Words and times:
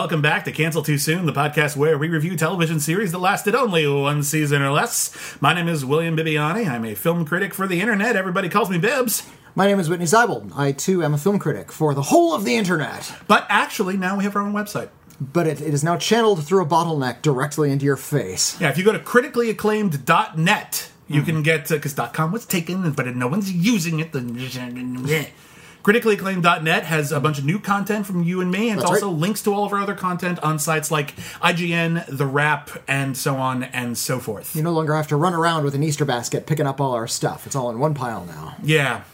Welcome 0.00 0.22
back 0.22 0.46
to 0.46 0.50
Cancel 0.50 0.82
Too 0.82 0.96
Soon, 0.96 1.26
the 1.26 1.32
podcast 1.32 1.76
where 1.76 1.98
we 1.98 2.08
review 2.08 2.34
television 2.34 2.80
series 2.80 3.12
that 3.12 3.18
lasted 3.18 3.54
only 3.54 3.86
one 3.86 4.22
season 4.22 4.62
or 4.62 4.70
less. 4.70 5.14
My 5.42 5.52
name 5.52 5.68
is 5.68 5.84
William 5.84 6.16
Bibiani. 6.16 6.66
I'm 6.66 6.86
a 6.86 6.94
film 6.94 7.26
critic 7.26 7.52
for 7.52 7.66
the 7.66 7.82
internet. 7.82 8.16
Everybody 8.16 8.48
calls 8.48 8.70
me 8.70 8.78
Bibbs. 8.78 9.28
My 9.54 9.66
name 9.66 9.78
is 9.78 9.90
Whitney 9.90 10.06
Seibold. 10.06 10.52
I 10.56 10.72
too 10.72 11.04
am 11.04 11.12
a 11.12 11.18
film 11.18 11.38
critic 11.38 11.70
for 11.70 11.92
the 11.92 12.00
whole 12.00 12.32
of 12.34 12.46
the 12.46 12.56
internet. 12.56 13.12
But 13.28 13.44
actually, 13.50 13.98
now 13.98 14.16
we 14.16 14.24
have 14.24 14.34
our 14.34 14.40
own 14.40 14.54
website. 14.54 14.88
But 15.20 15.46
it, 15.46 15.60
it 15.60 15.74
is 15.74 15.84
now 15.84 15.98
channeled 15.98 16.46
through 16.46 16.62
a 16.62 16.66
bottleneck 16.66 17.20
directly 17.20 17.70
into 17.70 17.84
your 17.84 17.98
face. 17.98 18.58
Yeah, 18.58 18.70
if 18.70 18.78
you 18.78 18.84
go 18.84 18.92
to 18.92 18.98
criticallyacclaimed.net, 18.98 20.90
you 21.08 21.16
mm-hmm. 21.16 21.26
can 21.26 21.42
get 21.42 21.70
uh, 21.70 21.74
because 21.74 21.92
.com 22.14 22.32
was 22.32 22.46
taken, 22.46 22.90
but 22.92 23.04
no 23.14 23.28
one's 23.28 23.52
using 23.52 24.00
it. 24.00 24.14
Criticallyacclaimed.net 25.82 26.84
has 26.84 27.10
a 27.10 27.20
bunch 27.20 27.38
of 27.38 27.44
new 27.44 27.58
content 27.58 28.06
from 28.06 28.22
you 28.22 28.40
and 28.40 28.50
me, 28.50 28.68
and 28.68 28.78
That's 28.80 28.90
also 28.90 29.08
right. 29.10 29.16
links 29.18 29.42
to 29.42 29.54
all 29.54 29.64
of 29.64 29.72
our 29.72 29.80
other 29.80 29.94
content 29.94 30.38
on 30.40 30.58
sites 30.58 30.90
like 30.90 31.16
IGN, 31.40 32.04
The 32.06 32.26
Wrap, 32.26 32.70
and 32.86 33.16
so 33.16 33.36
on 33.36 33.62
and 33.64 33.96
so 33.96 34.18
forth. 34.18 34.54
You 34.54 34.62
no 34.62 34.72
longer 34.72 34.94
have 34.94 35.08
to 35.08 35.16
run 35.16 35.32
around 35.34 35.64
with 35.64 35.74
an 35.74 35.82
Easter 35.82 36.04
basket 36.04 36.46
picking 36.46 36.66
up 36.66 36.80
all 36.80 36.92
our 36.92 37.06
stuff. 37.06 37.46
It's 37.46 37.56
all 37.56 37.70
in 37.70 37.78
one 37.78 37.94
pile 37.94 38.24
now. 38.26 38.56
Yeah, 38.62 39.04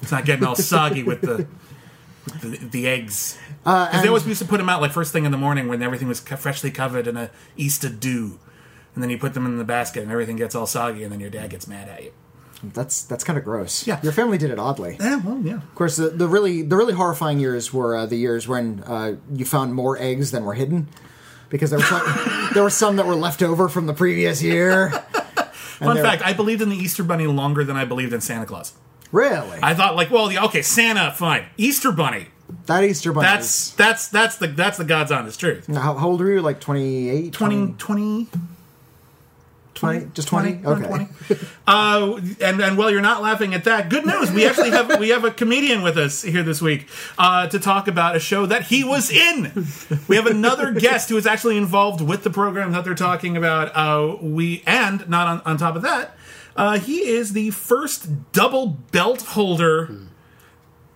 it's 0.00 0.10
not 0.12 0.24
getting 0.24 0.44
all 0.46 0.54
soggy 0.56 1.02
with 1.02 1.20
the 1.20 1.46
the, 2.40 2.56
the 2.58 2.86
eggs. 2.88 3.38
Uh, 3.66 3.86
Because 3.86 4.02
they 4.02 4.08
always 4.08 4.26
used 4.26 4.40
to 4.42 4.48
put 4.48 4.58
them 4.58 4.68
out 4.68 4.80
like 4.80 4.92
first 4.92 5.12
thing 5.12 5.24
in 5.24 5.32
the 5.32 5.38
morning 5.38 5.68
when 5.68 5.82
everything 5.82 6.08
was 6.08 6.20
co- 6.20 6.36
freshly 6.36 6.70
covered 6.70 7.06
in 7.06 7.16
a 7.16 7.30
Easter 7.56 7.88
dew, 7.88 8.38
and 8.94 9.02
then 9.02 9.10
you 9.10 9.18
put 9.18 9.34
them 9.34 9.44
in 9.46 9.58
the 9.58 9.64
basket 9.64 10.02
and 10.02 10.10
everything 10.12 10.36
gets 10.36 10.54
all 10.54 10.66
soggy, 10.66 11.02
and 11.02 11.12
then 11.12 11.20
your 11.20 11.30
dad 11.30 11.50
gets 11.50 11.66
mad 11.66 11.88
at 11.88 12.04
you. 12.04 12.12
That's 12.62 13.02
that's 13.04 13.24
kind 13.24 13.38
of 13.38 13.44
gross. 13.44 13.86
Yeah. 13.86 14.00
Your 14.02 14.12
family 14.12 14.36
did 14.38 14.50
it 14.50 14.58
oddly. 14.58 14.96
Yeah, 15.00 15.16
well, 15.16 15.40
yeah. 15.42 15.54
Of 15.56 15.74
course, 15.74 15.96
the, 15.96 16.10
the 16.10 16.28
really 16.28 16.62
the 16.62 16.76
really 16.76 16.92
horrifying 16.92 17.40
years 17.40 17.72
were 17.72 17.96
uh, 17.96 18.06
the 18.06 18.16
years 18.16 18.46
when 18.46 18.82
uh, 18.84 19.16
you 19.32 19.44
found 19.44 19.74
more 19.74 19.96
eggs 19.98 20.30
than 20.30 20.44
were 20.44 20.54
hidden, 20.54 20.88
because 21.48 21.70
there 21.70 21.78
were 21.78 21.84
some, 21.86 22.50
there 22.54 22.62
were 22.62 22.70
some 22.70 22.96
that 22.96 23.06
were 23.06 23.14
left 23.14 23.42
over 23.42 23.68
from 23.68 23.86
the 23.86 23.94
previous 23.94 24.42
year. 24.42 24.90
Fun 25.80 25.96
fact: 25.96 26.22
I 26.22 26.34
believed 26.34 26.60
in 26.60 26.68
the 26.68 26.76
Easter 26.76 27.02
Bunny 27.02 27.26
longer 27.26 27.64
than 27.64 27.76
I 27.76 27.86
believed 27.86 28.12
in 28.12 28.20
Santa 28.20 28.44
Claus. 28.44 28.74
Really, 29.10 29.58
I 29.62 29.74
thought, 29.74 29.96
like, 29.96 30.10
well, 30.10 30.30
yeah, 30.30 30.44
okay, 30.44 30.62
Santa, 30.62 31.10
fine. 31.12 31.46
Easter 31.56 31.90
Bunny, 31.90 32.26
that 32.66 32.84
Easter 32.84 33.12
bunny. 33.12 33.26
that's 33.26 33.70
that's 33.70 34.08
that's 34.08 34.36
the 34.36 34.48
that's 34.48 34.76
the 34.78 34.84
God's 34.84 35.10
honest 35.10 35.40
truth. 35.40 35.68
is- 35.68 35.76
how, 35.76 35.94
how 35.94 36.08
old 36.08 36.20
were 36.20 36.30
you? 36.30 36.42
Like 36.42 36.60
28? 36.60 37.32
20, 37.32 37.56
20, 37.56 37.74
20? 37.78 38.28
Just 40.14 40.28
20? 40.28 40.62
around 40.64 40.84
Okay. 40.84 41.06
20. 41.28 41.46
Uh, 41.66 42.20
and 42.40 42.60
and 42.60 42.76
while 42.76 42.90
you're 42.90 43.00
not 43.00 43.22
laughing 43.22 43.54
at 43.54 43.62
that, 43.62 43.88
good 43.90 44.04
news. 44.04 44.32
We 44.32 44.44
actually 44.44 44.70
have 44.70 44.98
we 44.98 45.10
have 45.10 45.24
a 45.24 45.30
comedian 45.30 45.82
with 45.82 45.96
us 45.96 46.20
here 46.22 46.42
this 46.42 46.60
week 46.60 46.88
uh, 47.16 47.46
to 47.46 47.60
talk 47.60 47.86
about 47.86 48.16
a 48.16 48.18
show 48.18 48.44
that 48.46 48.64
he 48.64 48.82
was 48.82 49.08
in. 49.08 49.66
We 50.08 50.16
have 50.16 50.26
another 50.26 50.72
guest 50.86 51.10
who 51.10 51.16
is 51.16 51.28
actually 51.28 51.56
involved 51.56 52.00
with 52.00 52.24
the 52.24 52.30
program 52.30 52.72
that 52.72 52.84
they're 52.84 52.96
talking 52.96 53.36
about. 53.36 53.70
Uh, 53.76 54.16
we 54.20 54.64
and 54.66 55.08
not 55.08 55.28
on, 55.28 55.42
on 55.44 55.58
top 55.58 55.76
of 55.76 55.82
that, 55.82 56.16
uh, 56.56 56.80
he 56.80 57.06
is 57.08 57.34
the 57.34 57.50
first 57.50 58.32
double 58.32 58.66
belt 58.66 59.22
holder. 59.22 59.96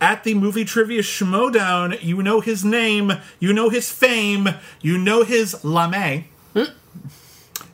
At 0.00 0.24
the 0.24 0.34
movie 0.34 0.64
trivia 0.64 1.02
Schmodown, 1.02 2.02
you 2.02 2.20
know 2.22 2.40
his 2.40 2.64
name, 2.64 3.12
you 3.38 3.52
know 3.52 3.68
his 3.70 3.90
fame, 3.90 4.48
you 4.82 4.98
know 4.98 5.22
his 5.22 5.62
lame. 5.64 6.24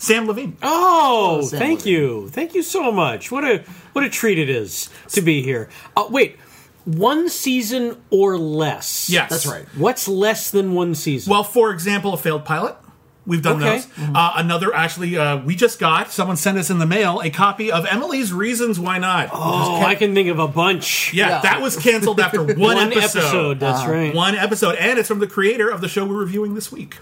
Sam 0.00 0.26
Levine. 0.26 0.56
Oh, 0.62 1.42
Sam 1.42 1.58
thank 1.58 1.78
Levine. 1.80 1.92
you, 1.92 2.28
thank 2.30 2.54
you 2.54 2.62
so 2.62 2.90
much. 2.90 3.30
What 3.30 3.44
a 3.44 3.58
what 3.92 4.04
a 4.04 4.08
treat 4.10 4.38
it 4.38 4.50
is 4.50 4.88
to 5.10 5.20
be 5.20 5.42
here. 5.42 5.68
Uh, 5.96 6.06
wait, 6.10 6.36
one 6.84 7.28
season 7.28 8.00
or 8.10 8.36
less? 8.38 9.08
Yes. 9.10 9.30
That's 9.30 9.46
right. 9.46 9.66
What's 9.76 10.08
less 10.08 10.50
than 10.50 10.74
one 10.74 10.94
season? 10.94 11.30
Well, 11.30 11.44
for 11.44 11.70
example, 11.70 12.14
a 12.14 12.16
failed 12.16 12.44
pilot. 12.44 12.76
We've 13.26 13.42
done 13.42 13.62
Okay. 13.62 13.80
those. 13.80 13.86
Uh, 14.14 14.32
another, 14.36 14.74
actually, 14.74 15.16
uh, 15.18 15.36
we 15.44 15.54
just 15.54 15.78
got 15.78 16.10
someone 16.10 16.36
sent 16.38 16.56
us 16.56 16.70
in 16.70 16.78
the 16.78 16.86
mail 16.86 17.20
a 17.22 17.28
copy 17.28 17.70
of 17.70 17.84
Emily's 17.84 18.32
Reasons 18.32 18.80
Why 18.80 18.96
Not. 18.98 19.28
oh, 19.32 19.82
I 19.82 19.94
can 19.94 20.14
think 20.14 20.28
of 20.30 20.38
a 20.38 20.48
bunch. 20.48 21.12
yeah, 21.12 21.28
yeah. 21.28 21.40
that 21.42 21.60
was 21.60 21.76
canceled 21.76 22.18
after 22.18 22.42
one, 22.42 22.58
one 22.58 22.78
episode. 22.92 22.98
episode. 23.20 23.60
That's 23.60 23.86
right. 23.86 24.14
One 24.14 24.34
episode, 24.34 24.76
and 24.76 24.98
it's 24.98 25.06
from 25.06 25.18
the 25.20 25.26
creator 25.28 25.68
of 25.68 25.82
the 25.82 25.88
show 25.88 26.06
we're 26.06 26.16
reviewing 26.16 26.54
this 26.54 26.72
week. 26.72 26.96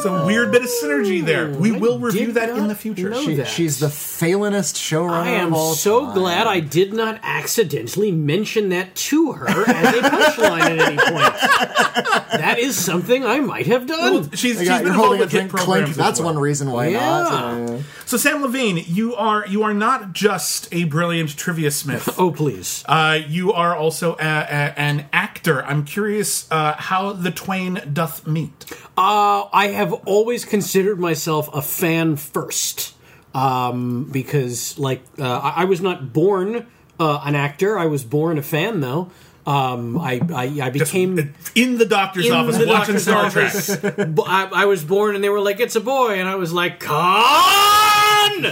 Some 0.00 0.26
weird 0.26 0.50
bit 0.50 0.62
of 0.62 0.68
synergy 0.68 1.24
there. 1.24 1.48
We 1.50 1.74
I 1.74 1.78
will 1.78 1.98
review 1.98 2.26
did 2.26 2.34
that 2.36 2.48
in 2.50 2.56
not 2.56 2.68
the 2.68 2.74
future. 2.74 3.10
know 3.10 3.22
She, 3.24 3.34
that. 3.36 3.46
she's 3.46 3.78
the 3.78 3.86
failinest 3.88 4.74
showrunner 4.74 5.10
I 5.12 5.28
am 5.30 5.48
of 5.48 5.54
all 5.54 5.74
so 5.74 6.06
time. 6.06 6.14
glad 6.14 6.46
I 6.46 6.60
did 6.60 6.92
not 6.92 7.20
accidentally 7.22 8.10
mention 8.10 8.70
that 8.70 8.94
to 8.96 9.32
her 9.32 9.46
as 9.68 9.94
a 9.94 10.00
punchline 10.00 10.60
at 10.60 10.78
any 10.78 10.96
point. 10.96 12.32
That 12.40 12.56
is 12.58 12.76
something 12.76 13.24
I 13.24 13.40
might 13.40 13.66
have 13.66 13.86
done. 13.86 14.30
She's, 14.32 14.42
You 14.54 14.58
she's 14.60 14.68
got- 14.68 14.78
been 14.78 14.86
you're 14.86 14.94
involved 14.94 14.96
holding 14.96 15.20
a 15.20 15.24
with 15.24 15.32
hit 15.32 15.38
drink 15.38 15.50
clink. 15.50 15.64
programs 15.66 15.96
That's 15.96 16.18
well. 16.20 16.34
one 16.34 16.38
reason 16.38 16.70
why 16.70 16.88
Yeah. 16.88 17.00
not. 17.00 17.32
Uh, 17.70 17.78
So 18.06 18.16
Sam 18.16 18.42
Levine, 18.42 18.82
you 18.86 19.14
are 19.14 19.46
you 19.46 19.62
are 19.62 19.74
not 19.74 20.12
just 20.12 20.68
a 20.72 20.84
brilliant 20.84 21.36
trivia 21.36 21.70
smith. 21.70 22.08
Oh, 22.22 22.30
please. 22.30 22.84
Uh, 22.86 23.18
you 23.26 23.52
are 23.52 23.74
also 23.76 24.14
a, 24.14 24.24
a, 24.24 24.78
an 24.78 25.06
actor. 25.12 25.64
I'm 25.64 25.84
curious 25.84 26.46
uh, 26.52 26.74
how 26.74 27.12
the 27.12 27.30
twain 27.30 27.80
doth 27.92 28.26
meet. 28.26 28.64
Uh, 28.96 29.48
I 29.52 29.68
have 29.82 29.92
always 30.06 30.44
considered 30.44 30.98
myself 30.98 31.52
a 31.52 31.60
fan 31.60 32.16
first, 32.16 32.94
um, 33.34 34.04
because 34.10 34.78
like 34.78 35.02
uh, 35.18 35.38
I, 35.38 35.62
I 35.62 35.64
was 35.64 35.80
not 35.80 36.12
born 36.12 36.66
uh, 36.98 37.20
an 37.24 37.34
actor. 37.34 37.78
I 37.78 37.86
was 37.86 38.04
born 38.04 38.38
a 38.38 38.42
fan, 38.42 38.80
though. 38.80 39.10
Um, 39.44 39.98
I, 39.98 40.20
I 40.32 40.44
I 40.62 40.70
became 40.70 41.34
in 41.56 41.78
the 41.78 41.84
doctor's 41.84 42.26
in 42.26 42.32
office 42.32 42.58
the 42.58 42.66
watching 42.66 42.94
doctor's 42.94 43.02
Star 43.02 43.26
office. 43.26 43.80
Trek. 43.80 43.94
I, 44.26 44.50
I 44.54 44.64
was 44.66 44.84
born, 44.84 45.16
and 45.16 45.24
they 45.24 45.28
were 45.28 45.40
like, 45.40 45.58
"It's 45.58 45.74
a 45.74 45.80
boy," 45.80 46.20
and 46.20 46.28
I 46.28 46.36
was 46.36 46.52
like, 46.52 46.78
"Con." 46.78 48.46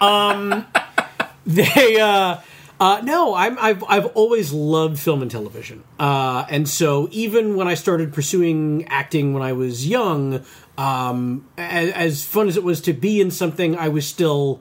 um, 0.00 0.66
they. 1.46 1.98
Uh, 1.98 2.40
uh, 2.80 3.00
no, 3.02 3.34
I'm, 3.34 3.58
I've 3.58 3.82
I've 3.84 4.06
always 4.06 4.52
loved 4.52 4.98
film 4.98 5.22
and 5.22 5.30
television, 5.30 5.82
uh, 5.98 6.46
and 6.48 6.68
so 6.68 7.08
even 7.10 7.56
when 7.56 7.66
I 7.68 7.74
started 7.74 8.12
pursuing 8.12 8.86
acting 8.88 9.34
when 9.34 9.42
I 9.42 9.52
was 9.52 9.86
young, 9.86 10.44
um, 10.76 11.46
as, 11.56 11.90
as 11.90 12.24
fun 12.24 12.48
as 12.48 12.56
it 12.56 12.62
was 12.64 12.80
to 12.82 12.92
be 12.92 13.20
in 13.20 13.30
something, 13.30 13.76
I 13.76 13.88
was 13.88 14.06
still 14.06 14.60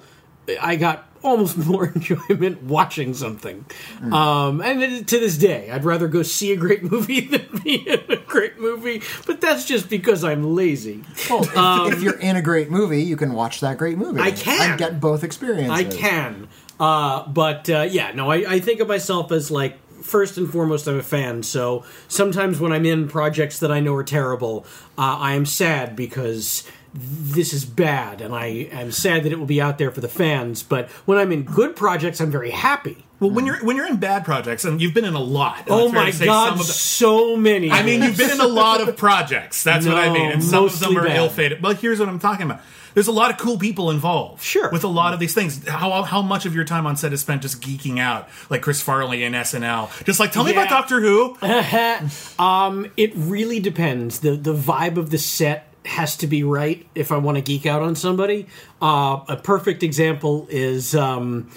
I 0.61 0.75
got 0.77 1.07
almost 1.23 1.57
more 1.67 1.88
enjoyment 1.88 2.63
watching 2.63 3.13
something. 3.13 3.66
Um, 4.01 4.61
and 4.61 5.07
to 5.07 5.19
this 5.19 5.38
day, 5.38 5.69
I'd 5.69 5.83
rather 5.83 6.07
go 6.07 6.23
see 6.23 6.51
a 6.51 6.56
great 6.57 6.83
movie 6.83 7.22
than 7.27 7.61
be 7.63 7.88
in 7.88 8.01
a 8.09 8.17
great 8.17 8.59
movie, 8.59 9.01
but 9.25 9.42
that's 9.42 9.65
just 9.65 9.89
because 9.89 10.24
I'm 10.24 10.56
lazy. 10.56 11.03
well, 11.30 11.44
if, 11.88 11.94
if 11.94 12.01
you're 12.01 12.19
in 12.19 12.36
a 12.36 12.42
great 12.42 12.69
movie, 12.69 13.03
you 13.03 13.18
can 13.18 13.33
watch 13.33 13.59
that 13.62 13.77
great 13.77 13.97
movie. 13.97 14.21
I 14.21 14.31
can. 14.31 14.71
and 14.71 14.80
get 14.80 15.00
both 15.00 15.24
experiences. 15.24 15.71
I 15.71 15.83
can. 15.83 16.47
Uh, 16.79 17.27
but 17.27 17.69
uh, 17.69 17.88
yeah, 17.89 18.12
no, 18.13 18.29
I, 18.31 18.35
I 18.56 18.59
think 18.59 18.79
of 18.79 18.88
myself 18.88 19.31
as 19.31 19.50
like 19.50 19.77
first 20.03 20.38
and 20.38 20.50
foremost, 20.50 20.88
I'm 20.88 21.00
a 21.00 21.03
fan. 21.03 21.44
So 21.44 21.83
sometimes 22.07 22.59
when 22.59 22.71
I'm 22.71 22.85
in 22.85 23.07
projects 23.07 23.59
that 23.59 23.71
I 23.71 23.79
know 23.79 23.94
are 23.95 24.03
terrible, 24.03 24.65
uh, 24.97 25.18
I 25.19 25.33
am 25.33 25.45
sad 25.45 25.95
because 25.95 26.63
this 26.94 27.53
is 27.53 27.65
bad, 27.65 28.21
and 28.21 28.33
I 28.33 28.45
am 28.71 28.91
sad 28.91 29.24
that 29.24 29.31
it 29.31 29.38
will 29.39 29.45
be 29.45 29.62
out 29.62 29.77
there 29.77 29.91
for 29.91 30.01
the 30.01 30.07
fans. 30.07 30.63
But 30.63 30.89
when 31.06 31.18
I'm 31.18 31.31
in 31.31 31.44
good 31.44 31.75
projects, 31.75 32.19
I'm 32.21 32.31
very 32.31 32.51
happy. 32.51 33.06
Well, 33.19 33.31
when 33.31 33.45
you're 33.47 33.57
when 33.65 33.75
you're 33.75 33.88
in 33.88 33.97
bad 33.97 34.23
projects, 34.25 34.63
and 34.63 34.80
you've 34.80 34.94
been 34.94 35.06
in 35.06 35.15
a 35.15 35.19
lot. 35.19 35.63
Oh 35.68 35.91
my 35.91 36.12
god, 36.12 36.59
the- 36.59 36.63
so 36.63 37.35
many. 37.35 37.71
I 37.71 37.81
mean, 37.83 38.03
you've 38.03 38.18
been 38.18 38.30
in 38.31 38.39
a 38.39 38.47
lot 38.47 38.88
of 38.88 38.95
projects. 38.95 39.63
That's 39.63 39.85
what 39.88 39.95
I 39.97 40.12
mean, 40.13 40.31
and 40.31 40.44
some 40.44 40.65
of 40.65 40.80
them 40.80 40.95
are 40.97 41.06
bad. 41.06 41.18
ill-fated. 41.18 41.62
But 41.62 41.77
here's 41.77 42.00
what 42.00 42.07
I'm 42.09 42.19
talking 42.19 42.45
about. 42.45 42.62
There's 42.97 43.07
a 43.07 43.11
lot 43.11 43.29
of 43.29 43.38
cool 43.38 43.59
people 43.59 43.91
involved. 43.91 44.41
Sure. 44.41 44.71
With 44.71 44.83
a 44.83 44.88
lot 44.88 45.13
of 45.13 45.19
these 45.19 45.35
things. 45.35 45.67
How 45.67 46.01
how 46.01 46.23
much 46.23 46.47
of 46.47 46.55
your 46.55 46.63
time 46.65 46.88
on 46.88 46.97
set 46.97 47.13
is 47.13 47.21
spent 47.21 47.44
just 47.44 47.61
geeking 47.61 47.99
out, 47.99 48.27
like 48.49 48.63
Chris 48.63 48.81
Farley 48.81 49.23
in 49.23 49.33
SNL? 49.33 50.03
Just 50.03 50.19
like, 50.19 50.31
tell 50.31 50.44
me 50.44 50.49
about 50.51 50.67
Doctor 50.67 50.99
Who. 50.99 51.38
Um, 52.39 52.88
it 52.97 53.11
really 53.15 53.59
depends. 53.59 54.21
the 54.21 54.31
The 54.35 54.55
vibe 54.55 54.97
of 54.97 55.11
the 55.11 55.19
set 55.19 55.71
has 55.85 56.17
to 56.17 56.27
be 56.27 56.44
right 56.44 56.88
if 56.95 57.11
I 57.11 57.17
want 57.17 57.38
to 57.38 57.41
geek 57.44 57.67
out 57.67 57.83
on 57.83 57.94
somebody. 57.95 58.47
Uh, 58.81 59.19
a 59.27 59.38
perfect 59.38 59.83
example 59.83 60.47
is 60.49 60.95
um, 60.95 61.51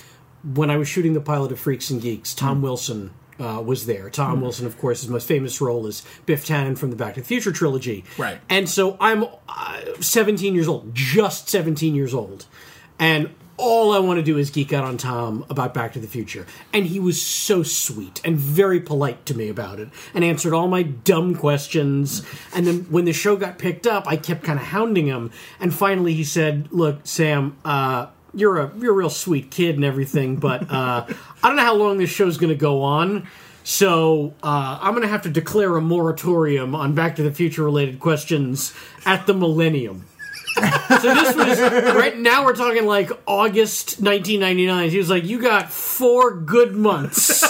when 0.45 0.69
I 0.71 0.77
was 0.77 0.89
shooting 0.89 1.15
the 1.15 1.23
pilot 1.23 1.53
of 1.53 1.59
Freaks 1.59 1.89
and 1.89 2.03
Geeks. 2.03 2.35
Tom 2.35 2.59
Hmm. 2.59 2.63
Wilson 2.65 3.11
uh, 3.41 3.61
was 3.61 3.87
there. 3.87 4.11
Tom 4.11 4.41
Wilson, 4.41 4.67
of 4.67 4.79
course, 4.79 5.01
his 5.01 5.11
most 5.11 5.27
famous 5.27 5.61
role 5.61 5.87
is 5.87 6.05
Biff 6.27 6.47
Tannen 6.47 6.77
from 6.77 6.91
the 6.91 6.97
Back 6.97 7.15
to 7.15 7.21
the 7.21 7.27
Future 7.27 7.53
trilogy. 7.53 8.05
Right. 8.19 8.39
And 8.49 8.69
so 8.69 8.97
I'm 9.01 9.25
uh, 9.49 9.81
17 10.01 10.55
years 10.55 10.69
old, 10.69 10.95
just 10.95 11.49
17 11.49 11.95
years 11.95 12.15
old, 12.15 12.47
and 12.99 13.31
all 13.61 13.93
I 13.93 13.99
want 13.99 14.17
to 14.17 14.23
do 14.23 14.39
is 14.39 14.49
geek 14.49 14.73
out 14.73 14.85
on 14.85 14.97
Tom 14.97 15.45
about 15.51 15.75
Back 15.75 15.93
to 15.93 15.99
the 15.99 16.07
Future. 16.07 16.47
And 16.73 16.87
he 16.87 16.99
was 16.99 17.21
so 17.21 17.63
sweet 17.63 18.21
and 18.25 18.37
very 18.37 18.81
polite 18.81 19.27
to 19.27 19.37
me 19.37 19.49
about 19.49 19.79
it 19.79 19.91
and 20.15 20.25
answered 20.25 20.55
all 20.55 20.67
my 20.67 20.83
dumb 20.83 21.35
questions. 21.35 22.27
And 22.55 22.67
then 22.67 22.85
when 22.85 23.05
the 23.05 23.13
show 23.13 23.37
got 23.37 23.59
picked 23.59 23.87
up, 23.87 24.07
I 24.07 24.17
kept 24.17 24.45
kind 24.45 24.59
of 24.59 24.67
hounding 24.67 25.07
him. 25.07 25.31
And 25.61 25.75
finally 25.75 26.15
he 26.15 26.25
said, 26.25 26.69
Look, 26.71 27.01
Sam, 27.05 27.59
uh, 27.65 28.07
you're 28.35 28.59
a 28.59 28.73
you're 28.79 28.93
a 28.93 28.97
real 28.97 29.11
sweet 29.11 29.51
kid 29.51 29.77
and 29.77 29.85
everything, 29.85 30.37
but 30.37 30.71
uh, 30.71 31.07
I 31.43 31.49
don't 31.49 31.57
know 31.57 31.63
how 31.63 31.75
long 31.75 31.99
this 31.99 32.11
show's 32.11 32.39
going 32.39 32.53
to 32.53 32.59
go 32.59 32.83
on. 32.83 33.29
So 33.63 34.35
uh, 34.43 34.79
I'm 34.81 34.93
going 34.93 35.03
to 35.03 35.09
have 35.09 35.23
to 35.23 35.31
declare 35.31 35.77
a 35.77 35.81
moratorium 35.81 36.75
on 36.75 36.95
Back 36.95 37.17
to 37.17 37.23
the 37.23 37.31
Future 37.31 37.63
related 37.63 38.01
questions 38.01 38.75
at 39.05 39.27
the 39.27 39.35
millennium. 39.35 40.07
so 40.57 41.15
this 41.15 41.37
was 41.37 41.61
right 41.61 42.19
now. 42.19 42.45
We're 42.45 42.57
talking 42.57 42.87
like 42.87 43.11
August 43.27 44.01
1999. 44.01 44.91
He 44.91 44.99
was 44.99 45.11
like, 45.11 45.25
"You 45.25 45.41
got 45.41 45.71
four 45.71 46.35
good 46.35 46.75
months 46.75 47.45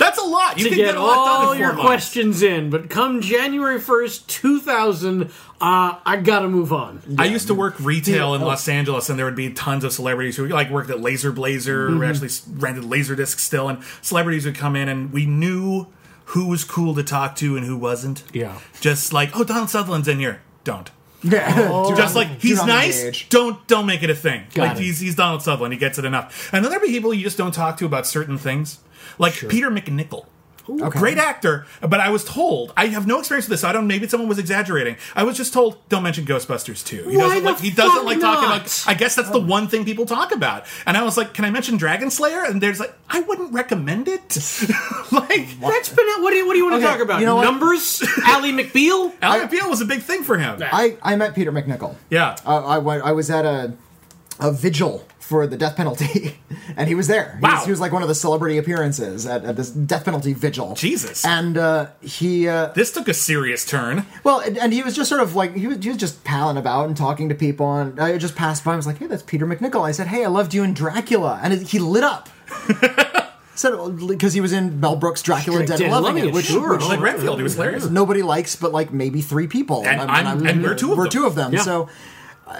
That's 0.00 0.18
a 0.18 0.24
lot. 0.24 0.58
You 0.58 0.64
to 0.64 0.68
can 0.70 0.78
get 0.78 0.84
get 0.86 0.96
a 0.96 1.00
lot 1.00 1.14
done 1.26 1.46
all 1.46 1.52
in 1.52 1.58
your 1.60 1.68
months. 1.74 1.82
questions 1.86 2.42
in, 2.42 2.70
but 2.70 2.88
come 2.90 3.20
January 3.20 3.78
1st, 3.78 4.26
2000, 4.26 5.22
uh, 5.24 5.28
I 5.60 6.20
gotta 6.24 6.48
move 6.48 6.72
on." 6.72 7.02
I 7.18 7.26
used 7.26 7.46
to 7.48 7.54
work 7.54 7.78
retail 7.78 8.34
in 8.34 8.42
oh. 8.42 8.46
Los 8.46 8.66
Angeles, 8.68 9.08
and 9.10 9.18
there 9.18 9.26
would 9.26 9.36
be 9.36 9.52
tons 9.52 9.84
of 9.84 9.92
celebrities 9.92 10.36
who 10.36 10.48
like 10.48 10.70
worked 10.70 10.90
at 10.90 11.00
Laser 11.00 11.30
Blazer, 11.32 11.88
Mm-hmm. 11.88 11.98
who 11.98 12.04
actually 12.04 12.30
rented 12.58 12.84
Laserdisc 12.84 13.38
still, 13.38 13.68
and 13.68 13.78
celebrities 14.02 14.44
would 14.46 14.56
come 14.56 14.74
in, 14.74 14.88
and 14.88 15.12
we 15.12 15.26
knew 15.26 15.86
who 16.26 16.48
was 16.48 16.64
cool 16.64 16.94
to 16.94 17.02
talk 17.02 17.36
to 17.36 17.56
and 17.56 17.66
who 17.66 17.76
wasn't. 17.76 18.22
Yeah. 18.32 18.58
just 18.80 19.12
like 19.12 19.30
oh, 19.36 19.44
Donald 19.44 19.70
Sutherland's 19.70 20.08
in 20.08 20.18
here. 20.18 20.40
Don't. 20.64 20.90
Yeah. 21.22 21.54
Do 21.88 21.94
Just 21.96 22.14
like 22.16 22.40
he's 22.40 22.56
not 22.56 22.68
nice. 22.68 23.00
engage. 23.00 23.28
Don't 23.28 23.66
don't 23.68 23.84
make 23.84 24.02
it 24.02 24.08
a 24.08 24.14
thing. 24.14 24.44
Got 24.54 24.68
like 24.68 24.76
it. 24.78 24.82
he's 24.82 25.00
he's 25.00 25.14
Donald 25.14 25.42
Sutherland. 25.42 25.74
He 25.74 25.78
gets 25.78 25.98
it 25.98 26.04
enough. 26.06 26.48
And 26.54 26.64
then 26.64 26.70
there'll 26.70 26.86
be 26.86 26.90
people 26.92 27.12
you 27.12 27.22
just 27.22 27.36
don't 27.36 27.52
talk 27.52 27.76
to 27.78 27.84
about 27.84 28.06
certain 28.06 28.38
things, 28.38 28.78
like 29.20 29.34
Peter 29.48 29.70
MacNicol. 29.70 30.26
Okay. 30.68 30.98
Great 31.00 31.18
actor, 31.18 31.66
but 31.80 31.98
I 31.98 32.10
was 32.10 32.22
told 32.24 32.72
I 32.76 32.86
have 32.88 33.04
no 33.04 33.18
experience 33.18 33.46
with 33.46 33.54
this. 33.54 33.62
So 33.62 33.68
I 33.68 33.72
don't. 33.72 33.88
Maybe 33.88 34.06
someone 34.06 34.28
was 34.28 34.38
exaggerating. 34.38 34.96
I 35.16 35.24
was 35.24 35.36
just 35.36 35.52
told 35.52 35.78
don't 35.88 36.04
mention 36.04 36.24
Ghostbusters 36.24 36.84
too. 36.84 37.08
He 37.08 37.16
Why 37.16 37.22
doesn't 37.24 37.42
the 37.44 37.50
like. 37.50 37.60
He 37.60 37.70
doesn't 37.70 37.96
fuck 37.96 38.04
like 38.04 38.20
talking 38.20 38.48
not? 38.48 38.60
about. 38.60 38.84
I 38.86 38.94
guess 38.94 39.16
that's 39.16 39.30
the 39.30 39.40
one 39.40 39.66
thing 39.66 39.84
people 39.84 40.06
talk 40.06 40.32
about. 40.32 40.66
And 40.86 40.96
I 40.96 41.02
was 41.02 41.16
like, 41.16 41.34
can 41.34 41.44
I 41.44 41.50
mention 41.50 41.76
Dragon 41.76 42.08
Slayer? 42.10 42.44
And 42.44 42.62
there's 42.62 42.78
like, 42.78 42.94
I 43.08 43.20
wouldn't 43.20 43.52
recommend 43.52 44.06
it. 44.06 44.20
like 45.10 45.58
That's 45.60 45.88
been 45.88 46.06
what 46.22 46.30
do 46.30 46.36
you 46.36 46.46
what 46.46 46.52
do 46.52 46.58
you 46.58 46.64
want 46.66 46.76
Okay, 46.76 46.84
to 46.84 46.90
talk 46.92 47.00
about? 47.00 47.20
you 47.20 47.26
know? 47.26 47.42
Numbers? 47.42 48.04
Ally 48.24 48.50
McBeal? 48.50 49.12
Alan 49.22 49.48
McBeal 49.48 49.68
was 49.68 49.80
a 49.80 49.86
big 49.86 50.02
thing 50.02 50.22
for 50.22 50.38
him. 50.38 50.60
I, 50.62 50.96
I 51.02 51.16
met 51.16 51.34
Peter 51.34 51.50
MacNicol. 51.50 51.96
Yeah. 52.10 52.36
Uh, 52.46 52.64
I 52.64 52.78
went. 52.78 53.02
I 53.02 53.12
was 53.12 53.28
at 53.30 53.44
a 53.44 53.74
a 54.38 54.52
vigil 54.52 55.04
for 55.30 55.46
the 55.46 55.56
death 55.56 55.76
penalty, 55.76 56.36
and 56.76 56.88
he 56.88 56.94
was 56.94 57.06
there. 57.06 57.36
He, 57.36 57.42
Wow. 57.42 57.54
was, 57.54 57.64
he 57.64 57.70
was 57.70 57.80
like 57.80 57.92
one 57.92 58.02
of 58.02 58.08
the 58.08 58.14
celebrity 58.14 58.58
appearances 58.58 59.24
at, 59.26 59.44
at 59.44 59.56
this 59.56 59.70
death 59.70 60.04
penalty 60.04 60.32
vigil. 60.34 60.74
Jesus. 60.74 61.24
And 61.24 61.56
uh, 61.56 61.86
he, 62.02 62.48
uh, 62.48 62.66
This 62.74 62.90
took 62.92 63.06
a 63.08 63.14
serious 63.14 63.64
turn. 63.64 64.04
well, 64.24 64.40
and, 64.40 64.58
and 64.58 64.72
he 64.72 64.82
was 64.82 64.94
just 64.96 65.08
sort 65.08 65.22
of 65.22 65.34
like 65.36 65.54
he 65.54 65.66
was, 65.68 65.78
he 65.82 65.88
was 65.88 65.98
just 65.98 66.24
palling 66.24 66.56
about 66.58 66.88
and 66.88 66.96
talking 66.96 67.28
to 67.30 67.34
people, 67.34 67.72
and 67.76 67.98
I 68.00 68.18
just 68.18 68.34
passed 68.36 68.64
by. 68.64 68.72
I 68.72 68.76
was 68.76 68.86
like, 68.86 68.98
"Hey, 68.98 69.06
that's 69.06 69.22
Peter 69.22 69.46
MacNicol." 69.46 69.82
I 69.86 69.92
said, 69.92 70.08
"Hey, 70.08 70.24
I 70.24 70.28
loved 70.28 70.52
you 70.52 70.62
in 70.64 70.74
Dracula," 70.74 71.38
and 71.42 71.52
it, 71.54 71.62
he 71.68 71.78
lit 71.78 72.02
up. 72.04 72.28
Said 73.54 73.72
because 74.08 74.32
he 74.32 74.40
was 74.40 74.52
in 74.54 74.80
Mel 74.80 74.96
Brooks' 74.96 75.20
Dracula 75.22 75.58
Dead, 75.60 75.68
Dead 75.78 75.80
and 75.82 75.92
Loving 75.92 76.16
It, 76.26 76.32
which, 76.32 76.46
sure. 76.46 76.76
which 76.78 76.84
Like 76.86 76.98
Renfield, 77.00 77.36
he 77.38 77.42
was 77.42 77.54
hilarious. 77.54 77.90
nobody 77.90 78.22
likes 78.22 78.56
but 78.56 78.72
like 78.72 78.90
maybe 78.90 79.20
three 79.20 79.46
people 79.48 79.84
And 79.86 80.00
I'm- 80.10 80.46
and 80.46 80.62
we're 80.62 80.74
two 80.74 80.92
of 80.92 80.96
we're 80.98 81.04
them. 81.04 81.10
two 81.12 81.26
of 81.26 81.34
them 81.34 81.52
Yeah. 81.52 81.60
so 81.60 81.88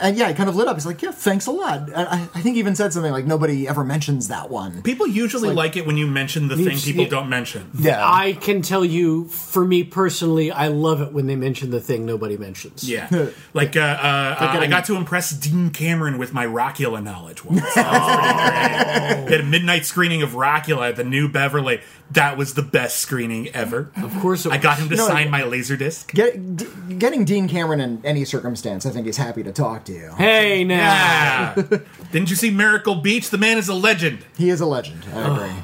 and 0.01 0.17
yeah, 0.17 0.29
it 0.29 0.37
kind 0.37 0.49
of 0.49 0.57
lit 0.57 0.69
up. 0.69 0.77
He's 0.77 0.87
like, 0.87 1.03
"Yeah, 1.03 1.11
thanks 1.11 1.47
a 1.47 1.51
lot." 1.51 1.89
And 1.89 1.95
I, 1.95 2.23
I 2.35 2.41
think 2.41 2.55
he 2.55 2.61
even 2.61 2.75
said 2.75 2.93
something 2.93 3.13
like, 3.13 3.27
"Nobody 3.27 3.67
ever 3.67 3.85
mentions 3.85 4.29
that 4.29 4.51
one." 4.51 4.83
People 4.83 5.07
usually 5.07 5.53
like, 5.53 5.77
it 5.77 5.87
when 5.87 5.97
you 5.97 6.07
mention 6.07 6.49
the 6.49 6.57
thing 6.57 6.79
people 6.79 7.05
it- 7.05 7.11
don't 7.11 7.29
mention. 7.29 7.71
Yeah, 7.79 8.01
I 8.07 8.33
can 8.35 8.63
tell 8.63 8.85
you, 8.85 9.27
for 9.27 9.65
me 9.65 9.85
personally, 9.85 10.51
I 10.51 10.69
love 10.69 11.01
it 11.01 11.13
when 11.13 11.27
they 11.27 11.37
mention 11.37 11.71
the 11.71 11.81
thing 11.81 12.07
nobody 12.07 12.37
mentions. 12.37 12.89
Yeah, 12.89 13.09
like 13.55 13.77
uh, 13.77 13.81
uh, 13.81 14.37
uh, 14.41 14.47
I 14.61 14.67
got 14.67 14.85
to 14.87 14.97
impress 14.97 15.31
Dean 15.31 15.71
Cameron 15.71 16.19
with 16.19 16.33
my 16.33 16.47
Rockula 16.47 17.03
knowledge 17.03 17.45
once. 17.45 17.61
That 17.81 19.17
was 19.17 19.23
pretty 19.25 19.31
had 19.31 19.41
a 19.41 19.45
midnight 19.45 19.87
screening 19.87 20.23
of 20.23 20.31
Rockula 20.31 20.91
at 20.91 20.97
the 20.97 21.05
New 21.05 21.29
Beverly. 21.29 21.81
That 22.13 22.37
was 22.37 22.55
the 22.55 22.63
best 22.63 22.99
screening 22.99 23.49
ever. 23.49 23.91
Of 24.03 24.13
course 24.21 24.45
it 24.45 24.53
I 24.53 24.59
got 24.59 24.79
him 24.79 24.89
to 24.89 24.97
know, 24.97 25.07
sign 25.07 25.31
my 25.31 25.45
laser 25.45 25.77
disc. 25.77 26.13
Get, 26.13 26.57
d- 26.57 26.67
getting 26.99 27.25
Dean 27.25 27.49
Cameron 27.49 27.81
in 27.81 28.01
any 28.05 28.25
circumstance, 28.25 28.85
I 28.85 28.91
think 28.91 29.07
he's 29.07 29.17
happy 29.17 29.43
to 29.45 29.53
talk 29.53 29.85
to 29.85 29.93
you. 29.93 30.13
Hey 30.17 30.65
now. 30.65 31.55
Yeah. 31.57 31.63
Didn't 32.13 32.31
you 32.31 32.37
see 32.37 32.51
Miracle 32.51 32.97
Beach? 32.97 33.31
The 33.31 33.39
man 33.39 33.59
is 33.59 33.69
a 33.69 33.75
legend. 33.75 34.25
He 34.37 34.51
is 34.51 34.61
a 34.61 34.67
legend. 34.67 35.05
I 35.15 35.35
agree. 35.37 35.63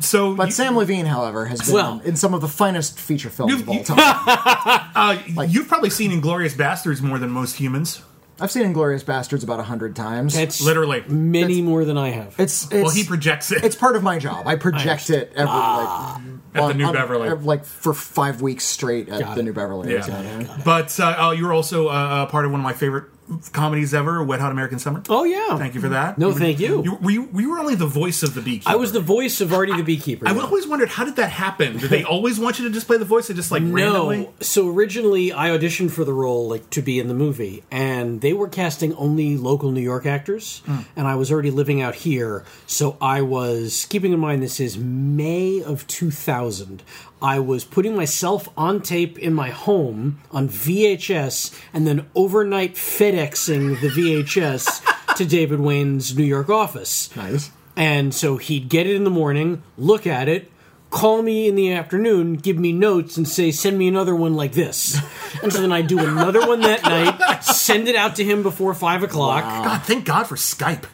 So, 0.00 0.34
But 0.36 0.46
you, 0.46 0.52
Sam 0.52 0.76
Levine, 0.76 1.06
however, 1.06 1.46
has 1.46 1.60
been 1.60 1.74
Well- 1.74 2.00
in 2.04 2.16
some 2.16 2.32
of 2.34 2.40
the 2.40 2.48
finest 2.48 2.98
feature 2.98 3.28
films 3.30 3.52
You've- 3.52 3.62
of 3.64 3.68
all 3.68 3.84
time. 3.84 3.98
uh, 4.94 5.42
you've 5.48 5.68
probably 5.68 5.90
seen 5.90 6.10
Inglourious 6.10 6.54
Basterds 6.54 7.02
more 7.02 7.18
than 7.18 7.30
most 7.30 7.56
humans. 7.56 8.02
I've 8.40 8.50
seen 8.50 8.62
Inglourious 8.72 9.04
Basterds 9.04 9.44
about 9.44 9.60
a 9.60 9.64
hundred 9.64 9.94
times. 9.96 10.34
That's 10.34 10.60
Literally. 10.60 11.02
many 11.08 11.62
more 11.62 11.84
than 11.84 11.98
I 11.98 12.10
have. 12.10 12.34
it's, 12.38 12.64
it's 12.64 12.72
Well, 12.72 12.90
he 12.90 13.04
projects 13.04 13.52
it. 13.52 13.62
it's 13.64 13.76
part 13.76 13.96
of 13.96 14.02
my 14.02 14.18
job. 14.18 14.46
I 14.46 14.56
project 14.56 15.10
it 15.10 15.32
every 15.34 15.44
like 15.52 16.20
At 16.54 16.68
the 16.68 16.74
New 16.74 16.92
Beverly. 16.92 17.30
like 17.30 17.64
for 17.64 17.92
five 17.94 18.42
weeks 18.42 18.64
straight 18.64 19.08
at 19.08 19.20
Got 19.20 19.34
the 19.34 19.40
it. 19.40 19.44
New 19.44 19.52
Beverly. 19.52 19.92
Yeah. 19.92 20.00
So, 20.02 20.56
But 20.64 20.98
uh, 20.98 21.26
uh, 21.28 21.30
you 21.32 21.44
were 21.46 21.52
also 21.52 21.88
uh, 21.88 21.92
uh, 21.92 22.26
part 22.26 22.44
of 22.44 22.50
one 22.50 22.60
of 22.60 22.64
my 22.64 22.72
favorite 22.72 23.04
comedies 23.52 23.94
ever, 23.94 24.22
Wet 24.22 24.40
Hot 24.40 24.52
American 24.52 24.78
Summer. 24.78 25.02
oh 25.08 25.24
yeah. 25.24 25.56
Thank 25.58 25.74
you 25.74 25.80
for 25.80 25.88
that. 25.90 26.18
No, 26.18 26.32
thank 26.32 26.58
you. 26.60 26.82
You, 27.02 27.28
you 27.34 27.50
were 27.50 27.58
only 27.58 27.74
the 27.74 27.86
voice 27.86 28.22
of 28.22 28.34
the 28.34 28.40
beekeeper. 28.40 28.70
I 28.70 28.76
was 28.76 28.92
the 28.92 29.00
voice 29.00 29.40
of 29.40 29.52
Artie 29.52 29.76
the 29.76 29.82
Beekeeper. 29.82 30.26
I 30.28 30.36
always 30.38 30.66
wondered 30.66 30.88
how 30.88 31.04
did 31.04 31.16
that 31.16 31.30
happen? 31.30 31.78
Did 31.78 31.90
they 31.90 32.04
always 32.14 32.38
want 32.38 32.58
you 32.58 32.66
to 32.66 32.74
just 32.74 32.86
play 32.86 32.96
the 32.98 33.04
voice? 33.04 33.28
They 33.28 33.34
just 33.34 33.50
like 33.50 33.62
randomly. 33.64 34.18
No. 34.24 34.32
So 34.40 34.68
originally, 34.68 35.32
I 35.32 35.48
auditioned 35.50 35.90
for 35.90 36.04
the 36.04 36.12
role, 36.12 36.48
like 36.48 36.68
to 36.70 36.82
be 36.82 36.98
in 36.98 37.08
the 37.08 37.14
movie, 37.14 37.62
and 37.70 38.20
they 38.20 38.32
were 38.32 38.48
casting 38.48 38.94
only 38.94 39.36
local 39.36 39.70
New 39.72 39.80
York 39.80 40.06
actors, 40.06 40.62
Hmm. 40.66 40.78
and 40.96 41.06
I 41.06 41.14
was 41.14 41.30
already 41.32 41.50
living 41.50 41.80
out 41.80 41.94
here. 41.94 42.44
So 42.66 42.96
I 43.00 43.22
was 43.22 43.86
keeping 43.88 44.12
in 44.12 44.20
mind 44.20 44.42
this 44.42 44.60
is 44.60 44.76
May 44.78 45.62
of 45.62 45.86
2000. 45.86 46.82
I 47.22 47.38
was 47.38 47.64
putting 47.64 47.94
myself 47.96 48.48
on 48.56 48.80
tape 48.80 49.18
in 49.18 49.34
my 49.34 49.50
home 49.50 50.20
on 50.30 50.48
VHS, 50.48 51.58
and 51.72 51.86
then 51.86 52.06
overnight 52.14 52.74
FedExing 52.74 53.80
the 53.80 53.88
VHS 53.88 55.14
to 55.16 55.24
David 55.24 55.60
Wain's 55.60 56.16
New 56.16 56.24
York 56.24 56.48
office. 56.48 57.14
nice. 57.16 57.50
And 57.76 58.14
so 58.14 58.36
he'd 58.36 58.68
get 58.68 58.86
it 58.86 58.96
in 58.96 59.04
the 59.04 59.10
morning, 59.10 59.62
look 59.78 60.06
at 60.06 60.28
it, 60.28 60.50
call 60.90 61.22
me 61.22 61.48
in 61.48 61.54
the 61.54 61.72
afternoon, 61.72 62.34
give 62.34 62.58
me 62.58 62.72
notes, 62.72 63.16
and 63.16 63.26
say, 63.26 63.50
send 63.52 63.78
me 63.78 63.88
another 63.88 64.14
one 64.14 64.34
like 64.34 64.52
this. 64.52 64.98
And 65.42 65.50
so 65.50 65.62
then 65.62 65.72
I'd 65.72 65.86
do 65.86 65.98
another 66.00 66.46
one 66.46 66.60
that 66.62 66.82
night, 66.82 67.42
send 67.44 67.88
it 67.88 67.94
out 67.94 68.16
to 68.16 68.24
him 68.24 68.42
before 68.42 68.74
five 68.74 69.02
o'clock, 69.04 69.44
God, 69.44 69.82
thank 69.84 70.04
God 70.04 70.24
for 70.24 70.34
Skype. 70.34 70.84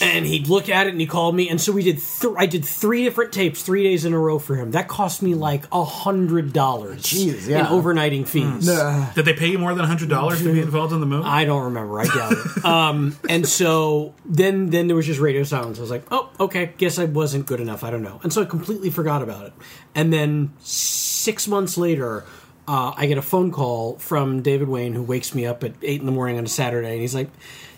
And 0.00 0.26
he'd 0.26 0.48
look 0.48 0.68
at 0.68 0.86
it 0.86 0.90
and 0.90 1.00
he 1.00 1.06
called 1.06 1.34
me. 1.34 1.48
And 1.48 1.60
so 1.60 1.72
we 1.72 1.82
did, 1.82 1.98
th- 1.98 2.34
I 2.36 2.46
did 2.46 2.64
three 2.64 3.04
different 3.04 3.32
tapes, 3.32 3.62
three 3.62 3.82
days 3.82 4.04
in 4.04 4.12
a 4.12 4.18
row 4.18 4.38
for 4.38 4.56
him. 4.56 4.72
That 4.72 4.88
cost 4.88 5.22
me 5.22 5.34
like 5.34 5.64
a 5.72 5.84
hundred 5.84 6.52
dollars 6.52 7.02
Jeez, 7.02 7.48
in 7.48 7.64
overnighting 7.66 8.26
fees. 8.26 8.66
Did 9.14 9.24
they 9.24 9.34
pay 9.34 9.48
you 9.48 9.58
more 9.58 9.74
than 9.74 9.84
a 9.84 9.88
hundred 9.88 10.08
dollars 10.08 10.42
to 10.42 10.52
be 10.52 10.60
involved 10.60 10.92
in 10.92 11.00
the 11.00 11.06
movie? 11.06 11.26
I 11.26 11.44
don't 11.44 11.64
remember. 11.64 12.00
I 12.00 12.04
doubt 12.06 12.32
it. 12.32 12.64
Um, 12.66 13.16
and 13.28 13.46
so 13.46 14.14
then 14.24 14.70
then 14.70 14.86
there 14.88 14.96
was 14.96 15.06
just 15.06 15.20
radio 15.20 15.44
silence. 15.44 15.78
I 15.78 15.80
was 15.80 15.90
like, 15.90 16.04
oh, 16.10 16.30
okay. 16.40 16.72
Guess 16.78 16.98
I 16.98 17.04
wasn't 17.04 17.46
good 17.46 17.60
enough. 17.60 17.84
I 17.84 17.90
don't 17.90 18.02
know. 18.02 18.20
And 18.22 18.32
so 18.32 18.42
I 18.42 18.44
completely 18.44 18.90
forgot 18.90 19.22
about 19.22 19.46
it. 19.46 19.52
And 19.94 20.12
then 20.12 20.52
six 20.58 21.46
months 21.46 21.78
later, 21.78 22.24
uh, 22.68 22.92
I 22.96 23.06
get 23.06 23.18
a 23.18 23.22
phone 23.22 23.52
call 23.52 23.98
from 23.98 24.42
David 24.42 24.68
Wain, 24.68 24.92
who 24.94 25.02
wakes 25.02 25.34
me 25.34 25.46
up 25.46 25.62
at 25.62 25.74
eight 25.82 26.00
in 26.00 26.06
the 26.06 26.12
morning 26.12 26.38
on 26.38 26.44
a 26.44 26.48
Saturday, 26.48 26.92
and 26.92 27.00
he's 27.00 27.14
like, 27.14 27.30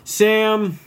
"Sam, 0.05 0.79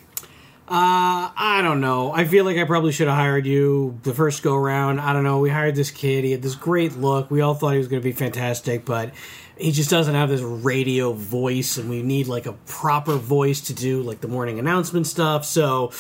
uh, 0.72 1.28
I 1.36 1.60
don't 1.62 1.82
know. 1.82 2.14
I 2.14 2.24
feel 2.24 2.46
like 2.46 2.56
I 2.56 2.64
probably 2.64 2.94
should 2.94 3.10
have 3.10 3.18
hired 3.18 3.46
you 3.46 4.00
the 4.04 4.14
first 4.14 4.42
go 4.42 4.56
round. 4.56 5.02
I 5.02 5.12
don't 5.12 5.26
know. 5.26 5.40
We 5.40 5.50
hired 5.50 5.76
this 5.76 5.92
kid. 5.92 6.24
He 6.24 6.32
had 6.32 6.42
this 6.42 6.56
great 6.56 6.96
look. 6.96 7.30
We 7.30 7.42
all 7.42 7.54
thought 7.54 7.74
he 7.74 7.78
was 7.78 7.90
going 7.90 8.02
to 8.02 8.08
be 8.08 8.14
fantastic, 8.14 8.86
but 8.86 9.12
he 9.58 9.74
just 9.74 9.90
doesn't 9.90 10.16
have 10.16 10.30
this 10.30 10.40
radio 10.40 11.12
voice, 11.12 11.78
and 11.78 11.90
we 11.90 12.02
need 12.04 12.28
like 12.28 12.46
a 12.46 12.54
proper 12.54 13.18
voice 13.18 13.60
to 13.64 13.74
do 13.74 14.02
like 14.02 14.22
the 14.22 14.30
morning 14.30 14.60
announcement 14.60 15.08
stuff. 15.08 15.44
So 15.44 15.92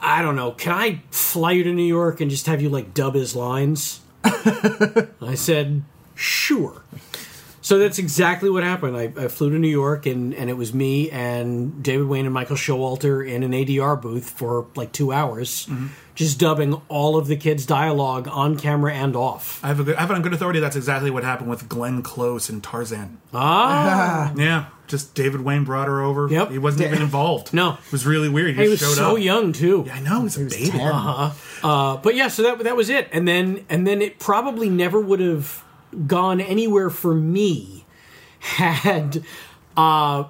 I 0.00 0.22
don't 0.22 0.34
know. 0.34 0.50
Can 0.50 0.72
I 0.72 1.00
fly 1.12 1.52
you 1.52 1.62
to 1.62 1.72
New 1.72 1.86
York 1.86 2.20
and 2.20 2.28
just 2.28 2.46
have 2.46 2.60
you 2.60 2.70
like 2.70 2.94
dub 2.94 3.14
his 3.14 3.36
lines? 3.36 4.00
I 4.24 5.36
said, 5.36 5.84
sure. 6.16 6.82
So 7.68 7.78
that's 7.78 7.98
exactly 7.98 8.48
what 8.48 8.62
happened. 8.62 8.96
I, 8.96 9.12
I 9.24 9.28
flew 9.28 9.50
to 9.50 9.58
New 9.58 9.68
York, 9.68 10.06
and, 10.06 10.32
and 10.32 10.48
it 10.48 10.54
was 10.54 10.72
me 10.72 11.10
and 11.10 11.82
David 11.82 12.06
Wain 12.08 12.24
and 12.24 12.32
Michael 12.32 12.56
Showalter 12.56 13.28
in 13.30 13.42
an 13.42 13.52
ADR 13.52 14.00
booth 14.00 14.30
for 14.30 14.68
like 14.74 14.90
two 14.90 15.12
hours, 15.12 15.68
just 16.14 16.38
dubbing 16.38 16.80
all 16.88 17.18
of 17.18 17.26
the 17.26 17.36
kids' 17.36 17.66
dialogue 17.66 18.26
on 18.26 18.56
camera 18.56 18.94
and 18.94 19.14
off. 19.14 19.62
I 19.62 19.68
have 19.68 19.80
a 19.80 19.84
good, 19.84 19.96
I 19.96 20.00
have 20.00 20.10
it 20.10 20.14
on 20.14 20.22
good 20.22 20.32
authority. 20.32 20.60
That's 20.60 20.76
exactly 20.76 21.10
what 21.10 21.24
happened 21.24 21.50
with 21.50 21.68
Glenn 21.68 22.00
Close 22.00 22.48
in 22.48 22.62
Tarzan. 22.62 23.20
Ah, 23.34 24.32
Yeah, 24.38 24.68
just 24.86 25.14
David 25.14 25.42
Wain 25.42 25.64
brought 25.64 25.88
her 25.88 26.00
over. 26.00 26.26
Yep. 26.26 26.50
he 26.50 26.56
wasn't 26.56 26.86
even 26.90 27.02
involved. 27.08 27.52
No. 27.52 27.74
it 27.74 27.92
was 27.92 28.06
really 28.06 28.30
weird. 28.30 28.56
He, 28.56 28.62
he 28.62 28.68
was 28.70 28.80
showed 28.80 28.94
so 28.94 29.16
up. 29.18 29.22
young 29.22 29.52
too. 29.52 29.84
Yeah, 29.86 29.96
I 29.96 30.00
know. 30.00 30.20
He 30.20 30.24
was 30.24 30.36
a 30.38 30.44
baby. 30.46 30.70
10. 30.70 30.80
Uh, 31.62 31.96
but 31.98 32.14
yeah, 32.14 32.28
so 32.28 32.44
that 32.44 32.60
that 32.60 32.76
was 32.76 32.88
it, 32.88 33.10
and 33.12 33.28
then 33.28 33.66
and 33.68 33.86
then 33.86 34.00
it 34.00 34.18
probably 34.18 34.70
never 34.70 34.98
would 34.98 35.20
have 35.20 35.64
gone 36.06 36.40
anywhere 36.40 36.90
for 36.90 37.14
me 37.14 37.84
had 38.38 39.22
uh, 39.76 40.24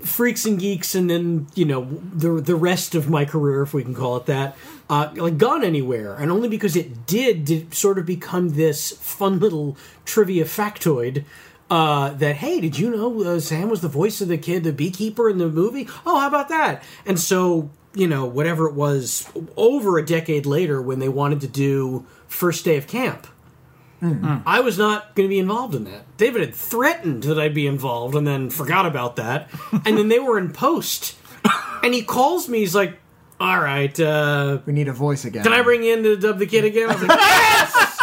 freaks 0.00 0.44
and 0.44 0.58
geeks, 0.58 0.94
and 0.94 1.08
then 1.08 1.46
you 1.54 1.64
know 1.64 1.84
the 1.84 2.40
the 2.40 2.56
rest 2.56 2.94
of 2.94 3.08
my 3.08 3.24
career, 3.24 3.62
if 3.62 3.74
we 3.74 3.82
can 3.82 3.94
call 3.94 4.16
it 4.16 4.26
that, 4.26 4.56
uh, 4.88 5.10
like 5.16 5.38
gone 5.38 5.64
anywhere, 5.64 6.14
and 6.16 6.30
only 6.30 6.48
because 6.48 6.76
it 6.76 7.06
did 7.06 7.44
did 7.44 7.74
sort 7.74 7.98
of 7.98 8.06
become 8.06 8.50
this 8.50 8.90
fun 8.92 9.38
little 9.38 9.76
trivia 10.04 10.44
factoid. 10.44 11.24
Uh, 11.70 12.10
that 12.10 12.36
hey, 12.36 12.60
did 12.60 12.78
you 12.78 12.90
know 12.90 13.22
uh, 13.22 13.40
Sam 13.40 13.70
was 13.70 13.80
the 13.80 13.88
voice 13.88 14.20
of 14.20 14.28
the 14.28 14.36
kid, 14.36 14.62
the 14.62 14.74
beekeeper 14.74 15.30
in 15.30 15.38
the 15.38 15.48
movie? 15.48 15.88
Oh, 16.04 16.20
how 16.20 16.28
about 16.28 16.50
that? 16.50 16.82
And 17.06 17.18
so 17.18 17.70
you 17.94 18.06
know, 18.06 18.24
whatever 18.24 18.68
it 18.68 18.74
was, 18.74 19.30
over 19.56 19.98
a 19.98 20.04
decade 20.04 20.46
later, 20.46 20.80
when 20.80 20.98
they 20.98 21.08
wanted 21.08 21.40
to 21.42 21.48
do 21.48 22.06
first 22.26 22.64
day 22.64 22.76
of 22.76 22.86
camp, 22.86 23.26
I 24.02 24.60
was 24.60 24.78
not 24.78 25.14
going 25.14 25.28
to 25.28 25.32
be 25.32 25.38
involved 25.38 25.74
in 25.74 25.84
that. 25.84 26.16
David 26.16 26.40
had 26.40 26.54
threatened 26.54 27.22
that 27.24 27.38
I'd 27.38 27.54
be 27.54 27.66
involved, 27.66 28.14
and 28.16 28.26
then 28.26 28.50
forgot 28.50 28.84
about 28.86 29.16
that. 29.16 29.48
and 29.86 29.96
then 29.96 30.08
they 30.08 30.18
were 30.18 30.38
in 30.38 30.52
post, 30.52 31.16
and 31.82 31.94
he 31.94 32.02
calls 32.02 32.48
me. 32.48 32.58
He's 32.58 32.74
like, 32.74 32.98
"All 33.38 33.60
right, 33.60 33.98
uh, 34.00 34.58
We 34.66 34.72
need 34.72 34.88
a 34.88 34.92
voice 34.92 35.24
again. 35.24 35.44
can 35.44 35.52
I 35.52 35.62
bring 35.62 35.82
you 35.84 35.94
in 35.94 36.02
to 36.02 36.16
dub 36.16 36.38
the 36.38 36.46
kid 36.46 36.64
again?" 36.64 36.90
I 36.90 36.94
was 36.94 37.02
like, 37.02 37.18
"Yes!" 37.20 37.98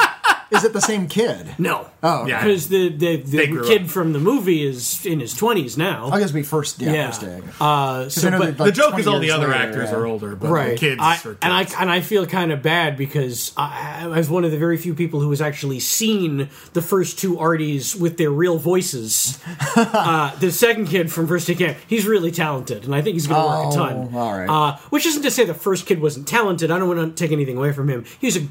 Is 0.52 0.64
it 0.64 0.74
the 0.74 0.82
same 0.82 1.08
kid? 1.08 1.54
No. 1.60 1.88
Oh, 2.02 2.26
Yeah. 2.26 2.42
Because 2.44 2.70
the 2.70 2.90
the, 2.90 3.18
the 3.18 3.64
kid 3.68 3.84
up. 3.84 3.88
from 3.90 4.14
the 4.14 4.20
movie 4.20 4.64
is 4.66 5.06
in 5.06 5.20
his 5.20 5.34
twenties 5.34 5.78
now. 5.78 6.10
I 6.10 6.20
guess 6.20 6.32
we 6.32 6.44
first, 6.44 6.80
yeah, 6.82 6.94
yeah. 6.94 7.08
first 7.08 7.22
day. 7.22 7.42
Uh, 7.60 8.04
'Cause 8.04 8.14
so, 8.16 8.32
but, 8.32 8.58
that, 8.58 8.64
The 8.64 8.72
joke 8.72 8.98
is 9.00 9.08
all 9.08 9.20
the 9.20 9.32
other 9.32 9.48
later, 9.50 9.60
actors 9.60 9.90
yeah. 9.90 9.98
are 9.98 10.06
older, 10.06 10.36
but 10.36 10.50
right 10.50 10.72
the 10.72 10.78
kids 10.78 11.02
I, 11.02 11.16
are 11.16 11.18
kids. 11.18 11.38
and 11.42 11.52
i 11.54 11.68
and 11.82 11.90
i 11.90 12.00
feel 12.02 12.26
kind 12.26 12.52
of 12.52 12.62
bad 12.62 12.96
because 12.98 13.52
I, 13.58 14.04
I 14.04 14.08
was 14.08 14.30
one 14.30 14.46
of 14.46 14.52
the 14.52 14.58
very 14.58 14.78
few 14.78 14.94
people 14.94 15.20
who 15.20 15.30
has 15.32 15.42
actually 15.42 15.80
seen 15.82 16.50
the 16.74 16.82
first 16.82 17.20
two 17.20 17.36
arties 17.36 18.00
with 18.00 18.18
their 18.18 18.32
real 18.32 18.58
voices 18.58 19.38
uh, 19.76 20.36
the 20.40 20.52
second 20.52 20.88
kid 20.88 21.12
from 21.12 21.28
first 21.28 21.48
day 21.48 21.56
camp 21.56 21.78
he's 21.88 22.06
really 22.08 22.32
talented 22.32 22.86
and 22.86 22.96
i 22.96 23.02
think 23.02 23.16
he's 23.16 23.28
going 23.28 23.42
to 23.42 23.48
work 23.48 23.66
Oh, 23.68 23.72
a 23.72 23.76
ton 23.76 24.16
all 24.16 24.38
right. 24.38 24.50
uh, 24.50 24.78
which 24.90 25.06
isn't 25.06 25.24
to 25.24 25.32
say 25.32 25.44
the 25.46 25.54
first 25.54 25.86
kid 25.86 26.02
wasn't 26.02 26.28
talented 26.28 26.72
i 26.72 26.78
don't 26.80 26.88
want 26.88 27.16
to 27.18 27.22
take 27.24 27.32
anything 27.34 27.58
away 27.58 27.72
from 27.74 27.90
him 27.90 28.06
he's 28.22 28.38
a 28.38 28.48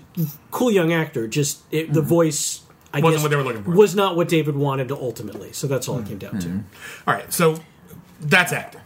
cool 0.50 0.71
young 0.71 0.93
actor 0.93 1.26
just 1.26 1.62
it, 1.71 1.93
the 1.93 2.02
voice 2.02 2.61
I 2.92 3.00
Wasn't 3.00 3.23
what 3.23 3.28
they 3.30 3.37
were 3.37 3.42
looking 3.42 3.64
for. 3.64 3.71
Was 3.73 3.95
not 3.95 4.16
what 4.16 4.28
David 4.28 4.57
wanted 4.57 4.88
to 4.88 4.97
ultimately, 4.97 5.52
so 5.52 5.66
that's 5.66 5.88
all 5.88 5.99
it 5.99 6.07
came 6.07 6.18
down 6.18 6.38
to. 6.40 6.50
all 7.07 7.14
right, 7.14 7.30
so 7.33 7.59
that's 8.21 8.52
acting. 8.52 8.80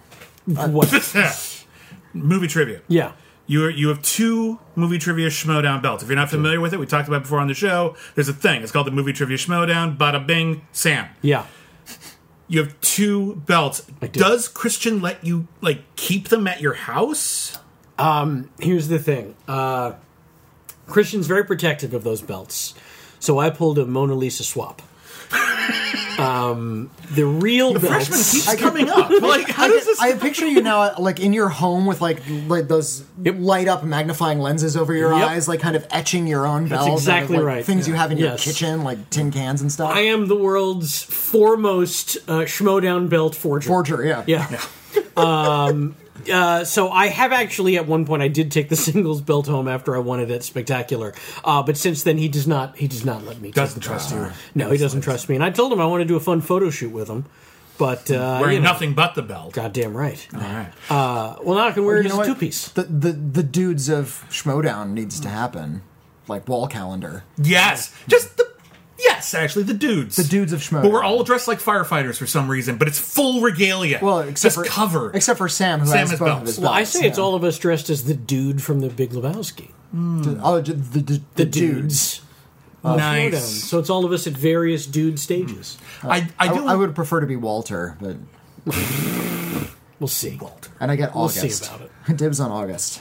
What? 0.47 0.90
Movie 2.12 2.49
trivia. 2.49 2.82
Yeah, 2.88 3.12
You 3.47 3.64
are, 3.66 3.71
you 3.71 3.88
have 3.88 4.02
two 4.02 4.59
movie 4.75 4.99
trivia 4.99 5.28
Schmodown 5.28 5.80
belts. 5.80 6.02
If 6.02 6.09
you're 6.09 6.16
not 6.16 6.30
familiar 6.30 6.61
with 6.61 6.75
it, 6.75 6.80
we 6.80 6.87
talked 6.87 7.09
about 7.09 7.18
it 7.18 7.23
before 7.23 7.38
on 7.38 7.47
the 7.47 7.54
show. 7.54 7.97
There's 8.16 8.28
a 8.28 8.35
thing. 8.35 8.62
It's 8.62 8.73
called 8.73 8.87
the 8.87 8.90
movie 8.90 9.12
trivia 9.12 9.37
Schmodown. 9.38 9.97
Bada 9.97 10.26
bing, 10.26 10.66
Sam. 10.73 11.09
yeah. 11.23 11.47
You 12.49 12.59
have 12.62 12.78
two 12.82 13.37
belts. 13.47 13.80
do. 14.00 14.09
Does 14.09 14.47
Christian 14.47 15.00
let 15.00 15.25
you 15.25 15.49
like 15.62 15.97
keep 15.97 16.28
them 16.28 16.47
at 16.47 16.61
your 16.61 16.75
house? 16.75 17.56
here's 18.59 18.88
the 18.88 18.99
thing 18.99 19.37
uh, 19.47 19.92
christian's 20.87 21.28
very 21.28 21.44
protective 21.44 21.94
of 21.94 22.02
those 22.02 22.21
belts 22.21 22.75
so 23.22 23.38
i 23.38 23.48
pulled 23.50 23.78
a 23.78 23.86
mona 23.86 24.14
lisa 24.14 24.44
swap 24.44 24.82
um, 26.18 26.90
the 27.14 27.24
real 27.24 27.72
belts 27.72 27.86
Freshman 28.08 28.18
keeps 28.18 28.54
coming 28.60 28.88
up. 28.90 29.10
Like, 29.22 29.48
how 29.48 29.64
I, 29.64 29.68
does 29.68 29.86
this? 29.86 30.00
I 30.00 30.12
picture 30.12 30.46
you 30.46 30.60
now, 30.62 30.94
like 30.98 31.20
in 31.20 31.32
your 31.32 31.48
home 31.48 31.86
with 31.86 32.00
like 32.00 32.20
like 32.48 32.68
those 32.68 33.04
Yep. 33.22 33.36
light 33.38 33.66
up 33.66 33.82
magnifying 33.82 34.38
lenses 34.38 34.76
over 34.76 34.92
your 34.94 35.12
Yep. 35.14 35.28
eyes, 35.30 35.48
like 35.48 35.60
kind 35.60 35.74
of 35.74 35.86
etching 35.90 36.26
your 36.26 36.46
own 36.46 36.68
bells. 36.68 36.86
out 36.86 36.92
of, 36.92 36.98
exactly 36.98 37.36
like, 37.38 37.46
right. 37.46 37.64
Things 37.64 37.88
you 37.88 37.94
have 37.94 38.12
in 38.12 38.18
your 38.18 38.28
Yes. 38.30 38.44
kitchen, 38.44 38.84
like 38.84 39.08
tin 39.10 39.30
cans 39.32 39.62
and 39.62 39.72
stuff. 39.72 39.90
i 39.94 40.00
am 40.00 40.26
the 40.28 40.36
world's 40.36 41.02
foremost 41.02 42.16
uh, 42.28 42.40
schmodown 42.44 43.08
belt 43.08 43.34
forger 43.34 43.66
Forger, 43.68 44.04
yeah. 44.04 44.22
yeah 44.26 44.58
um, 45.16 45.94
uh, 46.33 46.64
so 46.64 46.90
I 46.90 47.09
have 47.09 47.33
actually 47.33 47.76
at 47.76 47.87
one 47.87 48.04
point 48.04 48.23
I 48.23 48.28
did 48.28 48.50
take 48.50 48.69
the 48.69 48.76
singles 48.88 49.21
belt 49.21 49.47
home 49.47 49.69
after 49.69 49.95
I 49.97 49.99
won 49.99 50.21
it 50.21 50.31
at 50.31 50.42
Spectacular, 50.42 51.14
uh, 51.45 51.62
but 51.62 51.76
since 51.76 52.02
then 52.02 52.19
he 52.19 52.28
does 52.28 52.47
not 52.47 52.76
he 52.76 52.88
does 52.88 53.04
not 53.04 53.25
let 53.25 53.40
me. 53.40 53.50
Doesn't 53.50 53.81
the 53.81 53.87
trust 53.87 54.12
you. 54.12 54.31
No, 54.54 54.71
he 54.71 54.78
doesn't 54.78 55.00
trust 55.00 55.28
me, 55.28 55.35
and 55.35 55.45
I 55.45 55.50
told 55.50 55.73
him 55.73 55.81
I 55.81 55.87
want 55.87 56.02
to 56.02 56.04
do 56.04 56.16
a 56.16 56.21
fun 56.21 56.40
photo 56.40 56.71
shoot 56.71 56.92
with 56.92 57.09
him, 57.09 57.26
but 57.78 58.11
uh, 58.11 58.38
Wearing 58.40 58.57
you 58.57 58.62
know, 58.62 58.73
nothing 58.73 58.95
but 58.95 59.14
the 59.14 59.23
belt. 59.23 59.54
Goddamn 59.54 59.97
right. 59.97 60.26
All 60.35 60.40
right. 60.40 60.73
Uh, 60.90 61.37
well, 61.42 61.57
now 61.57 61.69
I 61.69 61.73
can 61.73 61.85
wear 61.85 61.97
it 61.97 62.04
You 62.04 62.11
as 62.11 62.16
know 62.16 62.23
a 62.23 62.26
two 62.26 62.35
piece. 62.35 62.69
The, 62.69 62.85
the 62.85 63.12
the 63.12 63.42
dudes 63.42 63.88
of 63.88 64.25
Schmodown 64.31 64.90
needs 64.90 65.19
to 65.21 65.28
happen, 65.28 65.83
like 66.28 66.49
wall 66.49 66.66
calendar. 66.69 67.25
Yes, 67.38 67.95
just 68.07 68.37
the 68.37 68.51
yes. 69.02 69.35
Actually, 69.35 69.64
the 69.64 69.75
dudes. 69.75 70.16
The 70.16 70.25
dudes 70.25 70.52
of 70.52 70.61
Schmodown. 70.61 70.82
But 70.82 70.92
we're 70.92 71.02
all 71.04 71.23
dressed 71.25 71.49
like 71.49 71.59
firefighters 71.59 72.16
for 72.18 72.26
some 72.26 72.49
reason. 72.50 72.76
But 72.78 72.88
it's 72.88 72.99
full 72.99 73.40
regalia. 73.40 73.99
well, 74.02 74.21
except 74.21 74.54
just 74.54 74.56
for 74.56 74.64
cover. 74.64 75.11
except 75.14 75.38
for 75.38 75.49
Sam, 75.49 75.80
who 75.80 75.87
Sam 75.87 75.99
has 75.99 76.11
has 76.11 76.18
both 76.18 76.28
belts. 76.28 76.40
of 76.42 76.47
his 76.49 76.59
Well, 76.61 76.73
I 76.73 76.78
belts, 76.80 76.90
say 76.90 77.06
it's 77.06 77.18
all 77.18 77.35
of 77.35 77.44
us 77.44 77.59
dressed 77.59 77.90
as 77.90 78.04
the 78.04 78.14
dude 78.14 78.62
from 78.62 78.80
the 78.80 78.88
Big 78.88 79.11
Lebowski. 79.11 79.71
Mm. 79.94 80.40
Oh, 80.42 80.61
the, 80.61 80.73
the, 80.73 81.00
the, 81.00 81.23
The 81.35 81.44
dudes. 81.44 81.50
dudes. 81.52 82.21
Uh, 82.85 82.94
Showdown. 82.99 83.30
nice. 83.30 83.44
So 83.64 83.78
it's 83.78 83.90
all 83.90 84.04
of 84.04 84.11
us 84.12 84.26
at 84.26 84.32
various 84.32 84.87
dude 84.87 85.18
stages. 85.21 85.78
Mm. 86.00 86.09
I, 86.11 86.16
I 86.38 86.49
I, 86.49 86.54
do. 86.54 86.66
I 86.66 86.75
would 86.75 86.94
prefer 86.94 87.21
to 87.21 87.26
be 87.26 87.37
Walter, 87.37 87.97
but 88.00 88.16
We'll 90.00 90.09
see. 90.09 90.37
Walter. 90.40 90.71
and 90.80 90.90
I 90.90 90.97
get 90.97 91.14
August. 91.14 91.14
We'll 91.14 91.44
August. 91.44 91.64
see 91.64 91.75
about 91.76 91.90
it. 92.09 92.16
Dibs 92.16 92.40
on 92.40 92.50
August. 92.50 93.00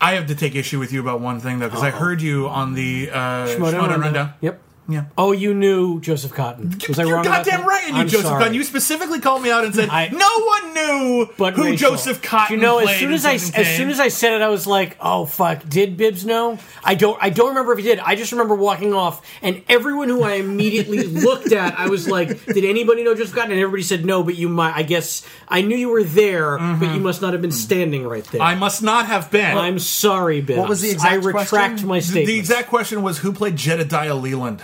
I 0.00 0.14
have 0.14 0.26
to 0.28 0.34
take 0.36 0.54
issue 0.54 0.78
with 0.78 0.92
you 0.92 1.00
about 1.00 1.20
one 1.20 1.40
thing 1.40 1.58
though, 1.58 1.68
because 1.68 1.82
I 1.82 1.90
heard 1.90 2.20
you 2.22 2.48
on 2.48 2.74
the 2.74 3.10
uh, 3.10 3.16
Schmodown 3.46 3.56
Schmodown 3.56 3.72
Rundown. 3.72 4.00
rundown. 4.00 4.34
Yep. 4.40 4.60
Yeah. 4.88 5.04
Oh, 5.16 5.30
you 5.30 5.54
knew 5.54 6.00
Joseph 6.00 6.32
Cotten. 6.32 6.86
Was 6.88 6.98
I 6.98 7.04
You're 7.04 7.20
about 7.20 7.44
goddamn 7.44 7.60
that? 7.60 7.66
right, 7.66 7.84
and 7.86 7.94
you 7.94 8.02
I'm 8.02 8.08
Joseph 8.08 8.26
sorry. 8.26 8.44
Cotten. 8.44 8.54
You 8.54 8.64
specifically 8.64 9.20
called 9.20 9.40
me 9.42 9.50
out 9.50 9.64
and 9.64 9.72
said 9.72 9.88
I- 9.88 10.08
no 10.08 10.44
one 10.44 10.74
knew 10.74 11.30
But 11.38 11.54
who 11.54 11.64
Rachel, 11.64 11.92
Joseph 11.92 12.20
Cotten 12.20 12.50
You 12.50 12.56
know, 12.56 12.78
as 12.78 12.86
played 12.86 12.98
soon 12.98 13.08
in 13.10 13.14
as 13.14 13.24
I 13.24 13.36
Citizen 13.36 13.60
as 13.60 13.66
Kane. 13.68 13.76
soon 13.76 13.90
as 13.90 14.00
I 14.00 14.08
said 14.08 14.32
it, 14.32 14.42
I 14.42 14.48
was 14.48 14.66
like, 14.66 14.96
"Oh 15.00 15.24
fuck!" 15.24 15.68
Did 15.68 15.96
Bibbs 15.96 16.26
know? 16.26 16.58
I 16.82 16.96
don't. 16.96 17.16
I 17.22 17.30
don't 17.30 17.50
remember 17.50 17.72
if 17.72 17.78
he 17.78 17.84
did. 17.84 18.00
I 18.00 18.16
just 18.16 18.32
remember 18.32 18.56
walking 18.56 18.92
off, 18.92 19.24
and 19.40 19.62
everyone 19.68 20.08
who 20.08 20.24
I 20.24 20.34
immediately 20.34 21.04
looked 21.04 21.52
at, 21.52 21.78
I 21.78 21.86
was 21.86 22.08
like, 22.08 22.44
"Did 22.46 22.64
anybody 22.64 23.04
know 23.04 23.14
Joseph 23.14 23.36
Cotten?" 23.36 23.52
And 23.52 23.60
everybody 23.60 23.84
said 23.84 24.04
no, 24.04 24.24
but 24.24 24.34
you 24.34 24.48
might. 24.48 24.74
I 24.74 24.82
guess 24.82 25.24
I 25.46 25.62
knew 25.62 25.76
you 25.76 25.90
were 25.90 26.04
there, 26.04 26.58
but 26.58 26.64
you 26.64 26.68
mm-hmm. 26.70 27.02
must 27.02 27.22
not 27.22 27.34
have 27.34 27.42
been 27.42 27.52
standing 27.52 28.06
right 28.06 28.24
there. 28.24 28.42
I 28.42 28.56
must 28.56 28.82
not 28.82 29.06
have 29.06 29.30
been. 29.30 29.56
I'm 29.56 29.78
sorry, 29.78 30.40
Bibbs. 30.40 30.58
What 30.58 30.68
was 30.68 30.82
the 30.82 30.90
exact 30.90 31.22
question? 31.22 31.36
I 31.36 31.40
retract 31.40 31.72
question? 31.72 31.88
my 31.88 31.98
the, 31.98 32.04
statement. 32.04 32.26
the 32.26 32.38
exact 32.38 32.68
question 32.68 33.02
was 33.02 33.18
who 33.18 33.32
played 33.32 33.56
Jedediah 33.56 34.16
Leland? 34.16 34.62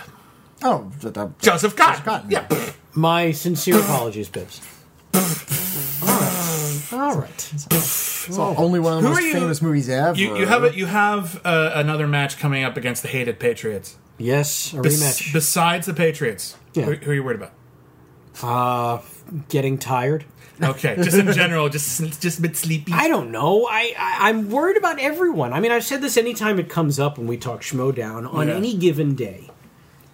Oh, 0.63 0.91
the, 0.99 1.09
the, 1.11 1.31
Joseph 1.41 1.75
Cotten. 1.75 2.03
Cotten. 2.03 2.31
Yeah. 2.31 2.71
My 2.93 3.31
sincere 3.31 3.79
apologies, 3.79 4.29
Bibbs. 4.29 4.61
All 5.13 5.21
right. 6.03 6.83
All 6.91 7.15
right. 7.17 7.51
it's 7.53 8.37
only 8.37 8.79
one 8.79 8.97
of 8.97 9.03
the 9.03 9.07
Who 9.09 9.13
most 9.13 9.23
are 9.23 9.27
you- 9.27 9.33
famous 9.33 9.61
movies 9.61 9.89
ever. 9.89 10.17
You, 10.17 10.37
you 10.37 10.45
have 10.45 10.63
it. 10.63 10.75
You 10.75 10.85
have 10.87 11.41
uh, 11.45 11.71
another 11.75 12.07
match 12.07 12.37
coming 12.39 12.63
up 12.63 12.77
against 12.77 13.01
the 13.03 13.07
hated 13.07 13.39
Patriots. 13.39 13.97
Yes, 14.17 14.73
a 14.73 14.81
Bes- 14.81 15.01
rematch. 15.01 15.33
besides 15.33 15.85
the 15.85 15.93
Patriots, 15.93 16.57
Yeah. 16.73 16.83
who, 16.85 16.93
who 16.95 17.11
are 17.11 17.13
you 17.13 17.23
worried 17.23 17.41
about? 17.41 17.53
Getting 19.49 19.77
tired. 19.77 20.25
Okay, 20.61 20.95
just 20.97 21.15
in 21.17 21.31
general, 21.31 21.69
just 21.69 22.19
just 22.19 22.39
a 22.39 22.41
bit 22.41 22.57
sleepy. 22.57 22.91
I 22.93 23.07
don't 23.07 23.31
know. 23.31 23.65
I, 23.65 23.93
I 23.97 24.29
I'm 24.29 24.49
worried 24.49 24.75
about 24.75 24.99
everyone. 24.99 25.53
I 25.53 25.61
mean, 25.61 25.71
I've 25.71 25.85
said 25.85 26.01
this 26.01 26.17
anytime 26.17 26.59
it 26.59 26.67
comes 26.67 26.99
up 26.99 27.17
when 27.17 27.27
we 27.27 27.37
talk 27.37 27.61
Schmodown 27.61 28.31
on 28.33 28.49
Yeah. 28.49 28.55
any 28.55 28.75
given 28.75 29.15
day. 29.15 29.48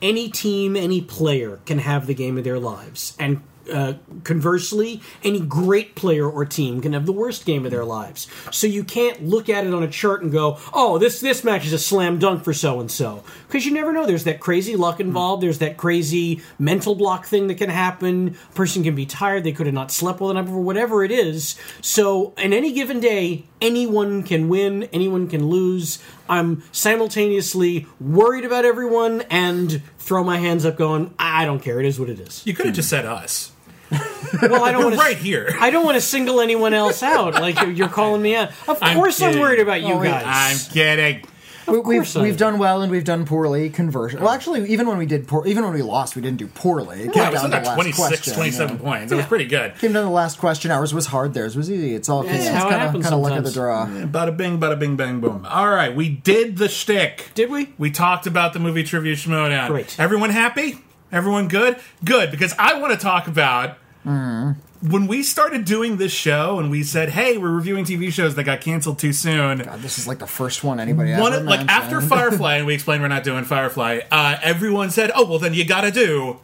Any 0.02 0.30
team, 0.30 0.76
any 0.76 1.02
player 1.02 1.60
can 1.66 1.80
have 1.80 2.08
the 2.08 2.14
game 2.14 2.38
of 2.38 2.44
their 2.44 2.60
lives, 2.60 3.16
and 3.20 3.42
uh, 3.72 3.94
conversely, 4.24 5.02
any 5.24 5.40
great 5.40 5.96
player 5.96 6.30
or 6.30 6.46
team 6.46 6.82
can 6.82 6.94
have 6.94 7.06
the 7.06 7.12
worst 7.12 7.46
game 7.46 7.66
of 7.66 7.72
their 7.72 7.86
lives. 7.86 8.28
So 8.52 8.68
you 8.68 8.84
can't 8.84 9.26
look 9.26 9.50
at 9.50 9.66
it 9.66 9.74
on 9.74 9.84
a 9.84 9.88
chart 9.88 10.22
and 10.22 10.32
go, 10.32 10.60
"Oh, 10.74 10.98
this 10.98 11.20
this 11.20 11.44
match 11.44 11.66
is 11.66 11.74
a 11.74 11.80
slam 11.80 12.20
dunk 12.20 12.44
for 12.44 12.54
so 12.54 12.80
and 12.80 12.92
so," 12.92 13.24
because 13.48 13.66
you 13.66 13.74
never 13.74 13.92
know. 13.92 14.06
There's 14.06 14.24
that 14.26 14.40
crazy 14.40 14.76
luck 14.76 15.00
involved. 15.00 15.42
There's 15.42 15.60
that 15.60 15.78
crazy 15.78 16.42
mental 16.60 16.96
block 16.96 17.26
thing 17.26 17.48
that 17.48 17.56
can 17.56 17.70
happen. 17.70 18.36
A 18.52 18.54
person 18.54 18.84
can 18.84 18.96
be 18.96 19.06
tired. 19.06 19.44
They 19.44 19.52
could 19.52 19.66
have 19.66 19.76
not 19.76 19.92
slept 19.92 20.20
well 20.20 20.34
night 20.34 20.44
before. 20.44 20.62
Whatever 20.62 21.04
it 21.04 21.12
is. 21.12 21.56
So, 21.82 22.34
in 22.38 22.54
any 22.54 22.72
given 22.72 23.00
day, 23.00 23.46
anyone 23.62 24.24
can 24.24 24.48
win. 24.48 24.84
Anyone 24.94 25.28
can 25.28 25.48
lose. 25.48 26.00
I'm 26.30 26.64
simultaneously 26.72 27.88
worried 28.00 28.46
about 28.46 28.66
everyone 28.66 29.22
and 29.30 29.82
throw 29.98 30.24
my 30.24 30.38
hands 30.38 30.66
up, 30.66 30.78
going, 30.78 31.14
"I 31.20 31.46
don't 31.46 31.62
care. 31.62 31.80
It 31.80 31.86
is 31.86 32.00
what 32.00 32.10
it 32.10 32.20
is." 32.20 32.42
You 32.46 32.54
could 32.54 32.66
have 32.68 32.76
just 32.76 32.90
said 32.90 33.06
us. 33.06 33.52
Well, 34.42 34.64
I 34.66 34.72
don't 34.74 34.80
We're 34.84 34.90
want 34.90 34.98
right 34.98 35.16
here. 35.18 35.56
I 35.62 35.70
don't 35.70 35.86
want 35.86 35.96
to 35.96 36.02
single 36.02 36.42
anyone 36.42 36.74
else 36.74 37.02
out. 37.04 37.36
Like 37.36 37.56
you're, 37.62 37.72
you're 37.72 37.88
calling 37.88 38.22
me 38.22 38.36
out. 38.36 38.50
Of 38.68 38.80
I'm 38.82 38.98
course, 38.98 39.22
I'm, 39.22 39.40
worried 39.40 39.60
about 39.62 39.82
you 39.82 39.94
Oh, 39.94 40.04
guys. 40.04 40.24
I'm 40.68 40.74
kidding. 40.74 41.24
We, 41.68 41.80
we've 41.80 42.18
I 42.18 42.22
we've 42.22 42.38
done 42.38 42.58
well 42.58 42.82
and 42.82 42.92
we've 42.92 43.04
done 43.04 43.26
poorly. 43.26 43.70
Conversion. 43.70 44.22
Well, 44.22 44.30
actually, 44.30 44.70
even 44.70 44.88
when 44.88 44.98
we 44.98 45.06
did 45.06 45.28
poor, 45.28 45.46
even 45.48 45.64
when 45.64 45.74
we 45.74 45.82
lost, 45.82 46.16
we 46.16 46.22
didn't 46.22 46.38
do 46.38 46.48
poorly. 46.48 47.02
It 47.02 47.14
came 47.14 47.24
Yeah, 47.24 47.30
it 47.30 47.32
was 47.34 47.42
down 47.42 47.52
to 47.52 47.56
like 47.58 47.64
the 47.64 47.70
last 47.70 47.76
26, 47.76 48.08
question. 48.08 48.34
27 48.34 48.76
yeah. 48.76 48.82
points. 48.82 49.12
It 49.12 49.16
was 49.16 49.26
pretty 49.26 49.46
good. 49.46 49.78
Came 49.80 49.94
down 49.94 50.04
to 50.04 50.08
the 50.08 50.14
last 50.14 50.40
question. 50.40 50.72
Ours 50.72 50.94
was 50.94 51.08
hard. 51.08 51.34
Theirs 51.34 51.56
was 51.56 51.72
easy. 51.72 51.96
It's 51.96 52.10
all 52.10 52.24
That's 52.24 52.46
it's 52.46 52.50
kind 52.50 52.76
of 52.76 52.82
happens 52.82 53.04
kind 53.04 53.16
of 53.16 53.22
luck 53.22 53.38
of 53.38 53.44
the 53.44 53.52
sometimes. 53.52 54.12
draw. 54.12 54.26
Bada 54.26 54.36
bing, 54.36 54.60
bada 54.60 54.78
bing, 54.78 54.96
bang, 54.96 55.20
boom. 55.20 55.46
All 55.46 55.70
right, 55.70 55.96
we 55.96 56.10
did 56.10 56.58
the 56.58 56.70
shtick. 56.70 57.32
Did 57.34 57.50
we? 57.50 57.74
We 57.78 57.92
talked 57.92 58.28
about 58.28 58.54
the 58.54 58.60
movie 58.60 58.84
Trivia 58.84 59.16
Schmodown. 59.16 59.68
Great. 59.68 60.00
Everyone 60.00 60.30
happy? 60.30 60.80
Everyone 61.12 61.48
good? 61.48 61.78
Good, 62.04 62.32
because 62.32 62.54
I 62.60 62.80
want 62.80 62.94
to 62.94 63.00
talk 63.00 63.28
about 63.28 63.78
mm. 64.06 64.56
When 64.90 65.08
we 65.08 65.24
started 65.24 65.66
doing 65.66 65.98
this 65.98 66.12
show 66.12 66.60
and 66.60 66.70
we 66.70 66.84
said, 66.84 67.10
hey, 67.10 67.38
we're 67.38 67.50
reviewing 67.52 67.86
TV 67.86 68.12
shows 68.12 68.36
that 68.36 68.44
got 68.44 68.62
canceled 68.62 69.00
too 69.00 69.14
soon. 69.14 69.60
God, 69.60 69.80
this 69.82 69.98
is 69.98 70.08
like 70.08 70.20
the 70.20 70.28
first 70.28 70.64
one 70.64 70.80
anybody 70.80 71.12
One 71.14 71.34
ever 71.34 71.42
of, 71.42 71.48
like 71.48 71.60
mentioned. 71.66 71.70
after 71.70 72.02
Firefly, 72.02 72.56
and 72.58 72.66
we 72.68 72.74
explained 72.80 73.02
we're 73.02 73.08
not 73.08 73.24
doing 73.24 73.44
Firefly. 73.44 74.02
Uh, 74.12 74.38
everyone 74.42 74.90
said, 74.92 75.12
"Oh, 75.16 75.26
well, 75.26 75.40
then 75.40 75.54
you 75.54 75.66
got 75.66 75.82
to 75.82 75.92
do 75.92 76.40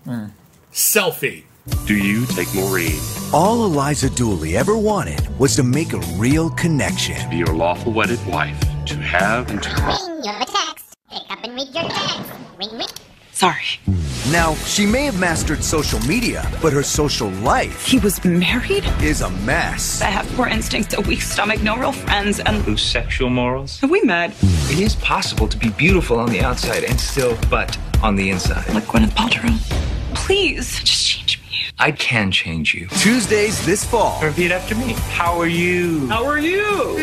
selfie." 0.71 1.43
Do 1.86 1.95
you 1.95 2.25
take 2.25 2.51
Maureen 2.55 3.00
All 3.31 3.65
Eliza 3.65 4.10
Dooley 4.10 4.57
ever 4.57 4.75
wanted 4.75 5.21
was 5.38 5.55
to 5.57 5.63
make 5.63 5.93
a 5.93 6.00
real 6.17 6.50
connection. 6.51 7.15
to 7.15 7.29
be 7.29 7.38
your 7.38 7.53
lawful 7.53 7.93
wedded 7.93 8.19
wife? 8.25 8.60
To 8.88 8.95
have 8.95 9.51
and 9.51 9.62
to 9.62 9.69
Ring, 9.69 10.24
you 10.24 10.31
have 10.31 10.41
a 10.41 10.45
text. 10.45 10.95
Pick 11.12 11.21
up 11.29 11.43
and 11.43 11.53
read 11.53 11.67
your 11.74 11.83
text. 11.88 12.31
Ring, 12.57 12.77
ring. 12.79 12.88
Sorry. 13.41 13.79
Now, 14.31 14.53
she 14.53 14.86
may 14.86 15.05
have 15.05 15.19
mastered 15.19 15.63
social 15.63 16.00
media, 16.01 16.48
but 16.62 16.71
her 16.74 16.83
social 16.83 17.29
life 17.41 17.88
He 17.88 17.98
was 17.98 18.24
married? 18.24 18.86
is 19.01 19.21
a 19.21 19.31
mess. 19.31 20.00
I 20.00 20.12
have 20.12 20.27
poor 20.36 20.45
instincts, 20.45 20.93
a 20.95 21.01
weak 21.01 21.24
stomach, 21.24 21.60
no 21.63 21.75
real 21.75 21.91
friends, 21.91 22.39
and 22.39 22.57
Whose 22.57 22.83
sexual 22.83 23.31
morals? 23.31 23.79
have 23.79 23.89
we 23.89 24.00
met? 24.01 24.29
It 24.69 24.79
is 24.79 24.95
possible 24.98 25.48
to 25.48 25.57
be 25.57 25.69
beautiful 25.69 26.19
on 26.19 26.29
the 26.29 26.41
outside 26.41 26.83
and 26.83 27.00
still 27.01 27.36
butt 27.50 27.75
on 28.03 28.15
the 28.15 28.29
inside. 28.29 28.71
Like 28.75 28.83
Gwyneth 28.83 29.15
Paltrow. 29.15 29.57
Please, 30.13 30.79
just 30.83 31.07
change 31.07 31.39
me. 31.41 31.48
I 31.79 31.93
can 31.93 32.29
change 32.29 32.75
you. 32.75 32.89
Tuesdays 33.00 33.65
this 33.65 33.83
fall. 33.83 34.21
Repeat 34.21 34.51
after 34.51 34.75
me. 34.75 34.93
How 35.17 35.39
are 35.39 35.48
you? 35.48 36.07
How 36.10 36.24
are 36.27 36.38
you? 36.38 37.00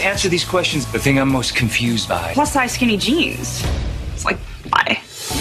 Answer 0.00 0.30
these 0.30 0.46
questions. 0.46 0.90
The 0.90 0.98
thing 0.98 1.18
I'm 1.18 1.28
most 1.28 1.54
confused 1.54 2.08
by. 2.08 2.32
Plus 2.32 2.54
size 2.54 2.72
skinny 2.72 2.96
jeans. 2.96 3.62
It's 4.14 4.24
like, 4.24 4.38
why? 4.72 5.00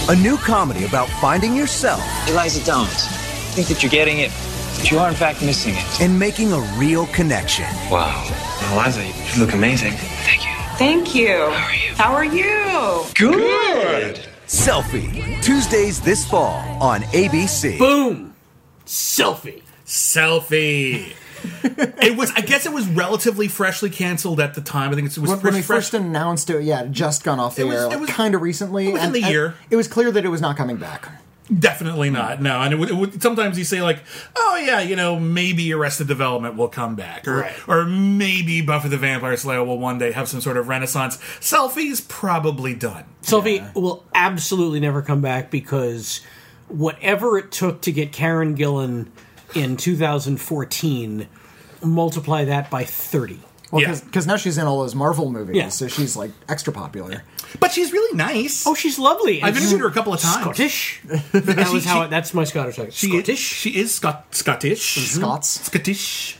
A 0.10 0.16
new 0.16 0.38
comedy 0.38 0.86
about 0.86 1.08
finding 1.22 1.56
yourself 1.56 2.02
Eliza, 2.30 2.64
don't. 2.66 2.88
Think 3.56 3.68
that 3.68 3.84
you're 3.84 3.90
getting 3.90 4.20
it, 4.20 4.32
but 4.78 4.90
you 4.92 5.00
are 5.00 5.10
in 5.10 5.16
fact 5.16 5.42
missing 5.42 5.74
it. 5.76 6.02
and 6.02 6.18
making 6.18 6.54
a 6.54 6.60
real 6.78 7.06
connection. 7.08 7.66
Wow. 7.90 8.24
Eliza, 8.74 9.04
you 9.06 9.40
look 9.44 9.54
amazing. 9.54 9.92
Thank 9.94 10.44
you. 10.46 10.52
Thank 10.78 11.16
you. 11.16 11.38
How 11.52 11.68
are 11.68 11.76
you? 11.76 11.94
How 11.96 12.14
are 12.14 12.26
you? 12.26 13.06
Good. 13.16 14.20
Selfie. 14.48 15.42
Tuesdays 15.42 16.02
this 16.02 16.26
fall 16.28 16.60
on 16.82 17.02
ABC. 17.14 17.78
Boom. 17.78 18.34
Selfie. 18.86 19.62
Selfie. 19.86 21.14
it 21.64 22.18
was. 22.18 22.32
I 22.36 22.42
guess 22.42 22.66
it 22.66 22.74
was 22.74 22.88
relatively 22.88 23.48
freshly 23.48 23.90
canceled 23.90 24.40
at 24.40 24.54
the 24.54 24.62
time. 24.62 24.92
I 24.92 24.96
think 24.96 25.06
it 25.08 25.18
was 25.18 25.20
When, 25.20 25.30
when 25.32 25.40
pretty 25.40 25.58
we 25.58 25.62
fresh. 25.64 25.78
first 25.86 25.94
announced 25.94 26.50
it, 26.50 26.64
yeah, 26.64 26.82
it 26.84 26.92
just 26.92 27.24
gone 27.24 27.40
off 27.40 27.56
the 27.56 27.64
It 27.64 27.66
was- 27.66 27.76
air, 27.76 27.84
it 27.86 27.90
like, 27.90 28.00
was 28.02 28.10
kind 28.10 28.36
of 28.36 28.42
recently. 28.42 28.88
within 28.92 29.08
and, 29.08 29.16
the 29.16 29.22
year. 29.22 29.56
it 29.70 29.76
was 29.76 29.88
clear 29.88 30.12
that 30.12 30.24
it 30.26 30.30
was 30.30 30.42
not 30.42 30.58
coming 30.58 30.78
back. 30.78 31.10
Definitely 31.60 32.10
not. 32.10 32.42
No, 32.42 32.62
and 32.62 32.74
it 32.74 32.78
would, 32.78 32.90
it 32.90 32.96
would, 32.96 33.22
sometimes 33.22 33.58
you 33.58 33.66
say 33.66 33.82
like, 33.82 34.02
"Oh 34.38 34.56
yeah, 34.66 34.80
you 34.80 34.96
know, 34.96 35.20
maybe 35.20 35.74
Arrested 35.74 36.08
Development 36.08 36.56
will 36.56 36.70
come 36.70 36.96
back, 36.96 37.28
or 37.28 37.40
Right. 37.42 37.68
or 37.68 37.84
maybe 37.84 38.62
Buffy 38.62 38.88
the 38.88 38.96
Vampire 38.98 39.36
Slayer 39.36 39.62
will 39.62 39.78
one 39.78 39.98
day 39.98 40.14
have 40.14 40.30
some 40.30 40.40
sort 40.40 40.56
of 40.56 40.70
renaissance." 40.70 41.18
Selfies 41.42 42.08
probably 42.08 42.74
done. 42.74 43.04
Selfie 43.24 43.74
will 43.76 44.06
absolutely 44.16 44.80
never 44.80 45.02
come 45.02 45.20
back 45.20 45.52
because 45.52 46.22
whatever 46.70 47.38
it 47.38 47.52
took 47.52 47.82
to 47.82 47.92
get 47.92 48.14
Karen 48.14 48.56
Gillan 48.56 49.08
in 49.56 49.78
2014, 49.78 51.28
multiply 51.84 52.46
that 52.46 52.70
by 52.70 52.84
30. 52.84 53.40
Well, 53.72 53.82
Yeah. 53.82 53.98
because 54.06 54.28
now 54.28 54.36
she's 54.36 54.58
in 54.58 54.66
all 54.68 54.82
those 54.82 54.96
Marvel 54.96 55.32
movies, 55.32 55.56
Yeah. 55.56 55.70
so 55.70 55.88
she's 55.88 56.16
like 56.18 56.32
extra 56.50 56.74
popular. 56.74 57.24
But 57.60 57.72
she's 57.72 57.94
really 57.94 58.16
nice. 58.18 58.66
Oh, 58.68 58.74
she's 58.76 59.00
lovely. 59.00 59.42
I've 59.42 59.50
And 59.56 59.58
interviewed 59.58 59.82
her 59.82 59.88
a 59.88 59.92
couple 59.94 60.14
of 60.14 60.20
times. 60.20 60.42
Scottish. 60.42 61.02
that 61.32 61.70
was 61.72 61.86
how. 61.86 62.02
she- 62.02 62.06
It, 62.06 62.10
that's 62.10 62.34
my 62.34 62.44
Scottish. 62.44 62.78
accent. 62.80 62.94
she 62.94 63.08
Scottish. 63.10 63.40
She 63.40 63.70
is 63.78 63.94
Scot- 63.96 64.36
Scottish. 64.36 64.96
Scots, 65.14 65.58
mm-hmm. 65.58 65.66
Scottish. 65.66 66.38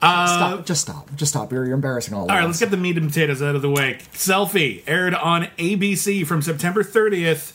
stop! 0.00 0.58
Uh, 0.58 0.62
just 0.62 0.80
stop! 0.82 1.14
Just 1.16 1.32
stop! 1.32 1.52
You're, 1.52 1.64
you're 1.66 1.74
embarrassing 1.74 2.12
all 2.14 2.24
of 2.24 2.30
All 2.30 2.36
right, 2.36 2.42
us. 2.42 2.48
let's 2.48 2.60
get 2.60 2.70
the 2.72 2.76
meat 2.76 2.96
and 2.98 3.08
potatoes 3.08 3.40
out 3.40 3.54
of 3.54 3.62
the 3.62 3.70
way. 3.70 3.98
Selfie 4.12 4.82
aired 4.88 5.14
on 5.14 5.44
ABC 5.58 6.26
from 6.26 6.42
September 6.42 6.82
30th 6.82 7.52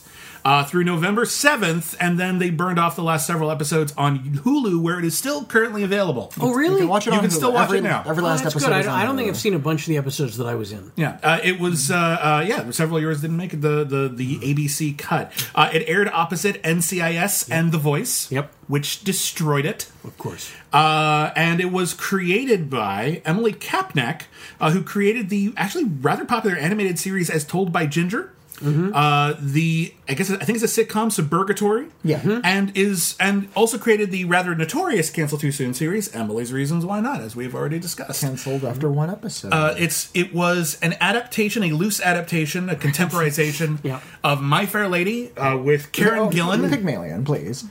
uh, 0.50 0.64
through 0.64 0.84
November 0.84 1.26
7th, 1.26 1.96
and 2.00 2.20
then 2.20 2.40
they 2.40 2.50
burned 2.50 2.80
off 2.80 2.96
the 2.96 3.04
last 3.04 3.28
several 3.28 3.52
episodes 3.52 3.94
on 3.96 4.20
Hulu, 4.44 4.82
where 4.82 4.98
it 4.98 5.06
is 5.06 5.16
still 5.18 5.46
currently 5.46 5.84
available. 5.84 6.34
Oh, 6.40 6.54
really? 6.54 6.74
You 6.74 6.80
can 6.80 6.88
watch 6.88 7.06
it 7.06 7.12
You 7.12 7.18
on 7.18 7.22
can 7.22 7.30
Hulu. 7.30 7.34
still 7.34 7.54
watch 7.54 7.66
every, 7.66 7.78
it 7.80 7.84
now. 7.84 8.04
Every 8.06 8.24
Oh, 8.24 8.28
last 8.28 8.44
that's 8.44 8.56
episode. 8.56 8.70
good. 8.70 8.76
I 8.76 8.82
don't, 8.82 8.94
I 8.94 9.06
don't 9.06 9.16
think 9.16 9.30
I've 9.30 9.38
seen 9.38 9.54
a 9.54 9.60
bunch 9.60 9.82
of 9.82 9.88
the 9.88 9.98
episodes 9.98 10.38
that 10.38 10.48
I 10.48 10.56
was 10.56 10.72
in. 10.72 10.92
Yeah, 10.96 11.20
uh, 11.22 11.40
it 11.44 11.60
was. 11.60 11.92
Uh, 11.92 11.96
uh, 11.96 12.46
yeah, 12.48 12.70
several 12.72 13.00
years 13.00 13.22
didn't 13.22 13.38
make 13.38 13.52
the 13.52 13.84
the 13.84 14.12
the 14.14 14.40
ABC 14.40 14.98
cut. 14.98 15.32
Uh, 15.54 15.70
it 15.72 15.84
aired 15.88 16.08
opposite 16.10 16.62
NCIS 16.64 17.48
and 17.52 17.72
The 17.72 17.78
Voice. 17.78 18.32
Yep. 18.32 18.52
which 18.68 19.04
destroyed 19.04 19.66
it. 19.66 19.90
Of 20.04 20.18
course. 20.18 20.52
Uh, 20.74 21.32
and 21.36 21.60
it 21.60 21.72
was 21.72 21.94
created 21.94 22.70
by 22.70 23.22
Emily 23.26 23.54
Kapnek, 23.54 24.24
uh, 24.60 24.72
who 24.72 24.82
created 24.84 25.30
the 25.30 25.54
actually 25.58 25.86
rather 25.86 26.26
popular 26.26 26.56
animated 26.56 26.98
series 27.00 27.30
as 27.30 27.44
told 27.46 27.72
by 27.72 27.86
Ginger. 27.86 28.32
Uh, 28.62 29.36
the 29.40 29.94
I 30.08 30.14
guess 30.14 30.30
I 30.32 30.38
think 30.38 30.62
it's 30.62 30.78
a 30.78 30.86
sitcom, 30.86 31.12
Suburgatory. 31.12 31.90
Yeah. 32.04 32.20
Mhm. 32.20 32.42
and 32.44 32.72
is 32.78 33.16
and 33.20 33.48
also 33.56 33.78
created 33.78 34.12
the 34.12 34.26
rather 34.26 34.54
notorious 34.56 35.10
Cancel 35.10 35.38
Too 35.38 35.52
Soon 35.52 35.74
series, 35.74 36.14
Emily's 36.16 36.52
Reasons 36.52 36.86
Why 36.86 37.00
Not, 37.00 37.22
as 37.22 37.36
we've 37.36 37.56
already 37.56 37.80
discussed. 37.80 38.22
canceled 38.22 38.66
after 38.66 38.90
one 38.92 39.10
episode. 39.10 39.54
Uh, 39.54 39.76
it's 39.78 40.10
it 40.14 40.34
was 40.34 40.78
an 40.82 40.96
adaptation, 41.00 41.64
a 41.64 41.72
loose 41.72 42.02
adaptation, 42.02 42.70
a 42.70 42.76
contemporization 42.86 43.80
Yeah. 43.84 44.00
of 44.24 44.42
My 44.42 44.66
Fair 44.66 44.88
Lady 44.88 45.32
uh, 45.38 45.58
with 45.58 45.92
Karen 45.92 46.20
Oh, 46.20 46.30
Gillan. 46.30 46.70
Pygmalion, 46.70 47.24
please. 47.26 47.66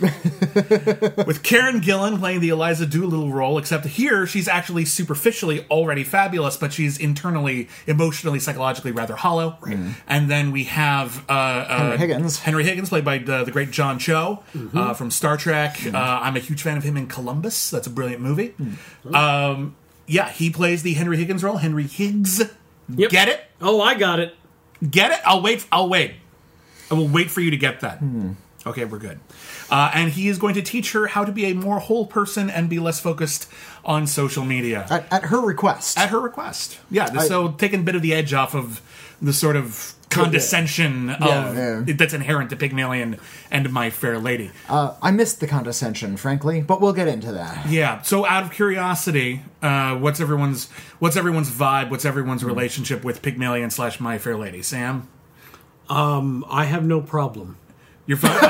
with 1.26 1.40
Karen 1.42 1.80
Gillan 1.80 2.18
playing 2.18 2.40
the 2.40 2.48
Eliza 2.50 2.86
Doolittle 2.86 3.32
role, 3.32 3.58
except 3.58 3.86
here 3.86 4.26
she's 4.26 4.48
actually 4.48 4.84
superficially 4.84 5.64
already 5.70 6.04
fabulous, 6.04 6.56
but 6.56 6.72
she's 6.72 6.98
internally, 6.98 7.68
emotionally, 7.86 8.38
psychologically 8.38 8.92
rather 8.92 9.16
hollow. 9.16 9.58
And 10.06 10.30
then 10.30 10.52
we 10.52 10.64
have 10.64 11.24
uh, 11.28 11.32
uh, 11.32 11.78
Henry 11.78 11.98
Higgins. 11.98 12.38
Henry 12.40 12.64
Higgins, 12.64 12.88
played 12.88 13.04
by 13.04 13.18
uh, 13.18 13.44
the 13.44 13.50
great 13.50 13.70
John 13.70 13.98
Cho 13.98 14.42
uh, 14.74 14.94
from 14.94 15.10
Star 15.10 15.36
Trek. 15.36 15.78
Uh, 15.86 15.90
I'm 15.96 16.36
a 16.36 16.40
huge 16.40 16.62
fan 16.62 16.76
of 16.76 16.82
him 16.82 16.96
in 16.96 17.06
Columbus. 17.06 17.70
That's 17.70 17.86
a 17.86 17.90
brilliant 17.90 18.22
movie. 18.22 18.54
Um, 19.12 19.76
yeah, 20.06 20.28
he 20.30 20.50
plays 20.50 20.82
the 20.82 20.94
Henry 20.94 21.16
Higgins 21.16 21.42
role. 21.42 21.56
Henry 21.56 21.84
Higgs. 21.84 22.42
Yep. 22.88 23.10
Get 23.10 23.28
it? 23.28 23.44
Oh, 23.60 23.80
I 23.80 23.94
got 23.94 24.20
it. 24.20 24.34
Get 24.88 25.10
it? 25.10 25.18
I'll 25.24 25.42
wait. 25.42 25.66
I'll 25.72 25.88
wait. 25.88 26.14
I 26.90 26.94
will 26.94 27.08
wait 27.08 27.30
for 27.30 27.40
you 27.40 27.50
to 27.50 27.56
get 27.56 27.80
that. 27.80 28.00
Okay, 28.64 28.84
we're 28.84 28.98
good. 28.98 29.18
Uh, 29.70 29.90
and 29.94 30.12
he 30.12 30.28
is 30.28 30.38
going 30.38 30.54
to 30.54 30.62
teach 30.62 30.92
her 30.92 31.08
how 31.08 31.24
to 31.24 31.32
be 31.32 31.46
a 31.46 31.54
more 31.54 31.78
whole 31.78 32.06
person 32.06 32.48
and 32.50 32.68
be 32.68 32.78
less 32.78 33.00
focused 33.00 33.48
on 33.84 34.06
social 34.06 34.44
media 34.44 34.86
At, 34.90 35.12
at 35.12 35.22
her 35.24 35.40
request. 35.40 35.98
at 35.98 36.10
her 36.10 36.20
request. 36.20 36.78
Yeah, 36.90 37.08
I- 37.12 37.26
so 37.26 37.52
taking 37.52 37.80
a 37.80 37.82
bit 37.82 37.94
of 37.94 38.02
the 38.02 38.14
edge 38.14 38.32
off 38.32 38.54
of 38.54 38.80
the 39.20 39.32
sort 39.32 39.56
of 39.56 39.94
condescension 40.10 41.10
of 41.10 41.56
yeah. 41.56 41.82
that's 41.86 42.14
inherent 42.14 42.50
to 42.50 42.56
Pygmalion 42.56 43.18
and 43.50 43.72
My 43.72 43.90
Fair 43.90 44.18
Lady. 44.18 44.50
Uh, 44.68 44.94
I 45.02 45.10
missed 45.10 45.40
the 45.40 45.46
condescension, 45.46 46.16
frankly, 46.16 46.60
but 46.60 46.80
we'll 46.80 46.92
get 46.92 47.08
into 47.08 47.32
that. 47.32 47.68
Yeah. 47.68 48.02
So, 48.02 48.26
out 48.26 48.44
of 48.44 48.52
curiosity, 48.52 49.42
uh, 49.62 49.96
what's 49.96 50.20
everyone's 50.20 50.70
what's 50.98 51.16
everyone's 51.16 51.50
vibe? 51.50 51.90
What's 51.90 52.04
everyone's 52.04 52.44
relationship 52.44 53.04
with 53.04 53.22
Pygmalion 53.22 53.70
slash 53.70 54.00
My 54.00 54.18
Fair 54.18 54.36
Lady? 54.36 54.62
Sam. 54.62 55.08
Um, 55.88 56.44
I 56.48 56.64
have 56.64 56.84
no 56.84 57.00
problem. 57.00 57.58
You're 58.06 58.18
fine. 58.18 58.30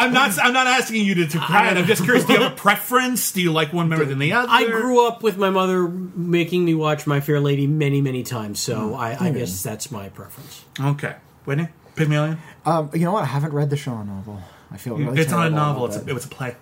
I'm 0.00 0.12
not. 0.12 0.38
I'm 0.38 0.52
not 0.52 0.66
asking 0.66 1.04
you 1.04 1.14
to, 1.16 1.26
to 1.26 1.38
cry. 1.38 1.68
I'm 1.70 1.86
just 1.86 2.04
curious. 2.04 2.24
Do 2.24 2.34
you 2.34 2.40
have 2.40 2.52
a 2.52 2.56
preference? 2.56 3.32
Do 3.32 3.40
you 3.42 3.52
like 3.52 3.72
one 3.72 3.88
better 3.88 4.04
than 4.04 4.18
the 4.18 4.32
other? 4.34 4.48
I 4.50 4.64
grew 4.66 5.06
up 5.06 5.22
with 5.22 5.38
my 5.38 5.50
mother 5.50 5.88
making 5.88 6.64
me 6.64 6.74
watch 6.74 7.06
My 7.06 7.20
Fair 7.20 7.40
Lady 7.40 7.66
many, 7.66 8.00
many 8.00 8.22
times, 8.22 8.60
so 8.60 8.88
Hmm. 8.90 8.94
I, 8.94 9.16
I 9.26 9.30
guess 9.30 9.62
that's 9.62 9.90
my 9.90 10.08
preference. 10.10 10.64
Okay, 10.78 11.16
Whitney, 11.46 11.68
Pygmalion. 11.96 12.38
Um, 12.66 12.90
you 12.92 13.00
know 13.00 13.12
what? 13.12 13.22
I 13.24 13.26
haven't 13.26 13.52
read 13.54 13.70
the 13.70 13.76
Shaw 13.76 14.02
novel. 14.02 14.40
I 14.70 14.76
feel 14.76 14.96
really 14.96 15.20
it's 15.20 15.30
not 15.30 15.38
a 15.38 15.50
terrible 15.50 15.56
novel. 15.56 15.84
about 15.86 15.94
It's 15.96 16.04
a, 16.04 16.06
it. 16.06 16.10
it 16.10 16.14
was 16.14 16.24
a 16.26 16.28
play. 16.28 16.56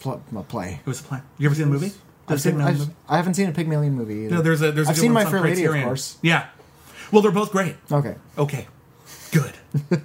Pl- 0.00 0.22
a 0.36 0.42
play. 0.42 0.80
It 0.84 0.86
was 0.88 1.00
a 1.00 1.04
play. 1.04 1.20
You 1.38 1.46
ever 1.46 1.54
seen 1.54 1.66
the 1.66 1.70
movie? 1.70 1.92
I've 2.26 2.40
seen, 2.40 2.52
Pygmalion 2.52 2.74
I've, 2.74 2.80
movie? 2.80 2.92
I 3.08 3.16
haven't 3.18 3.34
seen 3.34 3.48
a 3.48 3.52
Pygmalion 3.52 3.92
movie 3.94 4.14
either. 4.24 4.36
No, 4.36 4.42
there's 4.42 4.62
a 4.62 4.72
there's. 4.72 4.86
a 4.86 4.90
I've 4.90 4.96
good 4.96 5.00
seen 5.02 5.12
one 5.12 5.22
My 5.22 5.26
on 5.26 5.30
Fair 5.30 5.40
Lady, 5.42 5.52
of 5.64 5.70
Criterion. 5.70 5.84
course. 5.88 6.18
Yeah. 6.22 6.46
Well, 7.12 7.20
they're 7.22 7.30
both 7.30 7.52
great. 7.52 7.76
Okay. 7.92 8.14
Okay. 8.38 8.66
Good. 9.34 9.52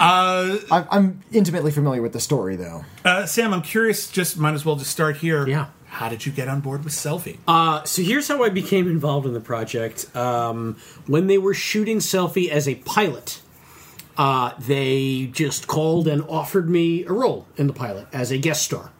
I, 0.00 0.84
I'm 0.90 1.20
intimately 1.30 1.70
familiar 1.70 2.02
with 2.02 2.12
the 2.12 2.18
story, 2.18 2.56
though. 2.56 2.84
Uh, 3.04 3.24
Sam, 3.24 3.54
I'm 3.54 3.62
curious. 3.62 4.10
Just 4.10 4.36
might 4.36 4.54
as 4.54 4.64
well 4.64 4.74
just 4.74 4.90
start 4.90 5.18
here. 5.18 5.46
Yeah. 5.46 5.66
How 5.86 6.08
did 6.08 6.26
you 6.26 6.32
get 6.32 6.48
on 6.48 6.60
board 6.60 6.82
with 6.82 6.92
Selfie? 6.92 7.38
Uh, 7.46 7.84
so 7.84 8.02
here's 8.02 8.26
how 8.26 8.42
I 8.42 8.48
became 8.48 8.88
involved 8.88 9.28
in 9.28 9.32
the 9.32 9.38
project. 9.40 10.14
Um, 10.16 10.76
when 11.06 11.28
they 11.28 11.38
were 11.38 11.54
shooting 11.54 11.98
Selfie 11.98 12.48
as 12.48 12.66
a 12.66 12.74
pilot, 12.74 13.40
uh, 14.18 14.54
they 14.58 15.26
just 15.26 15.68
called 15.68 16.08
and 16.08 16.22
offered 16.28 16.68
me 16.68 17.04
a 17.04 17.12
role 17.12 17.46
in 17.56 17.68
the 17.68 17.72
pilot 17.72 18.08
as 18.12 18.32
a 18.32 18.38
guest 18.38 18.64
star. 18.64 18.90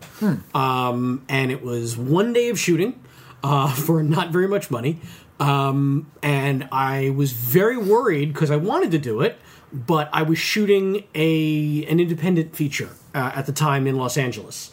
Um, 0.55 1.25
and 1.29 1.51
it 1.51 1.63
was 1.65 1.97
one 1.97 2.33
day 2.33 2.49
of 2.49 2.61
shooting 2.61 3.03
uh, 3.43 3.75
for 3.75 4.05
not 4.05 4.31
very 4.31 4.47
much 4.47 4.71
money. 4.71 5.01
Um, 5.41 6.11
and 6.23 6.69
I 6.71 7.11
was 7.11 7.33
very 7.33 7.77
worried 7.77 8.33
because 8.33 8.53
I 8.53 8.57
wanted 8.57 8.93
to 8.93 8.99
do 8.99 9.21
it, 9.21 9.37
but 9.75 10.09
I 10.13 10.23
was 10.23 10.39
shooting 10.39 11.05
a 11.15 11.85
an 11.87 11.99
independent 11.99 12.55
feature 12.55 12.91
uh, 13.15 13.33
at 13.35 13.47
the 13.47 13.53
time 13.53 13.87
in 13.87 13.97
Los 13.97 14.17
Angeles, 14.17 14.73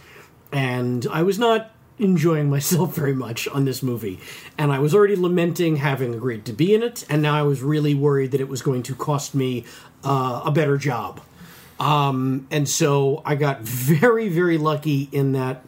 and 0.51 1.07
I 1.11 1.23
was 1.23 1.39
not 1.39 1.71
enjoying 1.97 2.49
myself 2.55 2.95
very 2.95 3.13
much 3.13 3.47
on 3.47 3.65
this 3.65 3.81
movie. 3.81 4.19
And 4.57 4.71
I 4.71 4.79
was 4.79 4.93
already 4.93 5.15
lamenting 5.15 5.77
having 5.77 6.13
agreed 6.13 6.45
to 6.45 6.53
be 6.53 6.73
in 6.75 6.83
it, 6.83 7.05
and 7.09 7.21
now 7.21 7.35
I 7.35 7.41
was 7.41 7.61
really 7.61 7.95
worried 7.95 8.31
that 8.31 8.41
it 8.41 8.47
was 8.47 8.61
going 8.61 8.83
to 8.83 8.95
cost 8.95 9.33
me 9.33 9.65
uh, 10.03 10.43
a 10.45 10.51
better 10.51 10.77
job. 10.77 11.21
Um, 11.79 12.47
and 12.51 12.69
so 12.69 13.23
I 13.25 13.33
got 13.33 13.61
very, 13.61 14.29
very 14.29 14.59
lucky 14.59 15.09
in 15.11 15.31
that 15.31 15.65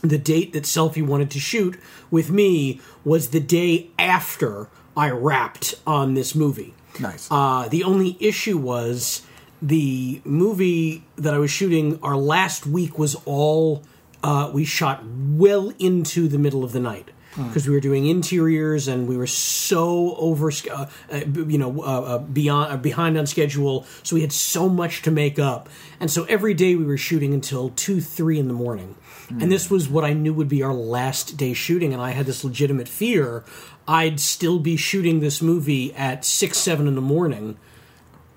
the 0.00 0.16
date 0.16 0.52
that 0.52 0.62
Selfie 0.62 1.04
wanted 1.04 1.30
to 1.32 1.40
shoot 1.40 1.78
with 2.08 2.30
me 2.30 2.80
was 3.04 3.30
the 3.30 3.40
day 3.40 3.90
after 3.98 4.68
I 4.96 5.10
wrapped 5.10 5.74
on 5.86 6.14
this 6.14 6.34
movie. 6.36 6.74
Nice. 7.00 7.28
Uh, 7.30 7.68
the 7.68 7.84
only 7.84 8.16
issue 8.20 8.58
was 8.58 9.22
the 9.62 10.20
movie 10.24 11.04
that 11.16 11.34
I 11.34 11.38
was 11.38 11.50
shooting, 11.50 11.98
our 12.02 12.16
last 12.16 12.66
week 12.66 12.98
was 12.98 13.14
all, 13.24 13.82
uh, 14.22 14.50
we 14.52 14.64
shot 14.64 15.04
well 15.04 15.72
into 15.78 16.28
the 16.28 16.38
middle 16.38 16.64
of 16.64 16.72
the 16.72 16.80
night. 16.80 17.10
Because 17.36 17.66
we 17.68 17.72
were 17.72 17.80
doing 17.80 18.06
interiors 18.06 18.88
and 18.88 19.06
we 19.06 19.16
were 19.16 19.26
so 19.26 20.16
over, 20.16 20.50
uh, 20.70 20.86
uh, 21.12 21.16
you 21.46 21.58
know, 21.58 21.80
uh, 21.80 22.00
uh, 22.00 22.18
beyond 22.18 22.72
uh, 22.72 22.76
behind 22.76 23.16
on 23.16 23.24
schedule. 23.26 23.86
So 24.02 24.16
we 24.16 24.20
had 24.20 24.32
so 24.32 24.68
much 24.68 25.02
to 25.02 25.12
make 25.12 25.38
up, 25.38 25.68
and 26.00 26.10
so 26.10 26.24
every 26.24 26.54
day 26.54 26.74
we 26.74 26.84
were 26.84 26.98
shooting 26.98 27.32
until 27.32 27.70
two, 27.70 28.00
three 28.00 28.38
in 28.40 28.48
the 28.48 28.52
morning. 28.52 28.96
And 29.30 29.52
this 29.52 29.70
was 29.70 29.88
what 29.88 30.04
I 30.04 30.12
knew 30.12 30.34
would 30.34 30.48
be 30.48 30.62
our 30.62 30.74
last 30.74 31.36
day 31.36 31.52
shooting, 31.52 31.92
and 31.92 32.02
I 32.02 32.10
had 32.10 32.26
this 32.26 32.42
legitimate 32.42 32.88
fear 32.88 33.44
I'd 33.90 34.20
still 34.20 34.60
be 34.60 34.76
shooting 34.76 35.18
this 35.18 35.42
movie 35.42 35.92
at 35.94 36.24
six, 36.24 36.58
seven 36.58 36.86
in 36.86 36.94
the 36.94 37.00
morning, 37.00 37.58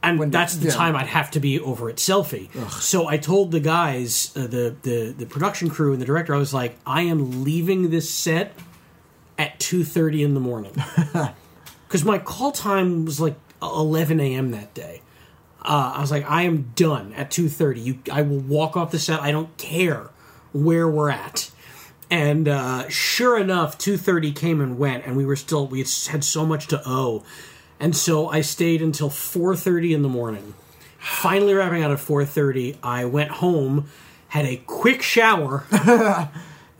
and 0.01 0.17
when 0.17 0.31
that's 0.31 0.55
the 0.55 0.67
yeah. 0.67 0.73
time 0.73 0.95
I'd 0.95 1.05
have 1.05 1.29
to 1.31 1.39
be 1.39 1.59
over 1.59 1.89
at 1.89 1.97
Selfie. 1.97 2.49
So 2.71 3.07
I 3.07 3.17
told 3.17 3.51
the 3.51 3.59
guys, 3.59 4.33
uh, 4.35 4.47
the 4.47 4.75
the 4.81 5.13
the 5.15 5.25
production 5.27 5.69
crew 5.69 5.93
and 5.93 6.01
the 6.01 6.05
director, 6.05 6.33
I 6.33 6.39
was 6.39 6.55
like, 6.55 6.75
I 6.87 7.03
am 7.03 7.43
leaving 7.43 7.91
this 7.91 8.09
set 8.09 8.57
at 9.37 9.59
two 9.59 9.83
thirty 9.83 10.23
in 10.23 10.33
the 10.33 10.39
morning 10.39 10.73
because 11.87 12.03
my 12.03 12.17
call 12.17 12.51
time 12.51 13.05
was 13.05 13.19
like 13.19 13.35
eleven 13.61 14.19
a.m. 14.19 14.49
that 14.51 14.73
day. 14.73 15.03
Uh, 15.61 15.93
I 15.95 16.01
was 16.01 16.09
like, 16.09 16.29
I 16.29 16.41
am 16.41 16.71
done 16.75 17.13
at 17.13 17.29
two 17.29 17.47
thirty. 17.47 17.79
You, 17.79 17.99
I 18.11 18.23
will 18.23 18.39
walk 18.39 18.75
off 18.75 18.89
the 18.89 18.97
set. 18.97 19.21
I 19.21 19.31
don't 19.31 19.55
care 19.57 20.09
where 20.53 20.87
we're 20.87 21.09
at. 21.09 21.51
And 22.09 22.47
uh, 22.47 22.87
sure 22.89 23.39
enough, 23.39 23.77
two 23.77 23.97
thirty 23.97 24.31
came 24.31 24.61
and 24.61 24.77
went, 24.77 25.05
and 25.05 25.17
we 25.17 25.25
were 25.25 25.35
still 25.35 25.65
we 25.65 25.79
had 25.79 26.23
so 26.23 26.45
much 26.45 26.67
to 26.67 26.81
owe, 26.85 27.23
and 27.79 27.95
so 27.95 28.27
I 28.27 28.41
stayed 28.41 28.83
until 28.83 29.09
four 29.09 29.55
thirty 29.55 29.95
in 29.95 30.03
the 30.03 30.09
morning. 30.09 30.53
Finally, 30.99 31.55
wrapping 31.55 31.81
out 31.81 31.89
at 31.89 31.99
four 31.99 32.23
thirty, 32.23 32.77
I 32.83 33.05
went 33.05 33.31
home, 33.31 33.89
had 34.27 34.45
a 34.45 34.57
quick 34.57 35.01
shower, 35.01 35.65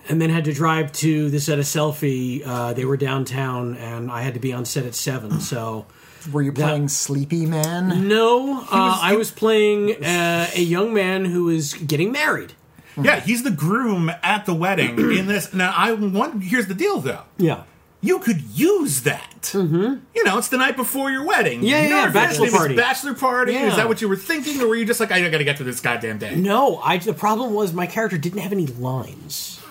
and 0.07 0.21
then 0.21 0.29
had 0.29 0.45
to 0.45 0.53
drive 0.53 0.91
to 0.93 1.31
the 1.31 1.39
set 1.39 1.57
of 1.57 1.65
selfie. 1.65 2.45
Uh, 2.45 2.73
they 2.73 2.85
were 2.85 2.97
downtown, 2.97 3.75
and 3.77 4.11
I 4.11 4.21
had 4.21 4.35
to 4.35 4.39
be 4.39 4.53
on 4.53 4.65
set 4.65 4.85
at 4.85 4.95
seven. 4.95 5.39
So. 5.41 5.87
Were 6.31 6.41
you 6.41 6.53
playing 6.53 6.87
Sleepy 6.87 7.45
Man? 7.45 8.07
No, 8.07 8.61
uh, 8.61 8.99
I 9.01 9.17
was 9.17 9.29
playing 9.29 10.05
uh, 10.05 10.47
a 10.55 10.61
young 10.61 10.93
man 10.93 11.25
who 11.25 11.43
was 11.43 11.73
getting 11.73 12.13
married. 12.13 12.53
Yeah, 13.01 13.19
he's 13.19 13.43
the 13.43 13.51
groom 13.51 14.11
at 14.21 14.45
the 14.45 14.53
wedding 14.53 14.97
in 15.17 15.27
this. 15.27 15.53
Now, 15.53 15.73
I 15.75 15.93
want. 15.93 16.43
Here's 16.43 16.67
the 16.67 16.73
deal, 16.73 16.99
though. 16.99 17.23
Yeah. 17.37 17.63
You 18.01 18.19
could 18.19 18.41
use 18.41 19.03
that. 19.03 19.41
Mm-hmm. 19.53 19.95
You 20.13 20.23
know, 20.25 20.37
it's 20.37 20.49
the 20.49 20.57
night 20.57 20.75
before 20.75 21.09
your 21.09 21.25
wedding. 21.25 21.63
Yeah, 21.63 21.77
You 21.77 21.83
yeah, 21.83 21.89
know, 21.89 21.95
yeah, 21.95 22.03
your 22.03 22.11
bachelor 22.13 22.51
party. 22.51 22.75
Bachelor 22.75 23.13
party. 23.13 23.53
Yeah. 23.53 23.67
Is 23.69 23.77
that 23.77 23.87
what 23.87 24.01
you 24.01 24.09
were 24.09 24.17
thinking, 24.17 24.59
or 24.61 24.67
were 24.67 24.75
you 24.75 24.83
just 24.83 24.99
like, 24.99 25.11
I 25.13 25.21
got 25.29 25.37
to 25.37 25.43
get 25.45 25.55
to 25.57 25.63
this 25.63 25.79
goddamn 25.79 26.17
day? 26.17 26.35
No, 26.35 26.79
I. 26.79 26.97
The 26.97 27.13
problem 27.13 27.53
was 27.53 27.71
my 27.71 27.87
character 27.87 28.17
didn't 28.17 28.39
have 28.39 28.51
any 28.51 28.67
lines 28.67 29.61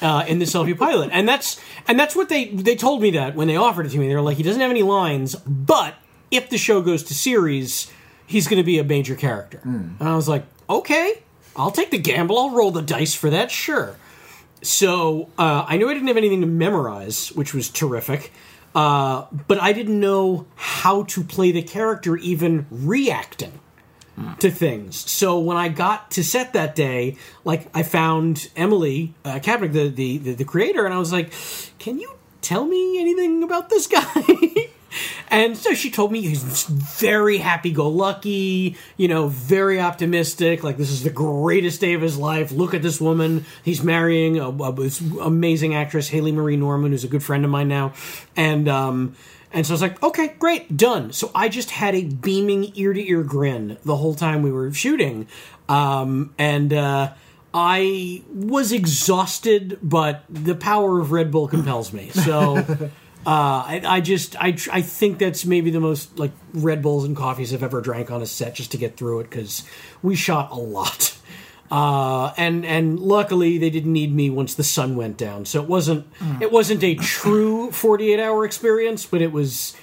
uh, 0.00 0.24
in 0.28 0.38
the 0.38 0.44
selfie 0.44 0.78
pilot, 0.78 1.10
and 1.12 1.28
that's 1.28 1.60
and 1.88 1.98
that's 1.98 2.14
what 2.14 2.28
they 2.28 2.46
they 2.50 2.76
told 2.76 3.02
me 3.02 3.10
that 3.10 3.34
when 3.34 3.48
they 3.48 3.56
offered 3.56 3.86
it 3.86 3.90
to 3.90 3.98
me. 3.98 4.06
They 4.06 4.14
were 4.14 4.20
like, 4.22 4.36
he 4.36 4.44
doesn't 4.44 4.60
have 4.62 4.70
any 4.70 4.82
lines, 4.84 5.34
but 5.34 5.96
if 6.30 6.50
the 6.50 6.58
show 6.58 6.80
goes 6.80 7.02
to 7.04 7.14
series, 7.14 7.90
he's 8.24 8.46
going 8.46 8.58
to 8.58 8.64
be 8.64 8.78
a 8.78 8.84
major 8.84 9.16
character. 9.16 9.60
And 9.64 9.96
I 10.00 10.14
was 10.14 10.28
like, 10.28 10.44
okay, 10.70 11.23
I'll 11.56 11.70
take 11.70 11.90
the 11.90 11.98
gamble. 11.98 12.38
I'll 12.38 12.50
roll 12.50 12.70
the 12.70 12.82
dice 12.82 13.14
for 13.14 13.30
that. 13.30 13.50
Sure. 13.50 13.96
So 14.62 15.28
uh, 15.38 15.64
I 15.68 15.76
knew 15.76 15.88
I 15.88 15.94
didn't 15.94 16.08
have 16.08 16.16
anything 16.16 16.40
to 16.40 16.46
memorize, 16.46 17.28
which 17.32 17.54
was 17.54 17.68
terrific. 17.68 18.32
Uh, 18.74 19.26
but 19.46 19.60
I 19.60 19.72
didn't 19.72 20.00
know 20.00 20.46
how 20.56 21.04
to 21.04 21.22
play 21.22 21.52
the 21.52 21.62
character, 21.62 22.16
even 22.16 22.66
reacting 22.70 23.60
to 24.38 24.50
things. 24.50 25.10
So 25.10 25.38
when 25.38 25.56
I 25.56 25.68
got 25.68 26.12
to 26.12 26.24
set 26.24 26.52
that 26.52 26.74
day, 26.74 27.16
like 27.44 27.68
I 27.74 27.82
found 27.82 28.48
Emily 28.56 29.14
uh, 29.24 29.40
Kapnek, 29.40 29.72
the 29.72 29.88
the 29.88 30.34
the 30.34 30.44
creator, 30.44 30.84
and 30.84 30.94
I 30.94 30.98
was 30.98 31.12
like, 31.12 31.32
"Can 31.78 31.98
you 31.98 32.16
tell 32.40 32.64
me 32.64 33.00
anything 33.00 33.42
about 33.42 33.70
this 33.70 33.86
guy?" 33.86 34.04
and 35.28 35.56
so 35.56 35.74
she 35.74 35.90
told 35.90 36.12
me 36.12 36.22
he's 36.22 36.64
very 36.64 37.38
happy-go-lucky, 37.38 38.76
you 38.96 39.08
know, 39.08 39.28
very 39.28 39.80
optimistic. 39.80 40.62
Like 40.62 40.76
this 40.76 40.90
is 40.90 41.02
the 41.02 41.10
greatest 41.10 41.80
day 41.80 41.94
of 41.94 42.02
his 42.02 42.16
life. 42.16 42.52
Look 42.52 42.74
at 42.74 42.82
this 42.82 43.00
woman. 43.00 43.44
He's 43.64 43.82
marrying 43.82 44.38
a, 44.38 44.48
a 44.50 44.72
this 44.72 45.00
amazing 45.00 45.74
actress, 45.74 46.08
Haley 46.08 46.32
Marie 46.32 46.56
Norman, 46.56 46.92
who's 46.92 47.04
a 47.04 47.08
good 47.08 47.22
friend 47.22 47.44
of 47.44 47.50
mine 47.50 47.68
now, 47.68 47.92
and. 48.36 48.68
um 48.68 49.16
and 49.54 49.64
so 49.64 49.70
I 49.70 49.74
was 49.74 49.82
like, 49.82 50.02
okay, 50.02 50.34
great, 50.40 50.76
done. 50.76 51.12
So 51.12 51.30
I 51.32 51.48
just 51.48 51.70
had 51.70 51.94
a 51.94 52.02
beaming 52.04 52.72
ear 52.74 52.92
to 52.92 53.00
ear 53.00 53.22
grin 53.22 53.78
the 53.84 53.94
whole 53.94 54.16
time 54.16 54.42
we 54.42 54.50
were 54.50 54.72
shooting. 54.72 55.28
Um, 55.68 56.34
and 56.38 56.72
uh, 56.72 57.12
I 57.54 58.24
was 58.34 58.72
exhausted, 58.72 59.78
but 59.80 60.24
the 60.28 60.56
power 60.56 60.98
of 60.98 61.12
Red 61.12 61.30
Bull 61.30 61.46
compels 61.46 61.92
me. 61.92 62.10
So. 62.10 62.90
Uh, 63.26 63.30
I, 63.66 63.82
I 63.86 64.00
just 64.00 64.36
I 64.42 64.52
tr- 64.52 64.70
I 64.72 64.82
think 64.82 65.18
that's 65.18 65.44
maybe 65.46 65.70
the 65.70 65.80
most 65.80 66.18
like 66.18 66.32
Red 66.52 66.82
Bulls 66.82 67.04
and 67.04 67.16
coffees 67.16 67.54
I've 67.54 67.62
ever 67.62 67.80
drank 67.80 68.10
on 68.10 68.20
a 68.22 68.26
set 68.26 68.54
just 68.54 68.70
to 68.72 68.76
get 68.76 68.96
through 68.96 69.20
it 69.20 69.30
because 69.30 69.64
we 70.02 70.14
shot 70.14 70.50
a 70.52 70.56
lot, 70.56 71.16
uh, 71.70 72.32
and 72.36 72.66
and 72.66 73.00
luckily 73.00 73.56
they 73.58 73.70
didn't 73.70 73.92
need 73.92 74.14
me 74.14 74.28
once 74.30 74.54
the 74.54 74.64
sun 74.64 74.96
went 74.96 75.16
down, 75.16 75.46
so 75.46 75.62
it 75.62 75.68
wasn't 75.68 76.06
it 76.40 76.52
wasn't 76.52 76.82
a 76.84 76.94
true 76.96 77.70
forty 77.72 78.12
eight 78.12 78.20
hour 78.20 78.44
experience, 78.44 79.06
but 79.06 79.22
it 79.22 79.32
was 79.32 79.74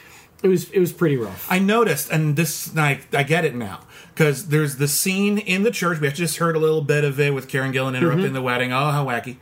it 0.43 0.47
was 0.47 0.69
it 0.71 0.79
was 0.79 0.91
pretty 0.93 1.17
rough. 1.17 1.47
I 1.51 1.57
noticed, 1.59 2.11
and 2.11 2.35
this 2.35 2.75
I, 2.77 2.99
I 3.11 3.23
get 3.23 3.43
it 3.43 3.55
now 3.55 3.79
because 4.13 4.49
there's 4.49 4.75
the 4.75 4.87
scene 4.87 5.37
in 5.39 5.63
the 5.63 5.71
church. 5.71 5.99
We 5.99 6.09
just 6.11 6.37
heard 6.37 6.55
a 6.55 6.59
little 6.59 6.81
bit 6.83 7.03
of 7.03 7.19
it 7.19 7.33
with 7.33 7.47
Karen 7.47 7.73
Gillan 7.73 7.97
interrupting 7.97 8.25
Mm-hmm. 8.25 8.33
the 8.35 8.41
wedding. 8.43 8.71
Oh, 8.71 8.91
how 8.91 9.05
wacky! 9.07 9.37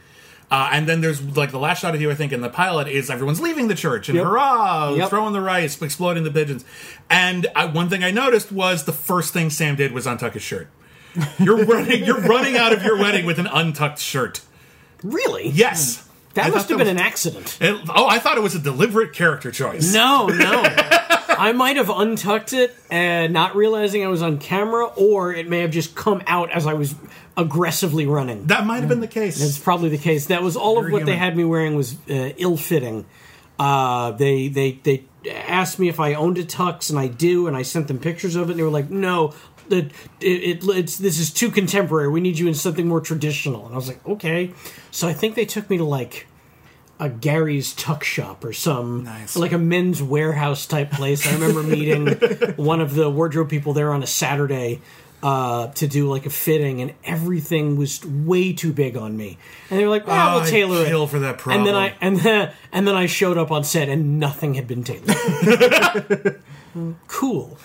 Uh, 0.51 0.69
and 0.71 0.89
then 0.89 1.01
there's 1.01 1.21
like 1.37 1.51
the 1.51 1.59
last 1.59 1.81
shot 1.81 1.93
of 1.93 2.01
you, 2.01 2.09
I 2.09 2.15
think, 2.15 2.31
in 2.31 2.41
the 2.41 2.49
pilot 2.49 2.87
is 2.87 3.09
everyone's 3.11 3.39
leaving 3.39 3.67
the 3.67 3.75
church 3.75 4.09
and 4.09 4.15
Yep. 4.15 4.25
hurrah, 4.25 4.93
Yep. 4.95 5.09
throwing 5.09 5.33
the 5.33 5.41
rice, 5.41 5.79
exploding 5.81 6.23
the 6.23 6.31
pigeons. 6.31 6.65
And 7.09 7.45
I, 7.55 7.65
one 7.65 7.87
thing 7.89 8.03
I 8.03 8.09
noticed 8.11 8.51
was 8.51 8.85
the 8.85 8.91
first 8.93 9.31
thing 9.31 9.51
Sam 9.51 9.75
did 9.75 9.91
was 9.91 10.05
untuck 10.07 10.33
his 10.33 10.41
shirt. 10.41 10.67
You're 11.39 11.65
running, 11.65 12.03
you're 12.03 12.21
running 12.21 12.57
out 12.57 12.73
of 12.73 12.81
your 12.83 12.97
wedding 12.97 13.25
with 13.25 13.37
an 13.37 13.47
untucked 13.47 13.99
shirt. 13.99 14.41
really? 15.03 15.49
Yes, 15.49 16.07
That 16.33 16.47
I 16.47 16.49
must 16.49 16.69
have 16.69 16.77
been 16.79 16.87
was- 16.87 16.91
an 16.95 16.99
accident. 16.99 17.57
It, 17.61 17.79
oh, 17.95 18.07
I 18.07 18.17
thought 18.19 18.37
it 18.37 18.41
was 18.43 18.55
a 18.55 18.59
deliberate 18.59 19.13
character 19.13 19.51
choice. 19.51 19.93
No, 19.93 20.27
no. 20.27 20.63
I 21.29 21.53
might 21.53 21.77
have 21.77 21.89
untucked 21.89 22.53
it 22.53 22.75
and 22.91 23.31
not 23.33 23.55
realizing 23.55 24.03
I 24.03 24.07
was 24.07 24.21
on 24.21 24.39
camera, 24.39 24.85
or 24.87 25.31
it 25.33 25.47
may 25.47 25.59
have 25.59 25.71
just 25.71 25.95
come 25.95 26.21
out 26.27 26.51
as 26.51 26.65
I 26.67 26.73
was 26.73 26.95
aggressively 27.39 28.05
running. 28.05 28.47
That 28.47 28.65
might 28.65 28.79
have 28.81 28.89
been 28.89 28.99
the 28.99 29.07
case. 29.07 29.39
That's 29.39 29.57
probably 29.59 29.89
the 29.89 29.97
case. 29.97 30.27
That 30.27 30.43
was 30.43 30.55
all 30.55 30.83
of 30.83 30.91
what 30.91 31.05
they 31.05 31.15
had 31.15 31.35
me 31.37 31.45
wearing 31.45 31.75
was 31.75 31.93
uh, 32.09 32.33
ill-fitting. 32.37 33.05
Uh, 33.57 34.11
they 34.11 34.47
they 34.47 34.73
they 34.83 35.03
asked 35.31 35.79
me 35.79 35.89
if 35.89 35.99
I 35.99 36.13
owned 36.13 36.37
a 36.37 36.43
tux, 36.43 36.89
and 36.89 36.99
I 36.99 37.07
do, 37.07 37.47
and 37.47 37.55
I 37.55 37.61
sent 37.63 37.87
them 37.87 37.99
pictures 37.99 38.35
of 38.35 38.49
it. 38.49 38.51
and 38.53 38.59
They 38.59 38.63
were 38.63 38.69
like, 38.69 38.89
"No, 38.89 39.33
it, 39.69 39.91
it, 40.21 40.63
it 40.63 40.63
it's 40.63 40.97
this 40.97 41.19
is 41.19 41.31
too 41.31 41.49
contemporary. 41.51 42.07
We 42.09 42.21
need 42.21 42.37
you 42.39 42.47
in 42.47 42.53
something 42.53 42.87
more 42.87 43.01
traditional." 43.01 43.65
And 43.65 43.73
I 43.73 43.75
was 43.77 43.87
like, 43.87 44.05
"Okay." 44.07 44.53
So 44.91 45.07
I 45.07 45.13
think 45.13 45.35
they 45.35 45.45
took 45.45 45.69
me 45.69 45.77
to 45.77 45.83
like 45.83 46.27
a 47.01 47.09
Gary's 47.09 47.73
Tux 47.73 48.03
Shop 48.03 48.43
or 48.43 48.51
some 48.51 49.03
Nice. 49.05 49.35
like 49.37 49.53
a 49.53 49.57
men's 49.57 50.03
warehouse 50.03 50.65
type 50.65 50.91
place. 50.91 51.25
I 51.27 51.33
remember 51.33 51.63
meeting 51.63 52.07
one 52.57 52.81
of 52.81 52.93
the 52.93 53.09
wardrobe 53.09 53.49
people 53.49 53.71
there 53.73 53.93
on 53.93 54.03
a 54.03 54.07
Saturday 54.07 54.81
uh, 55.21 55.67
to 55.73 55.87
do 55.87 56.09
like 56.09 56.25
a 56.25 56.29
fitting, 56.29 56.81
and 56.81 56.93
everything 57.03 57.75
was 57.77 58.03
way 58.05 58.53
too 58.53 58.71
big 58.73 58.95
on 58.97 59.15
me. 59.17 59.37
And 59.69 59.79
they 59.79 59.83
were 59.83 59.89
like, 59.89 60.07
"Well, 60.07 60.29
Oh, 60.29 60.35
we'll 60.35 60.43
I'd 60.45 60.49
tailor 60.49 60.85
kill 60.85 61.03
it." 61.03 61.09
for 61.09 61.19
that 61.19 61.37
problem. 61.37 61.59
And 61.59 61.67
then 61.67 61.75
I 61.75 61.93
and 62.01 62.17
then 62.19 62.53
and 62.71 62.87
then 62.87 62.95
I 62.95 63.05
showed 63.05 63.37
up 63.37 63.51
on 63.51 63.63
set, 63.63 63.89
and 63.89 64.19
nothing 64.19 64.53
had 64.55 64.67
been 64.67 64.83
tailored. 64.83 66.41
cool. 67.07 67.57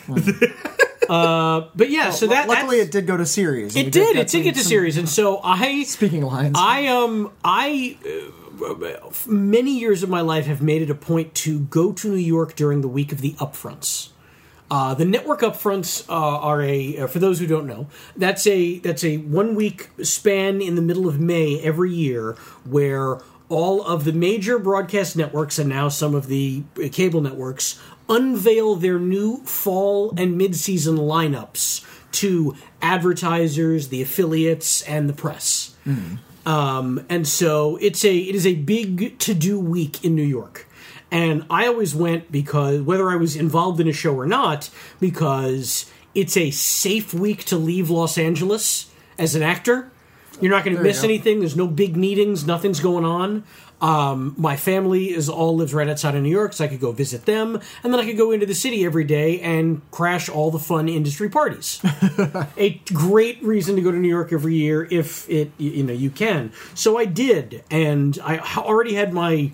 uh, 1.08 1.68
but 1.74 1.90
yeah, 1.90 2.10
so 2.10 2.26
that 2.28 2.48
luckily 2.48 2.78
it 2.80 2.90
did 2.90 3.06
go 3.06 3.16
to 3.16 3.26
series. 3.26 3.76
it 3.76 3.84
we 3.86 3.90
did. 3.90 4.16
It 4.16 4.28
did 4.28 4.42
get 4.42 4.54
to 4.54 4.60
some- 4.60 4.68
series, 4.68 4.96
and 4.96 5.08
so 5.08 5.40
I 5.42 5.82
Speaking 5.84 6.22
lines. 6.22 6.56
I 6.58 6.86
um 6.88 7.30
I 7.44 7.96
uh, 8.04 9.10
many 9.26 9.78
years 9.78 10.02
of 10.02 10.08
my 10.08 10.20
life 10.20 10.46
have 10.46 10.62
made 10.62 10.82
it 10.82 10.90
a 10.90 10.94
point 10.94 11.34
to 11.34 11.60
go 11.60 11.92
to 11.92 12.08
New 12.08 12.16
York 12.16 12.54
during 12.56 12.80
the 12.80 12.88
week 12.88 13.12
of 13.12 13.20
the 13.20 13.32
upfronts. 13.34 14.08
Uh, 14.70 14.94
the 14.94 15.04
network 15.04 15.40
upfronts 15.40 16.08
uh, 16.08 16.12
are 16.12 16.62
a 16.62 16.98
uh, 16.98 17.06
for 17.06 17.18
those 17.18 17.38
who 17.38 17.46
don't 17.46 17.66
know 17.66 17.86
that's 18.16 18.46
a 18.46 18.78
that's 18.78 19.04
a 19.04 19.18
one 19.18 19.54
week 19.54 19.90
span 20.02 20.62
in 20.62 20.74
the 20.74 20.82
middle 20.82 21.06
of 21.06 21.20
May 21.20 21.60
every 21.60 21.92
year 21.92 22.32
where 22.64 23.18
all 23.50 23.82
of 23.82 24.04
the 24.04 24.12
major 24.12 24.58
broadcast 24.58 25.16
networks 25.16 25.58
and 25.58 25.68
now 25.68 25.88
some 25.88 26.14
of 26.14 26.28
the 26.28 26.62
cable 26.92 27.20
networks 27.20 27.78
unveil 28.08 28.74
their 28.74 28.98
new 28.98 29.36
fall 29.44 30.12
and 30.16 30.36
mid-season 30.36 30.96
lineups 30.96 31.84
to 32.12 32.54
advertisers, 32.80 33.88
the 33.88 34.00
affiliates, 34.02 34.82
and 34.82 35.08
the 35.08 35.12
press. 35.12 35.74
Um, 36.46 37.04
and 37.08 37.26
so 37.26 37.76
it's 37.76 38.04
a 38.04 38.16
it 38.16 38.34
is 38.34 38.46
a 38.46 38.54
big 38.54 39.18
to 39.20 39.34
do 39.34 39.58
week 39.58 40.04
in 40.04 40.14
New 40.14 40.22
York. 40.22 40.66
And 41.14 41.46
I 41.48 41.68
always 41.68 41.94
went 41.94 42.32
because 42.32 42.80
whether 42.80 43.08
I 43.08 43.14
was 43.14 43.36
involved 43.36 43.78
in 43.78 43.86
a 43.86 43.92
show 43.92 44.16
or 44.16 44.26
not, 44.26 44.68
because 44.98 45.88
it's 46.12 46.36
a 46.36 46.50
safe 46.50 47.14
week 47.14 47.44
to 47.44 47.56
leave 47.56 47.88
Los 47.88 48.18
Angeles 48.18 48.90
as 49.16 49.36
an 49.36 49.42
actor. 49.42 49.92
You're 50.40 50.50
not 50.50 50.64
going 50.64 50.76
to 50.76 50.82
miss 50.82 51.04
anything. 51.04 51.38
There's 51.38 51.54
no 51.54 51.68
big 51.68 51.96
meetings. 51.96 52.44
Nothing's 52.44 52.80
going 52.80 53.04
on. 53.04 53.44
Um, 53.80 54.34
my 54.36 54.56
family 54.56 55.10
is 55.10 55.28
all 55.28 55.56
lives 55.56 55.72
right 55.72 55.88
outside 55.88 56.16
of 56.16 56.22
New 56.24 56.30
York, 56.30 56.52
so 56.52 56.64
I 56.64 56.68
could 56.68 56.80
go 56.80 56.90
visit 56.90 57.26
them, 57.26 57.60
and 57.84 57.92
then 57.92 58.00
I 58.00 58.04
could 58.06 58.16
go 58.16 58.32
into 58.32 58.46
the 58.46 58.54
city 58.54 58.84
every 58.84 59.04
day 59.04 59.40
and 59.40 59.82
crash 59.90 60.28
all 60.28 60.50
the 60.50 60.58
fun 60.58 60.88
industry 60.88 61.28
parties 61.28 61.80
a 62.56 62.80
great 62.92 63.42
reason 63.42 63.76
to 63.76 63.82
go 63.82 63.90
to 63.90 63.98
New 63.98 64.08
York 64.08 64.32
every 64.32 64.54
year 64.54 64.88
if 64.90 65.28
it 65.28 65.52
you 65.58 65.82
know 65.82 65.92
you 65.92 66.10
can. 66.10 66.52
So 66.74 66.96
I 66.96 67.04
did, 67.04 67.62
and 67.70 68.18
I 68.24 68.38
already 68.56 68.94
had 68.94 69.12
my 69.12 69.52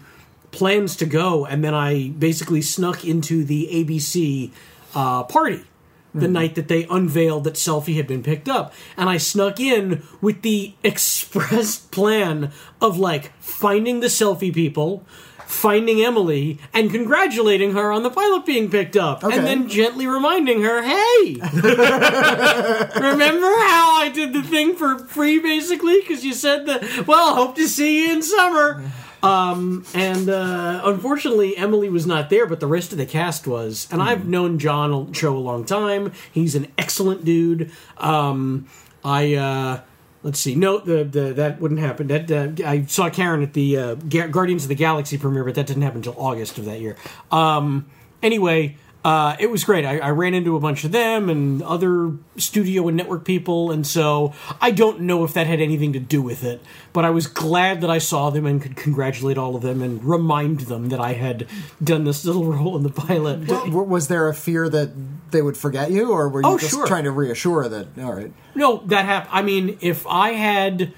plans 0.52 0.96
to 0.96 1.06
go, 1.06 1.46
and 1.46 1.64
then 1.64 1.74
I 1.74 2.08
basically 2.10 2.62
snuck 2.62 3.04
into 3.04 3.44
the 3.44 3.68
ABC 3.72 4.50
uh, 4.94 5.24
party. 5.24 5.64
The 6.12 6.26
night 6.26 6.56
that 6.56 6.66
they 6.66 6.86
unveiled 6.90 7.44
that 7.44 7.54
Selfie 7.54 7.94
had 7.94 8.08
been 8.08 8.24
picked 8.24 8.48
up. 8.48 8.74
And 8.96 9.08
I 9.08 9.16
snuck 9.16 9.60
in 9.60 10.02
with 10.20 10.42
the 10.42 10.74
express 10.82 11.78
plan 11.78 12.50
of 12.80 12.98
like 12.98 13.32
finding 13.38 14.00
the 14.00 14.08
selfie 14.08 14.52
people, 14.52 15.04
finding 15.46 16.02
Emily, 16.02 16.58
and 16.74 16.90
congratulating 16.90 17.74
her 17.74 17.92
on 17.92 18.02
the 18.02 18.10
pilot 18.10 18.44
being 18.44 18.68
picked 18.68 18.96
up. 18.96 19.22
Okay. 19.22 19.36
And 19.36 19.46
then 19.46 19.68
gently 19.68 20.08
reminding 20.08 20.62
her, 20.62 20.82
hey, 20.82 21.34
Remember 21.54 23.46
how 23.46 23.92
I 23.94 24.10
did 24.12 24.32
the 24.32 24.42
thing 24.42 24.74
for 24.74 24.98
free, 24.98 25.38
basically, 25.38 26.00
because 26.00 26.24
you 26.24 26.34
said 26.34 26.66
that. 26.66 27.06
Well, 27.06 27.36
hope 27.36 27.54
to 27.54 27.68
see 27.68 28.06
you 28.06 28.14
in 28.14 28.22
summer. 28.22 28.82
Um, 29.22 29.84
and 29.94 30.28
uh, 30.28 30.80
unfortunately, 30.84 31.56
Emily 31.56 31.88
was 31.88 32.06
not 32.06 32.30
there, 32.30 32.46
but 32.46 32.60
the 32.60 32.66
rest 32.66 32.92
of 32.92 32.98
the 32.98 33.06
cast 33.06 33.46
was. 33.46 33.88
And 33.90 34.02
I've 34.02 34.26
known 34.26 34.58
John 34.58 35.12
Cho 35.12 35.36
a 35.36 35.38
long 35.38 35.64
time. 35.64 36.12
He's 36.32 36.54
an 36.54 36.68
excellent 36.78 37.24
dude. 37.24 37.70
Um, 37.98 38.66
I 39.04 39.34
uh, 39.34 39.80
let's 40.22 40.38
see. 40.38 40.54
No, 40.54 40.78
the, 40.78 41.04
the 41.04 41.32
that 41.34 41.60
wouldn't 41.60 41.80
happen. 41.80 42.08
That 42.08 42.30
uh, 42.30 42.66
I 42.66 42.84
saw 42.84 43.10
Karen 43.10 43.42
at 43.42 43.52
the 43.52 43.76
uh, 43.76 43.94
Guardians 43.94 44.64
of 44.64 44.68
the 44.68 44.74
Galaxy 44.74 45.18
premiere, 45.18 45.44
but 45.44 45.54
that 45.54 45.66
didn't 45.66 45.82
happen 45.82 45.98
until 45.98 46.14
August 46.18 46.58
of 46.58 46.64
that 46.66 46.80
year. 46.80 46.96
Um, 47.30 47.90
anyway, 48.22 48.76
uh, 49.02 49.34
it 49.38 49.50
was 49.50 49.64
great. 49.64 49.84
I, 49.86 49.98
I 49.98 50.10
ran 50.10 50.34
into 50.34 50.56
a 50.56 50.60
bunch 50.60 50.84
of 50.84 50.92
them 50.92 51.30
and 51.30 51.62
other 51.62 52.12
studio 52.36 52.86
and 52.88 52.96
network 52.96 53.24
people, 53.24 53.70
and 53.70 53.86
so 53.86 54.34
I 54.60 54.70
don't 54.72 55.00
know 55.00 55.24
if 55.24 55.32
that 55.34 55.46
had 55.46 55.60
anything 55.60 55.94
to 55.94 55.98
do 55.98 56.20
with 56.20 56.44
it, 56.44 56.60
but 56.92 57.04
I 57.06 57.10
was 57.10 57.26
glad 57.26 57.80
that 57.80 57.88
I 57.88 57.96
saw 57.98 58.28
them 58.28 58.44
and 58.44 58.60
could 58.60 58.76
congratulate 58.76 59.38
all 59.38 59.56
of 59.56 59.62
them 59.62 59.80
and 59.80 60.04
remind 60.04 60.60
them 60.60 60.90
that 60.90 61.00
I 61.00 61.14
had 61.14 61.46
done 61.82 62.04
this 62.04 62.26
little 62.26 62.44
role 62.52 62.76
in 62.76 62.82
the 62.82 62.90
pilot. 62.90 63.46
W- 63.46 63.72
was 63.82 64.08
there 64.08 64.28
a 64.28 64.34
fear 64.34 64.68
that 64.68 64.90
they 65.30 65.40
would 65.40 65.56
forget 65.56 65.90
you, 65.90 66.10
or 66.12 66.28
were 66.28 66.42
you 66.42 66.48
Oh, 66.48 66.58
just 66.58 66.72
sure. 66.72 66.86
trying 66.86 67.04
to 67.04 67.10
reassure 67.10 67.68
that? 67.68 67.88
All 67.98 68.12
right, 68.12 68.32
No, 68.54 68.82
that 68.88 69.06
happened. 69.06 69.30
I 69.32 69.40
mean, 69.42 69.78
if 69.80 70.06
I 70.06 70.32
had 70.32 70.92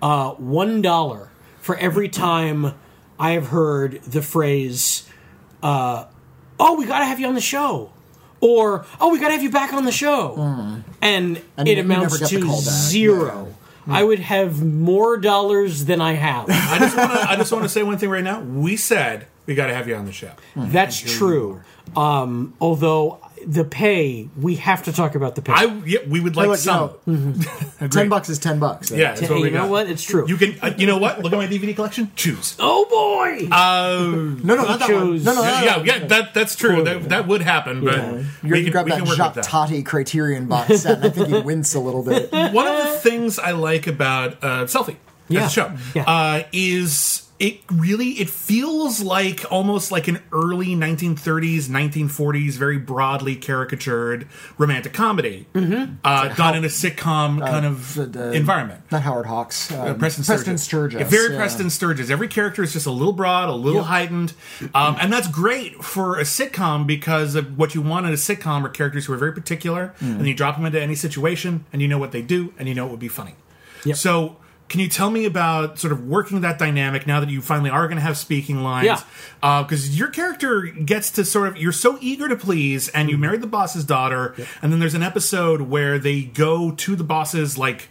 uh, 0.00 0.30
one 0.34 0.80
dollar 0.80 1.30
for 1.60 1.74
every 1.76 2.08
time 2.08 2.74
I 3.18 3.32
have 3.32 3.48
heard 3.48 4.00
the 4.04 4.22
phrase, 4.22 5.08
uh, 5.60 6.04
"Oh, 6.58 6.76
we 6.76 6.86
got 6.86 7.00
to 7.00 7.04
have 7.04 7.20
you 7.20 7.26
on 7.26 7.34
the 7.34 7.40
show," 7.40 7.90
or 8.40 8.86
"Oh, 9.00 9.10
we 9.12 9.18
got 9.18 9.28
to 9.28 9.34
have 9.34 9.42
you 9.42 9.50
back 9.50 9.72
on 9.72 9.84
the 9.84 9.92
show," 9.92 10.34
hmm. 10.36 10.80
and, 11.02 11.40
And 11.56 11.68
it 11.68 11.78
amounts 11.78 12.28
to 12.28 12.40
call 12.40 12.56
back. 12.56 12.64
zero. 12.64 13.54
I 13.86 14.02
hmm. 14.02 14.08
would 14.08 14.18
have 14.20 14.62
more 14.62 15.16
dollars 15.16 15.86
than 15.86 16.00
I 16.00 16.12
have. 16.12 16.46
I 16.48 16.78
just 16.78 16.96
want 16.96 17.12
to. 17.12 17.30
I 17.30 17.36
just 17.36 17.52
want 17.52 17.64
to 17.64 17.68
say 17.68 17.82
one 17.82 17.98
thing 17.98 18.10
right 18.10 18.24
now. 18.24 18.40
We 18.40 18.76
said 18.76 19.26
we 19.46 19.54
got 19.54 19.68
to 19.68 19.74
have 19.74 19.88
you 19.88 19.94
on 19.96 20.06
the 20.06 20.12
show. 20.12 20.32
That's 20.56 21.00
hmm. 21.00 21.08
true. 21.08 21.62
Um, 21.96 22.54
although 22.60 23.18
the 23.46 23.64
pay, 23.64 24.28
we 24.40 24.56
have 24.56 24.82
to 24.84 24.92
talk 24.92 25.14
about 25.14 25.34
the 25.34 25.42
pay. 25.42 25.52
I 25.52 25.64
yeah, 25.86 25.98
we 26.06 26.20
would 26.20 26.36
like 26.36 26.44
Hey, 26.46 26.50
look, 26.50 26.58
some. 26.58 26.90
you 27.06 27.16
know, 27.80 27.88
ten 27.88 28.08
bucks 28.08 28.28
is 28.28 28.38
ten 28.38 28.58
bucks. 28.58 28.90
Yeah, 28.90 29.08
that's 29.14 29.20
Hey, 29.20 29.28
what 29.30 29.38
you 29.44 29.50
know 29.50 29.62
got. 29.62 29.70
what? 29.70 29.88
It's 29.90 30.02
true. 30.02 30.26
You 30.28 30.36
can. 30.36 30.56
Uh, 30.60 30.74
you 30.76 30.86
know 30.86 30.98
what? 30.98 31.20
Look 31.22 31.32
at 31.32 31.36
my 31.36 31.46
DVD 31.46 31.74
collection. 31.74 32.10
Choose. 32.16 32.56
oh 32.58 32.86
boy! 32.88 33.48
Uh, 33.54 33.98
No, 34.44 34.54
no, 34.54 34.64
not 34.64 34.78
that 34.80 34.90
one. 34.90 35.22
No, 35.22 35.34
no, 35.34 35.42
no, 35.42 35.42
yeah, 35.42 35.60
no. 35.76 35.82
yeah, 35.84 35.96
yeah, 35.98 36.06
that 36.06 36.34
that's 36.34 36.56
true. 36.56 36.82
That, 36.84 37.08
that 37.08 37.26
would 37.26 37.42
happen, 37.42 37.84
but 37.84 37.96
You're 37.96 38.16
we 38.42 38.48
gonna 38.50 38.62
can, 38.64 38.72
grab 38.72 38.84
we 38.86 38.90
that 38.92 39.02
work 39.06 39.16
Jacques 39.16 39.36
with 39.36 39.44
that. 39.44 39.50
Tati 39.50 39.82
Criterion 39.82 40.46
box 40.46 40.80
set, 40.82 40.96
and 40.98 41.04
I 41.06 41.10
think 41.10 41.28
you 41.28 41.40
wince 41.44 41.74
a 41.74 41.80
little 41.80 42.02
bit. 42.02 42.32
One 42.32 42.66
of 42.66 42.76
the 42.84 42.98
things 43.00 43.38
I 43.38 43.52
like 43.52 43.86
about 43.86 44.34
uh, 44.42 44.64
Selfie 44.66 44.96
Yeah. 45.28 45.44
as 45.44 45.50
a 45.50 45.54
show 45.54 45.72
Yeah. 45.94 46.04
uh, 46.04 46.42
is 46.52 47.27
it 47.38 47.60
really 47.70 48.10
it 48.20 48.28
feels 48.28 49.00
like 49.00 49.44
almost 49.52 49.92
like 49.92 50.08
an 50.08 50.20
early 50.32 50.68
1930s 50.74 51.68
1940s 51.68 52.54
very 52.54 52.78
broadly 52.78 53.36
caricatured 53.36 54.26
romantic 54.58 54.92
comedy 54.92 55.46
mm-hmm. 55.54 55.94
uh, 56.04 56.28
done 56.34 56.56
in 56.56 56.64
a 56.64 56.68
sitcom 56.68 57.40
kind 57.40 57.64
of 57.64 57.94
the- 57.94 58.06
the- 58.06 58.32
environment 58.32 58.80
Not 58.90 59.02
Howard 59.02 59.26
Hawks. 59.26 59.70
Uh, 59.70 59.82
Um, 59.92 59.98
Preston 59.98 60.24
Sturges. 60.24 60.42
Preston 60.44 60.58
Sturges. 60.58 61.00
Yeah, 61.00 61.06
very 61.06 61.32
yeah. 61.32 61.38
Preston 61.38 61.70
Sturges. 61.70 62.10
Every 62.10 62.28
character 62.28 62.62
is 62.64 62.72
just 62.72 62.86
a 62.86 62.90
little 62.90 63.12
broad, 63.12 63.48
a 63.48 63.52
little 63.54 63.84
heightened, 63.84 64.32
um, 64.74 64.96
and 65.00 65.12
that's 65.12 65.28
great 65.28 65.84
for 65.84 66.18
a 66.18 66.24
sitcom 66.24 66.86
because 66.86 67.40
what 67.40 67.74
you 67.74 67.82
want 67.82 68.06
in 68.06 68.12
a 68.12 68.16
sitcom 68.16 68.64
are 68.64 68.68
characters 68.68 69.06
who 69.06 69.12
are 69.12 69.16
very 69.16 69.32
particular, 69.32 69.94
Hmm. 70.00 70.16
and 70.18 70.26
you 70.26 70.34
drop 70.34 70.56
them 70.56 70.66
into 70.66 70.80
any 70.80 70.94
situation, 70.96 71.64
and 71.72 71.80
you 71.82 71.88
know 71.88 71.98
what 71.98 72.10
they 72.12 72.22
do, 72.22 72.52
and 72.58 72.68
you 72.68 72.74
know 72.74 72.86
it 72.86 72.90
would 72.90 72.98
be 73.00 73.08
funny. 73.08 73.34
Yep. 73.84 73.96
So. 73.96 74.36
Can 74.68 74.80
you 74.80 74.88
tell 74.88 75.10
me 75.10 75.24
about 75.24 75.78
sort 75.78 75.92
of 75.94 76.06
working 76.06 76.42
that 76.42 76.58
dynamic 76.58 77.06
now 77.06 77.20
that 77.20 77.30
you 77.30 77.40
finally 77.40 77.70
are 77.70 77.86
going 77.86 77.96
to 77.96 78.02
have 78.02 78.18
speaking 78.18 78.62
lines? 78.62 78.86
Yeah. 79.40 79.62
Because 79.62 79.98
your 79.98 80.08
character 80.08 80.62
gets 80.62 81.10
to 81.12 81.24
sort 81.24 81.48
of, 81.48 81.56
you're 81.56 81.72
so 81.72 81.96
eager 82.02 82.28
to 82.28 82.36
please, 82.36 82.88
and 82.90 83.08
you 83.08 83.14
Mm-hmm. 83.14 83.20
married 83.22 83.40
the 83.40 83.46
boss's 83.46 83.84
daughter, 83.84 84.34
and 84.60 84.70
then 84.70 84.78
there's 84.78 84.92
an 84.94 85.02
episode 85.02 85.62
where 85.62 85.98
they 85.98 86.22
go 86.22 86.70
to 86.72 86.96
the 86.96 87.04
boss's, 87.04 87.56
like, 87.56 87.88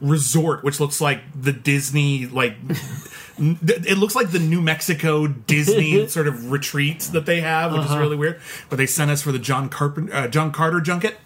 resort, 0.00 0.62
which 0.62 0.78
looks 0.80 1.00
like 1.00 1.20
the 1.38 1.52
Disney, 1.52 2.26
like, 2.26 2.54
it 3.38 3.98
looks 3.98 4.14
like 4.14 4.30
the 4.30 4.38
New 4.38 4.60
Mexico 4.62 5.26
Disney 5.26 6.06
sort 6.08 6.28
of 6.28 6.50
retreat 6.50 7.00
that 7.12 7.26
they 7.26 7.40
have, 7.40 7.72
which 7.72 7.82
Uh-huh. 7.82 7.94
is 7.94 8.00
really 8.00 8.16
weird. 8.16 8.40
But 8.68 8.76
they 8.76 8.86
sent 8.86 9.10
us 9.10 9.20
for 9.20 9.32
the 9.32 9.38
John 9.38 9.68
Carpenter, 9.68 10.14
uh, 10.14 10.28
John 10.28 10.52
Carter 10.52 10.80
junket. 10.80 11.16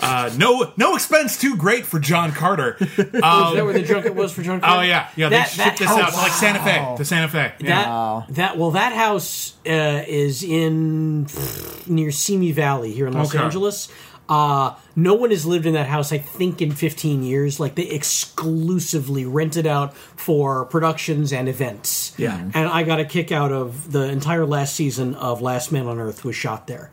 Uh, 0.00 0.30
no, 0.36 0.72
no 0.76 0.94
expense 0.94 1.38
too 1.38 1.56
great 1.56 1.84
for 1.84 1.98
John 1.98 2.30
Carter. 2.32 2.76
Is 2.80 2.96
that 2.96 3.64
where 3.64 3.72
the 3.72 3.82
junket 3.82 4.14
was 4.14 4.32
for 4.32 4.42
John? 4.42 4.60
Oh 4.62 4.80
yeah, 4.80 5.08
yeah. 5.16 5.28
That- 5.28 5.48
they 5.50 5.64
shipped 5.64 5.78
this 5.80 5.88
house- 5.88 5.98
out 6.00 6.10
to 6.12 6.16
like 6.18 6.32
Santa 6.32 6.60
Fe, 6.62 6.94
to 6.96 7.04
Santa 7.04 7.28
Fe. 7.28 7.52
Yeah. 7.60 8.22
That 8.28 8.34
that 8.34 8.58
well, 8.58 8.70
that 8.72 8.92
house 8.92 9.54
uh, 9.66 10.04
is 10.06 10.42
in 10.42 11.26
pff, 11.26 11.88
near 11.88 12.10
Simi 12.12 12.52
Valley 12.52 12.92
here 12.92 13.06
in 13.06 13.12
Los 13.14 13.34
Okay. 13.34 13.42
Angeles. 13.42 13.88
Uh, 14.28 14.74
no 14.94 15.14
one 15.14 15.30
has 15.30 15.46
lived 15.46 15.64
in 15.64 15.72
that 15.72 15.86
house, 15.86 16.12
I 16.12 16.18
think, 16.18 16.60
in 16.60 16.72
15 16.72 17.22
years. 17.22 17.58
Like 17.58 17.76
they 17.76 17.88
exclusively 17.88 19.24
rent 19.24 19.56
it 19.56 19.66
out 19.66 19.96
for 19.96 20.66
productions 20.66 21.32
and 21.32 21.48
events. 21.48 22.12
Yeah. 22.18 22.36
and 22.38 22.54
I 22.68 22.82
got 22.82 23.00
a 23.00 23.04
kick 23.06 23.32
out 23.32 23.52
of 23.52 23.90
the 23.90 24.02
entire 24.02 24.44
last 24.44 24.74
season 24.76 25.14
of 25.14 25.40
Last 25.40 25.72
Man 25.72 25.86
on 25.86 25.98
Earth 25.98 26.24
was 26.26 26.36
shot 26.36 26.66
there. 26.66 26.90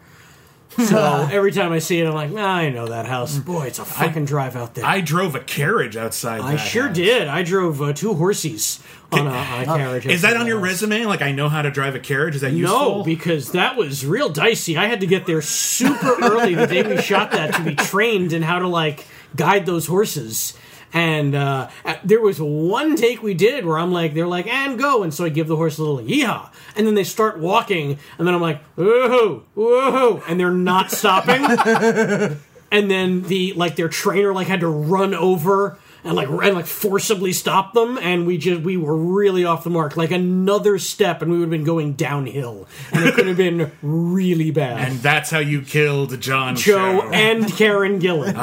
So 0.77 1.27
every 1.31 1.51
time 1.51 1.71
I 1.71 1.79
see 1.79 1.99
it, 1.99 2.07
I'm 2.07 2.13
like, 2.13 2.31
nah, 2.31 2.55
I 2.55 2.69
know 2.69 2.87
that 2.87 3.05
house. 3.05 3.37
Boy, 3.37 3.67
it's 3.67 3.79
a 3.79 3.85
fucking 3.85 4.25
drive 4.25 4.55
out 4.55 4.73
there. 4.73 4.85
I 4.85 5.01
drove 5.01 5.35
a 5.35 5.39
carriage 5.39 5.95
outside. 5.95 6.41
I 6.41 6.55
that 6.55 6.57
sure 6.57 6.87
house. 6.87 6.95
did. 6.95 7.27
I 7.27 7.43
drove 7.43 7.81
uh, 7.81 7.93
two 7.93 8.13
horses 8.13 8.81
on 9.11 9.27
a, 9.27 9.29
on 9.31 9.61
a 9.61 9.65
carriage. 9.65 10.05
Is 10.05 10.21
that 10.21 10.29
outside 10.29 10.41
on 10.41 10.47
your 10.47 10.59
house. 10.59 10.81
resume? 10.81 11.05
Like 11.05 11.21
I 11.21 11.31
know 11.31 11.49
how 11.49 11.61
to 11.61 11.71
drive 11.71 11.95
a 11.95 11.99
carriage. 11.99 12.35
Is 12.35 12.41
that 12.41 12.51
useful? 12.51 12.97
No, 12.97 13.03
because 13.03 13.51
that 13.51 13.77
was 13.77 14.05
real 14.05 14.29
dicey. 14.29 14.77
I 14.77 14.87
had 14.87 14.99
to 14.99 15.07
get 15.07 15.25
there 15.25 15.41
super 15.41 16.15
early 16.21 16.55
the 16.55 16.67
day 16.67 16.83
we 16.83 17.01
shot 17.01 17.31
that 17.31 17.53
to 17.55 17.63
be 17.63 17.75
trained 17.75 18.33
in 18.33 18.41
how 18.41 18.59
to 18.59 18.67
like 18.67 19.05
guide 19.35 19.65
those 19.65 19.87
horses. 19.87 20.57
And 20.93 21.35
uh, 21.35 21.69
there 22.03 22.21
was 22.21 22.39
one 22.39 22.95
take 22.95 23.21
we 23.21 23.33
did 23.33 23.65
where 23.65 23.77
I'm 23.77 23.91
like, 23.91 24.13
they're 24.13 24.27
like, 24.27 24.47
and 24.47 24.79
go. 24.79 25.03
And 25.03 25.13
so 25.13 25.25
I 25.25 25.29
give 25.29 25.47
the 25.47 25.55
horse 25.55 25.77
a 25.77 25.83
little 25.83 25.99
yeehaw. 25.99 26.49
And 26.75 26.87
then 26.87 26.95
they 26.95 27.03
start 27.03 27.39
walking. 27.39 27.99
And 28.17 28.27
then 28.27 28.33
I'm 28.33 28.41
like, 28.41 28.63
whoa, 28.75 29.43
whoa. 29.55 30.23
And 30.27 30.39
they're 30.39 30.51
not 30.51 30.91
stopping. 30.91 31.43
and 32.71 32.91
then 32.91 33.23
the 33.23 33.53
like 33.53 33.75
their 33.75 33.89
trainer 33.89 34.33
like 34.33 34.47
had 34.47 34.61
to 34.61 34.67
run 34.67 35.13
over 35.13 35.77
and 36.03 36.15
like 36.15 36.29
and 36.29 36.53
like 36.55 36.65
forcibly 36.65 37.33
stop 37.33 37.73
them 37.73 37.97
and 37.97 38.27
we 38.27 38.37
just 38.37 38.61
we 38.61 38.77
were 38.77 38.95
really 38.95 39.43
off 39.43 39.63
the 39.63 39.69
mark 39.69 39.97
like 39.97 40.11
another 40.11 40.77
step 40.77 41.21
and 41.21 41.31
we 41.31 41.37
would 41.37 41.45
have 41.45 41.49
been 41.51 41.63
going 41.63 41.93
downhill 41.93 42.67
and 42.91 43.05
it 43.05 43.15
could 43.15 43.27
have 43.27 43.37
been 43.37 43.71
really 43.81 44.51
bad 44.51 44.87
And 44.87 44.99
that's 44.99 45.31
how 45.31 45.39
you 45.39 45.61
killed 45.61 46.19
John 46.21 46.55
joe 46.55 47.01
Cho. 47.01 47.09
and 47.11 47.51
karen 47.53 47.99
gillan 47.99 48.33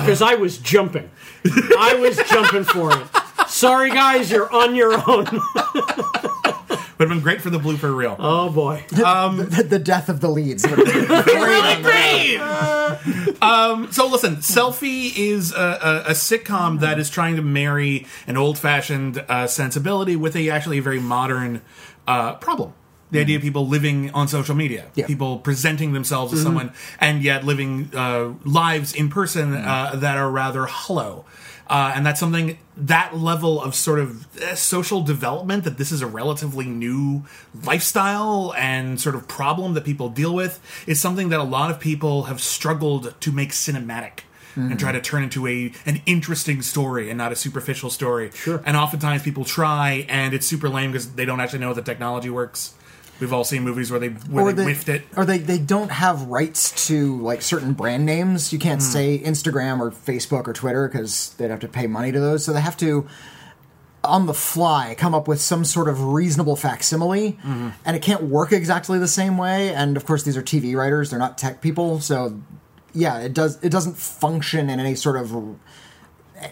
because 0.00 0.22
i 0.22 0.34
was 0.34 0.58
jumping 0.58 1.10
i 1.78 1.94
was 2.00 2.16
jumping 2.28 2.64
for 2.64 2.90
it 2.92 3.06
sorry 3.48 3.90
guys 3.90 4.30
you're 4.30 4.52
on 4.52 4.74
your 4.74 4.92
own 5.08 5.26
Would 6.98 7.08
have 7.08 7.16
been 7.16 7.20
great 7.22 7.40
for 7.40 7.50
the 7.50 7.60
blooper 7.60 7.94
reel. 7.96 8.16
oh 8.18 8.50
boy 8.50 8.84
the, 8.90 9.66
the 9.68 9.78
death 9.78 10.08
of 10.08 10.20
the 10.20 10.28
leads. 10.28 10.66
would 10.68 10.84
have 10.88 11.26
been 11.26 11.82
great. 11.82 12.38
Um, 13.40 13.92
so 13.92 14.08
listen, 14.08 14.36
Selfie 14.38 15.16
is 15.16 15.52
a, 15.52 16.04
a, 16.06 16.10
a 16.10 16.12
sitcom 16.12 16.80
that 16.80 16.98
is 16.98 17.08
trying 17.08 17.36
to 17.36 17.42
marry 17.42 18.04
an 18.26 18.36
old-fashioned 18.36 19.24
uh, 19.28 19.46
sensibility 19.46 20.16
with 20.16 20.34
a 20.34 20.50
actually 20.50 20.78
a 20.78 20.82
very 20.82 20.98
modern 20.98 21.62
uh, 22.08 22.34
problem. 22.34 22.74
The 23.10 23.20
idea 23.20 23.36
of 23.36 23.42
people 23.42 23.66
living 23.66 24.10
on 24.12 24.28
social 24.28 24.54
media, 24.54 24.84
Yeah. 24.94 25.06
people 25.06 25.38
presenting 25.38 25.92
themselves 25.94 26.32
as 26.34 26.42
someone, 26.42 26.72
and 27.00 27.22
yet 27.22 27.44
living 27.44 27.90
uh, 27.94 28.34
lives 28.44 28.92
in 28.92 29.08
person 29.08 29.54
uh, 29.54 29.92
that 29.94 30.16
are 30.18 30.30
rather 30.30 30.66
hollow. 30.66 31.24
Uh, 31.70 31.92
and 31.94 32.04
that's 32.06 32.18
something 32.20 32.58
that 32.76 33.14
level 33.16 33.60
of 33.62 33.74
sort 33.74 33.98
of 33.98 34.26
uh, 34.40 34.54
social 34.54 35.02
development 35.02 35.64
that 35.64 35.76
this 35.76 35.92
is 35.92 36.00
a 36.00 36.06
relatively 36.06 36.64
new 36.64 37.24
lifestyle 37.62 38.54
and 38.56 38.98
sort 39.00 39.14
of 39.14 39.28
problem 39.28 39.74
that 39.74 39.84
people 39.84 40.08
deal 40.08 40.34
with 40.34 40.60
is 40.86 40.98
something 40.98 41.28
that 41.28 41.38
a 41.40 41.44
lot 41.44 41.70
of 41.70 41.78
people 41.78 42.24
have 42.24 42.40
struggled 42.40 43.14
to 43.20 43.32
make 43.32 43.50
cinematic 43.50 44.20
and 44.56 44.76
try 44.80 44.90
to 44.90 45.00
turn 45.00 45.22
into 45.22 45.46
a 45.46 45.70
an 45.86 46.02
interesting 46.04 46.62
story 46.62 47.10
and 47.10 47.16
not 47.18 47.30
a 47.30 47.36
superficial 47.36 47.90
story. 47.90 48.32
Sure. 48.34 48.60
And 48.66 48.76
oftentimes 48.76 49.22
people 49.22 49.44
try 49.44 50.04
and 50.08 50.34
it's 50.34 50.48
super 50.48 50.68
lame 50.68 50.90
because 50.90 51.12
they 51.12 51.24
don't 51.24 51.38
actually 51.38 51.60
know 51.60 51.68
how 51.68 51.74
the 51.74 51.82
technology 51.82 52.28
works. 52.28 52.74
We've 53.20 53.32
all 53.32 53.44
seen 53.44 53.62
movies 53.64 53.90
where 53.90 53.98
they 54.00 54.08
where 54.08 54.44
Or 54.46 54.52
they, 54.52 54.62
they, 54.62 54.64
whiffed 54.72 54.88
it. 54.88 55.02
or 55.16 55.24
they, 55.24 55.38
they 55.38 55.58
don't 55.58 55.90
have 55.90 56.22
rights 56.28 56.86
to 56.88 57.20
like 57.20 57.42
certain 57.42 57.72
brand 57.72 58.06
names. 58.06 58.52
You 58.52 58.58
can't 58.58 58.80
say 58.82 59.18
Instagram 59.18 59.80
or 59.80 59.90
Facebook 59.90 60.46
or 60.46 60.52
Twitter 60.52 60.88
because 60.88 61.30
they'd 61.38 61.50
have 61.50 61.60
to 61.60 61.68
pay 61.68 61.86
money 61.86 62.12
to 62.12 62.20
those. 62.20 62.44
So 62.44 62.52
they 62.52 62.60
have 62.60 62.76
to, 62.76 63.08
on 64.04 64.26
the 64.26 64.34
fly, 64.34 64.94
come 64.96 65.14
up 65.14 65.26
with 65.26 65.40
some 65.40 65.64
sort 65.64 65.88
of 65.88 66.02
reasonable 66.04 66.54
facsimile, 66.54 67.32
Mm-hmm. 67.32 67.68
and 67.84 67.96
it 67.96 68.02
can't 68.02 68.22
work 68.22 68.52
exactly 68.52 68.98
the 69.00 69.08
same 69.08 69.36
way. 69.36 69.74
And 69.74 69.96
of 69.96 70.06
course, 70.06 70.22
these 70.22 70.36
are 70.36 70.42
TV 70.42 70.76
writers; 70.76 71.10
they're 71.10 71.18
not 71.18 71.36
tech 71.36 71.60
people. 71.60 72.00
So 72.00 72.40
yeah, 72.94 73.18
it 73.18 73.34
does 73.34 73.62
it 73.64 73.70
doesn't 73.70 73.96
function 73.96 74.70
in 74.70 74.78
any 74.78 74.94
sort 74.94 75.16
of 75.16 75.34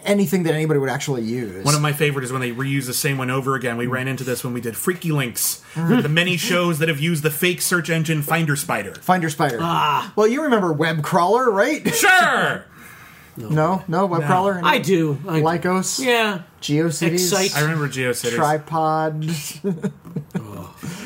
anything 0.03 0.43
that 0.43 0.53
anybody 0.53 0.79
would 0.79 0.89
actually 0.89 1.23
use. 1.23 1.63
One 1.63 1.75
of 1.75 1.81
my 1.81 1.93
favorite 1.93 2.23
is 2.25 2.31
when 2.31 2.41
they 2.41 2.51
reuse 2.51 2.85
the 2.85 2.93
same 2.93 3.17
one 3.17 3.29
over 3.29 3.55
again. 3.55 3.77
We 3.77 3.87
ran 3.87 4.07
into 4.07 4.23
this 4.23 4.43
when 4.43 4.53
we 4.53 4.61
did 4.61 4.75
Freaky 4.75 5.11
Links, 5.11 5.63
Mm-hmm. 5.75 6.01
the 6.01 6.09
many 6.09 6.37
shows 6.37 6.79
that 6.79 6.89
have 6.89 6.99
used 6.99 7.23
the 7.23 7.29
fake 7.31 7.61
search 7.61 7.89
engine 7.89 8.21
Finder 8.23 8.55
Spider. 8.55 8.95
Finder 8.95 9.29
Spider. 9.29 9.59
Ah. 9.61 10.11
Well, 10.15 10.27
you 10.27 10.43
remember 10.43 10.73
Web 10.73 11.03
Crawler, 11.03 11.51
right? 11.51 11.87
Sure. 11.93 12.65
no, 13.37 13.83
no 13.87 14.05
Web 14.07 14.23
Crawler. 14.25 14.59
i 14.63 14.79
do 14.79 15.19
I, 15.27 15.41
Lycos. 15.41 16.03
yeah 16.03 16.41
GeoCities. 16.61 17.13
Excite. 17.13 17.55
I 17.55 17.61
remember 17.61 17.87
GeoCities. 17.87 18.35
Tripod. 18.35 19.23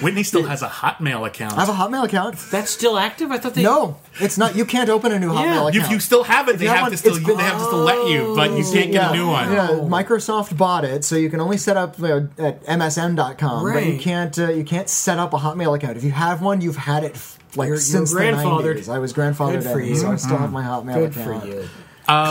Whitney 0.01 0.23
still 0.23 0.43
has 0.43 0.61
a 0.61 0.67
Hotmail 0.67 1.25
account. 1.27 1.53
I 1.57 1.65
have 1.65 1.69
a 1.69 1.73
Hotmail 1.73 2.03
account. 2.05 2.37
that's 2.51 2.71
still 2.71 2.97
active 2.97 3.29
i 3.31 3.37
thought 3.37 3.53
they 3.53 3.63
No, 3.63 3.97
it's 4.19 4.37
not. 4.37 4.55
You 4.55 4.65
can't 4.65 4.89
open 4.89 5.11
a 5.11 5.19
new 5.19 5.29
Hotmail 5.29 5.43
Yeah. 5.45 5.67
if 5.69 5.75
account. 5.75 5.91
you 5.91 5.99
still 5.99 6.23
have 6.23 6.47
it, 6.49 6.57
they 6.59 6.65
have 6.65 6.75
have 6.77 6.81
one, 6.85 6.91
to 6.91 6.97
still 6.97 7.15
it's 7.15 7.25
been- 7.25 7.37
they 7.37 7.43
have 7.43 7.57
to 7.59 7.65
still 7.65 7.79
let 7.79 8.09
you, 8.09 8.33
but 8.35 8.51
you 8.51 8.63
can't 8.63 8.73
get 8.73 8.93
yeah, 8.93 9.11
a 9.11 9.15
new 9.15 9.27
one. 9.27 9.51
Yeah, 9.51 9.67
Microsoft 9.83 10.57
bought 10.57 10.85
it, 10.85 11.05
so 11.05 11.15
you 11.15 11.29
can 11.29 11.39
only 11.39 11.57
set 11.57 11.77
up 11.77 12.01
uh, 12.01 12.21
at 12.37 12.63
MSN.com, 12.65 13.63
but 13.73 13.83
you 13.85 13.91
Right. 13.93 13.99
can't. 14.01 14.37
Uh, 14.39 14.49
you 14.51 14.63
can't 14.63 14.89
set 14.89 15.19
up 15.19 15.33
a 15.33 15.37
Hotmail 15.37 15.75
account. 15.75 15.97
If 15.97 16.03
you 16.03 16.11
have 16.11 16.41
one, 16.41 16.61
you've 16.61 16.77
had 16.77 17.03
it 17.03 17.13
f- 17.15 17.37
like 17.55 17.67
You're- 17.67 17.77
you're 17.77 17.81
since 17.81 18.11
the 18.13 18.19
90s. 18.19 18.89
I 18.89 18.97
was 18.99 19.13
grandfathered 19.13 19.61
Good 19.63 19.71
for 19.71 19.79
in, 19.79 19.89
you. 19.89 19.95
so 19.95 20.11
I 20.11 20.15
still 20.15 20.37
have 20.37 20.51
my 20.51 20.63
Hotmail 20.63 20.95
good 20.95 21.13
for 21.13 21.33
account. 21.33 21.45
you 21.47 21.69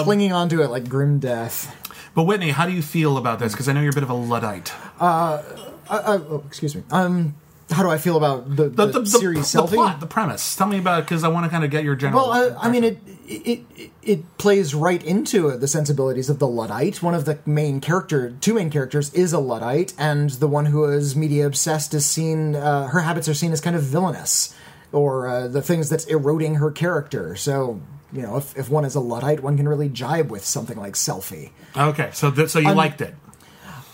Clinging 0.04 0.33
onto 0.33 0.61
it 0.62 0.70
like 0.70 0.88
grim 0.88 1.18
death. 1.18 1.74
But 2.14 2.24
Whitney, 2.24 2.50
how 2.50 2.66
do 2.66 2.72
you 2.72 2.83
feel 2.83 3.16
about 3.16 3.38
this? 3.38 3.52
Because 3.52 3.68
I 3.68 3.72
know 3.72 3.80
you're 3.80 3.92
a 3.92 3.94
bit 3.94 4.02
of 4.02 4.11
a 4.11 4.14
luddite. 4.14 4.72
Uh, 4.98 5.40
oh, 5.88 6.42
excuse 6.46 6.74
me. 6.74 6.83
Um, 6.90 7.35
how 7.70 7.83
do 7.83 7.90
I 7.90 7.98
feel 7.98 8.16
about 8.16 8.48
the, 8.56 8.64
the, 8.64 8.68
The, 8.68 8.87
the, 8.87 9.00
the, 9.00 9.06
series 9.06 9.52
the 9.52 9.61
selfie? 9.62 9.74
plot, 9.74 10.00
the 10.00 10.06
premise. 10.06 10.56
Tell 10.56 10.66
me 10.66 10.78
about 10.78 11.00
it 11.00 11.02
because 11.04 11.22
I 11.24 11.28
want 11.28 11.44
to 11.46 11.50
kind 11.50 11.64
of 11.64 11.70
get 11.70 11.85
your 11.85 11.94
general. 11.96 12.28
Well, 12.28 12.56
I, 12.59 12.66
I 12.66 12.70
mean, 12.70 12.85
it, 12.85 12.98
it 13.28 13.61
it 13.76 13.90
it 14.02 14.38
plays 14.38 14.74
right 14.74 15.02
into 15.04 15.56
the 15.56 15.68
sensibilities 15.68 16.28
of 16.28 16.38
the 16.38 16.48
luddite. 16.48 17.02
One 17.02 17.14
of 17.14 17.24
the 17.26 17.38
main 17.46 17.80
character, 17.80 18.30
two 18.40 18.54
main 18.54 18.70
characters, 18.70 19.12
is 19.14 19.33
a 19.33 19.38
luddite, 19.38 19.94
and 19.98 20.30
the 20.30 20.48
one 20.48 20.66
who 20.66 20.85
is 20.85 21.14
media 21.14 21.46
obsessed 21.46 21.94
is 21.94 22.04
seen. 22.06 22.56
Uh, 22.56 22.88
her 22.88 23.00
habits 23.00 23.28
are 23.28 23.35
seen 23.35 23.52
as 23.52 23.61
kind 23.61 23.76
of 23.76 23.83
villainous, 23.83 24.54
or 24.92 25.28
uh, 25.28 25.48
the 25.48 25.62
things 25.62 25.88
that's 25.88 26.04
eroding 26.06 26.56
her 26.56 26.70
character. 26.70 27.37
So. 27.37 27.80
You 28.12 28.22
know, 28.22 28.38
if, 28.38 28.56
if 28.59 28.68
one 28.68 28.85
is 28.85 28.96
a 28.96 29.00
luddite, 29.00 29.40
one 29.40 29.56
can 29.56 29.68
really 29.68 29.88
jibe 29.88 30.33
with 30.33 30.44
something 30.44 30.76
like 30.76 30.94
selfie. 30.94 31.50
okay, 31.76 32.11
so 32.12 32.33
th- 32.33 32.48
so 32.50 32.59
you 32.59 32.72
liked 32.72 33.00
it. 33.00 33.14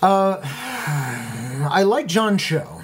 Uh, 0.02 0.38
I 0.42 1.82
like 1.82 2.06
John 2.06 2.38
Cho. 2.38 2.75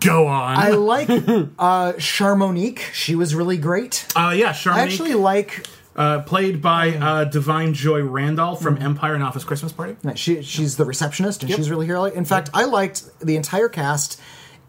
Go 0.00 0.26
on. 0.26 0.56
I 0.56 0.70
like 0.70 1.08
uh, 1.10 1.92
Charmonique. 1.94 2.80
She 2.92 3.14
was 3.14 3.34
really 3.34 3.58
great. 3.58 4.06
uh, 4.16 4.34
yeah, 4.36 4.52
Charmaine, 4.52 4.72
I 4.74 4.80
actually 4.80 5.14
like 5.14 5.66
uh, 5.96 6.20
played 6.22 6.60
by 6.60 6.90
uh, 6.90 7.24
Da'Vine 7.30 7.72
Joy 7.72 8.02
Randolph 8.02 8.62
from 8.62 8.78
Empire 8.78 9.14
and 9.14 9.22
Office 9.22 9.44
Christmas 9.44 9.72
Party. 9.72 9.96
She, 10.14 10.42
she's 10.42 10.76
the 10.76 10.84
receptionist, 10.84 11.42
and 11.42 11.52
she's 11.52 11.70
really 11.70 11.86
here. 11.86 12.06
In 12.08 12.24
fact, 12.24 12.50
I 12.54 12.64
liked 12.64 13.18
the 13.20 13.36
entire 13.36 13.68
cast 13.68 14.20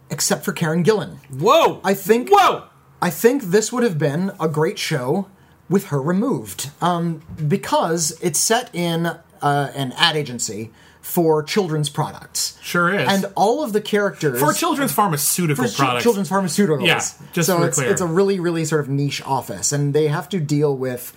except 0.10 0.46
for 0.46 0.54
Karen 0.54 0.84
Gillan. 0.84 1.17
whoa 1.30 1.82
I 1.84 1.93
think. 1.93 2.30
whoa 2.30 2.65
I 3.02 3.10
think 3.10 3.43
this 3.43 3.72
would 3.72 3.84
have 3.84 4.00
been 4.00 4.32
a 4.39 4.48
great 4.48 4.80
show 4.80 5.28
with 5.70 5.88
her 5.88 6.02
removed, 6.02 6.72
um, 6.82 7.22
because 7.48 8.17
it's 8.22 8.39
set 8.39 8.74
in 8.74 9.06
uh, 9.06 9.72
an 9.76 9.91
ad 9.98 10.15
agency 10.15 10.72
for 11.08 11.41
children's 11.41 11.88
products. 11.88 12.60
Sure 12.62 12.93
is. 12.93 13.08
And 13.08 13.32
all 13.36 13.63
of 13.63 13.72
the 13.72 13.80
characters 13.80 14.41
For 14.41 14.52
children's 14.52 14.91
pharmaceutical 14.91 15.65
for 15.65 15.74
products. 15.74 16.04
children's 16.04 16.30
pharmaceuticals. 16.30 16.86
Yeah, 16.86 17.02
just 17.32 17.48
so 17.48 17.63
it's 17.63 17.80
it's 17.80 18.02
a 18.02 18.06
really 18.06 18.41
really 18.41 18.65
sort 18.65 18.82
of 18.82 18.89
niche 18.89 19.22
office, 19.24 19.72
and 19.72 19.93
they 19.93 20.10
have 20.10 20.28
to 20.30 20.39
deal 20.41 20.76
with 20.76 21.13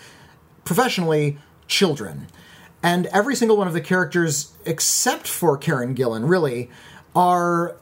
professionally 0.65 1.39
children, 1.67 2.29
and 2.85 3.07
every 3.07 3.35
single 3.35 3.57
one 3.57 3.67
of 3.67 3.75
the 3.75 3.81
characters, 3.81 4.53
except 4.65 5.27
for 5.27 5.59
Karen 5.59 5.97
Gillan, 5.97 6.29
really 6.31 6.71
are 7.17 7.75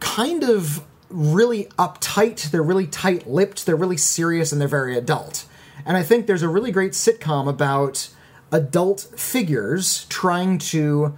kind 0.00 0.44
of 0.44 0.84
really 1.08 1.64
uptight. 1.78 2.50
They're 2.50 2.62
really 2.62 2.86
tight-lipped. 2.86 3.64
They're 3.64 3.74
really 3.74 3.96
serious, 3.96 4.52
and 4.52 4.60
they're 4.60 4.68
very 4.68 4.98
adult. 4.98 5.46
And 5.86 5.96
I 5.96 6.02
think 6.02 6.26
there's 6.26 6.42
a 6.42 6.48
really 6.48 6.70
great 6.70 6.92
sitcom 6.92 7.48
about 7.48 8.10
adult 8.52 9.08
figures 9.16 10.04
trying 10.10 10.58
to 10.58 11.16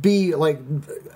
be 0.00 0.34
like 0.34 0.60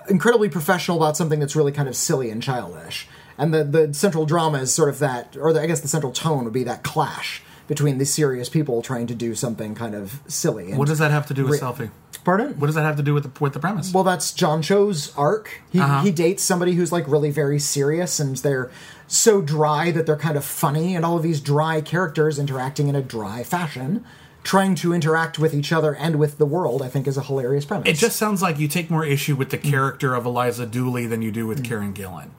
incredibly 0.09 0.49
professional 0.49 0.97
about 0.97 1.15
something 1.17 1.39
that's 1.39 1.55
really 1.55 1.71
kind 1.71 1.87
of 1.87 1.95
silly 1.95 2.29
and 2.29 2.41
childish. 2.41 3.07
And 3.37 3.53
the 3.53 3.63
the 3.63 3.93
central 3.93 4.25
drama 4.25 4.59
is 4.59 4.73
sort 4.73 4.89
of 4.89 4.99
that, 4.99 5.35
or 5.39 5.51
the, 5.53 5.61
I 5.61 5.65
guess 5.67 5.81
the 5.81 5.87
central 5.87 6.11
tone 6.13 6.43
would 6.45 6.53
be 6.53 6.63
that 6.63 6.83
clash 6.83 7.41
between 7.67 7.97
these 7.97 8.13
serious 8.13 8.47
people 8.47 8.81
trying 8.81 9.07
to 9.07 9.15
do 9.15 9.33
something 9.35 9.73
kind 9.75 9.95
of 9.95 10.19
silly. 10.27 10.69
And, 10.69 10.77
What 10.77 10.87
does 10.87 10.99
that 10.99 11.11
have 11.11 11.25
to 11.27 11.33
do 11.33 11.43
with 11.43 11.53
Re- 11.53 11.59
selfie? 11.59 11.89
Pardon? 12.23 12.59
What 12.59 12.67
does 12.67 12.75
that 12.75 12.83
have 12.83 12.95
to 12.97 13.03
do 13.03 13.13
with 13.13 13.23
the 13.23 13.43
with 13.43 13.53
the 13.53 13.59
premise? 13.59 13.93
Well, 13.93 14.03
that's 14.03 14.31
John 14.31 14.61
Cho's 14.61 15.13
arc. 15.17 15.61
He, 15.71 15.79
Uh-huh. 15.79 16.01
he 16.01 16.11
dates 16.11 16.43
somebody 16.43 16.73
who's 16.73 16.91
like 16.91 17.07
really 17.07 17.29
very 17.31 17.59
serious, 17.59 18.19
and 18.19 18.37
they're 18.37 18.71
so 19.07 19.41
dry 19.41 19.91
that 19.91 20.05
they're 20.07 20.15
kind 20.17 20.37
of 20.37 20.43
funny, 20.45 20.95
and 20.95 21.05
all 21.05 21.17
of 21.17 21.23
these 21.23 21.39
dry 21.41 21.81
characters 21.81 22.39
interacting 22.39 22.87
in 22.87 22.95
a 22.95 23.01
dry 23.01 23.43
fashion, 23.43 24.03
trying 24.45 24.75
to 24.75 24.93
interact 24.93 25.37
with 25.39 25.53
each 25.53 25.73
other 25.73 25.93
and 25.93 26.15
with 26.17 26.37
the 26.37 26.45
world. 26.45 26.81
I 26.81 26.87
think 26.87 27.07
is 27.07 27.17
a 27.17 27.23
hilarious 27.23 27.65
premise. 27.65 27.89
it 27.89 27.95
just 27.97 28.15
sounds 28.15 28.41
like 28.41 28.57
you 28.59 28.69
take 28.69 28.89
more 28.89 29.03
issue 29.03 29.35
with 29.35 29.49
the 29.49 29.57
character 29.57 30.13
of 30.15 30.25
Eliza 30.25 30.65
Dooley 30.65 31.05
than 31.07 31.21
you 31.21 31.31
do 31.31 31.45
with 31.47 31.63
Karen 31.65 31.93
Gillan. 31.93 32.29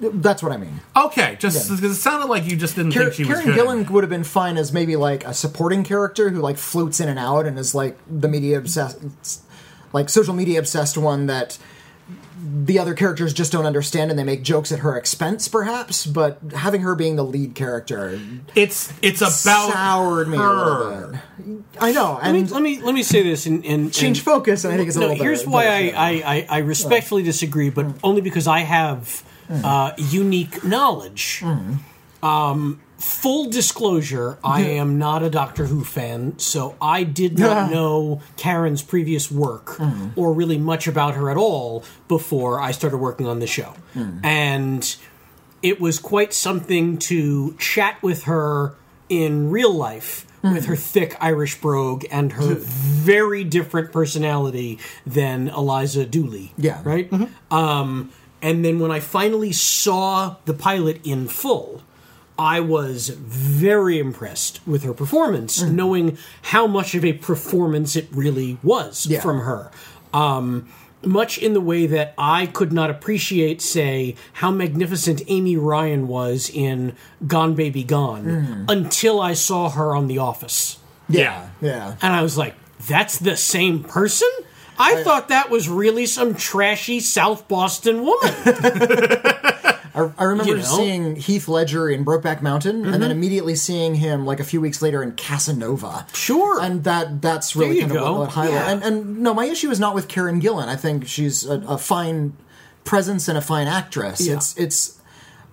that's 0.00 0.42
what 0.42 0.52
I 0.52 0.56
mean. 0.56 0.80
Okay, 0.96 1.36
just 1.40 1.68
because 1.68 1.82
it 1.98 2.00
sounded 2.00 2.26
like 2.28 2.44
you 2.44 2.56
just 2.56 2.76
didn't 2.76 2.92
Car- 2.92 3.02
think 3.10 3.14
she 3.14 3.24
was 3.24 3.40
Karen. 3.40 3.58
Gillan 3.58 3.90
would 3.90 4.04
have 4.04 4.10
been 4.10 4.22
fine 4.24 4.56
as 4.56 4.72
maybe 4.72 4.94
like 4.96 5.24
a 5.26 5.34
supporting 5.34 5.82
character 5.82 6.30
who 6.30 6.38
like 6.40 6.56
floats 6.56 7.00
in 7.00 7.08
and 7.08 7.18
out 7.18 7.44
and 7.44 7.58
is 7.58 7.74
like 7.74 7.98
the 8.08 8.28
media 8.28 8.56
obsessed, 8.56 9.42
like 9.92 10.08
social 10.08 10.34
media 10.34 10.58
obsessed 10.60 10.96
one 10.96 11.26
that 11.26 11.58
the 12.40 12.78
other 12.78 12.94
characters 12.94 13.32
just 13.34 13.50
don't 13.50 13.66
understand 13.66 14.10
and 14.10 14.18
they 14.18 14.24
make 14.24 14.42
jokes 14.42 14.70
at 14.70 14.80
her 14.80 14.96
expense, 14.96 15.48
perhaps. 15.48 16.06
But 16.06 16.38
having 16.54 16.82
her 16.82 16.94
being 16.94 17.16
the 17.16 17.24
lead 17.24 17.54
character 17.54 18.20
It's 18.54 18.92
it's 19.02 19.20
about 19.20 19.72
soured 19.72 20.28
me 20.28 20.36
a 20.36 20.40
her. 20.40 20.54
little 20.54 21.10
bit. 21.12 21.20
I 21.80 21.92
know, 21.92 22.18
Let 22.22 22.32
me, 22.32 22.44
let 22.44 22.62
me 22.62 22.80
let 22.80 22.94
me 22.94 23.02
say 23.02 23.22
this 23.22 23.46
and, 23.46 23.64
and 23.64 23.92
change 23.92 24.18
and- 24.18 24.24
focus, 24.24 24.64
and 24.64 24.72
I 24.72 24.76
think 24.76 24.88
it's 24.88 24.96
a 24.96 25.00
no, 25.00 25.08
little. 25.08 25.22
here's 25.24 25.40
better, 25.40 25.50
why 25.50 25.64
better 25.64 25.96
I. 25.96 26.10
I, 26.10 26.36
I, 26.36 26.46
I 26.48 26.58
respectfully 26.58 27.22
disagree, 27.22 27.70
but 27.70 27.86
only 28.04 28.20
because 28.20 28.46
I 28.46 28.60
have 28.60 29.22
uh, 29.50 29.92
unique 29.96 30.62
knowledge. 30.64 31.42
Um, 32.22 32.80
full 32.98 33.48
disclosure, 33.48 34.38
I 34.42 34.62
am 34.62 34.98
not 34.98 35.22
a 35.22 35.30
Doctor 35.30 35.66
Who 35.66 35.84
fan, 35.84 36.38
so 36.38 36.76
I 36.82 37.04
did 37.04 37.38
not 37.38 37.70
know 37.70 38.20
Karen's 38.36 38.82
previous 38.82 39.30
work 39.30 39.76
hmm. 39.76 40.08
or 40.16 40.32
really 40.32 40.58
much 40.58 40.86
about 40.86 41.14
her 41.14 41.30
at 41.30 41.36
all 41.36 41.84
before 42.08 42.60
I 42.60 42.72
started 42.72 42.98
working 42.98 43.26
on 43.26 43.38
the 43.38 43.46
show. 43.46 43.74
Hmm. 43.94 44.18
And 44.24 44.96
it 45.62 45.80
was 45.80 45.98
quite 45.98 46.34
something 46.34 46.98
to 46.98 47.54
chat 47.58 48.02
with 48.02 48.24
her 48.24 48.74
in 49.08 49.50
real 49.50 49.72
life 49.72 50.26
hmm. 50.42 50.52
with 50.52 50.66
her 50.66 50.76
thick 50.76 51.16
Irish 51.20 51.60
brogue 51.60 52.04
and 52.10 52.32
her 52.32 52.54
very 52.56 53.44
different 53.44 53.92
personality 53.92 54.78
than 55.06 55.48
Eliza 55.48 56.04
Dooley. 56.04 56.52
Yeah. 56.56 56.80
Right? 56.84 57.10
Mm-hmm. 57.10 57.54
Um, 57.54 58.12
and 58.42 58.64
then 58.64 58.78
when 58.78 58.90
I 58.90 59.00
finally 59.00 59.52
saw 59.52 60.36
the 60.44 60.54
pilot 60.54 61.00
in 61.04 61.28
full, 61.28 61.82
I 62.38 62.60
was 62.60 63.08
very 63.08 63.98
impressed 63.98 64.60
with 64.66 64.84
her 64.84 64.94
performance, 64.94 65.60
knowing 65.62 66.16
how 66.42 66.66
much 66.68 66.94
of 66.94 67.04
a 67.04 67.12
performance 67.14 67.96
it 67.96 68.08
really 68.12 68.58
was 68.62 69.06
Yeah. 69.06 69.20
from 69.20 69.40
her. 69.40 69.70
Um, 70.14 70.68
much 71.04 71.38
in 71.38 71.52
the 71.52 71.60
way 71.60 71.86
that 71.86 72.14
I 72.18 72.46
could 72.46 72.72
not 72.72 72.90
appreciate, 72.90 73.60
say, 73.62 74.14
how 74.34 74.50
magnificent 74.50 75.22
Amy 75.28 75.56
Ryan 75.56 76.08
was 76.08 76.50
in 76.52 76.94
Gone 77.26 77.54
Baby 77.54 77.84
Gone 77.84 78.64
until 78.68 79.20
I 79.20 79.34
saw 79.34 79.70
her 79.70 79.94
on 79.94 80.06
The 80.08 80.18
Office. 80.18 80.78
Yeah. 81.08 81.48
yeah. 81.60 81.94
And 82.02 82.12
I 82.14 82.22
was 82.22 82.36
like, 82.38 82.54
that's 82.86 83.18
the 83.18 83.36
same 83.36 83.82
person? 83.84 84.28
I 84.78 85.02
thought 85.02 85.28
that 85.28 85.50
was 85.50 85.68
really 85.68 86.06
some 86.06 86.34
trashy 86.36 87.00
South 87.00 87.48
Boston 87.48 88.02
woman. 88.02 88.34
I, 89.98 90.12
I 90.18 90.24
remember 90.24 90.52
You 90.52 90.58
know? 90.58 90.62
seeing 90.62 91.16
Heath 91.16 91.48
Ledger 91.48 91.88
in 91.90 92.04
Brokeback 92.04 92.42
Mountain, 92.42 92.76
and 92.76 92.84
Mm-hmm. 92.86 93.00
then 93.00 93.10
immediately 93.10 93.54
seeing 93.54 93.96
him 93.96 94.24
like 94.26 94.40
a 94.40 94.44
few 94.44 94.60
weeks 94.60 94.80
later 94.82 95.02
in 95.02 95.12
Casanova. 95.12 96.06
Sure. 96.14 96.60
and 96.60 96.84
that 96.84 97.20
that's 97.22 97.54
really 97.56 97.80
kind 97.80 97.92
of 97.92 97.96
go. 97.98 98.10
what, 98.12 98.20
what 98.20 98.28
highlight. 98.30 98.52
Yeah. 98.54 98.70
And, 98.70 98.82
and 98.82 99.18
no, 99.18 99.34
my 99.34 99.44
issue 99.46 99.70
is 99.70 99.78
not 99.80 99.94
with 99.94 100.08
Karen 100.08 100.40
Gillan. 100.40 100.68
I 100.68 100.76
think 100.76 101.06
she's 101.06 101.44
a, 101.46 101.60
a 101.68 101.78
fine 101.78 102.34
presence 102.84 103.28
and 103.28 103.36
a 103.36 103.42
fine 103.42 103.66
actress. 103.66 104.26
Yeah. 104.26 104.34
It's 104.36 104.56
it's. 104.56 105.00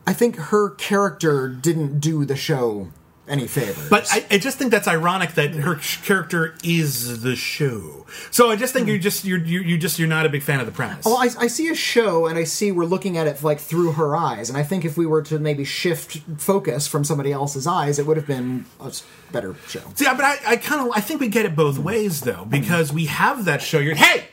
I 0.08 0.14
think 0.14 0.36
her 0.38 0.70
character 0.70 1.48
didn't 1.50 2.00
do 2.00 2.26
the 2.26 2.36
show 2.36 2.90
any 3.28 3.48
favors. 3.48 3.90
But 3.90 4.08
I, 4.12 4.26
I 4.32 4.38
just 4.38 4.58
think 4.58 4.72
that's 4.72 4.88
ironic 4.88 5.32
that 5.34 5.52
her 5.56 5.76
character 6.04 6.56
is 6.64 7.22
the 7.24 7.36
show. 7.36 8.06
So 8.32 8.52
I 8.52 8.56
just 8.56 8.74
think 8.74 8.88
you're 8.88 8.98
just 9.00 9.26
you're, 9.26 9.40
you 9.40 9.78
just 9.78 9.98
you're 9.98 10.08
not 10.08 10.26
a 10.26 10.30
big 10.30 10.44
fan 10.44 10.60
of 10.60 10.66
the 10.66 10.72
premise. 10.72 11.06
Well, 11.06 11.18
I, 11.18 11.30
I 11.40 11.48
see 11.48 11.68
a 11.70 11.76
show 11.76 12.28
and 12.28 12.38
I 12.38 12.44
see 12.44 12.72
we're 12.72 12.86
looking 12.86 13.18
at 13.18 13.28
it 13.28 13.42
like 13.44 13.60
through 13.60 13.94
her 13.94 14.16
eyes, 14.16 14.50
and 14.50 14.58
I 14.58 14.64
think 14.64 14.86
if 14.86 14.98
we 14.98 15.06
were 15.06 15.22
to 15.24 15.40
maybe 15.40 15.64
shift 15.66 16.18
focus 16.38 16.88
from 16.88 17.04
somebody 17.04 17.32
else's 17.32 17.66
eyes, 17.68 17.98
it 18.00 18.06
would 18.06 18.18
have 18.18 18.28
been 18.28 18.66
a 18.80 18.92
better 19.32 19.56
show. 19.68 19.82
See, 19.96 20.06
but 20.06 20.22
I, 20.24 20.38
I 20.48 20.56
kind 20.58 20.88
of 20.88 20.96
I 20.96 21.02
think 21.02 21.20
we 21.20 21.28
get 21.28 21.46
it 21.46 21.56
both 21.56 21.78
ways 21.80 22.22
though 22.22 22.46
because 22.46 22.94
we 22.94 23.06
have 23.06 23.46
that 23.46 23.62
show. 23.62 23.80
You're 23.80 23.96
hey 23.96 24.28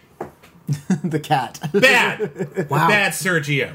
the 1.02 1.18
cat. 1.20 1.58
bad 1.72 2.68
Wow. 2.70 2.88
bad 2.88 3.12
Sergio. 3.12 3.72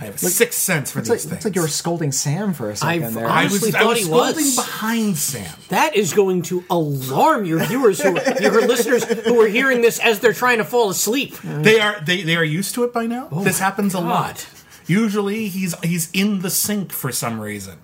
I 0.00 0.04
have 0.06 0.18
six 0.18 0.56
cents 0.56 0.90
for 0.90 1.00
It's 1.00 1.08
these 1.08 1.10
like, 1.10 1.20
things. 1.30 1.32
it's 1.36 1.44
like 1.44 1.54
you 1.56 1.60
were 1.62 1.68
scolding 1.68 2.10
Sam 2.10 2.54
for 2.54 2.70
a 2.70 2.72
2nd 2.74 2.84
I've- 2.86 3.14
there. 3.14 3.28
I 3.28 3.44
was, 3.44 3.52
honestly 3.52 3.68
I 3.74 3.80
thought 3.82 3.88
was 3.88 3.98
he 3.98 4.04
scolding 4.04 4.34
was. 4.46 4.56
behind 4.56 5.16
Sam. 5.18 5.54
That 5.68 5.94
is 5.96 6.12
going 6.14 6.42
to 6.42 6.64
alarm 6.70 7.44
your 7.44 7.58
viewers, 7.66 8.00
who 8.00 8.18
your 8.40 8.66
listeners 8.66 9.04
who 9.04 9.38
are 9.40 9.48
hearing 9.48 9.82
this 9.82 9.98
as 9.98 10.20
they're 10.20 10.32
trying 10.32 10.58
to 10.58 10.64
fall 10.64 10.88
asleep. 10.90 11.36
They 11.44 11.80
are 11.80 12.00
they, 12.00 12.22
they 12.22 12.36
are 12.36 12.44
used 12.44 12.74
to 12.76 12.84
it 12.84 12.92
by 12.94 13.06
now. 13.06 13.28
Oh 13.30 13.44
this 13.44 13.58
happens 13.58 13.92
a 13.94 14.00
lot. 14.00 14.46
Usually 14.86 15.48
he's 15.48 15.78
he's 15.80 16.10
in 16.12 16.40
the 16.40 16.50
sink 16.50 16.92
for 16.92 17.12
some 17.12 17.38
reason. 17.40 17.78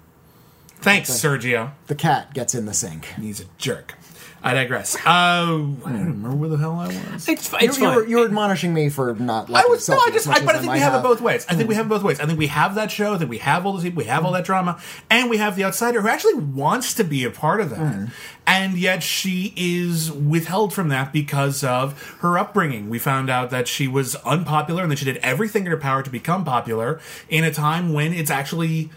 Thanks, 0.78 1.10
Sergio. 1.10 1.72
the 1.86 1.94
cat 1.94 2.32
gets 2.34 2.54
in 2.54 2.66
the 2.66 2.74
sink. 2.74 3.06
He's 3.20 3.40
a 3.40 3.44
jerk. 3.58 3.94
I 4.42 4.54
digress. 4.54 4.94
Uh, 4.94 5.00
I 5.04 5.44
don't 5.48 5.82
remember 5.84 6.36
where 6.36 6.48
the 6.48 6.56
hell 6.56 6.74
I 6.74 6.86
was. 6.86 7.28
It's, 7.28 7.48
fi- 7.48 7.58
it's 7.62 7.78
you, 7.78 7.84
were, 7.84 8.02
fine. 8.02 8.10
You're 8.10 8.24
admonishing 8.26 8.72
me 8.72 8.88
for 8.88 9.14
not. 9.14 9.50
I 9.50 9.64
was 9.66 9.88
no, 9.88 9.96
I 9.98 10.10
just, 10.10 10.28
I, 10.28 10.44
but 10.44 10.54
I 10.54 10.58
think 10.58 10.66
might 10.66 10.74
we 10.74 10.80
have 10.80 10.94
it 10.94 11.02
both 11.02 11.20
ways. 11.20 11.46
I 11.48 11.54
think 11.54 11.68
we 11.68 11.74
hmm. 11.74 11.78
have 11.78 11.86
it 11.86 11.88
both 11.88 12.02
ways. 12.02 12.20
I 12.20 12.26
think 12.26 12.38
we 12.38 12.46
have 12.48 12.74
that 12.76 12.90
show, 12.90 13.14
I 13.14 13.18
think 13.18 13.30
we 13.30 13.38
have 13.38 13.66
all 13.66 13.72
those 13.72 13.82
people, 13.82 13.98
we 13.98 14.04
have 14.04 14.24
all 14.24 14.32
that 14.32 14.40
hmm. 14.40 14.46
drama, 14.46 14.80
and 15.10 15.28
we 15.30 15.38
have 15.38 15.56
the 15.56 15.64
outsider 15.64 16.00
who 16.00 16.08
actually 16.08 16.34
wants 16.34 16.94
to 16.94 17.04
be 17.04 17.24
a 17.24 17.30
part 17.30 17.60
of 17.60 17.70
that, 17.70 17.94
hmm. 17.94 18.04
and 18.46 18.76
yet 18.76 19.02
she 19.02 19.52
is 19.56 20.12
withheld 20.12 20.72
from 20.72 20.88
that 20.90 21.12
because 21.12 21.64
of 21.64 22.16
her 22.20 22.38
upbringing. 22.38 22.88
We 22.88 22.98
found 22.98 23.30
out 23.30 23.50
that 23.50 23.66
she 23.66 23.88
was 23.88 24.14
unpopular 24.16 24.82
and 24.82 24.92
that 24.92 24.98
she 24.98 25.04
did 25.04 25.16
everything 25.18 25.64
in 25.64 25.70
her 25.70 25.76
power 25.76 26.02
to 26.02 26.10
become 26.10 26.44
popular 26.44 27.00
in 27.28 27.42
a 27.42 27.52
time 27.52 27.92
when 27.92 28.12
it's 28.12 28.30
actually 28.30 28.90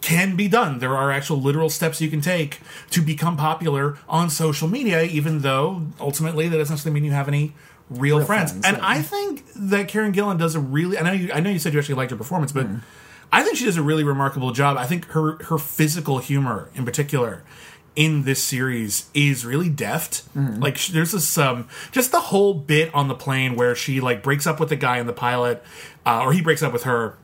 can 0.00 0.36
be 0.36 0.48
done. 0.48 0.78
There 0.78 0.96
are 0.96 1.10
actual 1.10 1.40
literal 1.40 1.70
steps 1.70 2.00
you 2.00 2.10
can 2.10 2.20
take 2.20 2.60
to 2.90 3.00
become 3.00 3.36
popular 3.36 3.98
on 4.08 4.30
social 4.30 4.68
media, 4.68 5.02
even 5.02 5.40
though 5.40 5.86
ultimately 5.98 6.48
that 6.48 6.56
doesn't 6.56 6.74
necessarily 6.74 7.00
mean 7.00 7.04
you 7.04 7.14
have 7.14 7.28
any 7.28 7.54
real, 7.88 8.24
friends. 8.24 8.52
friends, 8.52 8.66
And 8.66 8.76
yeah. 8.76 8.82
I 8.88 9.02
think 9.02 9.44
that 9.54 9.88
Karen 9.88 10.12
Gillan 10.12 10.38
does 10.38 10.54
a 10.54 10.60
really. 10.60 10.98
I 10.98 11.02
know 11.02 11.12
you. 11.12 11.32
I 11.32 11.40
know 11.40 11.50
you 11.50 11.58
said 11.58 11.72
you 11.72 11.78
actually 11.78 11.94
liked 11.96 12.10
her 12.10 12.16
performance, 12.16 12.52
but 12.52 12.66
I 13.32 13.42
think 13.42 13.56
she 13.56 13.64
does 13.64 13.76
a 13.76 13.82
really 13.82 14.04
remarkable 14.04 14.52
job. 14.52 14.76
I 14.76 14.86
think 14.86 15.06
her 15.06 15.42
her 15.44 15.58
physical 15.58 16.18
humor, 16.18 16.68
in 16.74 16.84
particular, 16.84 17.42
in 17.96 18.24
this 18.24 18.42
series 18.42 19.08
is 19.14 19.44
really 19.46 19.68
deft. 19.68 20.24
Like 20.60 20.84
there's 20.86 21.12
this 21.12 21.38
um 21.38 21.68
just 21.92 22.10
the 22.12 22.20
whole 22.20 22.54
bit 22.54 22.92
on 22.94 23.08
the 23.08 23.14
plane 23.14 23.54
where 23.56 23.74
she 23.74 24.00
like 24.00 24.22
breaks 24.22 24.46
up 24.46 24.58
with 24.58 24.68
the 24.68 24.76
guy 24.76 24.98
in 24.98 25.06
the 25.06 25.12
pilot, 25.12 25.62
uh, 26.04 26.22
or 26.24 26.32
he 26.32 26.40
breaks 26.42 26.62
up 26.62 26.72
with 26.72 26.82
her. 26.82 27.16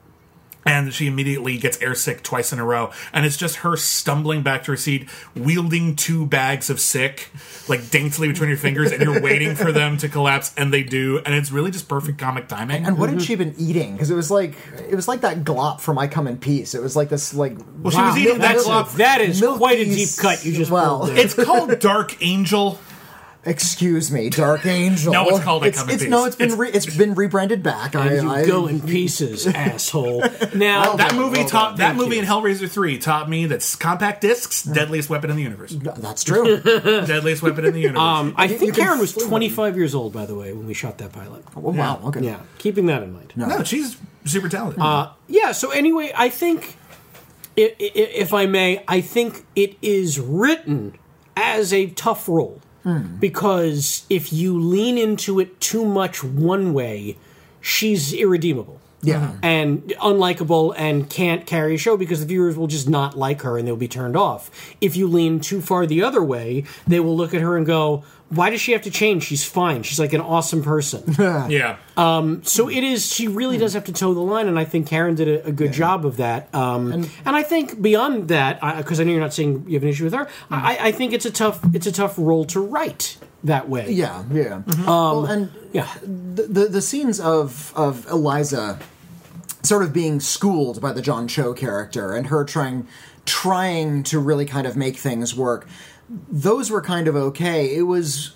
And 0.67 0.93
she 0.93 1.07
immediately 1.07 1.57
gets 1.59 1.79
airsick 1.79 2.23
twice 2.23 2.53
in 2.53 2.59
a 2.59 2.64
row. 2.64 2.91
And 3.12 3.25
it's 3.25 3.37
just 3.37 3.57
her 3.59 3.77
stumbling 3.77 4.43
back 4.43 4.64
to 4.64 4.73
her 4.73 4.77
seat, 4.77 5.09
wielding 5.35 5.97
two 5.97 6.27
bags 6.27 6.71
of 6.71 6.81
sick, 6.81 7.31
like 7.69 7.91
daintily 7.91 8.29
between 8.29 8.51
her 8.51 8.57
fingers, 8.57 8.93
and 8.93 9.03
you're 9.03 9.21
waiting 9.21 9.55
for 9.55 9.73
them 9.73 9.97
to 9.99 10.09
collapse, 10.09 10.53
and 10.57 10.73
they 10.73 10.83
do. 10.83 11.21
And 11.25 11.35
it's 11.35 11.51
really 11.51 11.71
just 11.71 11.89
perfect 11.89 12.19
comic 12.19 12.49
timing. 12.49 12.85
And 12.85 12.99
what 12.99 13.11
had 13.11 13.23
she 13.23 13.37
been 13.37 13.55
eating? 13.59 13.93
Because 13.93 14.11
it 14.11 14.17
was 14.17 14.31
like 14.31 14.55
it 14.89 14.95
was 14.95 15.09
like 15.09 15.21
that 15.21 15.45
glop 15.45 15.81
from 15.81 15.99
I 15.99 16.09
Come 16.09 16.27
in 16.27 16.39
Peace. 16.39 16.75
It 16.75 16.83
was 16.83 16.97
like 16.97 17.09
this 17.09 17.33
like 17.33 17.57
Well, 17.81 17.93
she 17.93 18.01
was 18.01 18.17
eating 18.17 18.39
that 18.39 18.57
That's 18.57 18.67
glop. 18.67 18.97
that 18.97 19.21
is 19.21 19.41
quite 19.41 19.79
a 19.79 19.85
deep 19.85 20.09
cut 20.19 20.45
you 20.45 20.53
just 20.53 20.71
well, 20.71 21.01
pulled. 21.07 21.19
It's 21.19 21.35
called 21.35 21.79
Dark 21.79 22.23
Angel. 22.23 22.79
Excuse 23.47 24.11
me, 24.11 24.28
Dark 24.28 24.66
Angel. 24.66 25.12
No, 25.12 25.28
it's 25.28 25.38
called 25.44 25.62
I 25.62 25.68
it's, 25.68 25.78
Come 25.78 25.88
in 25.88 25.94
it's, 25.94 26.03
Peace. 26.05 26.11
No, 26.11 26.24
it's 26.24 26.34
been 26.36 26.47
It's- 26.47 26.59
re, 26.59 26.70
it's 26.70 26.97
been 26.97 27.14
rebranded 27.14 27.62
back. 27.62 27.94
I, 27.94 28.14
you 28.14 28.28
I, 28.30 28.44
go 28.44 28.66
in 28.66 28.80
pieces, 28.80 29.47
asshole. 29.47 30.22
Now 30.55 30.97
That 30.97 31.14
movie 31.14 31.38
well 31.38 31.49
taught 31.49 31.68
done. 31.70 31.76
that 31.78 31.86
Thank 31.90 31.99
movie 31.99 32.16
you. 32.16 32.22
in 32.22 32.28
Hellraiser 32.28 32.68
3 32.68 32.99
taught 32.99 33.30
me 33.30 33.47
that 33.47 33.76
compact 33.78 34.20
discs, 34.22 34.64
deadliest 34.64 35.09
weapon 35.09 35.30
in 35.30 35.36
the 35.36 35.42
universe. 35.42 35.70
That's 35.80 36.24
true. 36.24 36.61
deadliest 36.61 37.42
weapon 37.42 37.64
in 37.66 37.72
the 37.74 37.80
universe. 37.80 38.01
um, 38.01 38.34
I 38.36 38.44
You- 38.44 38.49
think 38.51 38.61
you 38.62 38.72
can 38.72 38.84
Karen 38.84 38.99
was 38.99 39.12
fling 39.12 39.26
them. 39.26 39.30
25 39.30 39.76
years 39.76 39.94
old, 39.94 40.12
by 40.12 40.26
the 40.26 40.34
way, 40.34 40.53
when 40.53 40.66
we 40.66 40.74
shot 40.74 40.99
that 40.99 41.12
pilot. 41.12 41.44
oh, 41.57 41.61
wow. 41.61 42.01
Okay. 42.07 42.20
Yeah, 42.22 42.40
keeping 42.59 42.86
that 42.86 43.03
in 43.05 43.12
mind. 43.12 43.32
no, 43.36 43.62
she's 43.62 43.97
super 44.24 44.49
talented. 44.49 44.80
Uh, 44.82 45.11
yeah. 45.28 45.53
So 45.53 45.70
anyway, 45.70 46.12
I 46.16 46.30
think, 46.30 46.76
i- 47.57 47.74
i- 47.78 47.92
if 47.94 48.34
I 48.34 48.47
may, 48.47 48.82
I 48.88 49.01
think 49.01 49.47
it 49.55 49.76
is 49.82 50.18
written 50.18 50.99
as 51.36 51.72
a 51.72 51.86
tough 51.90 52.28
role 52.28 52.61
Mm. 52.87 53.18
because 53.18 54.07
if 54.09 54.32
you 54.32 54.57
lean 54.59 54.97
into 54.97 55.41
it 55.41 55.61
too 55.61 55.84
much 55.84 56.22
one 56.22 56.72
way, 56.72 57.16
she's 57.61 58.12
irredeemable. 58.14 58.80
Yeah. 59.03 59.20
Mm-hmm. 59.20 59.45
and 59.45 59.82
unlikable 60.01 60.74
and 60.76 61.09
can't 61.09 61.47
carry 61.47 61.74
a 61.74 61.78
show 61.78 61.97
because 61.97 62.20
the 62.20 62.26
viewers 62.26 62.57
will 62.57 62.66
just 62.66 62.89
not 62.89 63.16
like 63.16 63.43
her 63.43 63.57
and 63.57 63.68
they'll 63.68 63.76
be 63.76 63.87
turned 63.87 64.16
off. 64.16 64.51
If 64.80 64.97
you 64.97 65.07
lean 65.07 65.39
too 65.39 65.61
far 65.61 65.87
the 65.87 66.03
other 66.03 66.22
way, 66.22 66.64
they 66.89 66.99
will 66.99 67.16
look 67.16 67.32
at 67.34 67.41
her 67.41 67.57
and 67.57 67.66
go, 67.66 68.03
"Why 68.29 68.51
does 68.51 68.61
she 68.61 68.72
have 68.72 68.83
to 68.83 68.91
change? 68.91 69.24
She's 69.24 69.45
fine. 69.45 69.83
She's 69.83 70.01
like 70.01 70.12
an 70.12 70.20
awesome 70.20 70.62
person." 70.62 71.03
Yeah. 71.49 71.77
Um, 71.97 72.43
so 72.45 72.68
it 72.68 72.83
is. 72.85 73.12
She 73.12 73.29
really 73.29 73.59
does 73.59 73.74
have 73.74 73.85
to 73.85 73.93
toe 73.93 74.14
the 74.14 74.20
line, 74.20 74.49
and 74.49 74.59
I 74.59 74.64
think 74.64 74.87
Karen 74.89 75.14
did 75.14 75.29
a, 75.29 75.47
a 75.47 75.53
good 75.53 75.72
job 75.72 76.05
of 76.05 76.16
that. 76.18 76.55
Um, 76.55 76.93
and, 76.93 77.11
I 77.24 77.43
think 77.43 77.81
beyond 77.81 78.29
that, 78.29 78.61
because 78.79 79.01
I, 79.01 79.05
know 79.05 79.12
you're 79.12 79.20
not 79.20 79.33
saying 79.35 79.64
you 79.68 79.74
have 79.74 79.83
an 79.83 79.89
issue 79.89 80.05
with 80.05 80.14
her, 80.14 80.29
I, 80.51 80.79
I 80.89 80.93
think 80.93 81.12
it's 81.12 81.27
a 81.27 81.31
tough 81.31 81.61
it's 81.74 81.87
a 81.87 81.93
tough 81.93 82.14
role 82.18 82.45
to 82.47 82.61
write 82.61 83.16
that 83.45 83.68
way. 83.68 83.91
Yeah, 83.91 84.24
yeah. 84.33 84.62
Mm-hmm. 84.66 84.85
well, 84.85 85.27
um, 85.27 85.31
and 85.31 85.51
Yeah. 85.72 85.89
the, 86.03 86.43
the 86.43 86.64
the 86.66 86.83
scenes 86.83 87.20
of 87.20 87.72
of 87.77 88.07
Eliza 88.09 88.79
sort 89.62 89.83
of 89.83 89.93
being 89.93 90.20
schooled 90.20 90.81
by 90.81 90.93
the 90.93 91.03
John 91.03 91.27
Cho 91.29 91.53
character 91.55 92.12
and 92.14 92.29
her 92.29 92.45
trying 92.45 92.87
trying 93.24 94.03
to 94.05 94.18
really 94.18 94.47
kind 94.47 94.66
of 94.66 94.77
make 94.77 94.97
things 94.97 95.35
work. 95.35 95.66
Those 96.09 96.71
were 96.71 96.81
kind 96.83 97.09
of 97.09 97.17
okay. 97.17 97.75
It 97.77 97.83
was 97.83 98.33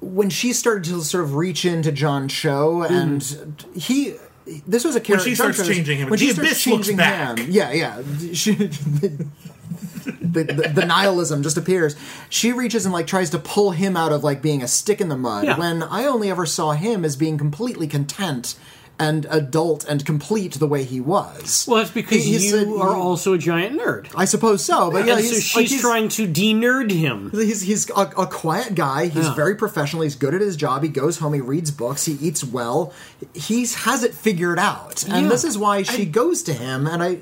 when 0.00 0.30
she 0.30 0.52
started 0.52 0.84
to 0.84 1.02
sort 1.02 1.24
of 1.24 1.34
reach 1.34 1.64
into 1.64 1.90
John 1.92 2.28
Cho 2.28 2.82
and 2.82 3.22
he 3.74 4.16
this 4.66 4.84
was 4.84 4.94
a 4.94 5.00
character 5.00 5.28
she 5.30 5.34
John 5.34 5.52
starts 5.52 5.58
Cho's- 5.68 5.76
changing 5.76 5.98
him, 5.98 6.10
when 6.10 6.18
she 6.18 6.26
the 6.28 6.34
starts 6.34 6.50
abyss 6.50 6.66
looks 6.66 6.86
changing 6.86 6.96
back. 6.98 7.38
him 7.38 7.50
yeah 7.50 7.72
yeah 7.72 8.02
she, 8.32 8.52
the, 8.54 10.44
the, 10.44 10.70
the 10.74 10.84
nihilism 10.86 11.42
just 11.42 11.56
appears 11.56 11.96
she 12.28 12.52
reaches 12.52 12.84
and 12.86 12.92
like 12.92 13.06
tries 13.08 13.30
to 13.30 13.38
pull 13.38 13.72
him 13.72 13.96
out 13.96 14.12
of 14.12 14.22
like 14.22 14.42
being 14.42 14.62
a 14.62 14.68
stick 14.68 15.00
in 15.00 15.08
the 15.08 15.16
mud 15.16 15.44
Yeah. 15.44 15.58
when 15.58 15.82
i 15.82 16.04
only 16.04 16.30
ever 16.30 16.46
saw 16.46 16.72
him 16.72 17.04
as 17.04 17.16
being 17.16 17.38
completely 17.38 17.86
content 17.88 18.56
and 18.98 19.26
adult 19.28 19.84
and 19.84 20.06
complete 20.06 20.54
the 20.54 20.66
way 20.66 20.82
he 20.82 21.00
was 21.00 21.66
Well, 21.68 21.78
that's 21.78 21.90
because 21.90 22.24
He- 22.24 22.32
he's 22.32 22.52
you 22.52 22.76
a- 22.76 22.80
are 22.80 22.94
he- 22.94 23.00
also 23.00 23.34
a 23.34 23.38
giant 23.38 23.78
nerd. 23.78 24.08
i 24.16 24.24
suppose 24.24 24.64
so 24.64 24.90
but 24.90 25.04
yeah 25.06 25.16
and 25.16 25.20
he's, 25.20 25.32
so 25.32 25.40
she's 25.40 25.56
like, 25.56 25.66
he's- 25.68 25.80
trying 25.82 26.08
to 26.08 26.26
de-nerd 26.26 26.90
him. 26.90 27.30
He's 27.30 27.60
he's 27.60 27.90
a, 27.90 28.00
a 28.16 28.26
quiet 28.26 28.74
guy. 28.74 29.06
He's 29.08 29.26
Yeah. 29.26 29.34
very 29.34 29.54
professional. 29.54 30.02
He's 30.02 30.14
good 30.16 30.34
at 30.34 30.40
his 30.40 30.56
job. 30.56 30.82
He 30.82 30.88
goes 30.88 31.18
home. 31.18 31.34
He 31.34 31.40
reads 31.40 31.70
books. 31.70 32.04
He 32.06 32.14
eats 32.14 32.42
well. 32.42 32.92
He 33.34 33.60
has 33.66 34.02
it 34.02 34.14
figured 34.14 34.58
out, 34.58 35.04
and 35.08 35.24
Yeah. 35.24 35.28
this 35.28 35.44
is 35.44 35.58
why 35.58 35.82
she 35.82 36.04
goes 36.06 36.42
to 36.44 36.52
him. 36.54 36.86
And 36.86 37.02
I, 37.02 37.18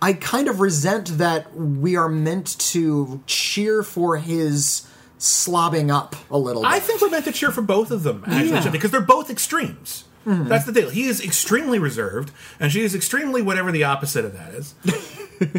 I 0.00 0.14
kind 0.14 0.48
of 0.48 0.60
resent 0.60 1.18
that 1.18 1.54
we 1.56 1.94
are 1.96 2.08
meant 2.08 2.58
to 2.72 3.22
cheer 3.26 3.82
for 3.84 4.16
his 4.16 4.86
slobbing 5.18 5.90
up 5.92 6.16
a 6.30 6.38
little. 6.38 6.62
Bit. 6.62 6.70
I 6.72 6.80
think 6.80 7.00
we're 7.00 7.10
meant 7.10 7.24
to 7.26 7.32
cheer 7.32 7.52
for 7.52 7.62
both 7.62 7.90
of 7.92 8.02
them, 8.02 8.24
actually, 8.26 8.48
Yeah. 8.50 8.70
because 8.70 8.90
they're 8.90 9.00
both 9.00 9.30
extremes. 9.30 10.04
That's 10.24 10.64
the 10.64 10.72
deal. 10.72 10.90
He 10.90 11.04
is 11.04 11.24
extremely 11.24 11.78
reserved, 11.78 12.30
and 12.60 12.70
she 12.70 12.82
is 12.82 12.94
extremely 12.94 13.42
whatever 13.42 13.72
the 13.72 13.84
opposite 13.84 14.24
of 14.24 14.32
that 14.34 14.54
is. 14.54 14.74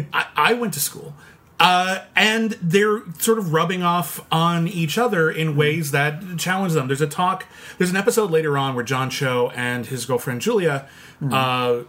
I, 0.12 0.26
I 0.36 0.54
went 0.54 0.74
to 0.74 0.80
school. 0.80 1.14
Uh, 1.60 2.00
and 2.16 2.58
they're 2.60 3.02
sort 3.18 3.38
of 3.38 3.52
rubbing 3.52 3.82
off 3.82 4.20
on 4.32 4.66
each 4.66 4.98
other 4.98 5.30
in 5.30 5.54
ways 5.56 5.92
that 5.92 6.20
challenge 6.36 6.72
them. 6.72 6.88
There's 6.88 7.00
a 7.00 7.06
talk, 7.06 7.46
there's 7.78 7.90
an 7.90 7.96
episode 7.96 8.30
later 8.30 8.58
on 8.58 8.74
where 8.74 8.84
John 8.84 9.08
Cho 9.08 9.52
and 9.54 9.86
his 9.86 10.04
girlfriend 10.04 10.40
Julia, 10.40 10.88
uh, 11.30 11.84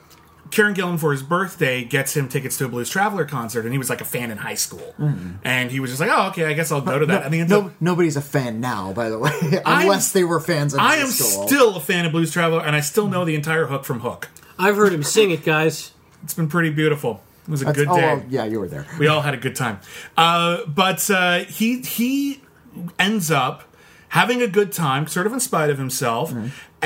Karen 0.56 0.74
Gillan 0.74 0.98
for 0.98 1.12
his 1.12 1.22
birthday 1.22 1.84
gets 1.84 2.16
him 2.16 2.30
tickets 2.30 2.58
to 2.60 2.66
a 2.66 2.68
Blues 2.70 2.90
Traveler 2.90 3.26
concert, 3.26 3.66
and 3.66 3.74
he 3.74 3.78
was 3.78 3.90
like 3.90 4.00
a 4.00 4.06
fan 4.06 4.32
in 4.32 4.38
high 4.38 4.54
school. 4.56 4.96
And 5.44 5.70
he 5.70 5.82
was 5.82 5.90
just 5.92 6.00
like, 6.00 6.10
oh, 6.10 6.30
okay, 6.30 6.46
I 6.46 6.54
guess 6.54 6.72
I'll 6.72 6.80
go 6.80 6.98
to 6.98 7.06
that. 7.08 7.24
and 7.26 7.34
he 7.34 7.42
ends 7.42 7.52
no, 7.52 7.64
up 7.66 7.72
nobody's 7.82 8.16
a 8.16 8.22
fan 8.22 8.62
now, 8.62 8.94
by 8.94 9.10
the 9.10 9.20
way, 9.20 9.32
I'm- 9.66 9.82
unless 9.82 10.14
they 10.14 10.24
were 10.24 10.40
fans 10.40 10.74
in 10.74 10.80
I 10.80 10.96
high 10.96 10.96
am 11.02 11.08
school. 11.08 11.46
still 11.48 11.76
a 11.76 11.82
fan 11.82 12.06
of 12.06 12.14
Blues 12.14 12.32
Traveler, 12.32 12.62
and 12.62 12.74
I 12.76 12.80
still 12.80 13.08
know 13.10 13.26
the 13.26 13.36
entire 13.36 13.66
hook 13.66 13.84
from 13.84 14.00
Hook. 14.00 14.30
I've 14.58 14.78
heard 14.78 14.94
him 14.94 15.04
sing 15.04 15.32
it, 15.32 15.44
guys. 15.44 15.92
It's 16.24 16.34
been 16.34 16.48
pretty 16.48 16.70
beautiful. 16.70 17.22
It 17.48 17.52
was 17.52 17.62
a 17.62 17.66
That's- 17.66 17.86
good 17.86 17.92
oh, 17.92 17.98
day. 17.98 18.02
well, 18.16 18.24
yeah, 18.30 18.46
you 18.46 18.60
were 18.62 18.70
there. 18.70 18.86
We 18.98 19.08
all 19.08 19.22
had 19.22 19.34
a 19.34 19.38
good 19.38 19.58
time. 19.58 19.80
Uh, 20.16 20.66
but 20.66 21.10
uh, 21.12 21.40
he 21.40 21.82
he 21.82 22.42
ends 22.98 23.30
up 23.30 23.64
having 24.10 24.42
a 24.42 24.48
good 24.48 24.72
time, 24.72 25.06
sort 25.08 25.28
of 25.28 25.34
in 25.34 25.40
spite 25.42 25.70
of 25.70 25.78
himself, 25.78 26.34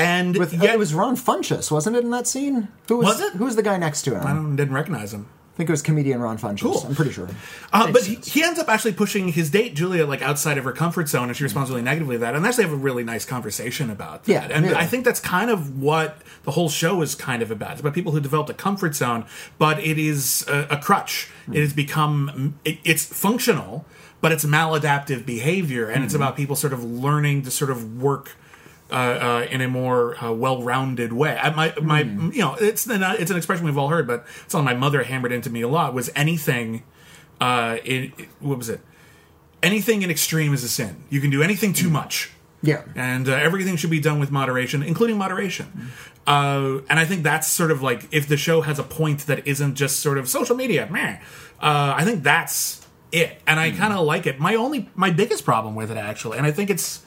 and 0.00 0.36
With 0.36 0.52
yet 0.52 0.74
it 0.74 0.78
was 0.78 0.94
Ron 0.94 1.16
Funches, 1.16 1.70
wasn't 1.70 1.96
it, 1.96 2.04
in 2.04 2.10
that 2.10 2.26
scene? 2.26 2.68
Who 2.88 2.96
was, 2.98 3.06
Was 3.06 3.20
it? 3.20 3.32
Who 3.34 3.44
was 3.44 3.56
the 3.56 3.62
guy 3.62 3.76
next 3.76 4.02
to 4.02 4.14
him? 4.14 4.26
I 4.26 4.32
don't, 4.32 4.56
didn't 4.56 4.74
recognize 4.74 5.12
him. 5.14 5.28
I 5.52 5.56
think 5.60 5.68
it 5.68 5.72
was 5.72 5.82
comedian 5.82 6.20
Ron 6.20 6.38
Funches. 6.38 6.62
Cool. 6.62 6.82
I'm 6.86 6.94
pretty 6.94 7.12
sure. 7.12 7.28
Uh, 7.70 7.92
but 7.92 8.04
he, 8.04 8.14
he 8.14 8.42
ends 8.42 8.58
up 8.58 8.70
actually 8.70 8.94
pushing 8.94 9.28
his 9.28 9.50
date 9.50 9.74
Julia 9.74 10.06
like 10.06 10.22
outside 10.22 10.56
of 10.56 10.64
her 10.64 10.72
comfort 10.72 11.06
zone, 11.08 11.28
and 11.28 11.36
she 11.36 11.44
responds 11.44 11.68
really 11.68 11.82
negatively 11.82 12.14
to 12.16 12.20
that. 12.20 12.34
And 12.34 12.42
they 12.42 12.48
actually 12.48 12.64
have 12.64 12.72
a 12.72 12.76
really 12.76 13.04
nice 13.04 13.26
conversation 13.26 13.90
about 13.90 14.24
that. 14.24 14.32
Yeah, 14.50 14.56
and 14.56 14.64
yeah. 14.64 14.78
I 14.78 14.86
think 14.86 15.04
that's 15.04 15.20
kind 15.20 15.50
of 15.50 15.78
what 15.82 16.16
the 16.44 16.52
whole 16.52 16.70
show 16.70 17.02
is 17.02 17.14
kind 17.14 17.42
of 17.42 17.50
about. 17.50 17.72
It's 17.72 17.80
about 17.80 17.92
people 17.92 18.12
who 18.12 18.20
developed 18.20 18.48
a 18.48 18.54
comfort 18.54 18.94
zone, 18.94 19.26
but 19.58 19.78
it 19.80 19.98
is 19.98 20.46
a, 20.48 20.66
a 20.70 20.76
crutch. 20.78 21.28
It 21.52 21.60
has 21.60 21.74
become 21.74 22.58
it, 22.64 22.78
it's 22.84 23.04
functional, 23.04 23.84
but 24.22 24.32
it's 24.32 24.46
maladaptive 24.46 25.26
behavior, 25.26 25.86
and 25.88 25.96
Mm-hmm. 25.96 26.04
it's 26.04 26.14
about 26.14 26.36
people 26.36 26.56
sort 26.56 26.72
of 26.72 26.82
learning 26.82 27.42
to 27.42 27.50
sort 27.50 27.70
of 27.70 28.00
work. 28.00 28.34
Uh, 28.90 28.94
uh, 28.94 29.46
in 29.50 29.60
a 29.60 29.68
more 29.68 30.16
uh, 30.22 30.32
well-rounded 30.32 31.12
way, 31.12 31.36
I, 31.40 31.50
my 31.50 31.72
my 31.80 32.02
Mm. 32.02 32.32
you 32.34 32.40
know 32.40 32.54
it's 32.58 32.86
an, 32.86 33.02
it's 33.20 33.30
an 33.30 33.36
expression 33.36 33.64
we've 33.64 33.78
all 33.78 33.88
heard, 33.88 34.06
but 34.08 34.24
something 34.48 34.64
my 34.64 34.74
mother 34.74 35.04
hammered 35.04 35.30
into 35.30 35.48
me 35.48 35.60
a 35.62 35.68
lot 35.68 35.94
was 35.94 36.10
anything 36.16 36.82
uh, 37.40 37.76
it, 37.84 38.12
it- 38.18 38.28
what 38.40 38.58
was 38.58 38.68
it? 38.68 38.80
Anything 39.62 40.02
in 40.02 40.10
extreme 40.10 40.52
is 40.54 40.64
a 40.64 40.68
sin. 40.68 41.04
You 41.10 41.20
can 41.20 41.30
do 41.30 41.42
anything 41.42 41.72
too 41.72 41.90
much, 41.90 42.30
Yeah. 42.62 42.82
and 42.96 43.28
uh, 43.28 43.32
everything 43.32 43.76
should 43.76 43.90
be 43.90 44.00
done 44.00 44.18
with 44.18 44.30
moderation, 44.30 44.82
including 44.82 45.18
moderation. 45.18 45.90
Uh, 46.26 46.78
and 46.88 46.98
I 46.98 47.04
think 47.04 47.22
that's 47.22 47.46
sort 47.46 47.70
of 47.70 47.82
like 47.82 48.08
if 48.10 48.26
the 48.26 48.36
show 48.36 48.62
has 48.62 48.78
a 48.78 48.82
point 48.82 49.26
that 49.26 49.46
isn't 49.46 49.74
just 49.74 50.00
sort 50.00 50.18
of 50.18 50.28
social 50.28 50.56
media, 50.56 50.88
meh. 50.90 51.18
Uh, 51.60 51.94
I 51.96 52.04
think 52.04 52.22
that's 52.22 52.86
it, 53.12 53.40
and 53.46 53.60
I 53.60 53.70
kind 53.70 53.92
of 53.92 54.00
like 54.06 54.26
it. 54.26 54.38
My 54.40 54.54
only, 54.54 54.88
my 54.94 55.10
biggest 55.10 55.44
problem 55.44 55.74
with 55.74 55.90
it 55.90 55.96
actually, 55.96 56.38
and 56.38 56.46
I 56.46 56.50
think 56.52 56.70
it's 56.70 57.02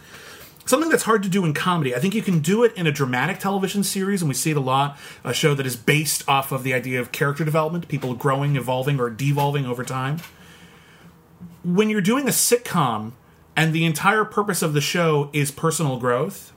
something 0.66 0.90
that's 0.90 1.04
hard 1.04 1.24
to 1.24 1.30
do 1.30 1.46
in 1.46 1.54
comedy. 1.54 1.96
I 1.96 2.00
think 2.00 2.16
you 2.16 2.22
can 2.22 2.40
do 2.40 2.64
it 2.64 2.74
in 2.76 2.88
a 2.88 2.92
dramatic 2.92 3.40
television 3.40 3.84
series, 3.84 4.22
and 4.22 4.30
we 4.30 4.36
see 4.36 4.52
it 4.52 4.58
a 4.58 4.62
lot. 4.62 4.98
A 5.24 5.34
show 5.34 5.54
that 5.54 5.66
is 5.66 5.76
based 5.76 6.28
off 6.28 6.52
of 6.52 6.64
the 6.64 6.74
idea 6.74 7.00
of 7.00 7.12
character 7.12 7.44
development, 7.44 7.88
people 7.88 8.14
growing, 8.14 8.56
evolving, 8.56 9.00
or 9.00 9.10
devolving 9.10 9.66
over 9.66 9.84
time. 9.84 10.20
When 11.64 11.90
you're 11.90 12.02
doing 12.02 12.28
a 12.28 12.32
sitcom 12.32 13.14
and 13.56 13.74
the 13.74 13.86
entire 13.86 14.26
purpose 14.26 14.62
of 14.62 14.74
the 14.74 14.82
show 14.82 15.30
is 15.34 15.52
personal 15.52 15.98
growth, 15.98 16.52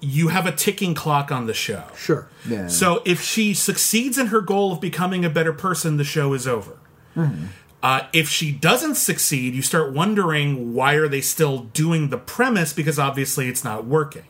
you 0.00 0.28
have 0.28 0.46
a 0.46 0.52
ticking 0.52 0.94
clock 0.94 1.32
on 1.32 1.46
the 1.46 1.54
show. 1.54 1.84
Sure. 1.96 2.28
Yeah. 2.48 2.68
So 2.68 3.02
if 3.04 3.22
she 3.22 3.54
succeeds 3.54 4.18
in 4.18 4.28
her 4.28 4.40
goal 4.40 4.72
of 4.72 4.80
becoming 4.80 5.24
a 5.24 5.30
better 5.30 5.52
person, 5.52 5.96
the 5.96 6.04
show 6.04 6.32
is 6.32 6.46
over. 6.46 6.76
Mm-hmm. 7.16 7.46
Uh, 7.82 8.06
if 8.12 8.28
she 8.28 8.50
doesn't 8.50 8.96
succeed, 8.96 9.54
you 9.54 9.62
start 9.62 9.92
wondering 9.92 10.74
why 10.74 10.94
are 10.94 11.08
they 11.08 11.20
still 11.20 11.58
doing 11.58 12.08
the 12.08 12.18
premise 12.18 12.72
because 12.72 12.98
obviously 12.98 13.48
it's 13.48 13.62
not 13.62 13.84
working. 13.84 14.24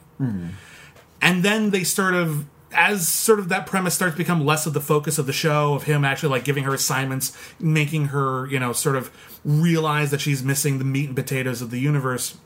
And 1.23 1.43
then 1.43 1.71
they 1.71 1.85
sort 1.85 2.15
of 2.15 2.47
as 2.73 3.09
sort 3.09 3.39
of 3.39 3.49
that 3.49 3.67
premise 3.67 3.95
starts 3.95 4.15
to 4.15 4.19
become 4.19 4.45
less 4.45 4.67
of 4.67 4.75
the 4.75 4.81
focus 4.81 5.17
of 5.17 5.27
the 5.27 5.33
show 5.33 5.75
of 5.75 5.85
him 5.85 6.05
actually 6.05 6.29
like 6.29 6.45
giving 6.45 6.65
her 6.65 6.75
assignments, 6.75 7.37
making 7.59 8.07
her, 8.07 8.47
you 8.49 8.59
know, 8.59 8.73
sort 8.73 8.97
of 8.97 9.11
realize 9.45 10.11
that 10.11 10.21
she's 10.21 10.43
missing 10.43 10.79
the 10.79 10.85
meat 10.85 11.07
and 11.07 11.17
potatoes 11.17 11.63
of 11.63 11.71
the 11.71 11.79
universe 11.79 12.37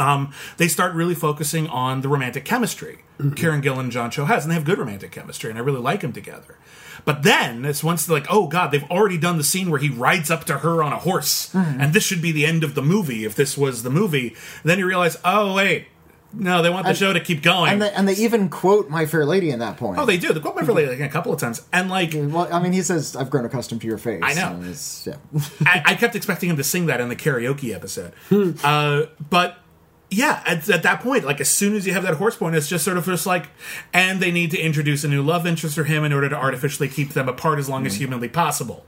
um, 0.00 0.32
they 0.56 0.68
start 0.68 0.94
really 0.94 1.14
focusing 1.14 1.66
on 1.68 2.00
the 2.00 2.08
romantic 2.08 2.44
chemistry 2.44 3.00
Karen 3.36 3.60
Gillan 3.60 3.90
John 3.90 4.10
Cho 4.10 4.24
has, 4.24 4.44
and 4.44 4.50
they 4.50 4.54
have 4.54 4.64
good 4.64 4.78
romantic 4.78 5.12
chemistry, 5.12 5.50
and 5.50 5.58
I 5.58 5.62
really 5.62 5.80
like 5.80 6.00
them 6.00 6.12
together. 6.12 6.56
But 7.04 7.22
then 7.22 7.64
it's 7.64 7.82
once 7.84 8.06
they're 8.06 8.16
like, 8.18 8.26
oh 8.30 8.46
god, 8.46 8.70
they've 8.70 8.88
already 8.90 9.18
done 9.18 9.36
the 9.38 9.44
scene 9.44 9.70
where 9.70 9.80
he 9.80 9.88
rides 9.88 10.30
up 10.30 10.44
to 10.44 10.58
her 10.58 10.82
on 10.82 10.92
a 10.92 10.98
horse, 10.98 11.50
hmm. 11.52 11.58
and 11.80 11.92
this 11.92 12.04
should 12.04 12.22
be 12.22 12.32
the 12.32 12.46
end 12.46 12.64
of 12.64 12.74
the 12.74 12.82
movie 12.82 13.24
if 13.24 13.34
this 13.34 13.56
was 13.58 13.82
the 13.82 13.90
movie. 13.90 14.34
Then 14.64 14.78
you 14.78 14.86
realize, 14.86 15.16
oh 15.24 15.54
wait, 15.54 15.86
no, 16.32 16.62
they 16.62 16.70
want 16.70 16.84
the 16.84 16.90
And- 16.90 16.98
show 16.98 17.12
to 17.12 17.18
keep 17.20 17.42
going. 17.42 17.72
And 17.72 17.82
they, 17.82 17.90
and 17.90 18.06
they 18.08 18.12
even 18.14 18.48
quote 18.48 18.88
My 18.88 19.04
Fair 19.06 19.26
Lady 19.26 19.50
in 19.50 19.58
that 19.58 19.76
point. 19.76 19.98
oh, 19.98 20.06
they 20.06 20.16
do. 20.16 20.32
They 20.32 20.38
quote 20.40 20.54
my 20.54 20.62
Fair 20.62 20.74
Lady 20.74 20.88
like 20.90 21.00
a 21.00 21.08
couple 21.08 21.32
of 21.32 21.40
times, 21.40 21.62
and 21.72 21.90
like 21.90 22.12
Well, 22.14 22.48
I 22.52 22.62
mean, 22.62 22.72
he 22.72 22.82
says, 22.82 23.16
"I've 23.16 23.30
grown 23.30 23.44
accustomed 23.44 23.80
to 23.80 23.86
your 23.88 23.98
face." 23.98 24.20
I 24.22 24.34
know. 24.34 24.48
And 24.54 24.62
it's- 24.64 25.08
yeah. 25.08 25.16
I, 25.66 25.82
I 25.86 25.94
kept 25.96 26.14
expecting 26.14 26.48
him 26.50 26.56
to 26.56 26.64
sing 26.64 26.86
that 26.86 27.00
in 27.00 27.08
the 27.08 27.16
karaoke 27.16 27.74
episode. 27.74 28.12
Hmm. 28.28 28.52
uh, 28.62 29.02
but 29.28 29.58
yeah, 30.10 30.42
at, 30.46 30.68
at 30.68 30.82
that 30.82 31.00
point, 31.00 31.24
like 31.24 31.40
as 31.40 31.48
soon 31.48 31.74
as 31.76 31.86
you 31.86 31.92
have 31.92 32.02
that 32.02 32.14
horse 32.14 32.36
point, 32.36 32.56
it's 32.56 32.68
just 32.68 32.84
sort 32.84 32.96
of 32.96 33.04
just 33.04 33.26
like, 33.26 33.48
and 33.92 34.20
they 34.20 34.30
need 34.32 34.50
to 34.50 34.58
introduce 34.58 35.04
a 35.04 35.08
new 35.08 35.22
love 35.22 35.46
interest 35.46 35.74
for 35.76 35.84
him 35.84 36.04
in 36.04 36.12
order 36.12 36.28
to 36.28 36.36
artificially 36.36 36.88
keep 36.88 37.10
them 37.10 37.28
apart 37.28 37.58
as 37.58 37.68
long 37.68 37.86
as 37.86 37.94
humanly 37.96 38.28
possible. 38.28 38.84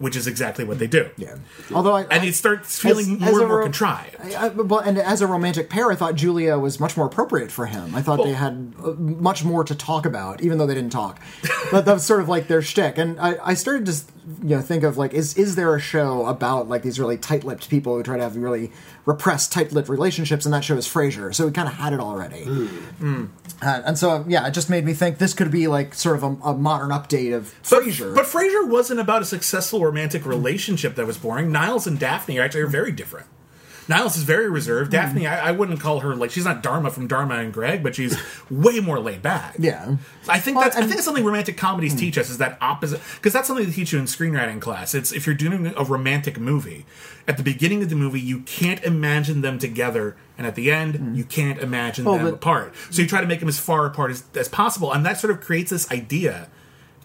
which 0.00 0.14
is 0.14 0.28
exactly 0.28 0.64
what 0.64 0.78
they 0.78 0.86
do. 0.86 1.10
Yeah. 1.16 1.34
Although 1.74 1.96
I, 1.96 2.02
And 2.02 2.22
I- 2.22 2.26
it 2.26 2.36
starts 2.36 2.78
feeling 2.78 3.14
as- 3.14 3.20
more 3.20 3.28
as 3.30 3.36
a 3.36 3.40
and 3.40 3.48
more 3.48 3.56
ro- 3.58 3.62
contrived. 3.64 4.14
I, 4.22 4.34
I, 4.46 4.48
well, 4.50 4.78
and 4.78 4.96
as 4.96 5.20
a 5.22 5.26
romantic 5.26 5.68
pair, 5.68 5.90
I 5.90 5.96
thought 5.96 6.14
Julia 6.14 6.56
was 6.56 6.78
much 6.78 6.96
more 6.96 7.06
appropriate 7.06 7.50
for 7.50 7.66
him. 7.66 7.96
I 7.96 8.00
thought 8.02 8.22
they 8.22 8.32
had 8.32 8.74
uh, 8.80 8.92
much 8.92 9.42
more 9.44 9.64
to 9.64 9.74
talk 9.74 10.06
about, 10.06 10.40
even 10.40 10.56
though 10.58 10.68
they 10.68 10.74
didn't 10.76 10.92
talk. 10.92 11.18
but 11.72 11.84
that 11.84 11.92
was 11.94 12.04
sort 12.04 12.20
of 12.20 12.28
like 12.28 12.46
their 12.46 12.62
shtick. 12.62 12.96
And 12.96 13.18
I, 13.18 13.38
I 13.42 13.54
started 13.54 13.86
to, 13.86 13.92
you 14.46 14.54
know, 14.54 14.60
think 14.62 14.84
of 14.84 14.98
like, 14.98 15.14
is 15.14 15.36
is 15.36 15.56
there 15.56 15.74
a 15.74 15.80
show 15.80 16.26
about 16.26 16.68
like 16.68 16.82
these 16.82 17.00
really 17.00 17.18
tight-lipped 17.18 17.68
people 17.68 17.96
who 17.96 18.04
try 18.04 18.16
to 18.18 18.22
have 18.22 18.36
really 18.36 18.70
repressed, 19.04 19.52
tight-lipped 19.52 19.88
relationships? 19.88 20.44
And 20.44 20.52
that 20.54 20.64
show 20.64 20.76
is 20.76 20.86
Frasier, 20.86 21.34
so 21.34 21.46
we 21.46 21.52
kind 21.52 21.68
of 21.68 21.74
had 21.74 21.92
it 21.92 22.00
already. 22.00 22.46
Uh, 23.60 23.82
and 23.84 23.98
so, 23.98 24.24
yeah, 24.28 24.46
it 24.46 24.52
just 24.52 24.70
made 24.70 24.84
me 24.84 24.92
think 24.94 25.18
this 25.18 25.34
could 25.34 25.50
be 25.50 25.66
like 25.66 25.94
sort 25.94 26.16
of 26.16 26.22
a, 26.22 26.36
a 26.44 26.54
modern 26.54 26.90
update 26.90 27.34
of 27.34 27.54
But, 27.68 27.82
Frasier. 27.82 28.14
but 28.14 28.24
Frasier 28.26 28.68
wasn't 28.68 29.00
about 29.00 29.22
a 29.22 29.24
successful 29.24 29.84
romantic 29.84 30.24
relationship 30.24 30.94
that 30.94 31.06
was 31.06 31.18
boring. 31.18 31.50
Niles 31.50 31.86
and 31.86 31.98
Daphne 31.98 32.38
are 32.38 32.42
actually 32.42 32.60
are 32.62 32.66
very 32.68 32.92
different. 32.92 33.26
Niles 33.88 34.16
is 34.16 34.22
very 34.24 34.48
reserved. 34.50 34.88
Hmm. 34.92 34.96
Daphne, 34.96 35.26
I, 35.26 35.48
I 35.48 35.50
wouldn't 35.52 35.80
call 35.80 36.00
her 36.00 36.14
like 36.14 36.30
she's 36.30 36.44
not 36.44 36.62
Dharma 36.62 36.90
from 36.90 37.06
Dharma 37.06 37.36
and 37.36 37.52
Greg, 37.52 37.82
but 37.82 37.94
she's 37.94 38.16
way 38.50 38.80
more 38.80 39.00
laid 39.00 39.22
back. 39.22 39.54
yeah. 39.58 39.96
I 40.28 40.38
think 40.38 40.56
Well, 40.56 40.64
that's 40.64 40.76
I 40.76 40.80
and- 40.80 40.88
think 40.88 40.96
that's 40.98 41.04
something 41.06 41.24
romantic 41.24 41.56
comedies 41.56 41.92
hmm. 41.94 41.98
teach 42.00 42.18
us 42.18 42.28
is 42.30 42.38
that 42.38 42.58
opposite 42.60 43.00
because 43.16 43.32
that's 43.32 43.46
something 43.48 43.64
they 43.66 43.72
teach 43.72 43.92
you 43.92 43.98
in 43.98 44.04
screenwriting 44.04 44.60
class. 44.60 44.94
It's 44.94 45.12
if 45.12 45.26
you're 45.26 45.34
doing 45.34 45.72
a 45.76 45.84
romantic 45.84 46.38
movie, 46.38 46.84
at 47.26 47.36
the 47.38 47.42
beginning 47.42 47.82
of 47.82 47.88
the 47.90 47.96
movie 47.96 48.20
you 48.20 48.40
can't 48.40 48.82
imagine 48.84 49.40
them 49.40 49.58
together, 49.58 50.16
and 50.36 50.46
at 50.46 50.54
the 50.54 50.70
end 50.70 50.96
hmm. 50.96 51.14
you 51.14 51.24
can't 51.24 51.58
imagine 51.60 52.06
Oh, 52.06 52.14
them 52.16 52.24
but- 52.24 52.34
apart. 52.34 52.74
So 52.90 53.02
you 53.02 53.08
try 53.08 53.20
to 53.22 53.26
make 53.26 53.40
them 53.40 53.48
as 53.48 53.58
far 53.58 53.86
apart 53.86 54.10
as, 54.10 54.24
as 54.34 54.48
possible, 54.48 54.92
and 54.92 55.04
that 55.06 55.18
sort 55.18 55.30
of 55.30 55.40
creates 55.40 55.70
this 55.70 55.90
idea 55.90 56.48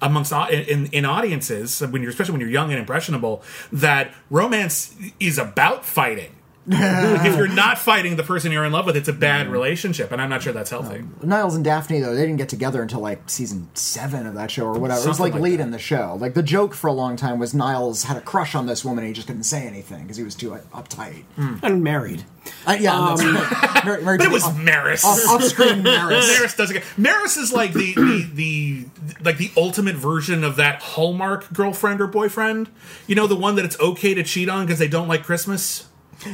amongst 0.01 0.33
au- 0.33 0.47
in, 0.49 0.87
in 0.87 1.05
audiences 1.05 1.79
when 1.79 2.01
you're 2.01 2.11
especially 2.11 2.33
when 2.33 2.41
you're 2.41 2.49
young 2.49 2.71
and 2.71 2.79
impressionable 2.79 3.41
that 3.71 4.13
romance 4.29 4.93
is 5.21 5.37
about 5.37 5.85
fighting. 5.85 6.35
if 6.67 7.35
you're 7.37 7.47
not 7.53 7.77
fighting 7.77 8.15
the 8.15 8.23
person 8.23 8.51
you're 8.51 8.63
in 8.63 8.71
love 8.71 8.85
with, 8.85 8.95
it's 8.95 9.09
a 9.09 9.13
bad 9.13 9.49
relationship, 9.49 10.11
and 10.11 10.21
I'm 10.21 10.29
not 10.29 10.41
sure 10.43 10.53
that's 10.53 10.69
healthy. 10.69 11.03
Niles 11.21 11.55
and 11.55 11.63
Daphne 11.65 11.99
though 11.99 12.15
they 12.15 12.21
didn't 12.21 12.37
get 12.37 12.49
together 12.49 12.81
until 12.81 12.99
like 13.01 13.29
season 13.29 13.67
seven 13.73 14.25
of 14.27 14.33
that 14.35 14.49
show 14.51 14.65
or 14.67 14.79
whatever. 14.79 15.01
it 15.03 15.07
was 15.07 15.17
Something 15.17 15.23
like, 15.23 15.33
like 15.33 15.41
late 15.41 15.57
that. 15.57 15.63
in 15.63 15.71
the 15.71 15.79
show. 15.79 16.17
Like 16.19 16.33
the 16.35 16.43
joke 16.43 16.73
for 16.73 16.87
a 16.87 16.93
long 16.93 17.15
time 17.17 17.37
was 17.39 17.53
Niles 17.53 18.03
had 18.03 18.15
a 18.17 18.21
crush 18.21 18.55
on 18.55 18.65
this 18.65 18.85
woman 18.85 18.99
and 19.03 19.07
he 19.07 19.13
just 19.13 19.27
couldn't 19.27 19.43
say 19.43 19.67
anything 19.67 20.03
because 20.03 20.17
he 20.17 20.23
was 20.23 20.35
too 20.35 20.53
uh, 20.53 20.59
uptight. 20.73 21.23
And 21.37 21.83
married. 21.83 22.23
Uh, 22.65 22.77
yeah, 22.79 23.13
that's 23.15 23.23
right. 23.23 23.85
Mar- 23.85 24.01
married 24.01 24.17
But 24.19 24.27
it 24.27 24.31
was 24.31 24.43
off, 24.43 24.57
Maris. 24.57 25.03
off, 25.05 25.19
off-screen 25.27 25.83
Maris. 25.83 26.27
Maris 26.37 26.55
doesn't 26.55 26.73
get 26.75 26.83
Maris 26.97 27.37
is 27.37 27.51
like 27.53 27.73
the, 27.73 27.93
the 27.95 28.23
the 28.33 28.85
like 29.23 29.37
the 29.37 29.51
ultimate 29.57 29.95
version 29.95 30.43
of 30.43 30.55
that 30.57 30.81
Hallmark 30.81 31.51
girlfriend 31.53 31.99
or 32.01 32.07
boyfriend. 32.07 32.69
You 33.07 33.15
know, 33.15 33.27
the 33.27 33.35
one 33.35 33.55
that 33.55 33.65
it's 33.65 33.79
okay 33.79 34.13
to 34.13 34.23
cheat 34.23 34.49
on 34.49 34.65
because 34.65 34.79
they 34.79 34.87
don't 34.87 35.07
like 35.07 35.23
Christmas. 35.23 35.87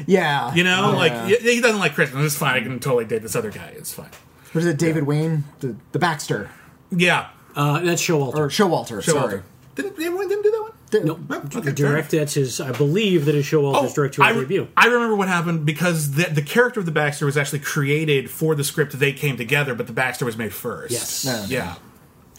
Yeah, 0.07 0.53
You 0.53 0.63
know, 0.63 0.91
Yeah. 0.91 0.97
like 0.97 1.13
y- 1.13 1.37
he 1.41 1.61
doesn't 1.61 1.79
like 1.79 1.95
Christmas. 1.95 2.25
It's 2.25 2.35
fine. 2.35 2.55
I 2.55 2.61
can 2.61 2.79
totally 2.79 3.05
date 3.05 3.21
this 3.21 3.35
other 3.35 3.51
guy. 3.51 3.73
It's 3.75 3.93
fine. 3.93 4.09
what 4.51 4.61
is 4.61 4.67
it? 4.67 4.77
David 4.77 5.03
Wain, 5.03 5.43
the, 5.59 5.75
the 5.91 5.99
Baxter 5.99 6.49
Yeah. 6.91 7.27
Uh, 7.55 7.79
that's 7.79 8.01
Showalter. 8.01 8.35
or 8.37 8.47
Showalter. 8.47 9.01
Show 9.03 9.13
sorry. 9.13 9.41
Didn't 9.75 9.97
anyone 9.99 10.27
didn't 10.27 10.43
do 10.43 10.51
that 10.51 10.61
one? 10.61 10.71
Di- 10.91 10.99
No, 11.01 11.19
No? 11.29 11.59
Okay, 11.59 11.71
direct. 11.71 12.11
That's 12.11 12.33
his. 12.33 12.59
I 12.59 12.71
believe 12.71 13.25
that 13.25 13.35
is 13.35 13.45
Showalter's 13.45 13.93
direct 13.93 14.19
Oh, 14.19 14.23
I, 14.23 14.33
debut. 14.33 14.67
I 14.75 14.87
remember 14.87 15.15
what 15.15 15.27
happened 15.27 15.65
because 15.65 16.11
the, 16.11 16.23
the 16.25 16.41
character 16.41 16.79
of 16.79 16.85
the 16.85 16.91
Baxter 16.91 17.25
was 17.25 17.37
actually 17.37 17.59
created 17.59 18.29
for 18.29 18.55
the 18.55 18.63
script. 18.63 18.97
They 18.97 19.13
came 19.13 19.37
together, 19.37 19.75
but 19.75 19.87
the 19.87 19.93
Baxter 19.93 20.25
was 20.25 20.35
made 20.37 20.53
first. 20.53 20.91
Yes. 20.91 21.25
Yeah. 21.25 21.45
Yeah. 21.47 21.75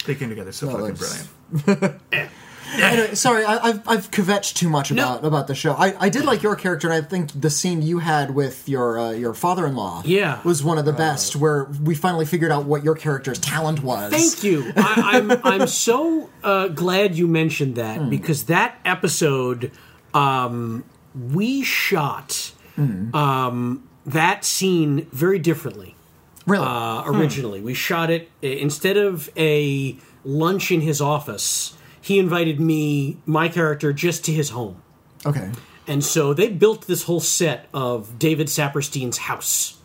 They 0.05 0.15
came 0.15 0.29
together 0.29 0.51
so 0.51 0.65
No, 0.67 0.77
fucking 0.77 0.95
that's- 0.95 1.27
brilliant. 1.65 2.01
Anyway, 2.81 3.15
sorry, 3.15 3.43
I, 3.45 3.57
I've 3.57 3.87
I've 3.87 4.11
kvetched 4.11 4.55
too 4.55 4.69
much 4.69 4.91
No. 4.91 5.03
about 5.03 5.25
about 5.25 5.47
the 5.47 5.55
show. 5.55 5.73
I, 5.73 5.93
I 5.99 6.09
did 6.09 6.23
like 6.25 6.41
your 6.41 6.55
character, 6.55 6.87
and 6.89 6.93
I 6.93 7.07
think 7.07 7.39
the 7.39 7.49
scene 7.49 7.81
you 7.81 7.99
had 7.99 8.33
with 8.33 8.67
your 8.69 8.97
uh, 8.99 9.11
your 9.11 9.33
father 9.33 9.65
in 9.67 9.75
law, 9.75 10.01
Yeah. 10.05 10.39
was 10.43 10.63
one 10.63 10.77
of 10.77 10.85
the 10.85 10.93
best. 10.93 11.35
Where 11.35 11.65
we 11.83 11.95
finally 11.95 12.25
figured 12.25 12.51
out 12.51 12.65
what 12.65 12.83
your 12.83 12.95
character's 12.95 13.39
talent 13.39 13.83
was. 13.83 14.11
Thank 14.11 14.43
you. 14.43 14.71
I, 14.77 15.11
I'm 15.17 15.31
I'm 15.61 15.67
so 15.67 16.29
uh, 16.43 16.69
glad 16.69 17.15
you 17.15 17.27
mentioned 17.27 17.75
that 17.75 18.09
because 18.09 18.45
that 18.45 18.75
episode, 18.85 19.71
um, 20.13 20.83
we 21.13 21.63
shot 21.63 22.53
um, 23.13 23.87
that 24.05 24.43
scene 24.45 25.07
very 25.11 25.39
differently. 25.39 25.95
Really? 26.47 26.65
Uh, 26.65 27.03
originally, 27.05 27.61
we 27.61 27.73
shot 27.73 28.09
it 28.09 28.29
instead 28.41 28.97
of 28.97 29.29
a 29.37 29.97
lunch 30.23 30.71
in 30.71 30.81
his 30.81 30.99
office. 31.01 31.75
He 32.11 32.19
invited 32.19 32.59
me, 32.59 33.17
my 33.25 33.47
character, 33.47 33.93
just 33.93 34.25
to 34.25 34.31
his 34.33 34.49
home. 34.49 34.81
okay. 35.25 35.49
And 35.87 36.03
so 36.03 36.33
they 36.33 36.47
built 36.49 36.87
this 36.87 37.03
whole 37.03 37.19
set 37.19 37.67
of 37.73 38.19
David 38.19 38.47
Saperstein's 38.47 39.17
house. 39.17 39.77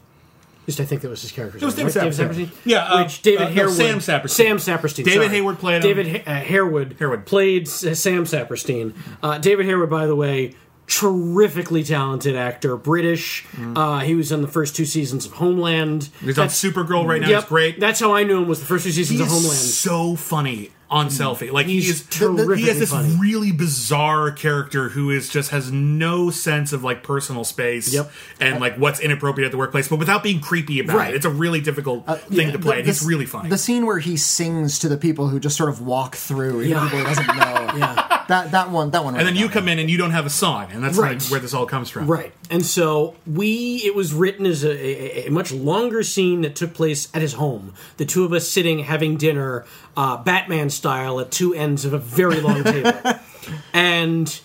At 0.62 0.68
least 0.68 0.80
I 0.80 0.84
think 0.84 1.00
that 1.02 1.08
was 1.08 1.22
his 1.22 1.30
character. 1.32 1.58
It 1.58 1.64
was 1.64 1.74
David 1.76 1.92
Saperstein. 1.92 2.50
Yeah, 2.64 2.84
uh, 2.84 3.02
which 3.04 3.22
David 3.22 3.46
uh, 3.58 3.62
no, 3.62 3.68
Sam 3.70 3.98
Saperstein. 3.98 4.30
Sam 4.30 4.56
Saperstein. 4.58 5.04
David 5.04 5.12
sorry. 5.14 5.28
Hayward 5.28 5.58
played 5.58 5.76
him. 5.76 5.82
David 5.82 6.06
Ha- 6.26 6.32
uh, 6.32 6.40
Harewood. 6.42 6.96
Harewood. 6.98 7.24
played 7.26 7.68
S- 7.68 7.98
Sam 8.00 8.24
Saperstein. 8.24 8.92
Uh, 9.22 9.38
David 9.38 9.66
Harewood, 9.66 9.88
by 9.90 10.06
the 10.06 10.14
way, 10.16 10.54
terrifically 10.86 11.82
talented 11.84 12.36
actor, 12.36 12.76
British. 12.76 13.46
Uh, 13.74 14.00
he 14.00 14.14
was 14.14 14.32
on 14.32 14.42
the 14.42 14.48
first 14.48 14.76
two 14.76 14.84
seasons 14.84 15.26
of 15.26 15.32
Homeland. 15.32 16.10
He's 16.20 16.38
on 16.38 16.48
That's- 16.48 16.62
Supergirl 16.62 17.06
right 17.06 17.20
now. 17.20 17.28
Yep, 17.28 17.40
He's 17.42 17.48
great. 17.48 17.80
That's 17.80 18.00
how 18.00 18.14
I 18.14 18.24
knew 18.24 18.38
him. 18.42 18.48
Was 18.48 18.60
the 18.60 18.66
first 18.66 18.84
two 18.84 18.92
seasons 18.92 19.20
of 19.20 19.28
Homeland. 19.28 19.56
so 19.58 20.16
funny 20.16 20.70
on 20.88 21.08
selfie. 21.08 21.50
Like 21.50 21.66
he 21.66 21.74
He's 21.80 22.08
is 22.08 22.18
he 22.18 22.66
has 22.68 22.78
this 22.78 22.90
funny. 22.90 23.16
really 23.20 23.50
bizarre 23.52 24.30
character 24.30 24.88
who 24.90 25.10
is 25.10 25.28
just 25.28 25.50
has 25.50 25.72
no 25.72 26.30
sense 26.30 26.72
of 26.72 26.84
like 26.84 27.02
personal 27.02 27.42
space 27.44 27.92
Yep. 27.92 28.10
and 28.40 28.60
like 28.60 28.76
what's 28.76 29.00
inappropriate 29.00 29.46
at 29.46 29.50
the 29.52 29.58
workplace, 29.58 29.88
but 29.88 29.98
without 29.98 30.22
being 30.22 30.40
creepy 30.40 30.78
about 30.80 30.96
Right. 30.96 31.10
it. 31.12 31.16
It's 31.16 31.24
a 31.24 31.30
really 31.30 31.60
difficult 31.60 32.06
thing 32.28 32.52
to 32.52 32.58
play. 32.58 32.78
and 32.78 32.86
he's 32.86 33.04
really 33.04 33.26
funny. 33.26 33.48
The 33.48 33.58
scene 33.58 33.84
where 33.84 33.98
he 33.98 34.16
sings 34.16 34.78
to 34.80 34.88
the 34.88 34.96
people 34.96 35.28
who 35.28 35.40
just 35.40 35.56
sort 35.56 35.70
of 35.70 35.80
walk 35.80 36.14
through, 36.14 36.60
even 36.60 36.70
Yeah. 36.70 36.84
people 36.84 36.98
he 36.98 37.04
doesn't 37.04 37.26
know. 37.26 37.62
Yeah. 37.76 38.22
That 38.28 38.52
that 38.52 38.70
one. 38.70 38.90
That 38.92 39.04
one. 39.04 39.16
and 39.16 39.26
then 39.26 39.36
you 39.36 39.48
come 39.48 39.66
me. 39.66 39.72
in 39.72 39.78
and 39.78 39.90
you 39.90 39.98
don't 39.98 40.10
have 40.12 40.24
a 40.26 40.30
song, 40.30 40.68
and 40.72 40.82
that's 40.82 40.96
Right. 40.96 41.20
like 41.20 41.30
where 41.30 41.40
this 41.40 41.52
all 41.54 41.66
comes 41.66 41.90
from. 41.90 42.06
Right. 42.06 42.32
And 42.50 42.64
so 42.64 43.14
we, 43.26 43.82
it 43.84 43.94
was 43.94 44.14
written 44.14 44.46
as 44.46 44.64
a, 44.64 44.70
a, 44.70 45.26
a 45.26 45.30
much 45.30 45.52
longer 45.52 46.02
scene 46.02 46.40
that 46.42 46.54
took 46.56 46.74
place 46.74 47.08
at 47.12 47.22
his 47.22 47.34
home. 47.34 47.74
The 47.98 48.04
two 48.04 48.24
of 48.24 48.32
us 48.32 48.48
sitting 48.48 48.80
having 48.80 49.16
dinner, 49.16 49.64
uh, 49.96 50.16
Batman 50.22 50.70
style, 50.76 51.18
at 51.20 51.30
two 51.30 51.54
ends 51.54 51.84
of 51.84 51.92
a 51.92 51.98
very 51.98 52.40
long 52.40 52.62
table. 52.62 52.92
And. 53.72 54.40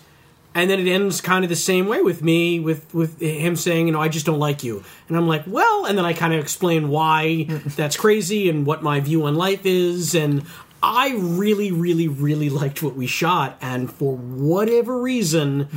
And 0.54 0.68
then 0.68 0.78
it 0.78 0.86
ends 0.86 1.22
kind 1.22 1.44
of 1.44 1.48
the 1.48 1.56
same 1.56 1.86
way 1.86 2.02
with 2.02 2.22
me, 2.22 2.60
with 2.60 2.92
with 2.94 3.18
him 3.22 3.56
saying, 3.56 3.86
you 3.86 3.92
know, 3.94 4.02
I 4.02 4.08
just 4.08 4.26
don't 4.26 4.38
like 4.38 4.62
you. 4.62 4.84
And 5.08 5.16
I'm 5.16 5.26
like, 5.26 5.44
well, 5.46 5.86
and 5.86 5.96
then 5.96 6.04
I 6.04 6.12
kind 6.12 6.34
of 6.34 6.40
explain 6.40 6.90
why 6.90 7.44
that's 7.76 7.96
crazy 7.96 8.50
and 8.50 8.66
what 8.66 8.82
my 8.82 9.00
view 9.00 9.24
on 9.24 9.34
life 9.34 9.64
is. 9.64 10.14
And 10.14 10.42
I 10.82 11.14
really, 11.16 11.70
really, 11.70 12.08
really 12.08 12.50
liked 12.50 12.82
what 12.82 12.96
we 12.96 13.06
shot. 13.06 13.56
And 13.60 13.92
for 13.92 14.16
whatever 14.16 14.98
reason, 15.00 15.68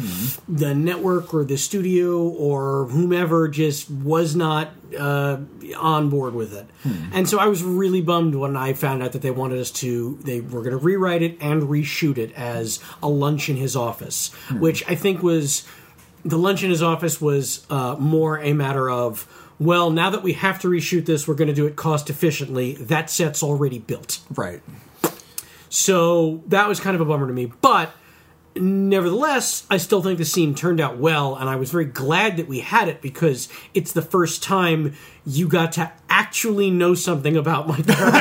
the 0.48 0.74
network 0.74 1.34
or 1.34 1.44
the 1.44 1.58
studio 1.58 2.28
or 2.28 2.86
whomever 2.88 3.48
just 3.48 3.90
was 3.90 4.36
not 4.36 4.72
uh, 4.98 5.38
on 5.78 6.10
board 6.10 6.34
with 6.34 6.54
it. 6.54 6.68
And 7.14 7.30
so 7.30 7.38
I 7.38 7.46
was 7.46 7.62
really 7.62 8.02
bummed 8.02 8.34
when 8.34 8.58
I 8.58 8.74
found 8.74 9.04
out 9.04 9.12
that 9.12 9.22
they 9.22 9.32
wanted 9.32 9.60
us 9.60 9.70
to, 9.72 10.18
they 10.24 10.42
were 10.42 10.62
going 10.62 10.72
to 10.72 10.78
rewrite 10.78 11.22
it 11.22 11.38
and 11.40 11.64
reshoot 11.64 12.18
it 12.18 12.34
as 12.34 12.80
a 13.04 13.08
lunch 13.08 13.48
in 13.48 13.58
his 13.58 13.76
office, 13.76 14.32
which 14.60 14.84
I 14.90 14.96
think 14.96 15.22
was 15.22 15.66
the 16.24 16.38
lunch 16.38 16.64
in 16.64 16.72
his 16.72 16.82
office 16.82 17.22
was 17.22 17.66
uh, 17.70 17.96
more 18.00 18.40
a 18.40 18.54
matter 18.54 18.90
of 18.90 19.28
well 19.60 19.92
now 19.92 20.10
that 20.10 20.24
we 20.24 20.34
have 20.34 20.60
to 20.60 20.68
reshoot 20.68 21.06
this 21.06 21.28
we're 21.28 21.36
going 21.36 21.48
to 21.48 21.54
do 21.54 21.66
it 21.68 21.76
cost 21.76 22.10
efficiently 22.10 22.74
that 22.74 23.10
set's 23.10 23.44
already 23.44 23.80
built 23.80 24.20
right. 24.34 24.62
So 25.76 26.42
that 26.48 26.70
was 26.70 26.80
kind 26.80 26.96
of 26.96 27.02
a 27.02 27.06
bummer 27.06 27.28
to 27.28 27.34
me 27.34 27.52
but 27.62 27.92
nevertheless 28.56 29.66
i 29.70 29.76
still 29.76 30.02
think 30.02 30.18
the 30.18 30.24
scene 30.24 30.56
turned 30.56 30.80
out 30.80 30.98
well 30.98 31.36
and 31.36 31.50
i 31.50 31.56
was 31.58 31.70
very 31.70 31.84
glad 31.84 32.38
that 32.38 32.48
we 32.48 32.62
had 32.62 32.88
it 32.88 33.02
because 33.02 33.50
it's 33.74 33.92
the 33.92 34.02
first 34.02 34.42
time 34.42 34.96
you 35.26 35.48
got 35.50 35.74
to 35.74 35.92
actually 36.10 36.70
know 36.72 36.94
something 36.94 37.36
about 37.36 37.68
my 37.68 37.82
character 37.82 38.16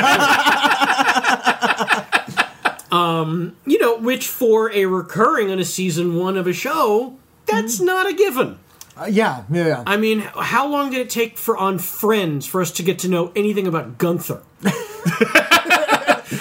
um 2.91 3.55
you 3.65 3.79
know 3.79 3.97
which 3.99 4.27
for 4.27 4.69
a 4.73 4.85
recurring 4.85 5.49
on 5.49 5.57
a 5.57 5.65
season 5.65 6.15
one 6.17 6.35
of 6.35 6.47
a 6.47 6.53
show 6.53 7.17
that's 7.45 7.79
not 7.79 8.05
a 8.09 8.13
given 8.13 8.59
Uh, 8.97 9.07
yeah. 9.09 9.43
Yeah. 9.51 9.67
yeah. 9.67 9.83
I 9.85 9.97
mean, 9.97 10.19
how 10.21 10.67
long 10.67 10.89
did 10.89 10.99
it 11.01 11.09
take 11.09 11.37
for 11.37 11.57
on 11.57 11.79
Friends 11.79 12.45
for 12.47 12.61
us 12.61 12.71
to 12.71 12.81
get 12.83 12.97
to 12.99 13.09
know 13.09 13.33
anything 13.35 13.67
about 13.67 13.97
Gunther? 13.97 14.41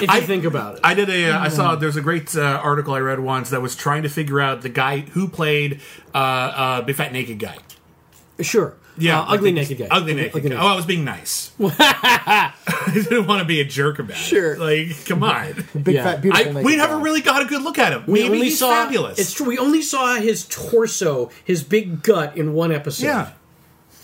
if 0.02 0.12
you 0.14 0.20
think 0.22 0.44
about 0.44 0.74
it, 0.76 0.80
I 0.84 0.94
did 0.94 1.08
a. 1.10 1.30
Uh, 1.30 1.38
I 1.40 1.48
saw 1.48 1.76
there's 1.76 1.96
a 1.96 2.00
great 2.02 2.34
uh, 2.36 2.40
article 2.42 2.94
I 2.94 3.00
read 3.00 3.20
once 3.20 3.50
that 3.50 3.60
was 3.62 3.74
trying 3.76 4.02
to 4.04 4.08
figure 4.08 4.40
out 4.40 4.62
the 4.62 4.68
guy 4.68 5.00
who 5.00 5.28
played 5.28 5.80
uh, 6.14 6.18
uh, 6.18 6.82
Big 6.82 6.96
Fat 6.96 7.12
Naked 7.12 7.38
Guy. 7.38 7.56
sure. 8.40 8.74
Yeah, 8.96 9.22
Uh, 9.22 9.34
ugly 9.34 9.50
naked 9.50 9.76
guy. 9.78 9.88
Ugly 9.90 10.14
naked 10.14 10.36
Ugly 10.36 10.40
guy. 10.42 10.48
naked. 10.50 10.64
Oh, 10.64 10.68
I 10.68 10.76
was 10.76 10.86
being 10.86 11.02
nice. 11.04 11.50
I 11.58 12.52
didn't 12.94 13.26
want 13.26 13.40
to 13.40 13.44
be 13.44 13.60
a 13.60 13.64
jerk 13.64 13.98
about 13.98 14.16
Sure. 14.16 14.52
it. 14.52 14.56
Sure, 14.56 14.64
like, 14.86 15.06
come 15.06 15.24
on. 15.24 15.52
Big 15.82 15.96
Yeah. 15.96 16.04
fat 16.04 16.18
I, 16.18 16.20
beautiful. 16.20 16.52
naked 16.52 16.64
we 16.64 16.76
never 16.76 16.96
guy. 16.98 17.02
really 17.02 17.20
got 17.20 17.42
a 17.42 17.44
good 17.46 17.62
look 17.62 17.76
at 17.76 17.92
him. 17.92 18.04
We 18.06 18.20
Maybe 18.20 18.24
only 18.34 18.44
he's 18.44 18.58
saw 18.60 18.70
fabulous. 18.70 19.18
It's 19.18 19.32
true. 19.32 19.46
We 19.46 19.58
only 19.58 19.82
saw 19.82 20.14
his 20.14 20.46
torso, 20.48 21.30
his 21.44 21.64
big 21.64 22.04
gut, 22.04 22.36
in 22.36 22.52
one 22.52 22.70
episode. 22.70 23.06
yeah. 23.06 23.30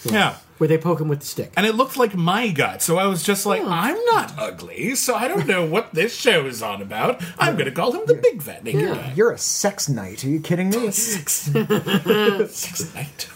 Yeah. 0.05 0.34
Where 0.61 0.69
they 0.69 0.77
poke 0.77 1.01
him 1.01 1.09
with 1.09 1.21
the 1.21 1.27
stick. 1.27 1.55
And 1.57 1.65
it 1.65 1.75
looked 1.75 1.97
like 1.97 2.15
my 2.15 2.49
gut, 2.51 2.83
so 2.83 2.99
I 2.99 3.07
was 3.07 3.23
just 3.23 3.47
like, 3.47 3.63
I'm 3.65 3.97
not 4.05 4.35
ugly, 4.37 4.95
so 4.95 5.15
I 5.15 5.27
don't 5.27 5.47
know 5.47 5.65
what 5.65 5.95
this 5.95 6.15
show 6.15 6.45
is 6.45 6.63
on 6.63 6.83
about. 6.83 7.25
I'm 7.39 7.55
going 7.55 7.65
to 7.65 7.73
call 7.73 7.93
him 7.93 8.03
the 8.07 8.15
big 8.15 8.43
fat 8.43 8.63
naked 8.63 8.95
guy. 8.95 9.15
You're 9.17 9.33
a 9.33 9.39
sex 9.39 9.89
knight. 9.89 10.23
Are 10.23 10.29
you 10.29 10.39
kidding 10.39 10.69
me? 10.69 10.91
sex, 10.91 11.33
Six 12.51 12.95
night. 12.95 13.29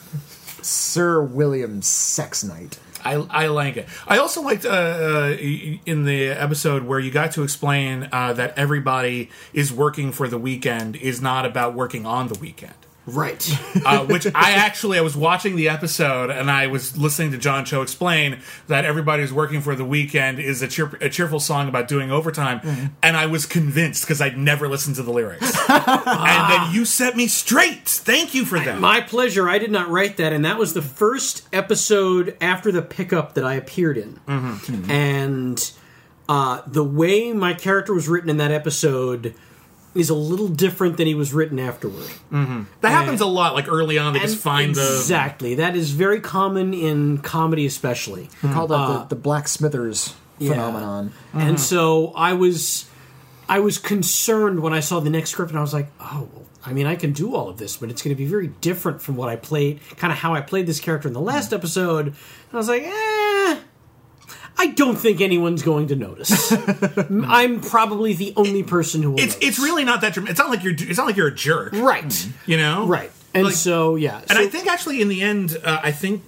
Sir 0.61 1.23
William 1.23 1.81
Sex 1.81 2.45
Knight. 2.45 2.79
I, 3.03 3.15
I 3.15 3.47
like 3.47 3.79
it. 3.79 3.89
I 4.07 4.19
also 4.19 4.43
liked 4.43 4.67
uh, 4.67 4.69
uh, 4.69 5.37
in 5.39 6.05
the 6.05 6.29
episode 6.29 6.85
where 6.85 6.99
you 6.99 7.11
got 7.11 7.33
to 7.33 7.43
explain 7.43 8.07
uh, 8.13 8.35
that 8.35 8.59
everybody 8.59 9.31
is 9.55 9.73
working 9.73 10.13
for 10.13 10.29
the 10.29 10.39
weekend 10.39 10.97
is 10.97 11.23
not 11.23 11.47
about 11.47 11.73
working 11.73 12.05
on 12.05 12.29
the 12.29 12.39
weekend. 12.39 12.75
Right. 13.07 13.47
uh, 13.85 14.07
which 14.07 14.27
I 14.27 14.53
actually 14.53 14.99
I 14.99 15.03
was 15.03 15.17
watching 15.17 15.57
the 15.57 15.69
episode 15.69 16.31
and 16.31 16.51
I 16.51 16.69
was 16.69 16.97
listening 16.97 17.33
to 17.33 17.39
John 17.39 17.65
Cho 17.65 17.83
explain 17.83 18.41
that 18.69 18.85
everybody's 18.85 19.33
working 19.33 19.61
for 19.61 19.75
the 19.75 19.85
weekend 19.85 20.39
is 20.39 20.63
a, 20.63 20.69
cheer, 20.69 20.91
a 21.01 21.11
cheerful 21.11 21.41
song 21.41 21.69
about 21.69 21.87
doing 21.87 22.11
overtime, 22.11 22.61
and 23.03 23.17
I 23.17 23.27
was 23.27 23.45
convinced 23.47 24.05
because 24.05 24.21
I'd 24.21 24.39
never 24.39 24.69
listened 24.69 24.97
to 24.97 25.03
the 25.03 25.13
lyrics, 25.13 25.55
and 25.69 26.51
then 26.51 26.75
you 26.75 26.85
set 26.85 27.17
me 27.17 27.27
straight. 27.27 27.87
Thank 27.87 28.35
you 28.35 28.45
for 28.45 28.59
that. 28.59 28.81
My 28.81 29.01
pleasure. 29.01 29.49
I 29.49 29.59
did 29.59 29.71
not 29.71 29.89
write 29.89 30.17
that, 30.17 30.33
and 30.33 30.45
that 30.45 30.59
was 30.59 30.75
the 30.75 30.83
first 30.83 31.47
episode 31.53 32.37
after 32.41 32.73
the 32.73 32.83
pickup 32.83 33.35
that 33.35 33.45
I 33.45 33.55
appeared 33.55 33.99
in. 33.99 34.21
Mm-hmm. 34.27 34.91
And 34.91 35.73
uh, 36.29 36.63
the 36.67 36.85
way 36.85 37.33
my 37.33 37.55
character 37.55 37.93
was 37.93 38.09
written 38.09 38.31
in 38.31 38.39
that 38.39 38.51
episode 38.51 39.35
is 39.95 40.11
a 40.11 40.15
little 40.15 40.49
different 40.49 40.97
than 40.97 41.07
he 41.07 41.15
was 41.15 41.33
written 41.33 41.59
afterward. 41.59 42.09
Mm-hmm. 42.33 42.63
that 42.81 42.91
happens 42.91 43.21
a 43.21 43.27
lot. 43.27 43.55
Like 43.55 43.69
early 43.69 43.99
on, 43.99 44.13
they 44.13 44.21
just 44.21 44.35
And 44.35 44.43
find 44.43 44.75
the 44.75 44.97
exactly 44.97 45.57
that 45.57 45.77
is 45.77 45.93
very 45.93 46.21
common 46.21 46.75
in 46.75 47.19
comedy, 47.19 47.67
especially. 47.67 48.29
We 48.43 48.51
call 48.51 48.67
that 48.67 48.75
uh, 48.75 48.87
the, 48.87 48.99
uh, 49.01 49.05
the 49.05 49.17
Black 49.17 49.49
Smithers 49.49 50.15
yeah. 50.39 50.51
phenomenon. 50.51 51.13
And 51.33 51.43
mm-hmm. 51.43 51.57
so 51.57 52.13
I 52.17 52.33
was, 52.33 52.89
I 53.49 53.61
was 53.61 53.79
concerned 53.79 54.61
when 54.61 54.73
I 54.73 54.81
saw 54.81 55.01
the 55.01 55.11
next 55.11 55.31
script, 55.31 55.51
and 55.51 55.59
I 55.59 55.63
was 55.63 55.75
like, 55.75 55.89
oh. 56.01 56.29
well, 56.33 56.45
I 56.67 56.73
mean, 56.73 56.87
I 56.87 56.97
can 56.97 57.13
do 57.13 57.35
all 57.35 57.49
of 57.49 57.59
this, 57.59 57.77
but 57.77 57.91
it's 57.91 58.03
going 58.03 58.15
to 58.15 58.19
be 58.19 58.27
very 58.27 58.47
different 58.47 59.03
from 59.03 59.17
what 59.17 59.29
I 59.29 59.37
played, 59.37 59.81
kind 59.97 60.13
of 60.13 60.19
how 60.19 60.35
I 60.35 60.41
played 60.41 60.67
this 60.67 60.81
character 60.81 61.09
in 61.09 61.15
the 61.15 61.21
last 61.21 61.47
mm-hmm. 61.47 61.57
episode. 61.57 62.07
And 62.07 62.15
I 62.53 62.57
was 62.57 62.69
like, 62.69 62.85
eh, 62.85 63.24
I 64.57 64.69
don't 64.69 64.97
think 64.97 65.21
anyone's 65.21 65.63
going 65.63 65.89
to 65.89 65.97
notice. 65.97 66.53
I'm 67.27 67.61
probably 67.61 68.13
the 68.15 68.33
only 68.37 68.63
person 68.63 69.03
who 69.03 69.13
will. 69.13 69.21
It's 69.21 69.35
notice. 69.35 69.49
it's 69.49 69.59
really 69.59 69.85
not 69.85 70.01
that. 70.03 70.15
dram- 70.15 70.29
It's 70.29 70.39
not 70.39 70.49
like 70.51 70.63
you're. 70.63 70.75
It's 70.77 70.97
not 70.99 71.07
like 71.07 71.17
you're 71.17 71.29
a 71.29 71.35
jerk, 71.35 71.73
right, 71.73 72.29
you 72.47 72.57
know. 72.57 72.87
right. 72.87 73.11
And 73.35 73.47
Like- 73.47 73.55
so 73.55 73.97
yeah, 73.97 74.19
And 74.21 74.31
so- 74.31 74.41
I 74.41 74.47
think 74.47 74.67
actually 74.69 75.01
in 75.03 75.09
the 75.09 75.23
end, 75.23 75.57
uh, 75.65 75.81
I 75.83 75.91
think 75.91 76.23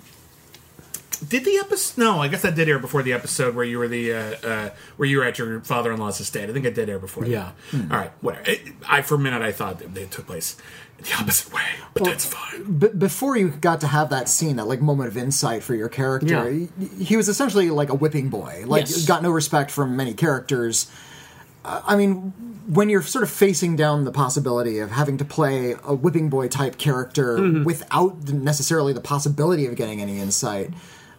did 1.28 1.44
the 1.44 1.56
episode? 1.58 1.98
No, 2.02 2.20
I 2.20 2.28
guess 2.28 2.42
that 2.42 2.54
did 2.56 2.68
air 2.68 2.78
before 2.78 3.02
the 3.02 3.12
episode 3.14 3.54
where 3.54 3.64
you 3.64 3.78
were 3.78 3.88
the 3.88 4.12
uh, 4.12 4.36
uh, 4.46 4.70
where 4.96 5.08
you 5.08 5.18
were 5.18 5.24
at 5.24 5.38
your 5.38 5.60
father-in-law's 5.60 6.20
estate. 6.20 6.50
I 6.50 6.52
think 6.52 6.66
it 6.66 6.74
did 6.74 6.90
air 6.90 6.98
before. 6.98 7.24
that. 7.24 7.30
Yeah. 7.30 7.52
All 7.74 7.96
right. 7.96 8.10
Whatever. 8.20 8.50
It, 8.50 8.60
I 8.88 9.00
for 9.02 9.14
a 9.14 9.18
minute 9.18 9.40
I 9.40 9.52
thought 9.52 9.78
that 9.78 9.94
they 9.94 10.04
took 10.06 10.26
place 10.26 10.56
the 10.98 11.14
opposite 11.20 11.52
way, 11.52 11.62
but 11.94 12.04
that's 12.04 12.24
fine. 12.24 12.78
B- 12.78 12.88
before 12.88 13.36
you 13.36 13.50
got 13.50 13.80
to 13.82 13.86
have 13.86 14.10
that 14.10 14.28
scene, 14.28 14.56
that 14.56 14.66
like 14.66 14.80
moment 14.80 15.08
of 15.08 15.16
insight 15.16 15.62
for 15.62 15.74
your 15.74 15.88
character, 15.88 16.50
Yeah. 16.50 16.66
he, 16.98 17.04
he 17.04 17.16
was 17.16 17.28
essentially 17.28 17.70
like 17.70 17.88
a 17.90 17.94
whipping 17.94 18.28
boy. 18.28 18.64
Like 18.66 18.88
Yes. 18.88 19.04
got 19.06 19.22
no 19.22 19.30
respect 19.30 19.70
from 19.70 19.96
many 19.96 20.14
characters. 20.14 20.90
Uh, 21.64 21.82
I 21.86 21.96
mean, 21.96 22.32
when 22.66 22.88
you're 22.88 23.02
sort 23.02 23.22
of 23.24 23.30
facing 23.30 23.76
down 23.76 24.04
the 24.04 24.12
possibility 24.12 24.78
of 24.78 24.90
having 24.90 25.18
to 25.18 25.24
play 25.24 25.74
a 25.84 25.94
whipping 25.94 26.28
boy 26.30 26.48
type 26.48 26.78
character 26.78 27.38
Mm-hmm. 27.38 27.64
without 27.64 28.28
necessarily 28.28 28.92
the 28.92 29.00
possibility 29.00 29.66
of 29.66 29.76
getting 29.76 30.00
any 30.00 30.18
insight, 30.18 30.70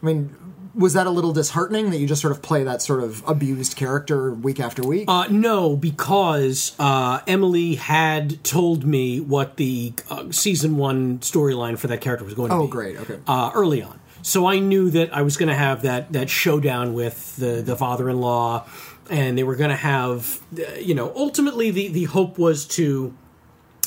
I 0.02 0.06
mean. 0.06 0.36
Was 0.78 0.94
that 0.94 1.08
a 1.08 1.10
little 1.10 1.34
disheartening 1.34 1.90
that 1.90 1.98
you 1.98 2.08
just 2.08 2.22
sort 2.22 2.32
of 2.32 2.42
play 2.42 2.64
that 2.64 2.82
sort 2.82 3.04
of 3.04 3.24
abused 3.28 3.76
character 3.76 4.32
week 4.32 4.60
after 4.60 4.84
week? 4.84 5.06
Uh, 5.08 5.26
no, 5.30 5.76
because 5.76 6.76
uh, 6.78 7.22
Emily 7.26 7.76
had 7.76 8.44
told 8.44 8.86
me 8.86 9.20
what 9.20 9.58
the 9.58 9.94
uh, 10.10 10.32
season 10.32 10.78
one 10.78 11.20
storyline 11.20 11.80
for 11.80 11.88
that 11.88 12.02
character 12.02 12.24
was 12.24 12.36
going 12.36 12.52
to 12.52 12.56
oh, 12.56 12.66
be. 12.66 12.72
great. 12.72 12.98
Okay. 12.98 13.20
Uh, 13.28 13.52
early 13.56 13.82
on, 13.82 14.00
so 14.22 14.46
I 14.46 14.60
knew 14.60 14.90
that 14.92 15.16
I 15.16 15.22
was 15.22 15.38
going 15.38 15.50
to 15.50 15.56
have 15.56 15.82
that 15.84 16.14
that 16.14 16.30
showdown 16.30 16.94
with 16.94 17.38
the 17.38 17.62
the 17.62 17.76
father 17.76 18.10
in 18.10 18.20
law, 18.20 18.68
and 19.10 19.38
they 19.38 19.44
were 19.44 19.56
going 19.56 19.70
to 19.70 19.76
have, 19.76 20.42
uh, 20.60 20.74
you 20.76 20.94
know, 20.94 21.12
ultimately 21.16 21.72
the 21.72 21.88
the 21.88 22.04
hope 22.04 22.38
was 22.38 22.66
to 22.66 23.16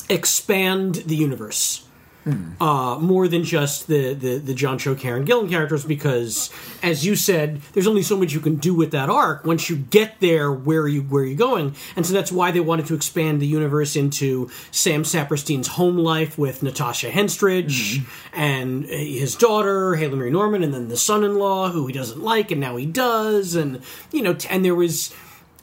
expand 0.09 0.95
the 0.95 1.15
universe. 1.15 1.87
Uh, 2.23 2.99
more 2.99 3.27
than 3.27 3.43
just 3.43 3.87
the, 3.87 4.13
the, 4.13 4.37
the 4.37 4.53
John 4.53 4.77
Cho, 4.77 4.93
Karen 4.93 5.25
Gillan 5.25 5.49
characters, 5.49 5.83
because 5.83 6.51
as 6.83 7.03
you 7.03 7.15
said, 7.15 7.61
there's 7.73 7.87
only 7.87 8.03
so 8.03 8.15
much 8.15 8.31
you 8.31 8.39
can 8.39 8.57
do 8.57 8.75
with 8.75 8.91
that 8.91 9.09
arc. 9.09 9.43
Once 9.43 9.71
you 9.71 9.75
get 9.75 10.19
there, 10.19 10.51
where 10.51 10.81
are 10.81 10.87
you 10.87 11.01
where 11.01 11.23
are 11.23 11.25
you 11.25 11.35
going? 11.35 11.73
And 11.95 12.05
so 12.05 12.13
that's 12.13 12.31
why 12.31 12.51
they 12.51 12.59
wanted 12.59 12.85
to 12.87 12.93
expand 12.93 13.41
the 13.41 13.47
universe 13.47 13.95
into 13.95 14.51
Sam 14.69 15.03
Saperstein's 15.03 15.67
home 15.67 15.97
life 15.97 16.37
with 16.37 16.61
Natasha 16.61 17.09
Henstridge 17.09 18.05
and 18.33 18.85
uh, 18.85 18.89
his 18.89 19.35
daughter 19.35 19.95
Haley 19.95 20.17
Marie 20.17 20.29
Norman, 20.29 20.61
and 20.61 20.75
then 20.75 20.89
the 20.89 20.97
son-in-law 20.97 21.71
who 21.71 21.87
he 21.87 21.93
doesn't 21.93 22.21
like, 22.21 22.51
and 22.51 22.61
now 22.61 22.75
he 22.75 22.85
does, 22.85 23.55
and 23.55 23.81
you 24.11 24.21
know, 24.21 24.35
t- 24.35 24.47
and 24.47 24.63
there 24.63 24.75
was 24.75 25.11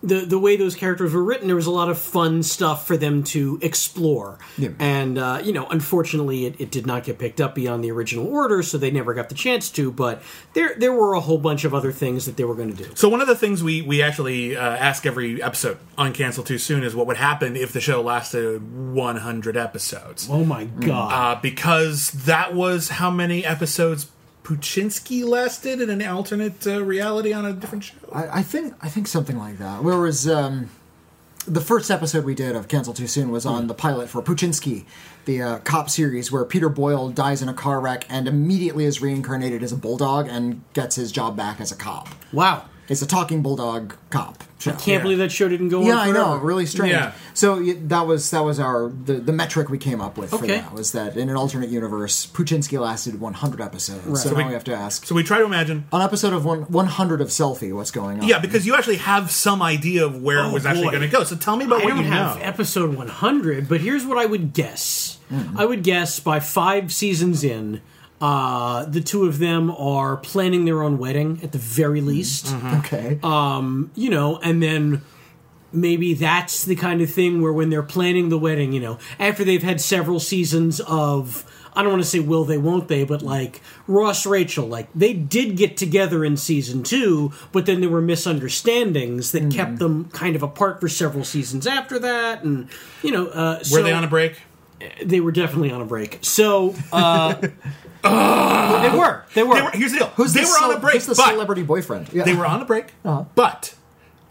the 0.03 0.21
the 0.21 0.39
way 0.39 0.57
those 0.57 0.75
characters 0.77 1.13
were 1.13 1.23
written, 1.25 1.49
there 1.49 1.57
was 1.57 1.67
a 1.67 1.73
lot 1.73 1.89
of 1.89 1.99
fun 1.99 2.43
stuff 2.43 2.87
for 2.87 2.97
them 2.97 3.25
to 3.25 3.59
explore. 3.63 4.39
And 4.79 5.19
uh, 5.19 5.41
you 5.43 5.53
know, 5.53 5.67
unfortunately, 5.67 6.47
it, 6.47 6.61
it 6.61 6.71
did 6.71 6.87
not 6.87 7.05
get 7.05 7.19
picked 7.19 7.41
up 7.41 7.55
beyond 7.55 7.83
the 7.83 7.91
original 7.91 8.27
order, 8.27 8.63
so 8.63 8.79
they 8.79 8.91
never 8.91 9.13
got 9.13 9.29
the 9.29 9.35
chance 9.35 9.71
to. 9.73 9.91
But 9.91 10.23
there 10.55 10.75
there 10.77 10.93
were 10.93 11.15
a 11.15 11.21
whole 11.21 11.39
bunch 11.39 11.65
of 11.65 11.75
other 11.75 11.91
things 11.91 12.27
that 12.27 12.37
they 12.37 12.45
were 12.45 12.55
going 12.55 12.75
to 12.75 12.85
do. 12.85 12.91
So 12.95 13.09
one 13.09 13.21
of 13.21 13.27
the 13.27 13.37
things 13.37 13.63
we 13.63 13.83
we 13.83 14.03
actually 14.03 14.57
uh, 14.57 14.61
ask 14.77 15.05
every 15.05 15.43
episode 15.43 15.79
on 15.97 16.13
Cancel 16.13 16.45
Too 16.45 16.59
Soon 16.59 16.85
is 16.85 16.95
what 16.95 17.07
would 17.07 17.17
happen 17.17 17.57
if 17.57 17.73
the 17.73 17.81
show 17.81 18.01
lasted 18.01 18.93
100 18.93 19.57
episodes. 19.57 20.29
Oh 20.31 20.45
my 20.45 20.65
god! 20.65 21.13
uh, 21.13 21.41
because 21.41 22.11
that 22.13 22.55
was 22.55 22.89
how 22.89 23.11
many 23.11 23.45
episodes 23.45 24.07
Poochinski 24.49 25.29
lasted 25.29 25.83
in 25.83 25.91
an 25.91 26.03
alternate 26.03 26.67
uh, 26.67 26.83
reality 26.83 27.35
on 27.35 27.45
a 27.45 27.53
different 27.53 27.85
show. 27.85 27.97
I, 28.11 28.39
I 28.39 28.43
think 28.43 28.73
I 28.81 28.89
think 28.89 29.07
something 29.07 29.37
like 29.37 29.59
that. 29.59 29.85
Whereas 29.85 30.27
um, 30.27 30.71
the 31.47 31.61
first 31.61 31.91
episode 31.91 32.25
we 32.25 32.35
did 32.35 32.57
of 32.57 32.67
Cancel 32.67 32.95
Too 32.95 33.07
Soon 33.07 33.31
was 33.31 33.45
on 33.45 33.67
the 33.67 33.75
pilot 33.75 34.09
for 34.09 34.23
Poochinski, 34.23 34.87
the 35.27 35.43
uh, 35.43 35.59
cop 35.59 35.91
series 35.91 36.33
where 36.33 36.47
Peter 36.47 36.71
Boyle 36.71 37.11
dies 37.11 37.43
in 37.43 37.51
a 37.51 37.53
car 37.53 37.79
wreck 37.79 38.07
and 38.09 38.27
immediately 38.27 38.87
is 38.87 39.03
reincarnated 39.03 39.63
as 39.63 39.71
a 39.71 39.77
bulldog 39.77 40.29
and 40.29 40.63
gets 40.73 40.97
his 40.97 41.13
job 41.13 41.37
back 41.37 41.61
as 41.61 41.71
a 41.71 41.77
cop. 41.77 42.09
wow! 42.33 42.65
It's 42.89 43.03
a 43.03 43.07
talking 43.07 43.43
bulldog 43.43 43.95
cop 44.09 44.45
show. 44.59 44.73
Can't 44.73 45.03
believe 45.03 45.19
that 45.19 45.31
show 45.31 45.47
didn't 45.49 45.69
go 45.69 45.81
on. 45.81 45.87
Yeah, 45.87 45.99
I 46.01 46.11
know, 46.11 46.37
really 46.39 46.65
strange. 46.65 46.93
Yeah. 46.93 47.13
So 47.35 47.63
that 47.63 48.07
was 48.07 48.31
that 48.31 48.41
was 48.45 48.59
our 48.59 48.89
the, 48.89 49.15
the 49.15 49.33
metric 49.33 49.69
we 49.69 49.77
came 49.77 50.01
up 50.01 50.17
with 50.17 50.31
for 50.31 50.37
Okay. 50.37 50.59
that 50.59 50.73
was 50.73 50.93
that 50.93 51.17
in 51.17 51.29
an 51.29 51.37
alternate 51.37 51.69
universe, 51.69 52.25
Poochinski 52.27 52.81
lasted 52.81 53.21
100 53.21 53.61
episodes. 53.61 54.05
So, 54.23 54.31
So 54.31 54.31
now 54.31 54.37
we- 54.39 54.45
we 54.49 54.53
have 54.55 54.65
to 54.65 54.75
ask 54.75 55.05
So 55.05 55.15
we 55.15 55.23
try 55.23 55.39
to 55.39 55.45
imagine. 55.45 55.85
on 55.93 56.01
episode 56.01 56.33
of 56.33 56.47
one 56.47 56.61
100 56.63 57.21
of 57.21 57.29
Selfie, 57.29 57.75
what's 57.75 57.91
going 57.91 58.21
on? 58.21 58.27
Yeah, 58.27 58.39
because 58.39 58.67
you 58.67 58.75
actually 58.75 58.97
have 58.97 59.31
some 59.31 59.61
idea 59.61 60.07
of 60.07 60.23
where 60.23 60.41
Oh, 60.41 60.49
it 60.49 60.53
was 60.55 60.65
actually 60.65 60.85
going 60.89 61.01
to 61.03 61.09
go. 61.09 61.25
So 61.25 61.37
tell 61.37 61.57
me 61.57 61.67
about 61.67 61.83
I 61.83 61.85
what 61.85 61.91
don't 61.91 62.05
you 62.05 62.11
have 62.11 62.37
know. 62.39 62.43
episode 62.43 62.95
100, 62.97 63.69
but 63.69 63.83
here's 63.83 64.07
what 64.07 64.17
I 64.17 64.25
would 64.25 64.55
guess. 64.55 65.19
Hmm. 65.29 65.59
I 65.59 65.67
would 65.67 65.83
guess 65.83 66.21
by 66.21 66.41
five 66.41 66.91
seasons 66.91 67.45
in, 67.45 67.83
uh, 68.21 68.85
the 68.87 69.01
two 69.01 69.27
of 69.27 69.39
them 69.39 69.71
are 69.71 70.17
planning 70.17 70.65
their 70.65 70.83
own 70.83 70.99
wedding 70.99 71.41
at 71.43 71.53
the 71.53 71.59
very 71.59 72.01
least. 72.01 72.53
Okay. 72.79 73.19
Um, 73.23 73.91
You 73.95 74.11
know, 74.11 74.39
and 74.39 74.63
then 74.63 75.03
maybe 75.73 76.15
that's 76.15 76.65
the 76.65 76.75
kind 76.75 77.01
of 77.01 77.11
thing 77.11 77.43
where 77.43 77.53
when 77.53 77.71
they're 77.71 77.83
planning 77.83 78.29
the 78.29 78.39
wedding, 78.39 78.73
you 78.73 78.81
know, 78.81 78.99
after 79.19 79.45
they've 79.45 79.63
had 79.63 79.81
several 79.81 80.21
seasons 80.21 80.81
of. 80.81 81.45
I 81.75 81.83
don't 81.83 81.93
want 81.93 82.03
to 82.03 82.09
say 82.09 82.19
will 82.19 82.45
they, 82.45 82.59
won't 82.59 82.89
they, 82.89 83.05
but 83.05 83.23
like 83.23 83.61
Ross 83.87 84.27
Rachel, 84.27 84.67
like 84.67 84.89
they 84.97 85.13
did 85.13 85.57
get 85.57 85.77
together 85.77 86.25
in 86.25 86.37
season 86.37 86.83
two, 86.83 87.31
but 87.53 87.67
then 87.67 87.81
there 87.81 87.91
were 87.91 88.01
misunderstandings 88.01 89.31
that 89.31 89.53
kept 89.53 89.79
them 89.79 90.07
kind 90.07 90.35
of 90.35 90.43
apart 90.43 90.81
for 90.81 90.89
several 90.89 91.23
seasons 91.23 91.69
after 91.69 92.01
that, 92.01 92.43
and 92.43 92.69
you 93.01 93.13
know, 93.13 93.29
uh, 93.29 93.59
were 93.59 93.65
so 93.65 93.83
they 93.85 93.93
on 93.93 94.03
a 94.03 94.09
break? 94.09 94.41
They 95.05 95.21
were 95.21 95.33
definitely 95.33 95.71
on 95.73 95.81
a 95.81 95.85
break. 95.85 96.19
So 96.23 96.75
uh, 96.93 97.35
they 97.35 97.49
were, 98.97 99.25
they 99.35 99.43
were. 99.43 99.55
They 99.55 99.63
were, 99.63 99.71
here's 99.73 99.93
the 99.93 99.99
deal. 99.99 100.07
Who's 100.17 100.33
they 100.33 100.43
the 100.43 100.47
were 100.47 100.65
on 100.71 100.77
a 100.77 100.79
break, 100.81 100.95
Who's 100.95 101.07
the 101.07 101.15
but 101.15 101.31
celebrity 101.31 101.63
boyfriend? 101.63 102.13
Yeah. 102.13 102.25
they 102.25 102.35
were 102.35 102.47
on 102.47 102.63
a 102.63 102.65
break. 102.65 102.93
Uh-huh. 103.05 103.25
But 103.35 103.75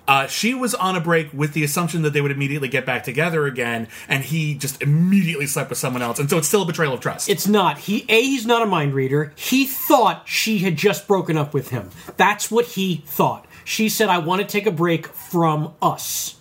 Uh, 0.08 0.26
she 0.28 0.54
was 0.54 0.74
on 0.74 0.96
a 0.96 1.02
break 1.02 1.34
with 1.34 1.52
the 1.54 1.64
assumption 1.66 2.02
that 2.04 2.14
they 2.14 2.22
would 2.22 2.32
immediately 2.32 2.70
get 2.70 2.86
back 2.86 3.04
together 3.04 3.46
again, 3.46 3.90
and 4.08 4.24
he 4.24 4.56
just 4.56 4.82
immediately 4.82 5.46
slept 5.46 5.70
with 5.70 5.78
someone 5.78 6.02
else, 6.02 6.18
and 6.18 6.30
so 6.30 6.38
it's 6.38 6.48
still 6.48 6.62
a 6.62 6.66
betrayal 6.66 6.94
of 6.94 7.02
trust. 7.02 7.28
It's 7.28 7.46
not. 7.46 7.78
He 7.80 8.06
a 8.08 8.22
he's 8.22 8.46
not 8.46 8.62
a 8.62 8.66
mind 8.66 8.94
reader. 8.94 9.34
He 9.36 9.66
thought 9.66 10.24
she 10.26 10.60
had 10.60 10.78
just 10.78 11.08
broken 11.10 11.36
up 11.36 11.54
with 11.54 11.70
him. 11.70 11.90
That's 12.16 12.50
what 12.50 12.66
he 12.66 13.04
thought. 13.06 13.46
She 13.66 13.90
said, 13.90 14.08
"I 14.08 14.20
want 14.20 14.42
to 14.42 14.48
take 14.48 14.66
a 14.66 14.72
break 14.72 15.08
from 15.08 15.74
us." 15.82 16.36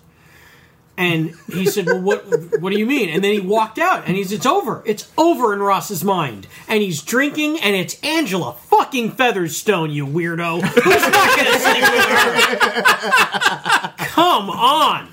And 0.99 1.34
he 1.53 1.66
said, 1.66 1.84
"Well, 1.86 2.01
what? 2.01 2.24
What 2.61 2.72
do 2.72 2.78
you 2.78 2.86
mean?" 2.86 3.11
And 3.11 3.22
then 3.22 3.32
he 3.34 3.40
walked 3.40 3.78
out, 3.78 4.05
and 4.07 4.16
he's, 4.16 4.32
"It's 4.32 4.47
over. 4.47 4.82
It's 4.86 5.11
over 5.18 5.53
in 5.53 5.61
Ross's 5.61 6.03
mind." 6.03 6.47
And 6.68 6.82
he's 6.82 7.03
drinking, 7.03 7.61
and 7.61 7.76
it's 7.76 8.01
Angela 8.03 8.55
fucking 8.55 9.11
Featherstone, 9.12 9.90
you 9.90 10.07
weirdo. 10.07 10.62
Who's 10.62 11.03
not 11.03 11.36
going 11.36 11.53
to 11.53 11.59
sleep 11.59 11.82
with 11.82 12.07
her? 12.07 12.82
Come 14.07 14.51
on. 14.51 15.09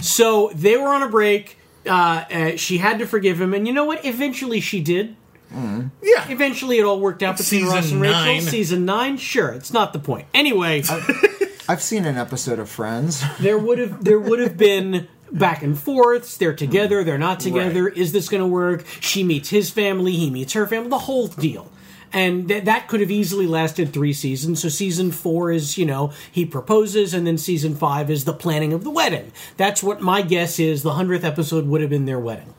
So 0.00 0.50
they 0.54 0.76
were 0.76 0.88
on 0.88 1.02
a 1.02 1.08
break. 1.08 1.56
Uh, 1.86 2.24
uh, 2.30 2.56
she 2.56 2.78
had 2.78 2.98
to 2.98 3.06
forgive 3.06 3.40
him, 3.40 3.54
and 3.54 3.66
you 3.66 3.72
know 3.72 3.84
what? 3.84 4.04
Eventually, 4.04 4.60
she 4.60 4.80
did. 4.80 5.16
yeah. 5.52 6.28
Eventually, 6.28 6.78
it 6.78 6.84
all 6.84 7.00
worked 7.00 7.22
out 7.22 7.36
between 7.38 7.62
Season 7.62 7.74
Ross 7.74 7.90
and 7.92 8.00
Rachel. 8.00 8.20
nine. 8.20 8.42
Season 8.42 8.84
nine, 8.84 9.16
sure, 9.16 9.48
it's 9.50 9.72
not 9.72 9.92
the 9.92 9.98
point. 9.98 10.26
Anyway, 10.34 10.82
I've 11.68 11.80
seen 11.82 12.04
an 12.04 12.16
episode 12.18 12.58
of 12.58 12.68
Friends. 12.68 13.22
there 13.40 13.56
would 13.56 13.78
have 13.78 14.04
there 14.04 14.18
would 14.18 14.40
have 14.40 14.56
been 14.58 15.08
back 15.32 15.62
and 15.62 15.78
forths. 15.78 16.36
They're 16.36 16.54
together. 16.54 17.04
They're 17.04 17.18
not 17.18 17.40
together. 17.40 17.84
Right. 17.84 17.96
Is 17.96 18.12
this 18.12 18.28
going 18.28 18.42
to 18.42 18.46
work? 18.46 18.84
She 19.00 19.22
meets 19.24 19.50
his 19.50 19.70
family. 19.70 20.12
He 20.12 20.30
meets 20.30 20.52
her 20.54 20.66
family. 20.66 20.90
The 20.90 20.98
whole 20.98 21.28
deal. 21.28 21.70
And 22.12 22.48
th- 22.48 22.64
that 22.64 22.88
could 22.88 23.00
have 23.00 23.10
easily 23.10 23.46
lasted 23.46 23.92
three 23.92 24.12
seasons. 24.12 24.62
So 24.62 24.68
season 24.68 25.12
four 25.12 25.50
is, 25.50 25.76
you 25.76 25.84
know, 25.84 26.12
he 26.32 26.44
proposes, 26.46 27.12
and 27.14 27.26
then 27.26 27.36
season 27.38 27.74
five 27.74 28.10
is 28.10 28.24
the 28.24 28.32
planning 28.32 28.72
of 28.72 28.82
the 28.84 28.90
wedding. 28.90 29.32
That's 29.56 29.82
what 29.82 30.00
my 30.00 30.22
guess 30.22 30.58
is. 30.58 30.82
The 30.82 30.94
hundredth 30.94 31.24
episode 31.24 31.66
would 31.66 31.80
have 31.82 31.90
been 31.90 32.06
their 32.06 32.18
wedding. 32.18 32.54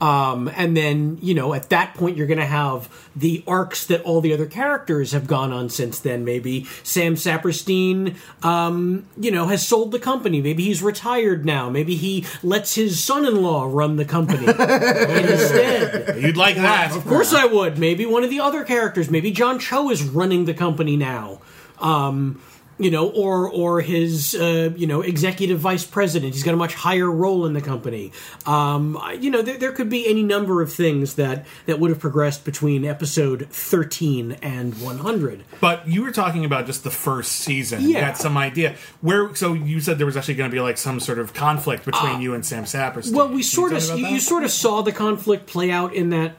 Um, 0.00 0.50
and 0.56 0.76
then, 0.76 1.18
you 1.22 1.34
know, 1.34 1.54
at 1.54 1.70
that 1.70 1.94
point, 1.94 2.16
you're 2.16 2.26
going 2.26 2.38
to 2.38 2.46
have 2.46 2.88
the 3.14 3.44
arcs 3.46 3.86
that 3.86 4.02
all 4.02 4.20
the 4.20 4.32
other 4.32 4.46
characters 4.46 5.12
have 5.12 5.26
gone 5.26 5.52
on 5.52 5.68
since 5.68 5.98
then. 6.00 6.24
Maybe 6.24 6.64
Sam 6.82 7.14
Saperstein, 7.14 8.16
um, 8.44 9.06
you 9.18 9.30
know, 9.30 9.46
has 9.46 9.66
sold 9.66 9.92
the 9.92 9.98
company. 9.98 10.40
Maybe 10.40 10.64
he's 10.64 10.82
retired 10.82 11.44
now. 11.44 11.70
Maybe 11.70 11.94
he 11.96 12.26
lets 12.42 12.74
his 12.74 13.02
son 13.02 13.24
in 13.24 13.42
law 13.42 13.68
run 13.70 13.96
the 13.96 14.04
company 14.04 14.46
instead. 14.46 16.20
You'd 16.22 16.36
like 16.36 16.56
that. 16.56 16.94
Of 16.96 17.06
course 17.06 17.32
I 17.32 17.46
would. 17.46 17.78
Maybe 17.78 18.04
one 18.06 18.24
of 18.24 18.30
the 18.30 18.40
other 18.40 18.64
characters. 18.64 18.79
Maybe 19.10 19.30
John 19.30 19.58
Cho 19.58 19.90
is 19.90 20.02
running 20.02 20.44
the 20.46 20.54
company 20.54 20.96
now. 20.96 21.40
Um, 21.78 22.40
you 22.78 22.90
know, 22.90 23.10
or 23.10 23.46
or 23.46 23.82
his 23.82 24.34
uh, 24.34 24.70
you 24.74 24.86
know 24.86 25.02
executive 25.02 25.58
vice 25.60 25.84
president. 25.84 26.32
He's 26.32 26.42
got 26.42 26.54
a 26.54 26.56
much 26.56 26.72
higher 26.72 27.10
role 27.10 27.44
in 27.44 27.52
the 27.52 27.60
company. 27.60 28.10
Um, 28.46 28.98
you 29.20 29.30
know, 29.30 29.42
there, 29.42 29.58
there 29.58 29.72
could 29.72 29.90
be 29.90 30.08
any 30.08 30.22
number 30.22 30.62
of 30.62 30.72
things 30.72 31.16
that 31.16 31.44
that 31.66 31.78
would 31.78 31.90
have 31.90 31.98
progressed 31.98 32.42
between 32.46 32.86
episode 32.86 33.48
thirteen 33.50 34.32
and 34.40 34.80
one 34.80 34.96
hundred. 34.96 35.44
But 35.60 35.88
you 35.88 36.00
were 36.02 36.10
talking 36.10 36.46
about 36.46 36.64
just 36.64 36.82
the 36.82 36.90
first 36.90 37.32
season. 37.32 37.82
You 37.82 37.90
Yeah. 37.90 38.06
had 38.06 38.16
some 38.16 38.38
idea 38.38 38.76
where. 39.02 39.34
So 39.34 39.52
you 39.52 39.80
said 39.80 39.98
there 39.98 40.06
was 40.06 40.16
actually 40.16 40.36
going 40.36 40.50
to 40.50 40.54
be 40.54 40.60
like 40.62 40.78
some 40.78 41.00
sort 41.00 41.18
of 41.18 41.34
conflict 41.34 41.84
between 41.84 42.22
you 42.22 42.32
and 42.32 42.46
Sam 42.46 42.64
Saperstein. 42.64 43.12
Uh, 43.12 43.16
Well, 43.18 43.28
we 43.28 43.42
sort 43.42 43.74
of 43.74 43.84
you, 43.98 44.06
you 44.06 44.20
sort 44.20 44.42
of 44.42 44.50
saw 44.50 44.80
the 44.80 44.92
conflict 44.92 45.46
play 45.46 45.70
out 45.70 45.92
in 45.92 46.08
that 46.10 46.36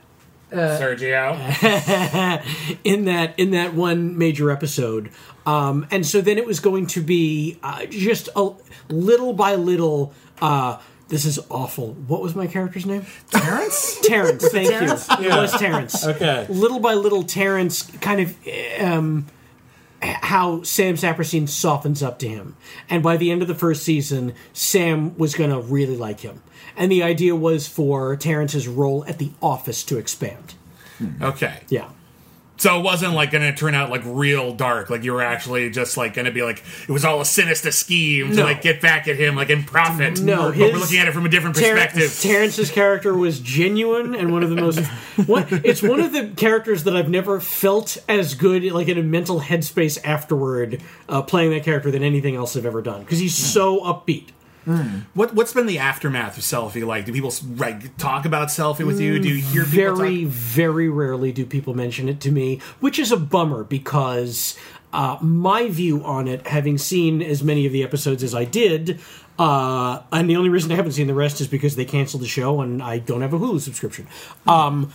Sergio. 0.52 1.34
in 2.84 3.06
that 3.06 3.34
in 3.38 3.52
that 3.52 3.74
one 3.74 4.18
major 4.18 4.52
episode. 4.52 5.12
Um, 5.46 5.88
and 5.92 6.06
so 6.06 6.22
then 6.22 6.38
it 6.38 6.46
was 6.46 6.60
going 6.60 6.88
to 6.88 7.02
be 7.02 7.58
uh, 7.64 7.86
just 7.88 8.30
a 8.36 8.52
little 8.90 9.34
by 9.34 9.56
little. 9.56 10.14
Uh, 10.42 10.80
this 11.08 11.26
is 11.26 11.40
awful. 11.50 11.94
What 11.94 12.22
was 12.22 12.36
my 12.36 12.48
character's 12.48 12.86
name? 12.86 13.06
Terrence? 13.32 14.00
Terrence. 14.04 14.48
Thank 14.48 14.70
Terrence? 14.70 15.10
you. 15.10 15.26
Yeah. 15.26 15.38
It 15.38 15.42
was 15.42 15.52
Terrence. 15.52 16.06
Okay. 16.06 16.46
Little 16.48 16.80
by 16.80 16.94
little, 16.94 17.24
Terrence 17.24 17.84
kind 18.00 18.22
of. 18.22 18.36
Um, 18.80 19.28
how 20.02 20.64
Sam 20.64 20.96
Saperstein 20.96 21.48
softens 21.48 22.02
up 22.02 22.18
to 22.20 22.28
him. 22.28 22.56
And 22.90 23.04
by 23.04 23.18
the 23.18 23.30
end 23.30 23.44
of 23.44 23.48
the 23.48 23.54
first 23.54 23.84
season, 23.84 24.34
Sam 24.52 25.16
was 25.18 25.36
going 25.36 25.52
to 25.52 25.60
really 25.60 25.96
like 25.96 26.22
him. 26.22 26.42
And 26.82 26.92
the 26.92 27.04
idea 27.04 27.36
was 27.36 27.68
for 27.68 28.16
Terrence's 28.16 28.68
role 28.68 29.06
at 29.06 29.20
the 29.20 29.30
office 29.40 29.84
to 29.84 29.98
expand. 30.00 30.56
Okay. 31.22 31.60
Yeah. 31.70 31.90
So 32.58 32.80
it 32.80 32.84
wasn't 32.84 33.14
like 33.14 33.32
going 33.32 33.44
to 33.52 33.56
turn 33.58 33.74
out 33.74 33.90
like 33.90 34.02
real 34.06 34.54
dark. 34.54 34.90
Like 34.90 35.04
you 35.04 35.14
were 35.14 35.22
actually 35.22 35.70
just 35.72 35.96
like 35.98 36.14
going 36.16 36.26
to 36.26 36.32
be 36.32 36.42
like 36.44 36.64
it 36.88 36.92
was 36.92 37.04
all 37.06 37.22
a 37.22 37.26
sinister 37.26 37.72
scheme 37.72 38.30
to 38.32 38.36
No. 38.38 38.44
like 38.44 38.62
get 38.64 38.82
back 38.82 39.08
at 39.08 39.16
him, 39.16 39.36
like 39.36 39.50
in 39.52 39.64
profit. 39.64 40.20
No, 40.22 40.50
but 40.50 40.56
his- 40.56 40.74
we're 40.74 40.80
looking 40.80 40.98
at 41.00 41.08
it 41.08 41.12
from 41.12 41.26
a 41.26 41.30
different 41.30 41.56
Ter- 41.56 41.72
perspective. 41.74 42.20
Terrence's 42.22 42.72
character 42.72 43.16
was 43.16 43.40
genuine 43.40 44.14
and 44.16 44.32
one 44.32 44.42
of 44.44 44.50
the 44.50 44.56
most. 44.56 44.80
One, 45.28 45.46
it's 45.64 45.84
one 45.84 46.00
of 46.00 46.14
the 46.14 46.30
characters 46.36 46.84
that 46.86 46.96
I've 46.96 47.10
never 47.10 47.40
felt 47.40 47.98
as 48.10 48.34
good, 48.34 48.64
like 48.72 48.88
in 48.88 48.98
a 48.98 49.04
mental 49.04 49.40
headspace 49.42 50.00
afterward, 50.04 50.82
uh, 51.10 51.22
playing 51.22 51.52
that 51.52 51.64
character 51.64 51.92
than 51.92 52.02
anything 52.04 52.36
else 52.36 52.56
I've 52.58 52.66
ever 52.66 52.82
done 52.82 53.02
because 53.02 53.20
he's 53.20 53.36
so 53.36 53.82
upbeat. 53.82 54.30
What 55.14 55.34
what's 55.34 55.54
been 55.54 55.66
the 55.66 55.80
aftermath 55.80 56.38
of 56.38 56.44
selfie 56.44 56.86
like? 56.86 57.06
Do 57.06 57.14
people 57.14 57.34
like 57.58 57.98
talk 57.98 58.26
about 58.26 58.50
selfie 58.50 58.86
with 58.86 59.00
you? 59.00 59.20
Do 59.20 59.28
you 59.30 59.36
hear 59.36 59.64
people 59.66 59.96
Very, 59.98 60.24
talk? 60.26 60.34
very 60.34 60.90
rarely 60.90 61.32
do 61.32 61.46
people 61.46 61.74
mention 61.74 62.08
it 62.10 62.20
to 62.22 62.32
me, 62.32 62.60
which 62.80 63.00
is 63.00 63.12
a 63.12 63.18
bummer 63.18 63.64
because 63.64 64.58
uh, 64.94 65.18
my 65.22 65.68
view 65.70 66.04
on 66.04 66.28
it, 66.28 66.46
having 66.48 66.78
seen 66.78 67.22
as 67.22 67.44
many 67.44 67.66
of 67.66 67.72
the 67.72 67.84
episodes 67.84 68.24
as 68.24 68.36
I 68.36 68.44
did, 68.46 69.00
uh, 69.40 70.02
and 70.12 70.30
the 70.30 70.36
only 70.36 70.50
reason 70.50 70.72
I 70.72 70.76
haven't 70.76 70.92
seen 70.92 71.08
the 71.08 71.14
rest 71.14 71.42
is 71.42 71.48
because 71.48 71.76
they 71.76 71.86
canceled 71.86 72.22
the 72.22 72.28
show 72.28 72.62
and 72.62 72.84
I 72.84 73.00
don't 73.00 73.22
have 73.22 73.34
a 73.34 73.40
Hulu 73.40 73.62
subscription. 73.62 74.08
Um, 74.46 74.92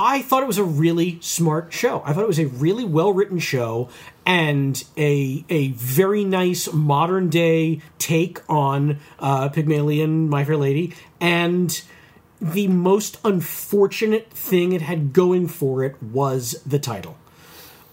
I 0.00 0.22
thought 0.22 0.44
it 0.44 0.46
was 0.46 0.58
a 0.58 0.64
really 0.64 1.18
smart 1.20 1.72
show. 1.72 2.02
I 2.06 2.12
thought 2.12 2.22
it 2.22 2.28
was 2.28 2.38
a 2.38 2.46
really 2.46 2.84
well 2.84 3.12
written 3.12 3.40
show 3.40 3.88
and 4.24 4.82
a 4.96 5.44
a 5.48 5.72
very 5.72 6.22
nice 6.22 6.72
modern 6.72 7.30
day 7.30 7.80
take 7.98 8.38
on 8.48 9.00
uh, 9.18 9.48
Pygmalion, 9.48 10.28
My 10.28 10.44
Fair 10.44 10.56
Lady, 10.56 10.94
and 11.20 11.82
the 12.40 12.68
most 12.68 13.18
unfortunate 13.24 14.30
thing 14.30 14.72
it 14.72 14.82
had 14.82 15.12
going 15.12 15.48
for 15.48 15.82
it 15.82 16.00
was 16.00 16.62
the 16.64 16.78
title. 16.78 17.16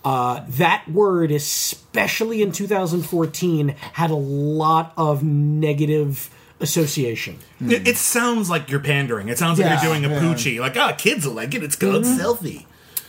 Uh, 0.03 0.45
that 0.47 0.87
word, 0.87 1.31
especially 1.31 2.43
in 2.43 2.51
2014, 2.51 3.69
had 3.93 4.11
a 4.11 4.15
lot 4.15 4.93
of 4.95 5.23
negative 5.23 6.29
association. 6.59 7.39
It, 7.61 7.87
it 7.87 7.97
sounds 7.97 8.49
like 8.49 8.69
you're 8.69 8.79
pandering. 8.79 9.29
It 9.29 9.37
sounds 9.37 9.59
like 9.59 9.67
Yeah, 9.69 9.81
you're 9.83 9.93
doing 9.93 10.05
a 10.05 10.09
yeah. 10.13 10.21
poochie. 10.21 10.59
Like, 10.59 10.77
oh, 10.77 10.93
kids 10.97 11.25
will 11.25 11.33
like 11.33 11.53
it. 11.53 11.63
It's 11.63 11.75
called 11.75 12.03
Mm-hmm. 12.03 12.19
selfie. 12.19 12.65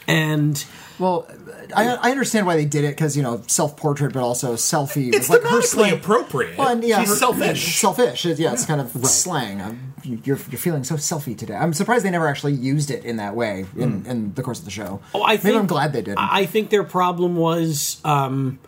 And 0.08 0.64
Well, 0.98 1.26
I, 1.74 1.96
I 1.96 2.10
understand 2.12 2.46
why 2.46 2.54
they 2.56 2.64
did 2.64 2.84
it 2.84 2.90
because 2.96 3.16
you 3.16 3.22
know 3.22 3.42
self 3.48 3.76
portrait, 3.76 4.12
but 4.12 4.22
also 4.22 4.54
selfie. 4.54 5.08
It's 5.08 5.28
was 5.28 5.30
like 5.30 5.42
her 5.42 5.58
thematically 5.60 5.64
slang. 5.64 5.92
appropriate. 5.94 6.58
Well, 6.58 6.68
and 6.68 6.82
yeah, 6.84 7.00
She's 7.00 7.08
her- 7.10 7.16
selfish. 7.16 7.76
Selfish. 7.76 8.24
it- 8.26 8.38
Yeah, 8.38 8.52
it's 8.52 8.64
kind 8.66 8.80
of 8.80 8.90
slang. 9.06 9.60
Um, 9.60 9.94
you- 10.04 10.20
You're, 10.24 10.38
you're 10.50 10.58
feeling 10.60 10.84
so 10.84 10.94
selfie 10.94 11.36
today. 11.36 11.54
I'm 11.56 11.72
surprised 11.72 12.04
they 12.04 12.10
never 12.10 12.28
actually 12.28 12.52
used 12.54 12.90
it 12.92 13.04
in 13.04 13.16
that 13.16 13.34
way 13.34 13.66
in, 13.76 14.06
in 14.06 14.32
the 14.34 14.42
course 14.42 14.60
of 14.60 14.64
the 14.64 14.70
show. 14.70 15.00
Oh, 15.14 15.22
I 15.24 15.30
think, 15.36 15.44
Maybe 15.44 15.58
I'm 15.58 15.66
glad 15.66 15.92
they 15.92 16.02
did. 16.02 16.16
I 16.18 16.42
I 16.42 16.46
think 16.46 16.70
their 16.70 16.84
problem 16.84 17.34
was, 17.36 18.00
um, 18.04 18.60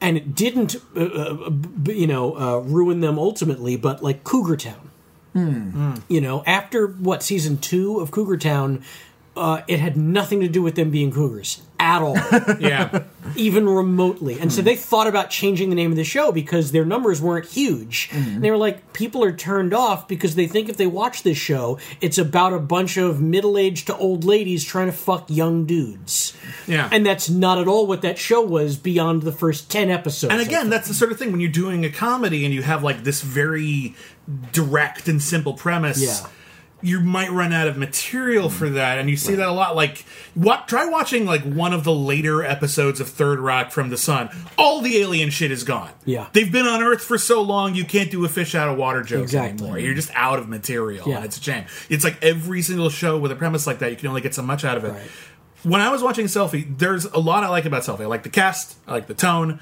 and 0.00 0.16
it 0.16 0.34
didn't, 0.34 0.76
uh, 0.96 1.00
uh, 1.00 1.50
b- 1.50 1.94
you 2.00 2.06
know, 2.06 2.36
uh, 2.38 2.58
ruin 2.58 3.00
them 3.00 3.18
ultimately, 3.18 3.76
but 3.76 4.02
like 4.02 4.24
Cougar 4.24 4.56
Town. 4.56 4.90
You 6.08 6.20
know, 6.20 6.42
after 6.44 6.86
what 6.88 7.22
season 7.22 7.58
two 7.58 8.00
of 8.00 8.10
Cougar 8.10 8.38
Town, 8.38 8.82
uh, 9.40 9.62
it 9.66 9.80
had 9.80 9.96
nothing 9.96 10.40
to 10.40 10.48
do 10.48 10.62
with 10.62 10.74
them 10.74 10.90
being 10.90 11.10
cougars 11.10 11.62
at 11.78 12.02
all. 12.02 12.14
yeah. 12.60 13.04
even 13.36 13.66
remotely. 13.66 14.38
And 14.38 14.52
so 14.52 14.60
they 14.60 14.76
thought 14.76 15.06
about 15.06 15.30
changing 15.30 15.70
the 15.70 15.76
name 15.76 15.90
of 15.90 15.96
the 15.96 16.04
show 16.04 16.30
because 16.30 16.72
their 16.72 16.84
numbers 16.84 17.22
weren't 17.22 17.46
huge. 17.46 18.10
And 18.12 18.44
they 18.44 18.50
were 18.50 18.58
like, 18.58 18.92
people 18.92 19.24
are 19.24 19.32
turned 19.32 19.72
off 19.72 20.06
because 20.06 20.34
they 20.34 20.46
think 20.46 20.68
if 20.68 20.76
they 20.76 20.86
watch 20.86 21.22
this 21.22 21.38
show, 21.38 21.78
it's 22.02 22.18
about 22.18 22.52
a 22.52 22.58
bunch 22.58 22.98
of 22.98 23.22
middle 23.22 23.56
aged 23.56 23.86
to 23.86 23.96
old 23.96 24.24
ladies 24.24 24.62
trying 24.62 24.86
to 24.86 24.92
fuck 24.92 25.30
young 25.30 25.64
dudes. 25.64 26.36
Yeah. 26.66 26.88
And 26.92 27.06
that's 27.06 27.30
not 27.30 27.58
at 27.58 27.66
all 27.66 27.86
what 27.86 28.02
that 28.02 28.18
show 28.18 28.42
was 28.42 28.76
beyond 28.76 29.22
the 29.22 29.32
first 29.32 29.70
10 29.70 29.90
episodes. 29.90 30.32
And 30.32 30.42
again, 30.42 30.68
that's 30.68 30.88
the 30.88 30.94
sort 30.94 31.12
of 31.12 31.18
thing 31.18 31.30
when 31.30 31.40
you're 31.40 31.50
doing 31.50 31.86
a 31.86 31.90
comedy 31.90 32.44
and 32.44 32.52
you 32.52 32.62
have 32.62 32.82
like 32.82 33.04
this 33.04 33.22
very 33.22 33.94
direct 34.52 35.08
and 35.08 35.22
simple 35.22 35.54
premise. 35.54 36.02
Yeah. 36.02 36.28
You 36.82 37.00
might 37.00 37.30
run 37.30 37.52
out 37.52 37.68
of 37.68 37.76
material 37.76 38.48
for 38.48 38.66
mm-hmm. 38.66 38.74
that, 38.74 38.98
and 38.98 39.10
you 39.10 39.16
see 39.16 39.34
that 39.34 39.46
a 39.46 39.52
lot. 39.52 39.76
Like, 39.76 40.04
what? 40.34 40.68
Try 40.68 40.86
watching 40.86 41.26
like 41.26 41.42
one 41.42 41.72
of 41.72 41.84
the 41.84 41.92
later 41.92 42.42
episodes 42.42 43.00
of 43.00 43.08
Third 43.08 43.38
Rock 43.38 43.70
from 43.70 43.90
the 43.90 43.96
Sun. 43.96 44.30
All 44.56 44.80
the 44.80 44.98
alien 44.98 45.30
shit 45.30 45.50
is 45.50 45.64
gone. 45.64 45.90
Yeah. 46.04 46.28
they've 46.32 46.50
been 46.50 46.66
on 46.66 46.82
Earth 46.82 47.02
for 47.02 47.18
so 47.18 47.42
long, 47.42 47.74
you 47.74 47.84
can't 47.84 48.10
do 48.10 48.24
a 48.24 48.28
fish 48.28 48.54
out 48.54 48.68
of 48.68 48.78
water 48.78 49.02
joke 49.02 49.22
Exactly. 49.22 49.64
anymore. 49.64 49.78
You're 49.78 49.94
just 49.94 50.10
out 50.14 50.38
of 50.38 50.48
material, 50.48 51.08
Yeah. 51.08 51.16
and 51.16 51.24
it's 51.24 51.38
a 51.38 51.42
shame. 51.42 51.64
It's 51.88 52.04
like 52.04 52.22
every 52.22 52.62
single 52.62 52.90
show 52.90 53.18
with 53.18 53.32
a 53.32 53.36
premise 53.36 53.66
like 53.66 53.80
that, 53.80 53.90
you 53.90 53.96
can 53.96 54.08
only 54.08 54.20
get 54.20 54.34
so 54.34 54.42
much 54.42 54.64
out 54.64 54.76
of 54.76 54.84
it. 54.84 54.92
Right. 54.92 55.10
When 55.62 55.82
I 55.82 55.90
was 55.90 56.02
watching 56.02 56.24
Selfie, 56.26 56.78
there's 56.78 57.04
a 57.04 57.18
lot 57.18 57.44
I 57.44 57.48
like 57.48 57.66
about 57.66 57.82
Selfie. 57.82 58.00
I 58.00 58.06
like 58.06 58.22
the 58.22 58.30
cast, 58.30 58.76
I 58.86 58.92
like 58.92 59.06
the 59.08 59.14
tone. 59.14 59.60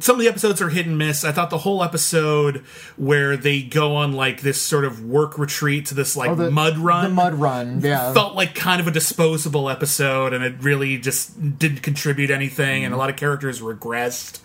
Some 0.00 0.16
of 0.16 0.20
the 0.20 0.28
episodes 0.28 0.60
are 0.60 0.68
hit 0.70 0.86
and 0.86 0.98
miss. 0.98 1.24
I 1.24 1.30
thought 1.32 1.50
the 1.50 1.58
whole 1.58 1.82
episode 1.82 2.64
where 2.96 3.36
they 3.36 3.62
go 3.62 3.94
on 3.96 4.12
like 4.12 4.40
this 4.42 4.60
sort 4.60 4.84
of 4.84 5.04
work 5.04 5.38
retreat 5.38 5.86
to 5.86 5.94
this 5.94 6.16
like 6.16 6.30
Oh, 6.30 6.34
the- 6.34 6.50
mud 6.50 6.76
run, 6.78 7.04
the 7.04 7.10
mud 7.14 7.34
run, 7.34 7.80
yeah. 7.80 8.12
felt 8.12 8.34
like 8.34 8.54
kind 8.54 8.80
of 8.80 8.86
a 8.88 8.90
disposable 8.90 9.70
episode, 9.70 10.32
and 10.32 10.42
it 10.44 10.54
really 10.60 10.98
just 10.98 11.58
didn't 11.58 11.82
contribute 11.82 12.30
anything. 12.30 12.84
And 12.84 12.92
a 12.92 12.96
lot 12.96 13.08
of 13.10 13.16
characters 13.16 13.60
regressed. 13.60 14.40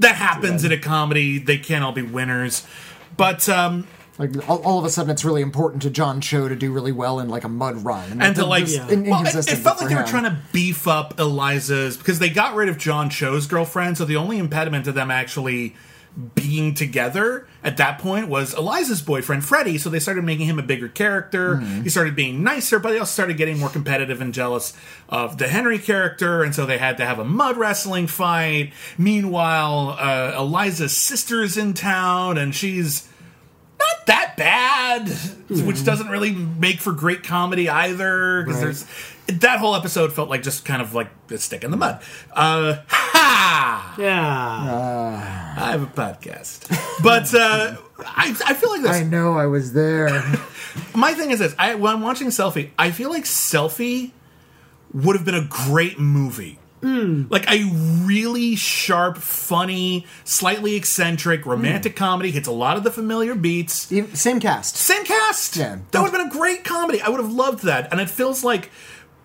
That 0.00 0.14
happens 0.16 0.64
in 0.64 0.72
a 0.72 0.78
comedy; 0.78 1.38
they 1.38 1.58
can't 1.58 1.82
all 1.82 1.92
be 1.92 2.02
winners. 2.02 2.66
But 3.16 3.48
um, 3.48 3.86
Like 4.18 4.48
all, 4.48 4.58
all 4.62 4.78
of 4.80 4.84
a 4.84 4.90
sudden, 4.90 5.10
it's 5.10 5.24
really 5.24 5.42
important 5.42 5.82
to 5.82 5.90
John 5.90 6.20
Cho 6.20 6.48
to 6.48 6.56
do 6.56 6.72
really 6.72 6.90
well 6.92 7.20
in 7.20 7.28
like 7.28 7.44
a 7.44 7.48
mud 7.48 7.84
run, 7.84 8.20
and 8.20 8.34
to 8.36 8.44
like 8.44 8.66
Yeah. 8.68 8.88
in- 8.88 9.08
well, 9.08 9.24
it, 9.24 9.34
it 9.34 9.44
felt 9.56 9.78
like 9.78 9.84
for 9.84 9.88
they 9.88 9.94
were 9.94 10.02
trying 10.06 10.24
to 10.24 10.36
beef 10.52 10.88
up 10.88 11.20
eliza's 11.20 11.96
because 11.96 12.18
they 12.18 12.28
got 12.28 12.54
rid 12.56 12.68
of 12.68 12.78
john 12.78 13.10
cho's 13.10 13.46
girlfriend 13.46 13.96
so 13.96 14.04
the 14.04 14.16
only 14.16 14.38
impediment 14.38 14.84
to 14.86 14.92
them 14.92 15.10
actually 15.10 15.76
being 16.34 16.74
together 16.74 17.46
at 17.62 17.76
that 17.76 17.98
point 18.00 18.26
was 18.28 18.52
eliza's 18.54 19.02
boyfriend 19.02 19.44
freddie 19.44 19.78
so 19.78 19.88
they 19.88 20.00
started 20.00 20.24
making 20.24 20.46
him 20.46 20.58
a 20.58 20.62
bigger 20.62 20.88
character 20.88 21.56
Mm-hmm. 21.56 21.82
he 21.82 21.88
started 21.88 22.16
being 22.16 22.42
nicer 22.42 22.78
but 22.80 22.90
they 22.90 22.98
also 22.98 23.12
started 23.12 23.36
getting 23.36 23.58
more 23.58 23.68
competitive 23.68 24.20
and 24.20 24.34
jealous 24.34 24.72
of 25.08 25.38
the 25.38 25.46
henry 25.46 25.78
character 25.78 26.42
and 26.42 26.54
so 26.54 26.66
they 26.66 26.78
had 26.78 26.96
to 26.96 27.04
have 27.06 27.18
a 27.20 27.24
mud 27.24 27.56
wrestling 27.56 28.06
fight 28.08 28.72
meanwhile 28.96 29.96
uh, 29.98 30.32
eliza's 30.36 30.96
sister's 30.96 31.56
in 31.56 31.72
town 31.74 32.36
and 32.36 32.54
she's 32.54 33.08
not 33.78 34.06
that 34.06 34.36
bad, 34.36 35.08
which 35.48 35.84
doesn't 35.84 36.08
really 36.08 36.32
make 36.32 36.80
for 36.80 36.92
great 36.92 37.22
comedy 37.22 37.68
either. 37.68 38.42
Because 38.42 38.56
Right. 38.56 38.64
there's 38.64 39.40
that 39.40 39.58
whole 39.60 39.74
episode 39.74 40.12
felt 40.12 40.28
like 40.30 40.42
just 40.42 40.64
kind 40.64 40.80
of 40.82 40.94
like 40.94 41.08
a 41.30 41.38
stick 41.38 41.62
in 41.64 41.70
the 41.70 41.76
mud. 41.76 42.00
Uh, 42.32 42.76
ha! 42.88 43.94
Yeah. 43.98 45.54
I 45.58 45.70
have 45.72 45.82
a 45.82 45.86
podcast, 45.86 46.68
but 47.02 47.32
uh, 47.34 47.76
I, 48.06 48.34
I 48.46 48.54
feel 48.54 48.70
like 48.70 48.82
this. 48.82 48.90
I 48.96 49.02
know 49.04 49.34
I 49.36 49.46
was 49.46 49.72
there. 49.72 50.08
My 50.94 51.14
thing 51.14 51.30
is 51.30 51.38
this: 51.40 51.54
I, 51.58 51.74
when 51.74 51.92
I'm 51.94 52.00
watching 52.02 52.28
Selfie, 52.28 52.70
I 52.78 52.90
feel 52.90 53.10
like 53.10 53.24
Selfie 53.24 54.12
would 54.94 55.16
have 55.16 55.24
been 55.24 55.34
a 55.34 55.46
great 55.48 55.98
movie. 55.98 56.58
Mm. 56.80 57.30
Like 57.30 57.50
a 57.50 57.64
really 58.04 58.56
sharp, 58.56 59.18
funny, 59.18 60.06
slightly 60.24 60.76
eccentric, 60.76 61.46
romantic 61.46 61.94
mm. 61.94 61.96
comedy. 61.96 62.30
Hits 62.30 62.48
a 62.48 62.52
lot 62.52 62.76
of 62.76 62.84
the 62.84 62.90
familiar 62.90 63.34
beats. 63.34 63.90
Even- 63.90 64.14
Same 64.14 64.40
cast. 64.40 64.76
Same 64.76 65.04
cast. 65.04 65.56
Yeah. 65.56 65.78
That 65.90 66.02
would 66.02 66.12
have 66.12 66.20
been 66.20 66.28
a 66.28 66.30
great 66.30 66.64
comedy. 66.64 67.00
I 67.00 67.08
would 67.08 67.20
have 67.20 67.32
loved 67.32 67.64
that. 67.64 67.90
And 67.90 68.00
it 68.00 68.10
feels 68.10 68.44
like 68.44 68.70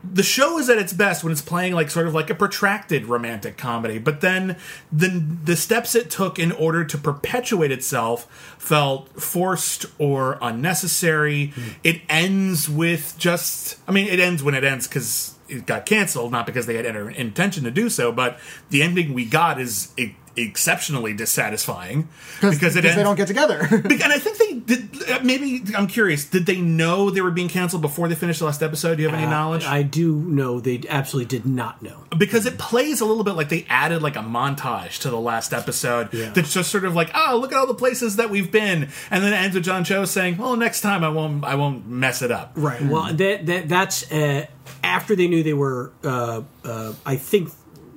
the 0.03 0.23
show 0.23 0.59
is 0.59 0.69
at 0.69 0.77
its 0.77 0.91
best 0.91 1.23
when 1.23 1.31
it's 1.31 1.41
playing 1.41 1.73
like 1.73 1.89
sort 1.89 2.07
of 2.07 2.13
like 2.13 2.29
a 2.29 2.35
protracted 2.35 3.05
romantic 3.05 3.57
comedy. 3.57 3.99
But 3.99 4.21
then 4.21 4.57
the 4.91 5.07
the 5.07 5.55
steps 5.55 5.95
it 5.95 6.09
took 6.09 6.37
in 6.37 6.51
order 6.51 6.83
to 6.83 6.97
perpetuate 6.97 7.71
itself 7.71 8.55
felt 8.57 9.21
forced 9.21 9.85
or 9.97 10.37
unnecessary. 10.41 11.53
Mm. 11.55 11.75
It 11.83 12.01
ends 12.09 12.67
with 12.67 13.15
just 13.17 13.77
I 13.87 13.91
mean 13.91 14.07
it 14.07 14.19
ends 14.19 14.43
when 14.43 14.55
it 14.55 14.63
ends 14.63 14.87
because 14.87 15.35
it 15.49 15.65
got 15.65 15.85
canceled, 15.85 16.31
not 16.31 16.45
because 16.45 16.65
they 16.65 16.75
had 16.75 16.85
any 16.85 17.17
intention 17.17 17.63
to 17.63 17.71
do 17.71 17.89
so, 17.89 18.11
but 18.11 18.39
the 18.69 18.81
ending 18.81 19.13
we 19.13 19.25
got 19.25 19.59
is 19.59 19.93
e- 19.97 20.15
exceptionally 20.35 21.13
dissatisfying 21.13 22.07
because 22.41 22.75
it 22.75 22.81
they 22.81 22.95
don't 23.03 23.15
get 23.15 23.27
together. 23.27 23.67
And 23.71 24.11
I 24.11 24.17
think 24.17 24.37
they 24.39 24.53
did. 24.53 25.09
uh, 25.09 25.19
Maybe 25.23 25.61
I'm 25.77 25.85
curious. 25.87 26.25
Did 26.25 26.45
they 26.47 26.59
know 26.59 27.09
they 27.11 27.21
were 27.21 27.29
being 27.31 27.49
canceled 27.49 27.81
before 27.83 28.07
they 28.07 28.15
finished 28.15 28.39
the 28.39 28.45
last 28.45 28.63
episode? 28.63 28.95
Do 28.95 29.03
you 29.03 29.09
have 29.09 29.17
any 29.17 29.29
knowledge? 29.29 29.63
I 29.65 29.83
do 29.83 30.15
know 30.15 30.59
they 30.59 30.81
absolutely 30.89 31.27
did 31.37 31.45
not 31.45 31.81
know. 31.83 32.03
because 32.17 32.45
it 32.47 32.57
plays 32.57 32.99
a 32.99 33.05
little 33.05 33.23
bit 33.23 33.33
like 33.33 33.49
they 33.49 33.65
added 33.69 34.01
like 34.01 34.15
a 34.15 34.19
montage 34.23 34.99
to 35.01 35.09
the 35.11 35.19
last 35.19 35.53
episode 35.53 36.11
Yeah. 36.13 36.31
that's 36.31 36.51
just 36.53 36.71
sort 36.71 36.85
of 36.85 36.95
like, 36.95 37.11
oh, 37.13 37.37
look 37.39 37.51
at 37.51 37.57
all 37.59 37.67
the 37.67 37.73
places 37.75 38.15
that 38.15 38.29
we've 38.31 38.51
been, 38.51 38.89
and 39.11 39.23
then 39.23 39.33
it 39.33 39.37
ends 39.37 39.53
with 39.55 39.63
John 39.65 39.83
Cho 39.83 40.05
saying, 40.05 40.37
"Well, 40.37 40.55
next 40.55 40.81
time 40.81 41.03
I 41.03 41.09
won't, 41.09 41.43
I 41.45 41.55
won't 41.55 41.87
mess 41.87 42.21
it 42.23 42.31
up." 42.31 42.53
Right. 42.55 42.81
Well, 42.83 43.13
that, 43.13 43.45
that 43.45 43.69
that's 43.69 44.11
uh, 44.11 44.47
after 44.83 45.15
they 45.15 45.27
knew 45.27 45.41
they 45.43 45.53
were. 45.53 45.91
Uh, 46.03 46.41
uh, 46.63 46.93
I 47.05 47.15
think 47.15 47.49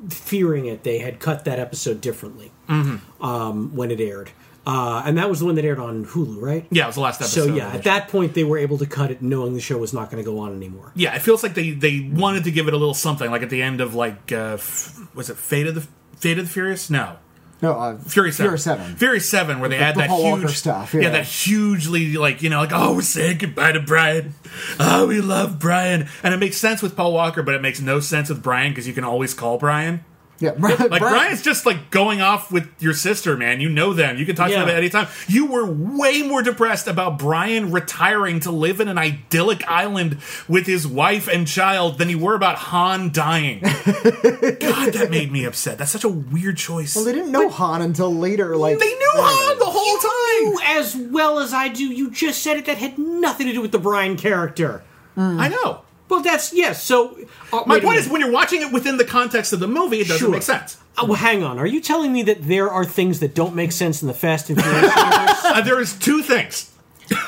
fearing 0.09 0.66
it, 0.66 0.84
they 0.84 0.99
had 0.99 1.18
cut 1.18 1.45
that 1.47 1.59
episode 1.59 2.01
differently 2.01 2.53
um, 2.68 3.74
when 3.74 3.91
it 3.91 4.01
aired, 4.01 4.30
uh, 4.66 5.03
and 5.05 5.18
that 5.18 5.28
was 5.28 5.41
the 5.41 5.47
one 5.47 5.55
that 5.57 5.64
aired 5.64 5.78
on 5.80 6.05
Hulu, 6.05 6.41
right? 6.41 6.66
Yeah, 6.70 6.84
it 6.84 6.87
was 6.89 6.95
the 6.97 7.01
last 7.01 7.20
episode. 7.20 7.47
So 7.49 7.55
yeah, 7.55 7.68
at 7.72 7.82
that 7.84 8.09
point 8.09 8.34
they 8.34 8.45
were 8.45 8.59
able 8.59 8.78
to 8.78 8.87
cut 8.87 9.11
it, 9.11 9.20
knowing 9.22 9.55
the 9.55 9.61
show 9.61 9.78
was 9.78 9.93
not 9.93 10.11
going 10.11 10.22
to 10.22 10.28
go 10.30 10.39
on 10.39 10.55
anymore. 10.55 10.93
yeah, 10.95 11.14
it 11.14 11.22
feels 11.22 11.43
like 11.43 11.55
they 11.55 11.70
they 11.72 12.01
wanted 12.12 12.45
to 12.45 12.51
give 12.51 12.68
it 12.68 12.74
a 12.74 12.76
little 12.76 12.95
something, 12.95 13.30
like 13.30 13.43
at 13.43 13.51
the 13.51 13.62
end 13.62 13.80
of 13.80 13.95
like, 13.95 14.30
uh, 14.32 14.55
f- 14.55 14.99
was 15.14 15.28
it 15.30 15.37
Fate 15.37 15.66
of 15.66 15.74
the 15.74 15.87
Fate 16.16 16.39
of 16.39 16.47
the 16.47 16.51
Furious? 16.51 16.89
No, 16.91 17.16
no, 17.63 17.73
uh, 17.73 17.99
Fury 17.99 18.33
Seven. 18.33 18.51
Fury 18.51 18.59
Seven. 18.59 18.97
Fury 18.97 19.21
Seven, 19.21 19.61
where 19.61 19.69
they 19.69 19.77
had 19.77 19.95
the 19.95 20.01
that 20.01 20.09
Paul 20.11 20.37
huge 20.37 20.57
stuff, 20.57 20.93
yeah. 20.93 21.09
that 21.11 21.25
hugely 21.25 22.17
like 22.17 22.43
you 22.43 22.51
know 22.51 22.61
like 22.61 22.73
oh 22.73 22.95
we're 22.95 23.03
saying 23.03 23.39
goodbye 23.39 23.73
to 23.73 23.81
Brian, 23.81 24.35
oh 24.79 25.07
we 25.07 25.21
love 25.21 25.59
Brian, 25.59 26.09
and 26.23 26.35
it 26.35 26.37
makes 26.37 26.59
sense 26.59 26.83
with 26.83 26.97
Paul 26.97 27.13
Walker, 27.13 27.43
but 27.43 27.55
it 27.55 27.63
makes 27.63 27.81
no 27.81 28.01
sense 28.01 28.29
with 28.29 28.43
Brian 28.43 28.73
because 28.73 28.87
you 28.87 28.93
can 28.93 29.05
always 29.05 29.33
call 29.33 29.59
Brian. 29.59 30.05
Yeah, 30.39 30.53
Like 30.59 31.01
Brian's 31.01 31.41
just 31.43 31.64
like 31.64 31.91
going 31.91 32.20
off 32.20 32.53
with 32.53 32.68
your 32.78 32.93
sister, 32.93 33.37
man. 33.37 33.61
You 33.61 33.68
know 33.70 33.93
them. 33.93 34.18
You 34.18 34.26
can 34.26 34.37
talk 34.37 34.49
to 34.49 34.55
them 34.55 34.68
at 34.68 34.76
any 34.76 34.91
time. 34.91 35.09
You 35.28 35.47
were 35.47 35.64
way 35.64 36.22
more 36.22 36.43
depressed 36.43 36.87
about 36.87 37.18
Brian 37.18 37.72
retiring 37.72 38.41
to 38.41 38.51
live 38.51 38.80
in 38.80 38.89
an 38.89 38.99
idyllic 38.99 39.66
island 39.66 40.18
with 40.47 40.66
his 40.66 40.87
wife 40.87 41.26
and 41.28 41.47
child 41.47 41.99
than 41.99 42.11
you 42.11 42.18
were 42.18 42.34
about 42.34 42.57
Han 42.57 43.12
dying. 43.12 43.61
God, 43.62 44.93
that 44.93 45.09
made 45.11 45.32
me 45.32 45.45
upset. 45.45 45.78
That's 45.78 45.91
such 45.91 46.05
a 46.05 46.09
weird 46.09 46.57
choice. 46.59 46.95
Well, 46.95 47.05
they 47.05 47.12
didn't 47.12 47.32
know 47.32 47.49
Han 47.49 47.80
until 47.82 48.14
later. 48.14 48.57
Like 48.57 48.78
They 48.78 48.95
knew 48.95 49.12
uh, 49.14 49.22
Han 49.22 49.59
the 49.59 49.64
whole 49.64 49.99
time. 49.99 50.53
You, 50.53 50.78
as 50.78 50.97
well 51.12 51.39
as 51.39 51.53
I 51.55 51.68
do, 51.68 51.84
you 51.84 52.11
just 52.11 52.43
said 52.43 52.59
it. 52.59 52.66
That 52.66 52.78
had 52.78 52.99
nothing 52.99 53.47
to 53.47 53.53
do 53.53 53.62
with 53.62 53.72
the 53.72 53.78
Brian 53.78 54.16
character. 54.16 54.82
I 55.16 55.49
know. 55.49 55.80
Well, 56.09 56.21
that's 56.23 56.53
yes. 56.53 56.83
So 56.83 57.19
uh, 57.53 57.63
My 57.67 57.81
point 57.81 57.99
is, 57.99 58.09
when 58.09 58.21
you're 58.21 58.31
watching 58.31 58.63
it 58.63 58.73
within 58.73 58.97
the 58.97 59.05
context 59.05 59.53
of 59.53 59.61
the 59.61 59.69
movie, 59.69 59.99
it 60.01 60.09
doesn't 60.09 60.19
Sure. 60.19 60.31
make 60.31 60.43
sense. 60.43 60.77
Uh, 60.97 61.05
well, 61.07 61.17
hang 61.17 61.43
on. 61.43 61.59
Are 61.59 61.67
you 61.67 61.81
telling 61.81 62.13
me 62.13 62.23
that 62.23 62.45
there 62.47 62.71
are 62.71 62.85
things 62.85 63.21
that 63.21 63.35
don't 63.35 63.55
make 63.55 63.73
sense 63.73 64.01
in 64.03 64.09
the 64.09 64.15
Fast 64.15 64.49
and 64.49 64.63
Furious 64.63 64.83
universe? 64.97 65.45
Uh, 65.45 65.61
there 65.63 65.81
is 65.81 65.95
two 65.95 66.23
things. 66.23 66.73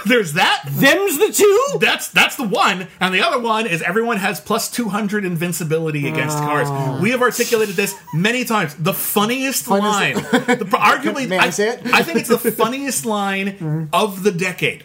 There's 0.06 0.32
that. 0.32 0.64
Them's 0.68 1.18
the 1.18 1.32
two. 1.32 1.78
That's 1.80 2.08
that's 2.08 2.34
the 2.34 2.42
one, 2.48 2.88
and 2.98 3.14
the 3.14 3.22
other 3.22 3.38
one 3.38 3.64
is 3.66 3.80
everyone 3.80 4.16
has 4.16 4.40
plus 4.40 4.68
two 4.68 4.88
hundred 4.88 5.24
invincibility 5.24 6.08
against 6.08 6.36
Oh. 6.38 6.40
cars. 6.40 7.00
We 7.00 7.10
have 7.10 7.22
articulated 7.22 7.76
this 7.76 7.94
many 8.12 8.44
times. 8.44 8.74
The 8.74 8.92
funniest 8.94 9.68
line, 9.68 10.14
the, 10.16 10.20
arguably, 10.72 11.30
I 11.38 11.50
say 11.50 11.68
it? 11.74 11.82
I 11.94 12.02
think 12.02 12.18
it's 12.18 12.28
the 12.28 12.38
funniest 12.38 13.06
line 13.06 13.88
of 13.92 14.24
the 14.24 14.32
decade. 14.32 14.84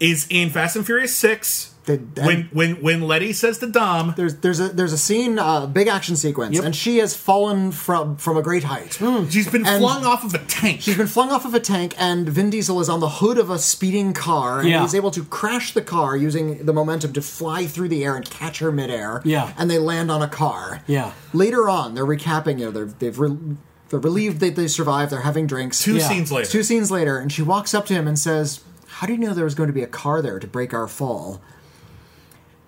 Is 0.00 0.26
in 0.30 0.50
Fast 0.50 0.76
and 0.76 0.86
Furious 0.86 1.14
Six 1.14 1.74
When 1.88 2.48
when 2.52 2.82
when 2.82 3.02
Letty 3.02 3.32
says 3.32 3.58
to 3.58 3.66
Dom, 3.66 4.14
there's 4.16 4.36
there's 4.36 4.60
a 4.60 4.68
there's 4.68 4.92
a 4.92 4.98
scene, 4.98 5.38
uh, 5.38 5.66
big 5.66 5.88
action 5.88 6.16
sequence, 6.16 6.54
Yep. 6.56 6.64
and 6.64 6.76
she 6.76 6.98
has 6.98 7.16
fallen 7.16 7.72
from 7.72 8.16
from 8.16 8.36
a 8.36 8.42
great 8.42 8.64
height. 8.64 8.98
she's 9.30 9.48
been 9.48 9.66
And- 9.66 9.80
flung 9.80 10.04
off 10.04 10.24
of 10.24 10.34
a 10.34 10.38
tank. 10.38 10.82
She's 10.82 10.96
been 10.96 11.06
flung 11.06 11.30
off 11.30 11.44
of 11.44 11.54
a 11.54 11.60
tank, 11.60 11.94
and 11.98 12.28
Vin 12.28 12.50
Diesel 12.50 12.80
is 12.80 12.88
on 12.88 13.00
the 13.00 13.08
hood 13.08 13.38
of 13.38 13.50
a 13.50 13.58
speeding 13.58 14.12
car, 14.12 14.60
and 14.60 14.68
Yeah. 14.68 14.82
he's 14.82 14.94
able 14.94 15.10
to 15.12 15.24
crash 15.24 15.72
the 15.72 15.82
car 15.82 16.16
using 16.16 16.64
the 16.66 16.72
momentum 16.72 17.12
to 17.14 17.22
fly 17.22 17.66
through 17.66 17.88
the 17.88 18.04
air 18.04 18.16
and 18.16 18.28
catch 18.28 18.58
her 18.58 18.70
midair. 18.72 19.22
Yeah. 19.24 19.52
and 19.56 19.70
they 19.70 19.78
land 19.78 20.10
on 20.10 20.22
a 20.22 20.28
car. 20.28 20.82
Yeah. 20.86 21.12
Later 21.32 21.68
on, 21.68 21.94
they're 21.94 22.04
recapping. 22.06 22.58
You 22.58 22.66
know, 22.66 22.70
they're, 22.70 22.84
they've 22.98 23.18
re- 23.18 23.36
they're 23.90 24.00
relieved 24.00 24.40
that 24.40 24.54
they 24.56 24.68
survived. 24.68 25.10
They're 25.12 25.20
having 25.22 25.46
drinks. 25.46 25.80
Two 25.82 25.96
Yeah. 25.96 26.08
scenes 26.08 26.30
later, 26.30 26.50
Two 26.50 26.62
scenes 26.62 26.90
later, 26.90 27.18
and 27.18 27.32
she 27.32 27.40
walks 27.42 27.72
up 27.74 27.86
to 27.86 27.94
him 27.94 28.06
and 28.06 28.18
says, 28.18 28.60
"How 28.86 29.06
do 29.06 29.12
you 29.14 29.18
know 29.18 29.32
there 29.32 29.44
was 29.44 29.54
going 29.54 29.68
to 29.68 29.72
be 29.72 29.82
a 29.82 29.86
car 29.86 30.20
there 30.20 30.38
to 30.38 30.46
break 30.46 30.74
our 30.74 30.86
fall?" 30.86 31.40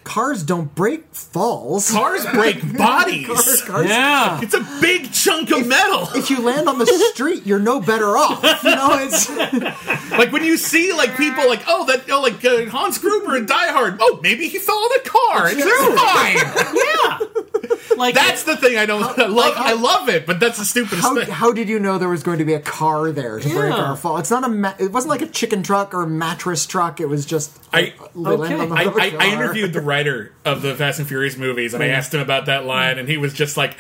Cars 0.03 0.43
don't 0.43 0.75
break 0.75 1.05
falls. 1.15 1.91
cars 1.91 2.27
break 2.27 2.77
bodies. 2.79 3.27
Cars- 3.27 3.63
cars, 3.63 3.87
Yeah. 3.89 4.41
It's 4.43 4.55
a 4.55 4.67
big 4.81 5.13
chunk 5.13 5.51
of 5.51 5.67
metal. 5.67 6.09
If 6.15 6.31
you 6.31 6.41
land 6.41 6.69
on 6.69 6.79
the 6.79 6.87
street, 7.13 7.47
you're 7.47 7.59
no 7.61 7.81
better 7.81 8.17
off. 8.17 8.43
You 8.65 8.71
know, 8.75 8.99
it's 9.01 9.29
Like 10.11 10.33
when 10.33 10.43
you 10.45 10.57
see 10.57 10.93
like 10.93 11.17
people 11.17 11.47
like 11.49 11.63
oh 11.69 11.85
that 11.87 12.11
oh 12.11 12.21
like 12.23 12.45
uh, 12.45 12.67
Hans 12.71 12.99
Gruber 12.99 13.37
in 13.37 13.47
Die 13.47 13.73
Hard 13.73 13.99
oh 14.01 14.19
maybe 14.23 14.49
he 14.49 14.59
fell 14.59 14.79
in 14.87 15.01
a 15.01 15.05
car 15.09 15.49
it's 15.51 15.63
fine 16.01 17.27
Yeah. 17.41 17.50
Like 17.97 18.15
that's 18.15 18.45
the 18.45 18.57
thing 18.57 18.79
I 18.79 18.87
don't 18.87 19.03
I 19.19 19.27
love 19.27 19.55
how- 19.57 19.65
I 19.65 19.73
love 19.75 20.09
it 20.09 20.25
but 20.27 20.41
that's 20.41 20.59
the 20.59 20.65
stupidest 20.65 21.03
how, 21.03 21.15
thing 21.15 21.29
how 21.29 21.53
did 21.53 21.69
you 21.69 21.79
know 21.79 21.99
there 21.99 22.09
was 22.09 22.23
going 22.23 22.39
to 22.39 22.45
be 22.45 22.55
a 22.55 22.61
car 22.61 23.11
there 23.13 23.39
to 23.39 23.49
break 23.49 23.73
Yeah. 23.75 23.83
our 23.91 23.97
fall? 23.97 24.17
It's 24.19 24.31
not 24.31 24.45
a. 24.45 24.49
Ma- 24.49 24.75
it 24.79 24.91
wasn't 24.93 25.11
like 25.11 25.23
a 25.23 25.27
chicken 25.27 25.63
truck 25.63 25.93
or 25.93 26.07
mattress 26.07 26.65
truck. 26.67 27.01
It 27.01 27.07
was 27.09 27.27
just. 27.27 27.59
I- 27.73 27.93
they 28.15 28.21
landed 28.21 28.61
on 28.61 28.69
the 28.71 28.75
I, 28.75 28.85
hood 28.85 28.89
of 28.89 29.15
a 29.15 29.17
I, 29.19 29.27
I 29.27 29.33
interviewed 29.35 29.73
the 29.73 29.81
writer 29.83 30.33
of 30.45 30.63
the 30.63 30.75
Fast 30.75 30.99
and 30.99 31.07
Furious 31.09 31.37
movies 31.37 31.75
and 31.75 31.83
I 31.83 31.89
asked 31.89 32.15
him 32.15 32.21
about 32.21 32.47
that 32.47 32.65
line 32.65 32.99
and 32.99 33.09
he 33.09 33.17
was 33.19 33.33
just 33.35 33.57
like 33.57 33.77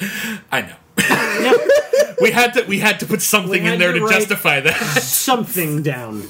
I 0.52 0.62
know 0.62 0.76
we 2.20 2.30
had 2.30 2.52
to 2.54 2.64
we 2.64 2.78
had 2.78 3.00
to 3.00 3.06
put 3.06 3.22
something 3.22 3.64
in 3.64 3.78
there 3.78 3.92
to 3.92 4.00
to 4.00 4.08
justify 4.08 4.60
that 4.60 4.74
something 5.02 5.82
down. 5.82 6.22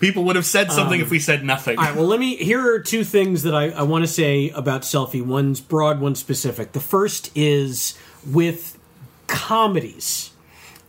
People 0.00 0.24
would 0.24 0.36
have 0.36 0.46
said 0.46 0.72
something 0.72 1.00
if 1.00 1.10
we 1.10 1.18
said 1.18 1.44
nothing 1.44 1.78
All 1.78 1.84
right, 1.84 1.94
well, 1.96 2.06
let 2.06 2.20
me. 2.20 2.36
Here 2.36 2.74
are 2.74 2.80
two 2.80 3.04
things 3.04 3.42
that 3.44 3.54
I, 3.54 3.70
I 3.70 3.82
want 3.82 4.04
to 4.04 4.08
say 4.08 4.50
about 4.50 4.82
selfie. 4.82 5.24
One's 5.24 5.60
broad, 5.60 6.00
one's 6.00 6.18
specific. 6.18 6.72
The 6.72 6.80
first 6.80 7.30
is 7.36 7.98
with 8.26 8.78
comedies. 9.26 10.30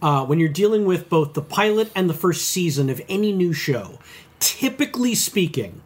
uh, 0.01 0.25
when 0.25 0.39
you're 0.39 0.49
dealing 0.49 0.85
with 0.85 1.09
both 1.09 1.33
the 1.33 1.41
pilot 1.41 1.91
and 1.95 2.09
the 2.09 2.13
first 2.13 2.47
season 2.47 2.89
of 2.89 3.01
any 3.09 3.31
new 3.31 3.53
show, 3.53 3.97
typically 4.39 5.15
speaking, 5.15 5.81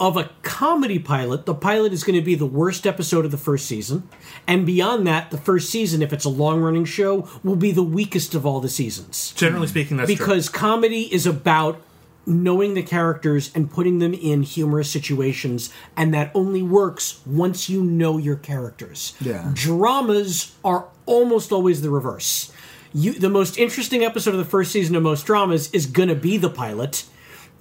of 0.00 0.16
a 0.16 0.30
comedy 0.42 0.98
pilot, 0.98 1.44
the 1.44 1.54
pilot 1.54 1.92
is 1.92 2.02
going 2.04 2.18
to 2.18 2.24
be 2.24 2.34
the 2.34 2.46
worst 2.46 2.86
episode 2.86 3.26
of 3.26 3.30
the 3.30 3.36
first 3.36 3.66
season. 3.66 4.08
And 4.46 4.64
beyond 4.64 5.06
that, 5.06 5.30
the 5.30 5.36
first 5.36 5.68
season, 5.68 6.00
if 6.00 6.10
it's 6.10 6.24
a 6.24 6.30
long 6.30 6.62
running 6.62 6.86
show, 6.86 7.28
will 7.44 7.54
be 7.56 7.70
the 7.70 7.82
weakest 7.82 8.34
of 8.34 8.46
all 8.46 8.60
the 8.60 8.70
seasons. 8.70 9.34
Generally 9.36 9.66
speaking, 9.66 9.98
that's 9.98 10.10
because 10.10 10.48
comedy 10.48 11.02
is 11.12 11.26
about 11.26 11.82
knowing 12.30 12.74
the 12.74 12.82
characters 12.82 13.50
and 13.54 13.70
putting 13.70 13.98
them 13.98 14.14
in 14.14 14.42
humorous 14.42 14.90
situations, 14.90 15.70
and 15.96 16.14
that 16.14 16.30
only 16.34 16.62
works 16.62 17.20
once 17.26 17.68
you 17.68 17.82
know 17.82 18.16
your 18.18 18.36
characters. 18.36 19.14
Yeah. 19.20 19.50
Dramas 19.52 20.54
are 20.64 20.86
almost 21.06 21.52
always 21.52 21.82
the 21.82 21.90
reverse. 21.90 22.52
You, 22.92 23.12
the 23.12 23.28
most 23.28 23.58
interesting 23.58 24.04
episode 24.04 24.32
of 24.32 24.38
the 24.38 24.44
first 24.44 24.72
season 24.72 24.96
of 24.96 25.02
most 25.02 25.26
dramas 25.26 25.70
is 25.72 25.86
going 25.86 26.08
to 26.08 26.14
be 26.14 26.38
the 26.38 26.50
pilot, 26.50 27.04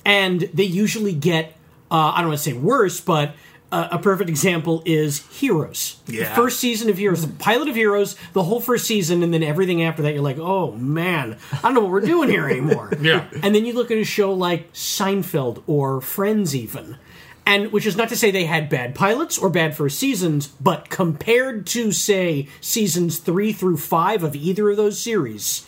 and 0.05 0.41
they 0.53 0.63
usually 0.63 1.13
get 1.13 1.55
uh, 1.91 2.13
I 2.13 2.21
don't 2.21 2.29
want 2.29 2.39
to 2.39 2.43
say 2.43 2.53
worse, 2.53 3.01
but 3.01 3.35
uh, 3.71 3.87
a 3.91 3.99
perfect 3.99 4.29
example 4.29 4.81
is 4.85 5.25
Heroes. 5.31 5.97
The 6.07 6.17
Yeah. 6.17 6.35
first 6.35 6.59
season 6.59 6.89
of 6.89 6.97
Heroes, 6.97 7.21
the 7.25 7.31
pilot 7.33 7.67
of 7.69 7.75
Heroes, 7.75 8.15
the 8.33 8.43
whole 8.43 8.59
first 8.59 8.85
season, 8.85 9.21
and 9.21 9.33
then 9.33 9.43
everything 9.43 9.83
after 9.83 10.01
that, 10.01 10.13
you're 10.13 10.23
like, 10.23 10.39
oh 10.39 10.71
man, 10.71 11.37
I 11.51 11.61
don't 11.61 11.75
know 11.75 11.81
what 11.81 11.91
we're 11.91 12.01
doing 12.01 12.29
here 12.29 12.47
anymore. 12.49 12.91
Yeah. 13.01 13.25
And 13.43 13.53
then 13.53 13.65
you 13.65 13.73
look 13.73 13.91
at 13.91 13.97
a 13.97 14.03
show 14.03 14.33
like 14.33 14.73
Seinfeld 14.73 15.61
or 15.67 16.01
Friends, 16.01 16.55
even. 16.55 16.97
And 17.45 17.71
which 17.71 17.85
is 17.87 17.95
not 17.95 18.09
to 18.09 18.15
say 18.15 18.29
they 18.31 18.45
had 18.45 18.69
bad 18.69 18.93
pilots 18.93 19.37
or 19.37 19.49
bad 19.49 19.75
first 19.75 19.97
seasons, 19.97 20.47
but 20.61 20.89
compared 20.89 21.65
to, 21.67 21.91
say, 21.91 22.47
seasons 22.61 23.17
three 23.17 23.53
through 23.53 23.77
five 23.77 24.23
of 24.23 24.35
either 24.35 24.69
of 24.69 24.77
those 24.77 24.99
series, 24.99 25.65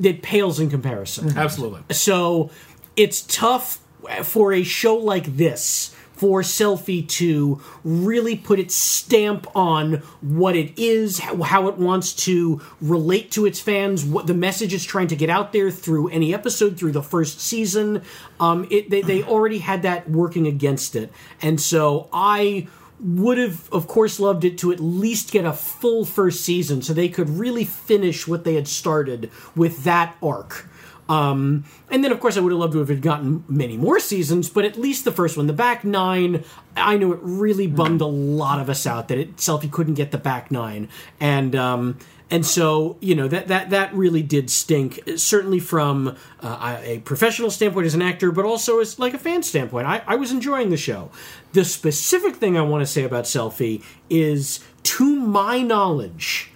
it 0.00 0.22
pales 0.22 0.60
in 0.60 0.70
comparison. 0.70 1.36
Absolutely. 1.36 1.82
So 1.92 2.50
it's 2.96 3.22
tough 3.22 3.80
for 4.22 4.52
a 4.52 4.62
show 4.62 4.96
like 4.96 5.36
this 5.36 5.94
for 6.18 6.42
Selfie 6.42 7.08
to 7.08 7.60
really 7.84 8.36
put 8.36 8.58
its 8.58 8.74
stamp 8.74 9.46
on 9.54 10.02
what 10.20 10.56
it 10.56 10.76
is, 10.76 11.20
how, 11.20 11.68
it 11.68 11.78
wants 11.78 12.12
to 12.12 12.60
relate 12.80 13.30
to 13.32 13.46
its 13.46 13.60
fans, 13.60 14.04
what 14.04 14.26
the 14.26 14.34
message 14.34 14.74
it's 14.74 14.84
trying 14.84 15.06
to 15.08 15.16
get 15.16 15.30
out 15.30 15.52
there 15.52 15.70
through 15.70 16.08
any 16.08 16.34
episode, 16.34 16.76
through 16.76 16.92
the 16.92 17.02
first 17.02 17.40
season. 17.40 18.02
Um, 18.40 18.66
it, 18.68 18.90
they, 18.90 19.02
they 19.02 19.22
already 19.22 19.58
had 19.58 19.82
that 19.82 20.10
working 20.10 20.46
against 20.48 20.96
it. 20.96 21.12
And 21.40 21.60
so 21.60 22.08
I 22.12 22.66
would 23.00 23.38
have, 23.38 23.72
of 23.72 23.86
course, 23.86 24.18
loved 24.18 24.44
it 24.44 24.58
to 24.58 24.72
at 24.72 24.80
least 24.80 25.30
get 25.30 25.44
a 25.44 25.52
full 25.52 26.04
first 26.04 26.40
season 26.40 26.82
so 26.82 26.92
they 26.92 27.08
could 27.08 27.28
really 27.30 27.64
finish 27.64 28.26
what 28.26 28.42
they 28.42 28.54
had 28.54 28.66
started 28.66 29.30
with 29.54 29.84
that 29.84 30.16
arc. 30.20 30.68
Um, 31.08 31.64
and 31.90 32.04
then, 32.04 32.12
of 32.12 32.20
course, 32.20 32.36
I 32.36 32.40
would 32.40 32.52
have 32.52 32.58
loved 32.58 32.74
to 32.74 32.84
have 32.84 33.00
gotten 33.00 33.44
many 33.48 33.76
more 33.76 33.98
seasons, 33.98 34.50
but 34.50 34.64
at 34.64 34.78
least 34.78 35.04
the 35.04 35.12
first 35.12 35.36
one, 35.36 35.46
the 35.46 35.54
back 35.54 35.82
nine, 35.82 36.44
I 36.76 36.98
know 36.98 37.12
it 37.12 37.20
really 37.22 37.66
bummed 37.66 38.02
a 38.02 38.06
lot 38.06 38.60
of 38.60 38.68
us 38.68 38.86
out 38.86 39.08
that 39.08 39.18
itself 39.18 39.62
he 39.62 39.68
couldn't 39.68 39.94
get 39.94 40.10
the 40.10 40.18
back 40.18 40.50
nine, 40.50 40.88
and 41.18 41.56
um, 41.56 41.98
and 42.30 42.44
so 42.44 42.98
you 43.00 43.14
know 43.14 43.26
that 43.26 43.48
that 43.48 43.70
that 43.70 43.94
really 43.94 44.22
did 44.22 44.50
stink. 44.50 45.00
Certainly 45.16 45.60
from 45.60 46.14
uh, 46.40 46.78
a 46.82 46.98
professional 47.00 47.50
standpoint 47.50 47.86
as 47.86 47.94
an 47.94 48.02
actor, 48.02 48.30
but 48.30 48.44
also 48.44 48.80
as 48.80 48.98
like 48.98 49.14
a 49.14 49.18
fan 49.18 49.42
standpoint, 49.42 49.86
I, 49.86 50.02
I 50.06 50.16
was 50.16 50.30
enjoying 50.30 50.68
the 50.68 50.76
show. 50.76 51.10
The 51.54 51.64
specific 51.64 52.36
thing 52.36 52.58
I 52.58 52.62
want 52.62 52.82
to 52.82 52.86
say 52.86 53.04
about 53.04 53.24
Selfie 53.24 53.82
is, 54.10 54.62
to 54.82 55.18
my 55.18 55.62
knowledge, 55.62 56.52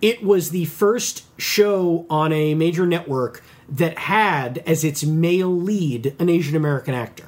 it 0.00 0.22
was 0.22 0.50
the 0.50 0.66
first 0.66 1.24
show 1.40 2.06
on 2.08 2.32
a 2.32 2.54
major 2.54 2.86
network 2.86 3.42
that 3.70 3.98
had 3.98 4.58
as 4.66 4.84
its 4.84 5.04
male 5.04 5.48
lead 5.54 6.14
an 6.18 6.28
Asian 6.28 6.56
American 6.56 6.94
actor. 6.94 7.24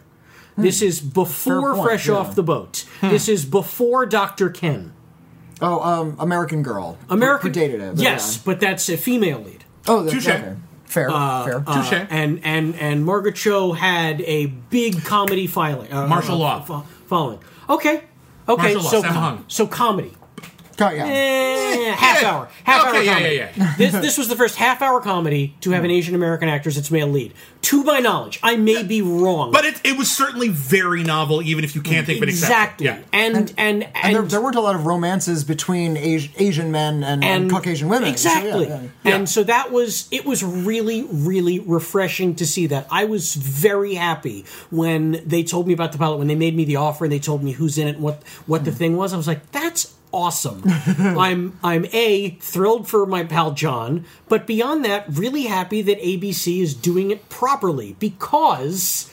This 0.57 0.83
is 0.83 1.01
before 1.01 1.75
point, 1.75 1.85
Fresh 1.87 2.09
yeah. 2.09 2.15
Off 2.15 2.35
the 2.35 2.43
Boat. 2.43 2.85
This 3.01 3.29
is 3.29 3.45
before 3.47 4.05
Dr. 4.05 4.51
Ken. 4.51 4.93
Oh, 5.63 5.81
um, 5.81 6.17
American 6.19 6.63
Girl. 6.63 6.99
American 7.09 7.53
predated 7.53 7.81
it. 7.81 7.95
but 7.97 8.03
Yes, 8.03 8.37
yeah. 8.37 8.43
but 8.45 8.61
that's 8.61 8.89
a 8.89 8.97
female 8.97 9.39
lead. 9.41 9.65
Oh, 9.87 10.03
that's 10.03 10.13
Touche. 10.15 10.29
okay. 10.29 10.55
Fair, 10.85 11.09
fair. 11.11 11.61
Touche. 11.67 12.07
And 12.11 12.41
and 12.45 12.75
and 12.77 13.05
Margaret 13.07 13.37
Cho 13.37 13.73
had 13.73 14.21
a 14.23 14.47
big 14.47 15.05
comedy 15.05 15.47
filing. 15.47 15.91
Uh, 15.91 16.07
Martial 16.07 16.35
uh, 16.35 16.39
law. 16.39 16.61
fo- 16.61 16.85
following. 17.07 17.39
Okay. 17.71 18.03
Okay, 18.49 18.63
Martial 18.75 18.83
law, 18.83 18.91
so 18.91 19.01
Sam 19.01 19.13
com- 19.13 19.23
Hung. 19.23 19.45
so 19.49 19.67
comedy. 19.67 20.13
Yeah. 20.79 21.07
Eh, 21.07 21.93
half 21.93 22.23
hour. 22.25 22.49
Half 22.65 22.89
Okay, 22.89 22.99
hour 22.99 23.03
yeah, 23.05 23.15
comedy. 23.15 23.37
yeah, 23.37 23.53
yeah. 23.57 23.75
this 23.79 23.93
this 23.93 24.19
was 24.19 24.29
the 24.29 24.37
first 24.37 24.57
half 24.57 24.83
hour 24.83 25.01
comedy 25.01 25.55
to 25.61 25.71
have 25.71 25.85
an 25.85 25.91
Asian 25.91 26.15
American 26.15 26.49
actor 26.49 26.69
as 26.69 26.77
its 26.79 26.91
male 26.91 27.07
lead. 27.09 27.33
To 27.63 27.85
my 27.85 28.01
knowledge, 28.01 28.41
I 28.43 28.57
may 28.57 28.83
be 28.83 29.03
wrong. 29.03 29.53
But 29.53 29.65
it, 29.65 29.81
it 29.85 29.97
was 29.97 30.11
certainly 30.11 30.49
very 30.49 31.05
novel, 31.05 31.41
even 31.43 31.63
if 31.65 31.77
you 31.77 31.81
can't 31.83 32.05
think 32.07 32.19
of 32.19 32.25
an 32.25 32.29
exactly. 32.29 32.87
Yeah. 32.87 32.99
And 33.13 33.37
and 33.37 33.55
and, 33.57 33.89
And 33.95 34.15
there, 34.17 34.23
there 34.23 34.41
weren't 34.43 34.57
a 34.57 34.61
lot 34.61 34.75
of 34.75 34.85
romances 34.85 35.45
between 35.45 35.97
Asi- 35.97 36.33
Asian 36.39 36.73
men 36.73 37.05
and, 37.05 37.23
and 37.23 37.51
Caucasian 37.51 37.89
women. 37.89 38.17
So, 38.17 38.29
yeah, 38.31 38.39
Exactly. 38.39 38.91
yeah. 39.05 39.15
And 39.17 39.29
so 39.29 39.45
that 39.45 39.71
was 39.71 40.09
it 40.11 40.25
was 40.25 40.43
really 40.43 41.05
really 41.05 41.61
refreshing 41.61 42.35
to 42.37 42.47
see 42.47 42.67
that. 42.69 42.87
I 42.91 43.05
was 43.05 43.35
very 43.35 43.95
happy 43.95 44.45
when 44.71 45.23
they 45.25 45.43
told 45.45 45.67
me 45.69 45.73
about 45.75 45.93
the 45.93 45.99
pilot 45.99 46.17
when 46.19 46.27
they 46.29 46.35
made 46.35 46.57
me 46.57 46.65
the 46.65 46.77
offer 46.77 47.05
and 47.05 47.13
they 47.13 47.19
told 47.21 47.43
me 47.45 47.53
who's 47.53 47.79
in 47.79 47.87
it 47.87 47.95
and 47.95 48.03
what 48.03 48.23
what 48.47 48.65
the 48.65 48.73
thing 48.73 48.97
was. 48.97 49.13
I 49.13 49.17
was 49.17 49.29
like, 49.29 49.51
that's 49.53 49.95
awesome. 50.13 50.63
I'm 50.67 51.59
I'm 51.65 51.87
a 51.93 52.31
thrilled 52.31 52.89
for 52.89 53.07
my 53.07 53.25
pal 53.25 53.53
John, 53.53 54.05
but 54.29 54.47
beyond 54.47 54.85
that, 54.85 55.07
really 55.09 55.45
happy 55.45 55.83
that 55.83 56.01
ABC 56.01 56.61
is 56.61 56.75
doing 56.75 57.11
it 57.11 57.29
properly 57.29 57.97
because 57.99 59.11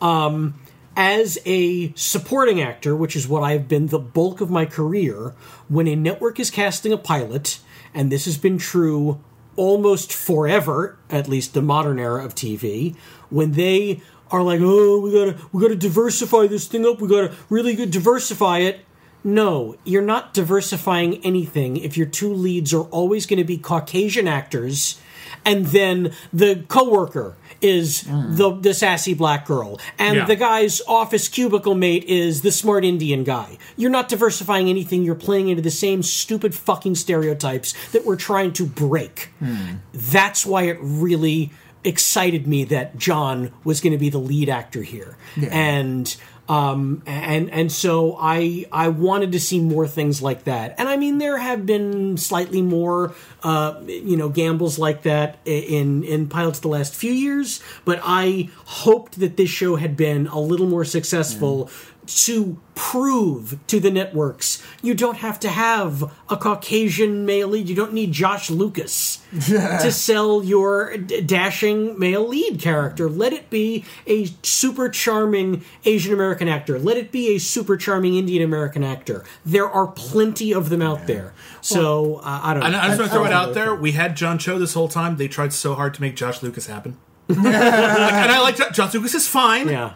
um, 0.00 0.54
as 0.96 1.38
a 1.46 1.92
supporting 1.94 2.60
actor, 2.60 2.94
which 2.94 3.16
is 3.16 3.26
what 3.26 3.42
I've 3.42 3.68
been 3.68 3.88
the 3.88 3.98
bulk 3.98 4.40
of 4.40 4.50
my 4.50 4.66
career, 4.66 5.34
when 5.68 5.88
a 5.88 5.96
network 5.96 6.38
is 6.38 6.50
casting 6.50 6.92
a 6.92 6.98
pilot, 6.98 7.60
and 7.94 8.12
this 8.12 8.26
has 8.26 8.36
been 8.36 8.58
true 8.58 9.20
almost 9.56 10.12
forever, 10.12 10.98
at 11.10 11.28
least 11.28 11.54
the 11.54 11.62
modern 11.62 11.98
era 11.98 12.24
of 12.24 12.34
TV, 12.34 12.96
when 13.30 13.52
they 13.52 14.02
are 14.30 14.42
like, 14.42 14.60
"Oh, 14.62 15.00
we 15.00 15.12
gotta, 15.12 15.36
we 15.52 15.62
gotta 15.62 15.76
diversify 15.76 16.46
this 16.46 16.66
thing 16.66 16.86
up. 16.86 17.00
We 17.00 17.08
gotta 17.08 17.34
really 17.48 17.74
good 17.74 17.90
diversify 17.90 18.58
it." 18.58 18.84
No, 19.24 19.76
you're 19.84 20.02
not 20.02 20.34
diversifying 20.34 21.24
anything 21.24 21.76
if 21.76 21.96
your 21.96 22.06
two 22.06 22.32
leads 22.32 22.74
are 22.74 22.84
always 22.84 23.26
going 23.26 23.38
to 23.38 23.44
be 23.44 23.56
Caucasian 23.58 24.26
actors, 24.26 25.00
and 25.44 25.66
then 25.66 26.12
the 26.32 26.64
coworker 26.68 27.36
is 27.60 28.02
mm. 28.02 28.36
the 28.36 28.50
the 28.50 28.74
sassy 28.74 29.14
black 29.14 29.46
girl, 29.46 29.78
and 29.96 30.16
Yeah. 30.16 30.24
the 30.24 30.34
guy's 30.34 30.82
office 30.88 31.28
cubicle 31.28 31.76
mate 31.76 32.04
is 32.04 32.42
the 32.42 32.50
smart 32.50 32.84
Indian 32.84 33.22
guy. 33.22 33.56
You're 33.76 33.90
not 33.90 34.08
diversifying 34.08 34.68
anything. 34.68 35.04
You're 35.04 35.14
playing 35.14 35.48
into 35.48 35.62
the 35.62 35.70
same 35.70 36.02
stupid 36.02 36.54
fucking 36.54 36.96
stereotypes 36.96 37.74
that 37.92 38.04
we're 38.04 38.16
trying 38.16 38.52
to 38.54 38.66
break. 38.66 39.30
Hmm. 39.38 39.76
That's 39.92 40.44
why 40.44 40.64
it 40.64 40.78
really 40.80 41.52
excited 41.84 42.46
me 42.46 42.64
that 42.64 42.96
John 42.96 43.52
was 43.64 43.80
going 43.80 43.92
to 43.92 43.98
be 43.98 44.08
the 44.08 44.18
lead 44.18 44.48
actor 44.48 44.82
here, 44.82 45.16
and 45.50 46.16
um, 46.52 47.02
and 47.06 47.50
and 47.50 47.72
so 47.72 48.14
I 48.20 48.66
I 48.70 48.88
wanted 48.88 49.32
to 49.32 49.40
see 49.40 49.58
more 49.58 49.88
things 49.88 50.20
like 50.20 50.44
that. 50.44 50.74
And 50.76 50.86
I 50.86 50.98
mean, 50.98 51.16
there 51.16 51.38
have 51.38 51.64
been 51.64 52.18
slightly 52.18 52.60
more 52.60 53.14
uh, 53.42 53.80
you 53.86 54.18
know 54.18 54.28
gambles 54.28 54.78
like 54.78 55.04
that 55.04 55.38
in 55.46 56.04
in 56.04 56.28
pilots 56.28 56.58
the 56.58 56.68
last 56.68 56.94
few 56.94 57.10
years, 57.10 57.62
but 57.86 58.00
I 58.02 58.50
hoped 58.66 59.18
that 59.20 59.38
this 59.38 59.48
show 59.48 59.76
had 59.76 59.96
been 59.96 60.26
a 60.26 60.38
little 60.38 60.66
more 60.66 60.84
successful. 60.84 61.70
To 62.04 62.58
prove 62.74 63.58
to 63.68 63.78
the 63.78 63.90
networks, 63.90 64.60
you 64.82 64.92
don't 64.92 65.18
have 65.18 65.38
to 65.40 65.48
have 65.48 66.02
a 66.28 66.36
Caucasian 66.36 67.24
male 67.24 67.46
lead. 67.48 67.68
You 67.68 67.76
don't 67.76 67.92
need 67.92 68.10
Josh 68.10 68.50
Lucas 68.50 69.22
to 69.46 69.92
sell 69.92 70.42
your 70.42 70.96
d- 70.96 71.20
dashing 71.20 71.96
male 71.98 72.26
lead 72.26 72.60
character. 72.60 73.08
Let 73.08 73.32
it 73.32 73.50
be 73.50 73.84
a 74.08 74.26
super 74.42 74.88
charming 74.88 75.64
Asian 75.84 76.12
American 76.12 76.48
actor. 76.48 76.76
Let 76.76 76.96
it 76.96 77.12
be 77.12 77.36
a 77.36 77.38
super 77.38 77.76
charming 77.76 78.16
Indian 78.16 78.42
American 78.42 78.82
actor. 78.82 79.22
There 79.46 79.70
are 79.70 79.86
plenty 79.86 80.52
of 80.52 80.68
them 80.70 80.82
out 80.82 81.06
there. 81.06 81.32
So 81.60 82.16
uh, 82.16 82.40
I 82.42 82.52
don't 82.54 82.60
know. 82.62 82.66
And 82.66 82.76
I 82.76 82.88
just 82.88 82.98
want 82.98 83.12
to 83.12 83.16
throw 83.16 83.26
it 83.26 83.32
out 83.32 83.54
there. 83.54 83.74
We 83.76 83.92
had 83.92 84.16
John 84.16 84.38
Cho 84.38 84.58
this 84.58 84.74
whole 84.74 84.88
time. 84.88 85.18
They 85.18 85.28
tried 85.28 85.52
so 85.52 85.74
hard 85.76 85.94
to 85.94 86.00
make 86.00 86.16
Josh 86.16 86.42
Lucas 86.42 86.66
happen. 86.66 86.96
Like, 87.28 87.38
and 87.46 88.32
I 88.32 88.40
like 88.40 88.56
Jo- 88.56 88.70
Josh 88.70 88.92
Lucas 88.92 89.14
is 89.14 89.28
fine, 89.28 89.68
yeah. 89.68 89.92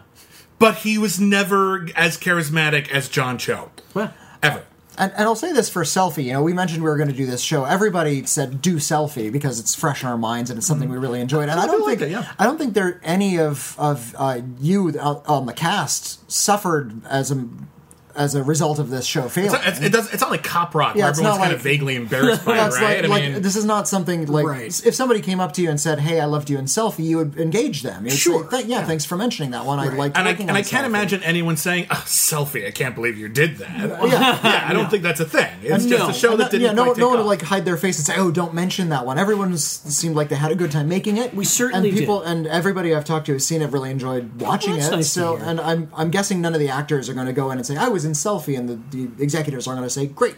But 0.59 0.77
he 0.77 0.99
was 0.99 1.21
never 1.21 1.89
as 1.95 2.17
charismatic 2.19 2.91
as 2.91 3.09
John 3.09 3.39
Cho 3.39 3.71
Well, 3.95 4.13
ever. 4.43 4.65
And, 4.99 5.13
and 5.13 5.23
I'll 5.25 5.37
say 5.37 5.53
this 5.53 5.69
for 5.69 5.83
selfie. 5.83 6.25
You 6.25 6.33
know, 6.35 6.43
we 6.43 6.53
mentioned 6.53 6.83
we 6.83 6.89
were 6.89 6.97
going 6.97 7.11
to 7.11 7.15
do 7.15 7.27
this 7.27 7.43
show. 7.43 7.65
Everybody 7.65 8.25
said 8.25 8.63
do 8.63 8.77
selfie 8.77 9.31
because 9.31 9.61
it's 9.61 9.75
fresh 9.75 10.03
in 10.03 10.09
our 10.09 10.17
minds 10.17 10.51
and 10.51 10.59
it's 10.59 10.67
something 10.67 10.89
mm-hmm. 10.89 11.01
we 11.01 11.07
really 11.07 11.21
enjoyed. 11.21 11.49
And 11.49 11.61
I, 11.61 11.67
don't 11.67 11.81
do 11.81 11.87
like 11.87 11.99
think 11.99 12.11
it, 12.11 12.15
yeah. 12.15 12.33
I 12.39 12.45
don't 12.45 12.57
think 12.57 12.75
there 12.75 13.01
any 13.05 13.39
of 13.39 13.77
of 13.79 14.15
uh, 14.19 14.41
you 14.59 14.99
on 14.99 15.47
the 15.47 15.53
cast 15.53 16.31
suffered 16.31 17.05
as 17.07 17.31
a 17.31 17.47
as 18.17 18.35
a 18.35 18.43
result 18.43 18.79
of 18.79 18.91
this 18.91 19.07
show 19.07 19.29
failing. 19.29 19.61
It's, 19.65 19.79
it's, 19.79 19.81
it 19.87 19.93
does, 19.93 20.13
it's 20.13 20.21
not 20.23 20.31
like 20.31 20.43
Cop 20.43 20.75
Rock, 20.75 20.97
Yeah, 20.97 21.03
where 21.03 21.11
everyone's 21.11 21.37
kind 21.39 21.49
like- 21.51 21.57
of 21.57 21.63
vaguely 21.63 21.97
embarrassed 22.03 22.45
by 22.45 22.57
it, 22.57 22.61
right? 22.61 22.71
like, 22.73 23.05
I 23.05 23.07
like, 23.09 23.33
mean, 23.33 23.43
this 23.43 23.57
is 23.57 23.65
not 23.65 23.87
something 23.89 24.27
like 24.27 24.47
Right. 24.47 24.83
if 24.87 24.95
somebody 24.95 25.21
came 25.21 25.41
up 25.41 25.53
to 25.55 25.63
you 25.63 25.71
and 25.71 25.81
said, 25.81 26.01
"Hey, 26.01 26.21
I 26.21 26.25
loved 26.27 26.51
you 26.51 26.59
in 26.59 26.65
selfie," 26.67 27.05
you 27.05 27.17
would 27.19 27.37
engage 27.39 27.83
them. 27.83 28.05
You 28.05 28.11
would 28.11 28.19
Sure. 28.19 28.51
say, 28.51 28.57
"Th- 28.59 28.67
yeah, 28.69 28.85
thanks 28.85 29.05
for 29.05 29.17
mentioning 29.17 29.51
that 29.53 29.65
one. 29.67 29.79
I 29.79 29.89
liked 29.95 30.17
and 30.17 30.27
I, 30.29 30.33
and 30.33 30.51
I 30.53 30.63
can't 30.63 30.85
Selfie." 30.85 30.87
imagine 30.87 31.23
anyone 31.23 31.57
saying, 31.57 31.87
oh, 31.91 32.03
selfie, 32.07 32.67
I 32.67 32.71
can't 32.71 32.95
believe 32.95 33.19
you 33.19 33.29
did 33.29 33.59
that. 33.59 33.77
Yeah, 34.07 34.67
I 34.69 34.73
don't 34.73 34.91
think 34.91 35.03
that's 35.03 35.21
a 35.21 35.25
thing. 35.25 35.53
It's 35.63 35.73
And 35.85 35.89
just 35.89 36.03
no. 36.03 36.09
a 36.11 36.13
show 36.15 36.31
And 36.33 36.41
that 36.41 36.45
no- 36.45 36.51
didn't 36.51 36.67
yeah, 36.67 36.73
no, 36.73 36.85
quite 36.85 36.97
no 36.99 37.09
one 37.09 37.19
off. 37.19 37.25
would 37.25 37.29
like 37.29 37.43
hide 37.43 37.65
their 37.65 37.77
face 37.77 37.99
and 37.99 38.07
say, 38.07 38.15
"Oh, 38.17 38.31
don't 38.31 38.55
mention 38.55 38.89
that 38.91 39.05
one." 39.05 39.19
Everyone 39.19 39.57
seemed 39.59 40.15
like 40.17 40.29
they 40.29 40.37
had 40.37 40.53
a 40.53 40.55
good 40.55 40.71
time 40.71 40.89
making 40.89 41.17
it. 41.19 41.35
We 41.35 41.45
certainly 41.45 41.91
and 41.91 41.99
people 41.99 42.21
did. 42.21 42.29
and 42.29 42.47
everybody 42.47 42.95
I've 42.95 43.05
talked 43.05 43.27
to 43.27 43.33
has 43.35 43.45
seen 43.47 43.63
it 43.63 43.71
really 43.73 43.91
enjoyed 43.91 44.41
watching 44.41 44.77
it. 44.77 45.05
so, 45.05 45.37
and 45.37 45.61
I'm 45.61 45.89
I'm 45.97 46.11
guessing 46.11 46.41
none 46.41 46.55
of 46.55 46.61
the 46.61 46.69
actors 46.69 47.09
are 47.09 47.15
going 47.15 47.27
to 47.27 47.33
go 47.33 47.51
in 47.51 47.59
and 47.59 47.67
say, 47.67 47.77
"I 47.77 47.89
was 47.89 48.05
in 48.07 48.13
selfie," 48.13 48.59
and 48.59 48.69
the, 48.69 48.79
the 48.97 49.23
executives 49.23 49.67
aren't 49.67 49.79
going 49.79 49.87
to 49.89 49.93
say, 49.93 50.07
"Great, 50.07 50.37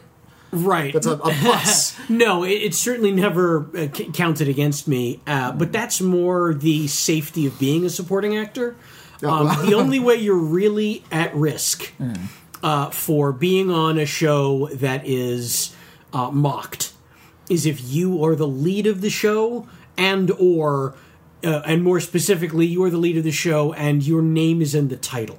Right. 0.50 0.92
that's 0.92 1.06
a, 1.06 1.12
a 1.12 1.30
plus." 1.42 1.94
No, 2.08 2.42
it, 2.42 2.50
it's 2.52 2.78
certainly 2.78 3.12
never 3.12 3.68
uh, 3.76 3.86
c- 3.94 4.10
counted 4.12 4.48
against 4.48 4.88
me. 4.88 5.20
Uh, 5.26 5.52
but 5.52 5.70
that's 5.72 6.00
more 6.00 6.54
the 6.54 6.86
safety 6.88 7.46
of 7.46 7.58
being 7.58 7.84
a 7.84 7.90
supporting 7.90 8.36
actor. 8.36 8.74
Um, 9.22 9.46
the 9.66 9.74
only 9.74 9.98
way 10.00 10.14
you're 10.16 10.36
really 10.36 11.04
at 11.12 11.34
risk 11.34 11.92
uh, 12.62 12.90
for 12.90 13.32
being 13.32 13.70
on 13.70 13.98
a 13.98 14.06
show 14.06 14.68
that 14.72 15.06
is 15.06 15.74
uh, 16.12 16.30
mocked 16.30 16.92
is 17.50 17.66
if 17.66 17.80
you 17.82 18.24
are 18.24 18.34
the 18.36 18.46
lead 18.46 18.86
of 18.86 19.00
the 19.00 19.10
show 19.10 19.66
and 19.96 20.30
or 20.38 20.94
uh, 21.42 21.62
and 21.66 21.82
more 21.82 21.98
specifically 21.98 22.64
you 22.66 22.82
are 22.84 22.90
the 22.90 22.96
lead 22.98 23.16
of 23.16 23.24
the 23.24 23.32
show 23.32 23.72
and 23.72 24.02
your 24.06 24.22
name 24.22 24.60
is 24.62 24.74
in 24.74 24.86
the 24.88 24.96
title 24.96 25.38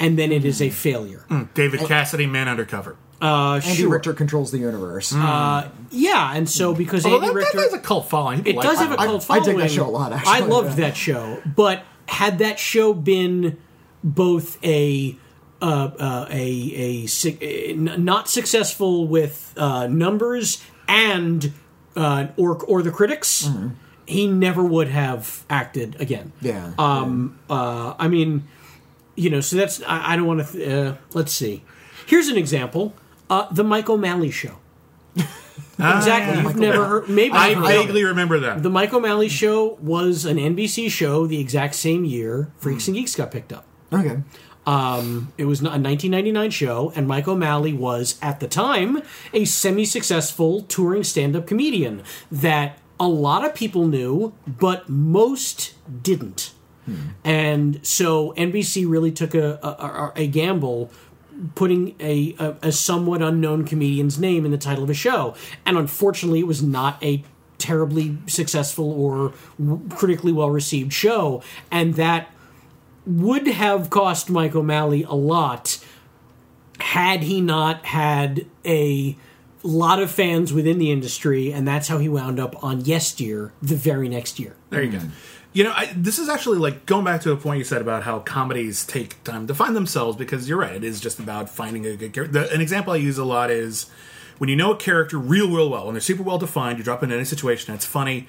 and 0.00 0.18
then 0.18 0.32
it 0.32 0.44
is 0.44 0.60
a 0.62 0.70
failure 0.70 1.24
David 1.54 1.80
Cassidy, 1.80 2.26
Man 2.26 2.48
Undercover. 2.48 2.96
uh, 3.20 3.54
Andy 3.64 3.76
sure. 3.82 3.90
Richter 3.90 4.14
controls 4.14 4.50
the 4.50 4.58
universe. 4.58 5.12
yeah 5.12 6.32
and 6.34 6.48
so 6.48 6.74
because 6.74 7.04
Although 7.04 7.16
Andy 7.18 7.26
that, 7.28 7.34
that 7.34 7.38
Richter 7.40 7.60
has 7.62 7.72
a 7.74 7.78
cult 7.78 8.08
following. 8.08 8.42
People 8.42 8.52
It 8.52 8.56
like 8.56 8.66
does 8.68 8.78
have 8.78 8.92
a 8.92 8.96
that. 8.96 9.06
cult 9.06 9.26
I- 9.30 9.34
I 9.34 9.38
dig 9.38 9.44
following. 9.46 9.58
that 9.58 9.70
show 9.70 9.86
a 9.86 9.90
lot, 9.90 10.12
Actually, 10.12 10.32
I 10.32 10.38
loved 10.40 10.68
yeah. 10.78 10.86
that 10.86 10.96
show, 10.96 11.42
but 11.56 11.82
had 12.06 12.38
that 12.38 12.58
show 12.58 12.94
been 12.94 13.56
both 14.04 14.62
a 14.64 15.16
uh, 15.60 15.90
uh, 15.98 16.26
a 16.30 16.46
a 16.74 17.06
su- 17.06 17.36
uh, 17.42 17.44
n- 17.44 18.04
not 18.04 18.28
successful 18.28 19.06
with 19.08 19.52
uh, 19.56 19.88
numbers 19.88 20.62
and 20.86 21.52
uh, 21.96 22.28
or 22.36 22.56
or 22.64 22.80
the 22.82 22.92
critics, 22.92 23.50
he 24.06 24.26
never 24.28 24.62
would 24.62 24.86
have 24.88 25.44
acted 25.50 26.00
again. 26.00 26.32
Mm-hmm. 26.40 26.46
Yeah. 26.46 26.70
Um. 26.78 27.38
Uh. 27.50 27.94
I 27.98 28.06
mean, 28.06 28.44
you 29.18 29.30
know. 29.30 29.40
So 29.40 29.56
that's. 29.56 29.82
I, 29.82 30.12
I 30.12 30.16
don't 30.16 30.26
want 30.26 30.46
to. 30.46 30.52
Th- 30.52 30.68
uh, 30.68 30.94
let's 31.12 31.32
see. 31.32 31.62
Here's 32.06 32.28
an 32.28 32.36
example. 32.36 32.94
Uh, 33.28 33.52
the 33.52 33.64
Mike 33.64 33.90
O'Malley 33.90 34.30
show. 34.30 34.58
exactly. 35.78 36.42
You've 36.42 36.56
never 36.56 36.84
heard. 36.86 37.08
Maybe 37.08 37.34
I 37.34 37.48
you've 37.48 37.58
heard 37.58 37.64
of 37.64 37.70
it. 37.70 37.86
vaguely 37.86 38.04
remember 38.04 38.40
that. 38.40 38.62
The 38.62 38.70
Mike 38.70 38.92
O'Malley 38.94 39.28
show 39.28 39.76
was 39.80 40.24
an 40.24 40.36
NBC 40.36 40.90
show 40.90 41.26
the 41.26 41.40
exact 41.40 41.74
same 41.74 42.04
year 42.04 42.50
Freaks 42.56 42.88
and 42.88 42.96
Geeks 42.96 43.14
got 43.14 43.30
picked 43.30 43.52
up. 43.52 43.66
okay. 43.92 44.22
Um, 44.66 45.32
it 45.38 45.46
was 45.46 45.60
a 45.62 45.64
1999 45.64 46.50
show, 46.50 46.92
and 46.94 47.08
Mike 47.08 47.26
O'Malley 47.26 47.72
was, 47.72 48.18
at 48.20 48.38
the 48.40 48.46
time, 48.46 49.00
a 49.32 49.46
semi 49.46 49.86
successful 49.86 50.60
touring 50.60 51.04
stand 51.04 51.34
up 51.34 51.46
comedian 51.46 52.02
that 52.30 52.78
a 53.00 53.08
lot 53.08 53.46
of 53.46 53.54
people 53.54 53.86
knew, 53.86 54.34
but 54.46 54.86
most 54.86 55.72
didn't. 56.02 56.52
Hmm. 56.88 57.08
And 57.24 57.86
so 57.86 58.32
NBC 58.36 58.88
really 58.88 59.12
took 59.12 59.34
a, 59.34 59.58
a, 59.62 59.68
a, 59.68 60.12
a 60.16 60.26
gamble 60.26 60.90
putting 61.54 61.94
a, 62.00 62.34
a, 62.38 62.56
a 62.62 62.72
somewhat 62.72 63.22
unknown 63.22 63.64
comedian's 63.64 64.18
name 64.18 64.44
in 64.44 64.50
the 64.50 64.58
title 64.58 64.84
of 64.84 64.90
a 64.90 64.94
show. 64.94 65.34
And 65.64 65.76
unfortunately, 65.76 66.40
it 66.40 66.46
was 66.46 66.62
not 66.62 67.02
a 67.02 67.22
terribly 67.58 68.16
successful 68.26 68.90
or 68.90 69.32
w- 69.58 69.88
critically 69.90 70.32
well 70.32 70.50
received 70.50 70.92
show. 70.92 71.42
And 71.70 71.94
that 71.94 72.30
would 73.06 73.46
have 73.46 73.90
cost 73.90 74.30
Mike 74.30 74.54
O'Malley 74.54 75.02
a 75.04 75.14
lot 75.14 75.82
had 76.80 77.22
he 77.24 77.40
not 77.40 77.84
had 77.86 78.46
a 78.64 79.16
lot 79.62 80.00
of 80.00 80.10
fans 80.10 80.52
within 80.52 80.78
the 80.78 80.92
industry, 80.92 81.52
and 81.52 81.66
that's 81.66 81.88
how 81.88 81.98
he 81.98 82.08
wound 82.08 82.38
up 82.38 82.62
on 82.62 82.84
Yes 82.84 83.12
Dear 83.12 83.52
the 83.60 83.74
very 83.74 84.08
next 84.08 84.38
year. 84.38 84.54
There 84.70 84.82
you 84.82 84.92
go. 84.92 85.00
You 85.52 85.64
know, 85.64 85.72
I, 85.74 85.92
this 85.96 86.18
is 86.18 86.28
actually 86.28 86.58
like 86.58 86.86
going 86.86 87.04
back 87.04 87.22
to 87.22 87.32
a 87.32 87.36
point 87.36 87.58
you 87.58 87.64
said 87.64 87.80
about 87.80 88.02
how 88.02 88.20
comedies 88.20 88.84
take 88.84 89.22
time 89.24 89.46
to 89.46 89.54
find 89.54 89.74
themselves 89.74 90.16
because 90.16 90.48
you're 90.48 90.58
right. 90.58 90.74
It 90.74 90.84
is 90.84 91.00
just 91.00 91.18
about 91.18 91.48
finding 91.48 91.86
a 91.86 91.96
good 91.96 92.12
character. 92.12 92.32
The, 92.40 92.52
an 92.52 92.60
example 92.60 92.92
I 92.92 92.96
use 92.96 93.18
a 93.18 93.24
lot 93.24 93.50
is 93.50 93.90
when 94.38 94.50
you 94.50 94.56
know 94.56 94.72
a 94.72 94.76
character 94.76 95.18
real, 95.18 95.48
real 95.48 95.70
well, 95.70 95.86
when 95.86 95.94
they're 95.94 96.00
super 96.00 96.22
well 96.22 96.38
defined, 96.38 96.78
you 96.78 96.84
drop 96.84 97.02
in 97.02 97.10
any 97.10 97.24
situation, 97.24 97.74
it's 97.74 97.86
funny. 97.86 98.26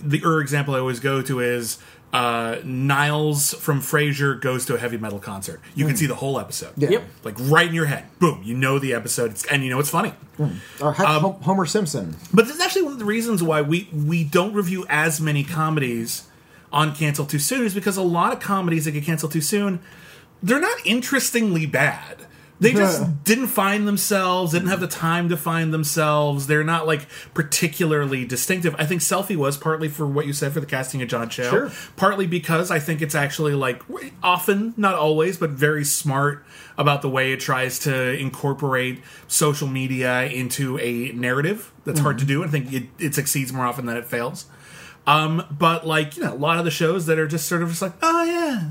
The 0.00 0.22
er 0.24 0.40
example 0.40 0.74
I 0.74 0.78
always 0.78 1.00
go 1.00 1.22
to 1.22 1.40
is 1.40 1.78
uh, 2.12 2.56
Niles 2.64 3.54
from 3.54 3.80
Frasier 3.80 4.40
goes 4.40 4.64
to 4.66 4.74
a 4.74 4.78
heavy 4.78 4.96
metal 4.96 5.18
concert. 5.18 5.60
You 5.74 5.86
can 5.86 5.96
see 5.96 6.06
the 6.06 6.14
whole 6.14 6.38
episode. 6.38 6.72
Yeah. 6.76 6.90
Yep. 6.90 7.04
Like 7.24 7.34
right 7.38 7.66
in 7.68 7.74
your 7.74 7.86
head. 7.86 8.04
Boom. 8.18 8.42
You 8.44 8.54
know 8.56 8.78
the 8.78 8.94
episode, 8.94 9.32
it's, 9.32 9.44
and 9.46 9.62
you 9.62 9.70
know 9.70 9.78
it's 9.78 9.90
funny. 9.90 10.14
Or 10.80 10.94
Um, 11.04 11.34
Homer 11.42 11.66
Simpson. 11.66 12.16
But 12.32 12.46
this 12.46 12.56
is 12.56 12.62
actually 12.62 12.82
one 12.82 12.92
of 12.92 12.98
the 12.98 13.04
reasons 13.04 13.42
why 13.42 13.62
we 13.62 13.88
we 13.92 14.24
don't 14.24 14.52
review 14.54 14.86
as 14.88 15.20
many 15.20 15.44
comedies 15.44 16.27
on 16.72 16.94
Cancel 16.94 17.26
Too 17.26 17.38
Soon 17.38 17.64
is 17.64 17.74
because 17.74 17.96
a 17.96 18.02
lot 18.02 18.32
of 18.32 18.40
comedies 18.40 18.84
that 18.84 18.92
get 18.92 19.04
canceled 19.04 19.32
too 19.32 19.40
soon, 19.40 19.80
they're 20.42 20.60
not 20.60 20.78
interestingly 20.84 21.66
bad. 21.66 22.26
They 22.60 22.72
just 22.72 23.22
didn't 23.22 23.46
find 23.48 23.86
themselves, 23.86 24.52
didn't 24.52 24.68
have 24.68 24.80
the 24.80 24.88
time 24.88 25.28
to 25.28 25.36
find 25.36 25.72
themselves. 25.72 26.48
They're 26.48 26.64
not 26.64 26.88
like 26.88 27.06
particularly 27.32 28.24
distinctive. 28.24 28.74
I 28.78 28.84
think 28.84 29.00
Selfie 29.00 29.36
was 29.36 29.56
partly 29.56 29.88
for 29.88 30.06
what 30.08 30.26
you 30.26 30.32
said 30.32 30.52
for 30.52 30.58
the 30.58 30.66
casting 30.66 31.00
of 31.00 31.08
John 31.08 31.28
Cho. 31.28 31.48
Sure. 31.48 31.72
Partly 31.94 32.26
because 32.26 32.72
I 32.72 32.80
think 32.80 33.00
it's 33.00 33.14
actually 33.14 33.54
like 33.54 33.82
often, 34.24 34.74
not 34.76 34.94
always, 34.96 35.36
but 35.36 35.50
very 35.50 35.84
smart 35.84 36.44
about 36.76 37.02
the 37.02 37.08
way 37.08 37.32
it 37.32 37.38
tries 37.38 37.78
to 37.80 38.18
incorporate 38.18 39.02
social 39.28 39.68
media 39.68 40.24
into 40.24 40.78
a 40.80 41.12
narrative 41.12 41.72
that's 41.84 42.00
hard 42.00 42.18
to 42.18 42.24
mm-hmm. 42.24 42.42
do. 42.42 42.44
I 42.44 42.48
think 42.48 42.72
it, 42.72 42.88
it 42.98 43.14
succeeds 43.14 43.52
more 43.52 43.66
often 43.66 43.86
than 43.86 43.96
it 43.96 44.04
fails. 44.04 44.46
Um, 45.06 45.44
but 45.50 45.86
like 45.86 46.16
you 46.16 46.22
know, 46.24 46.34
a 46.34 46.36
lot 46.36 46.58
of 46.58 46.64
the 46.64 46.70
shows 46.70 47.06
that 47.06 47.18
are 47.18 47.26
just 47.26 47.46
sort 47.48 47.62
of 47.62 47.70
just 47.70 47.80
like, 47.82 47.92
oh 48.02 48.24
yeah, 48.24 48.70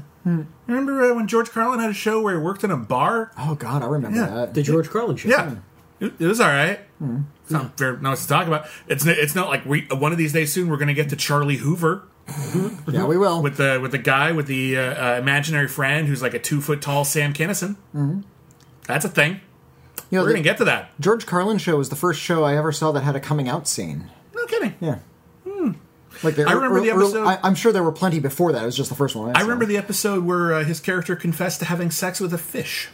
remember 0.68 1.04
uh, 1.12 1.16
when 1.16 1.28
George 1.28 1.50
Carlin 1.50 1.80
had 1.80 1.90
a 1.90 1.94
show 1.94 2.22
where 2.22 2.36
he 2.38 2.42
worked 2.44 2.64
in 2.64 2.72
a 2.72 2.78
bar? 2.78 3.32
Oh 3.38 3.56
God, 3.56 3.82
I 3.82 3.88
remember 3.88 4.18
Yeah. 4.20 4.28
that. 4.28 4.54
The 4.54 4.62
George 4.64 4.90
Carlin 4.90 5.18
show. 5.18 5.30
Yeah, 5.30 5.56
it, 6.00 6.14
it 6.20 6.28
was 6.28 6.40
all 6.40 6.48
right. 6.50 6.80
It's 7.44 7.52
not 7.52 7.78
very 7.78 8.00
nice 8.02 8.24
to 8.24 8.28
talk 8.28 8.46
about. 8.48 8.68
It's 8.88 9.06
it's 9.06 9.34
not 9.36 9.50
like 9.50 9.66
we 9.66 9.88
one 9.92 10.12
of 10.12 10.18
these 10.18 10.34
days 10.34 10.52
soon 10.54 10.70
we're 10.70 10.78
going 10.78 10.88
to 10.90 10.94
get 10.94 11.10
to 11.10 11.16
Charlie 11.16 11.58
Hoover 11.58 12.04
yeah, 12.92 13.06
we 13.06 13.18
will. 13.18 13.42
with 13.42 13.56
the 13.58 13.80
with 13.82 13.92
the 13.92 13.98
guy 13.98 14.32
with 14.34 14.48
the 14.48 14.78
uh, 14.78 14.82
uh, 15.16 15.18
imaginary 15.20 15.68
friend 15.68 16.08
who's 16.08 16.22
like 16.22 16.34
a 16.34 16.40
two 16.40 16.60
foot 16.62 16.82
tall 16.82 17.06
Sam 17.06 17.34
Kinison. 17.34 17.78
That's 18.86 19.06
a 19.06 19.10
thing. 19.10 19.40
you 20.10 20.18
know, 20.18 20.22
We're 20.24 20.28
the 20.28 20.34
going 20.34 20.44
to 20.44 20.50
get 20.50 20.58
to 20.58 20.66
that. 20.66 20.92
George 21.00 21.26
Carlin 21.26 21.58
show 21.58 21.78
was 21.78 21.90
the 21.90 21.96
first 21.96 22.20
show 22.22 22.44
I 22.44 22.58
ever 22.58 22.72
saw 22.72 22.92
that 22.92 23.02
had 23.02 23.16
a 23.16 23.20
coming 23.20 23.48
out 23.50 23.68
scene. 23.68 24.10
No 24.36 24.46
kidding. 24.46 24.76
Yeah. 24.82 25.00
Like 26.24 26.36
the, 26.36 26.44
I 26.48 26.54
remember 26.54 26.82
the 26.82 26.90
episode- 26.92 27.26
I, 27.26 27.40
am 27.48 27.56
sure 27.56 27.72
there 27.72 27.84
were 27.84 27.92
plenty 27.92 28.20
before 28.20 28.52
that. 28.52 28.64
It 28.64 28.66
was 28.66 28.76
just 28.78 28.90
the 28.90 28.96
first 28.96 29.16
one. 29.16 29.36
I, 29.36 29.40
I 29.40 29.42
remember 29.44 29.66
the 29.66 29.78
episode 29.78 30.24
where 30.24 30.54
uh, 30.54 30.64
his 30.64 30.80
character 30.80 31.16
confessed 31.16 31.60
to 31.60 31.66
having 31.66 31.92
sex 31.92 32.20
with 32.20 32.34
a 32.34 32.38
fish. 32.38 32.90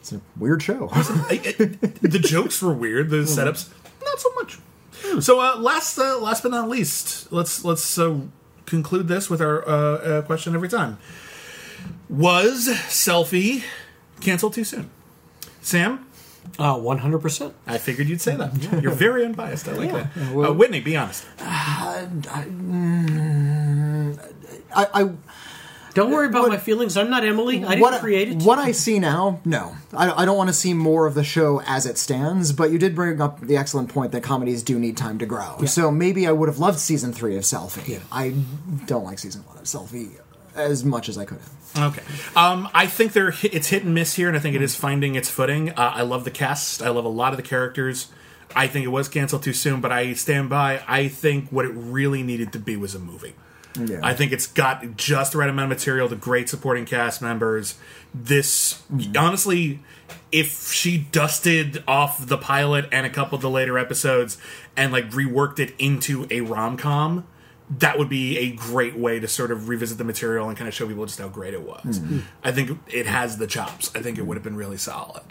It's 0.00 0.12
a 0.12 0.20
weird 0.36 0.62
show. 0.62 0.90
It- 1.30 2.00
the 2.02 2.18
jokes 2.18 2.60
were 2.60 2.72
weird. 2.74 3.10
The 3.10 3.18
setups, 3.18 3.68
not 4.04 4.18
so 4.20 4.34
much. 4.34 4.58
So 5.24 5.40
uh, 5.40 5.58
last, 5.58 5.98
uh, 5.98 6.18
last 6.20 6.42
but 6.42 6.50
not 6.52 6.68
least, 6.68 7.32
let's 7.32 7.64
let's 7.64 7.98
uh, 7.98 8.20
conclude 8.66 9.08
this 9.08 9.28
with 9.30 9.40
our 9.40 9.66
uh, 9.68 9.72
uh, 9.72 10.22
question 10.22 10.54
every 10.54 10.68
time. 10.68 10.98
Was 12.08 12.68
selfie 12.88 13.62
canceled 14.20 14.54
too 14.54 14.64
soon? 14.64 14.90
Sam, 15.60 16.06
Uh, 16.58 16.74
100%. 16.76 17.52
I 17.66 17.78
figured 17.78 18.08
you'd 18.08 18.20
say 18.20 18.36
that. 18.36 18.82
You're 18.82 18.92
very 18.92 19.24
unbiased. 19.24 19.68
I 19.68 19.72
like 19.72 19.92
that. 19.92 20.06
uh, 20.16 20.52
Witney, 20.52 20.80
be 20.84 20.96
honest. 20.96 21.24
I, 24.74 24.86
I 24.94 25.10
Don't 25.94 26.10
worry 26.10 26.26
about 26.26 26.42
What- 26.42 26.50
my 26.50 26.56
feelings. 26.58 26.96
I'm 26.96 27.10
not 27.10 27.24
Emily. 27.24 27.64
I 27.64 27.70
didn't 27.70 27.80
what, 27.80 28.00
create 28.00 28.28
it. 28.30 28.42
what 28.42 28.58
I 28.58 28.72
see 28.72 28.98
now, 28.98 29.40
no. 29.44 29.76
I, 29.94 30.22
I 30.22 30.24
don't 30.24 30.36
want 30.36 30.48
to 30.48 30.54
see 30.54 30.72
more 30.74 31.06
of 31.06 31.14
the 31.14 31.24
show 31.24 31.60
as 31.66 31.84
it 31.86 31.98
stands, 31.98 32.52
but 32.52 32.70
you 32.70 32.78
did 32.78 32.94
bring 32.94 33.20
up 33.20 33.40
the 33.40 33.56
excellent 33.56 33.88
point 33.90 34.12
that 34.12 34.22
comedies 34.22 34.62
do 34.62 34.78
need 34.78 34.96
time 34.96 35.18
to 35.18 35.26
grow. 35.26 35.64
So 35.66 35.90
maybe 35.90 36.26
I 36.26 36.32
would 36.32 36.48
have 36.48 36.58
loved 36.58 36.78
season 36.78 37.12
three 37.12 37.36
of 37.36 37.42
Selfie. 37.44 38.00
I 38.10 38.30
don't 38.86 39.04
like 39.04 39.18
season 39.18 39.42
one 39.46 39.58
of 39.58 39.64
Selfie 39.64 40.10
as 40.54 40.84
much 40.84 41.08
as 41.08 41.18
I 41.18 41.24
could 41.24 41.38
have. 41.38 41.92
Okay. 41.92 42.02
Um, 42.36 42.68
I 42.74 42.86
think 42.86 43.12
they're 43.12 43.34
it's 43.42 43.68
hit 43.68 43.84
and 43.84 43.94
miss 43.94 44.14
here, 44.14 44.28
and 44.28 44.36
I 44.36 44.40
think 44.40 44.54
it 44.54 44.62
is 44.62 44.74
finding 44.74 45.14
its 45.14 45.28
footing. 45.30 45.70
Uh, 45.70 45.92
I 45.94 46.02
love 46.02 46.24
the 46.24 46.30
cast. 46.30 46.82
I 46.82 46.90
love 46.90 47.04
a 47.04 47.08
lot 47.08 47.32
of 47.32 47.36
the 47.36 47.42
characters. 47.42 48.08
I 48.54 48.66
think 48.66 48.84
it 48.84 48.88
was 48.88 49.08
canceled 49.08 49.42
too 49.42 49.54
soon, 49.54 49.80
but 49.80 49.92
I 49.92 50.12
stand 50.12 50.50
by. 50.50 50.82
I 50.86 51.08
think 51.08 51.48
what 51.48 51.64
it 51.64 51.70
really 51.70 52.22
needed 52.22 52.52
to 52.52 52.58
be 52.58 52.76
was 52.76 52.94
a 52.94 52.98
movie. 52.98 53.34
Yeah. 53.78 54.00
I 54.02 54.12
think 54.14 54.32
it's 54.32 54.46
got 54.46 54.96
just 54.96 55.32
the 55.32 55.38
right 55.38 55.48
amount 55.48 55.72
of 55.72 55.78
material, 55.78 56.08
the 56.08 56.16
great 56.16 56.48
supporting 56.48 56.84
cast 56.84 57.22
members. 57.22 57.78
This 58.12 58.82
honestly, 59.16 59.80
if 60.30 60.72
she 60.72 60.98
dusted 60.98 61.82
off 61.88 62.26
the 62.26 62.36
pilot 62.36 62.86
and 62.92 63.06
a 63.06 63.10
couple 63.10 63.36
of 63.36 63.42
the 63.42 63.48
later 63.48 63.78
episodes 63.78 64.36
and 64.76 64.92
like 64.92 65.10
reworked 65.10 65.58
it 65.58 65.74
into 65.78 66.26
a 66.30 66.42
rom 66.42 66.76
com, 66.76 67.26
that 67.78 67.98
would 67.98 68.08
be 68.08 68.38
a 68.38 68.50
great 68.50 68.96
way 68.96 69.18
to 69.20 69.28
sort 69.28 69.50
of 69.50 69.68
revisit 69.68 69.96
the 69.98 70.04
material 70.04 70.48
and 70.48 70.56
kind 70.58 70.68
of 70.68 70.74
show 70.74 70.86
people 70.86 71.06
just 71.06 71.18
how 71.18 71.28
great 71.28 71.54
it 71.54 71.62
was. 71.62 72.00
I 72.42 72.52
think 72.52 72.78
it 72.88 73.06
has 73.06 73.38
the 73.38 73.46
chops. 73.46 73.90
I 73.94 74.00
think 74.02 74.18
it 74.18 74.26
would 74.26 74.36
have 74.36 74.44
been 74.44 74.56
really 74.56 74.76
solid. 74.76 75.22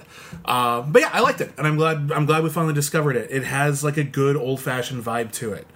Uh, 0.46 0.82
but 0.82 1.02
yeah, 1.02 1.10
I 1.14 1.20
liked 1.22 1.42
it, 1.42 1.52
and 1.58 1.68
I'm 1.68 1.76
glad. 1.78 2.12
I'm 2.12 2.26
glad 2.26 2.44
we 2.44 2.50
finally 2.50 2.74
discovered 2.74 3.16
it. 3.16 3.30
It 3.32 3.44
has 3.44 3.84
like 3.84 3.98
a 3.98 4.04
good 4.04 4.36
old 4.36 4.60
fashioned 4.60 5.04
vibe 5.04 5.32
to 5.34 5.54
it, 5.54 5.68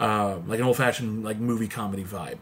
uh, 0.00 0.38
like 0.46 0.60
an 0.60 0.64
old 0.66 0.76
fashioned 0.76 1.24
like 1.24 1.38
movie 1.38 1.68
comedy 1.68 2.04
vibe. 2.04 2.38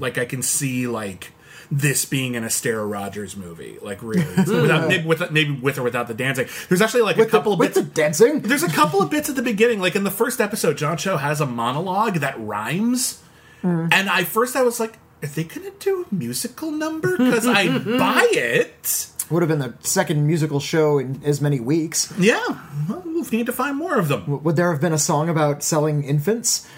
Like 0.00 0.18
I 0.18 0.24
can 0.24 0.42
see 0.42 0.86
like 0.86 1.32
this 1.70 2.04
being 2.04 2.36
an 2.36 2.44
Astaire 2.44 2.90
Rogers 2.90 3.34
movie, 3.34 3.78
like 3.80 4.02
really, 4.02 4.26
without 4.36 4.88
maybe 4.88 5.06
with 5.06 5.30
maybe 5.30 5.52
with 5.52 5.78
or 5.78 5.82
without 5.84 6.06
the 6.06 6.12
dancing. 6.14 6.46
There's 6.68 6.82
actually 6.82 7.02
like 7.02 7.16
a 7.16 7.20
With 7.20 7.30
the, 7.30 7.38
couple 7.38 7.54
of 7.54 7.58
with 7.58 7.74
bits. 7.74 7.86
the 7.86 7.94
dancing. 7.94 8.40
There's 8.40 8.62
a 8.62 8.68
couple 8.68 9.00
of 9.00 9.08
bits 9.10 9.30
at 9.30 9.36
the 9.36 9.42
beginning, 9.42 9.80
like 9.80 9.96
in 9.96 10.04
the 10.04 10.10
first 10.10 10.38
episode, 10.40 10.76
John 10.76 10.98
Cho 10.98 11.16
has 11.16 11.40
a 11.40 11.46
monologue 11.46 12.16
that 12.16 12.38
rhymes, 12.38 13.21
and 13.62 14.08
I 14.10 14.24
first 14.24 14.56
I 14.56 14.62
was 14.62 14.80
like, 14.80 14.98
"Are 15.22 15.26
they 15.28 15.44
gonna 15.44 15.70
do 15.78 16.06
a 16.10 16.14
musical 16.14 16.70
number?" 16.70 17.16
Because 17.16 17.46
I 17.46 17.66
buy 17.98 18.28
it. 18.32 19.08
Would 19.30 19.40
have 19.42 19.48
been 19.48 19.60
the 19.60 19.74
second 19.80 20.26
musical 20.26 20.60
show 20.60 20.98
in 20.98 21.22
as 21.24 21.40
many 21.40 21.58
weeks. 21.58 22.12
Yeah, 22.18 22.42
well, 22.88 23.02
we'll 23.06 23.24
need 23.30 23.46
to 23.46 23.52
find 23.52 23.76
more 23.76 23.96
of 23.98 24.08
them. 24.08 24.42
Would 24.42 24.56
there 24.56 24.70
have 24.72 24.80
been 24.80 24.92
a 24.92 24.98
song 24.98 25.28
about 25.30 25.62
selling 25.62 26.04
infants? 26.04 26.68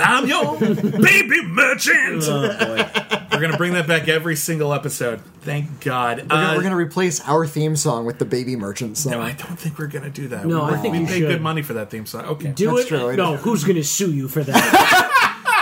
I'm 0.00 0.26
your 0.26 0.58
baby 0.58 1.42
merchant. 1.44 2.22
We're 2.26 3.40
gonna 3.40 3.56
bring 3.56 3.74
that 3.74 3.86
back 3.86 4.08
every 4.08 4.36
single 4.36 4.74
episode. 4.74 5.20
Thank 5.42 5.80
God. 5.84 6.18
We're, 6.22 6.24
gonna, 6.26 6.42
Uh, 6.52 6.56
we're 6.56 6.62
gonna 6.64 6.76
replace 6.76 7.20
our 7.26 7.46
theme 7.46 7.76
song 7.76 8.04
with 8.04 8.18
the 8.18 8.24
Baby 8.24 8.56
Merchant 8.56 8.98
song. 8.98 9.12
no, 9.12 9.20
I 9.22 9.32
don't 9.32 9.58
think 9.58 9.78
we're 9.78 9.86
gonna 9.86 10.10
do 10.10 10.28
that. 10.28 10.44
No, 10.44 10.62
I 10.62 10.72
we, 10.72 10.78
think 10.78 10.92
we 10.94 10.98
you 11.00 11.06
paid 11.06 11.20
good 11.20 11.40
money 11.40 11.62
for 11.62 11.74
that 11.74 11.90
theme 11.90 12.04
song. 12.04 12.24
Okay, 12.24 12.48
Do 12.48 12.74
That's 12.74 12.86
it. 12.86 12.88
true, 12.88 13.10
I 13.10 13.14
no, 13.16 13.36
who's 13.36 13.62
going 13.64 13.76
to 13.76 13.84
sue 13.84 14.12
you 14.12 14.26
for 14.28 14.42
that? 14.42 15.12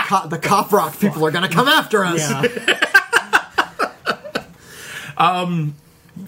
Co- 0.06 0.28
the 0.28 0.39
cop 0.39 0.72
rock 0.72 0.98
people 1.01 1.24
are 1.26 1.31
gonna 1.31 1.48
come 1.48 1.68
after 1.68 2.05
us. 2.05 2.18
yeah. 2.20 2.43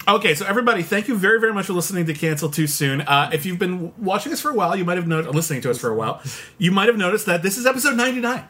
Okay, 0.07 0.35
so 0.35 0.45
everybody, 0.45 0.83
thank 0.83 1.07
you 1.09 1.17
very, 1.17 1.39
very 1.39 1.53
much 1.53 1.65
for 1.65 1.73
listening 1.73 2.05
to 2.05 2.13
Cancel 2.13 2.49
Too 2.49 2.65
Soon. 2.67 3.01
Uh, 3.01 3.29
if 3.33 3.45
you've 3.45 3.59
been 3.59 3.93
watching 3.97 4.31
us 4.31 4.39
for 4.39 4.49
a 4.51 4.53
while, 4.53 4.75
you 4.75 4.85
might 4.85 4.97
have 4.97 5.07
noticed, 5.07 5.35
listening 5.35 5.61
to 5.61 5.69
us 5.69 5.77
for 5.77 5.89
a 5.89 5.95
while, 5.95 6.21
you 6.57 6.71
might 6.71 6.87
have 6.87 6.97
noticed 6.97 7.25
that 7.25 7.43
this 7.43 7.57
is 7.57 7.65
episode 7.65 7.95
99. 7.97 8.43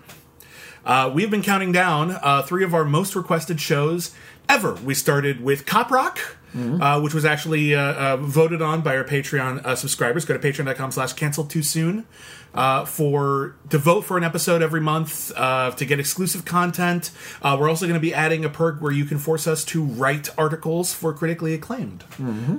Uh, 0.86 1.12
we've 1.14 1.32
been 1.32 1.42
counting 1.42 1.72
down 1.72 2.12
uh, 2.22 2.42
three 2.44 2.64
of 2.64 2.74
our 2.74 2.86
most 2.86 3.16
requested 3.16 3.60
shows 3.60 4.14
ever. 4.50 4.74
We 4.76 4.94
started 4.94 5.42
with 5.42 5.66
Cop 5.66 5.92
Rock, 5.92 6.20
uh, 6.56 7.00
which 7.02 7.14
was 7.14 7.26
actually 7.26 7.76
uh, 7.76 7.82
uh, 7.82 8.18
voted 8.18 8.62
on 8.62 8.82
by 8.82 8.98
our 8.98 9.04
Patreon 9.04 9.64
uh, 9.66 9.76
subscribers. 9.76 10.26
Go 10.26 10.36
to 10.38 10.40
patreon.com 10.40 10.92
slash 10.92 11.14
cancel 11.14 11.44
too 11.44 11.62
soon 11.62 12.06
uh, 12.54 12.86
for 12.86 13.56
to 13.70 13.78
vote 13.78 14.02
for 14.02 14.18
an 14.18 14.24
episode 14.24 14.62
every 14.64 14.82
month 14.82 15.32
uh, 15.36 15.70
to 15.72 15.86
get 15.86 16.00
exclusive 16.00 16.46
content. 16.46 17.12
Uh, 17.42 17.56
we're 17.60 17.70
also 17.70 17.86
going 17.86 17.94
to 17.94 18.02
be 18.02 18.14
adding 18.14 18.44
a 18.44 18.50
perk 18.50 18.82
where 18.82 18.92
you 18.92 19.06
can 19.06 19.20
force 19.20 19.46
us 19.46 19.64
to 19.66 19.84
write 19.84 20.30
articles 20.38 20.94
for 20.94 21.14
critically 21.14 21.54
acclaimed, 21.54 22.04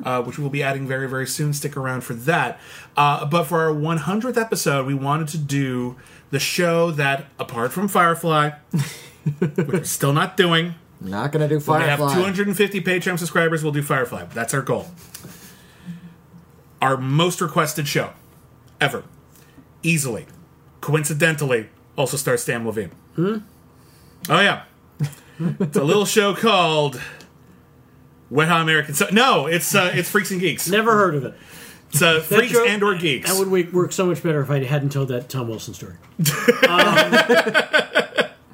uh, 0.04 0.22
which 0.22 0.38
we'll 0.38 0.50
be 0.50 0.62
adding 0.62 0.86
very, 0.86 1.08
very 1.08 1.26
soon. 1.26 1.52
Stick 1.52 1.76
around 1.76 2.02
for 2.02 2.14
that. 2.14 2.60
Uh, 2.96 3.26
but 3.26 3.44
for 3.44 3.60
our 3.62 3.74
100th 3.74 4.36
episode, 4.40 4.86
we 4.86 4.94
wanted 4.94 5.28
to 5.28 5.38
do 5.38 5.96
the 6.30 6.38
show 6.38 6.90
that, 6.92 7.26
apart 7.38 7.72
from 7.72 7.88
Firefly, 7.88 8.50
which 9.38 9.56
we're 9.56 9.84
still 9.84 10.12
not 10.12 10.36
doing, 10.36 10.74
Not 11.00 11.30
gonna 11.32 11.48
do 11.48 11.60
when 11.60 11.80
we 11.80 11.86
have 11.86 11.98
250 11.98 12.80
Patreon 12.80 13.18
subscribers, 13.18 13.62
we'll 13.62 13.72
do 13.72 13.82
Firefly. 13.82 14.24
That's 14.34 14.52
our 14.52 14.62
goal. 14.62 14.88
Our 16.82 16.96
most 16.96 17.40
requested 17.40 17.86
show 17.88 18.10
ever. 18.80 19.04
Easily. 19.82 20.26
Coincidentally, 20.80 21.68
also 21.96 22.16
stars 22.16 22.44
Samm 22.44 22.64
Levine. 22.66 22.90
Oh, 23.16 24.40
yeah. 24.40 24.62
it's 25.38 25.76
a 25.76 25.84
little 25.84 26.04
show 26.04 26.34
called 26.34 27.00
Wet 28.30 28.48
Hot 28.48 28.60
American. 28.62 28.94
So, 28.94 29.06
no, 29.12 29.46
it's 29.46 29.74
uh, 29.74 29.90
it's 29.94 30.10
Freaks 30.10 30.30
and 30.30 30.40
Geeks. 30.40 30.68
Never 30.68 30.92
heard 30.96 31.14
of 31.14 31.24
it. 31.24 31.34
It's 31.90 32.02
uh, 32.02 32.20
Freaks 32.20 32.52
joke- 32.52 32.68
and 32.68 32.82
or 32.82 32.94
Geeks. 32.96 33.30
That 33.32 33.38
would 33.38 33.72
work 33.72 33.92
so 33.92 34.06
much 34.06 34.22
better 34.22 34.40
if 34.40 34.50
I 34.50 34.62
hadn't 34.64 34.90
told 34.92 35.08
that 35.08 35.28
Tom 35.28 35.48
Wilson 35.48 35.74
story. 35.74 35.94
Um, 36.68 37.12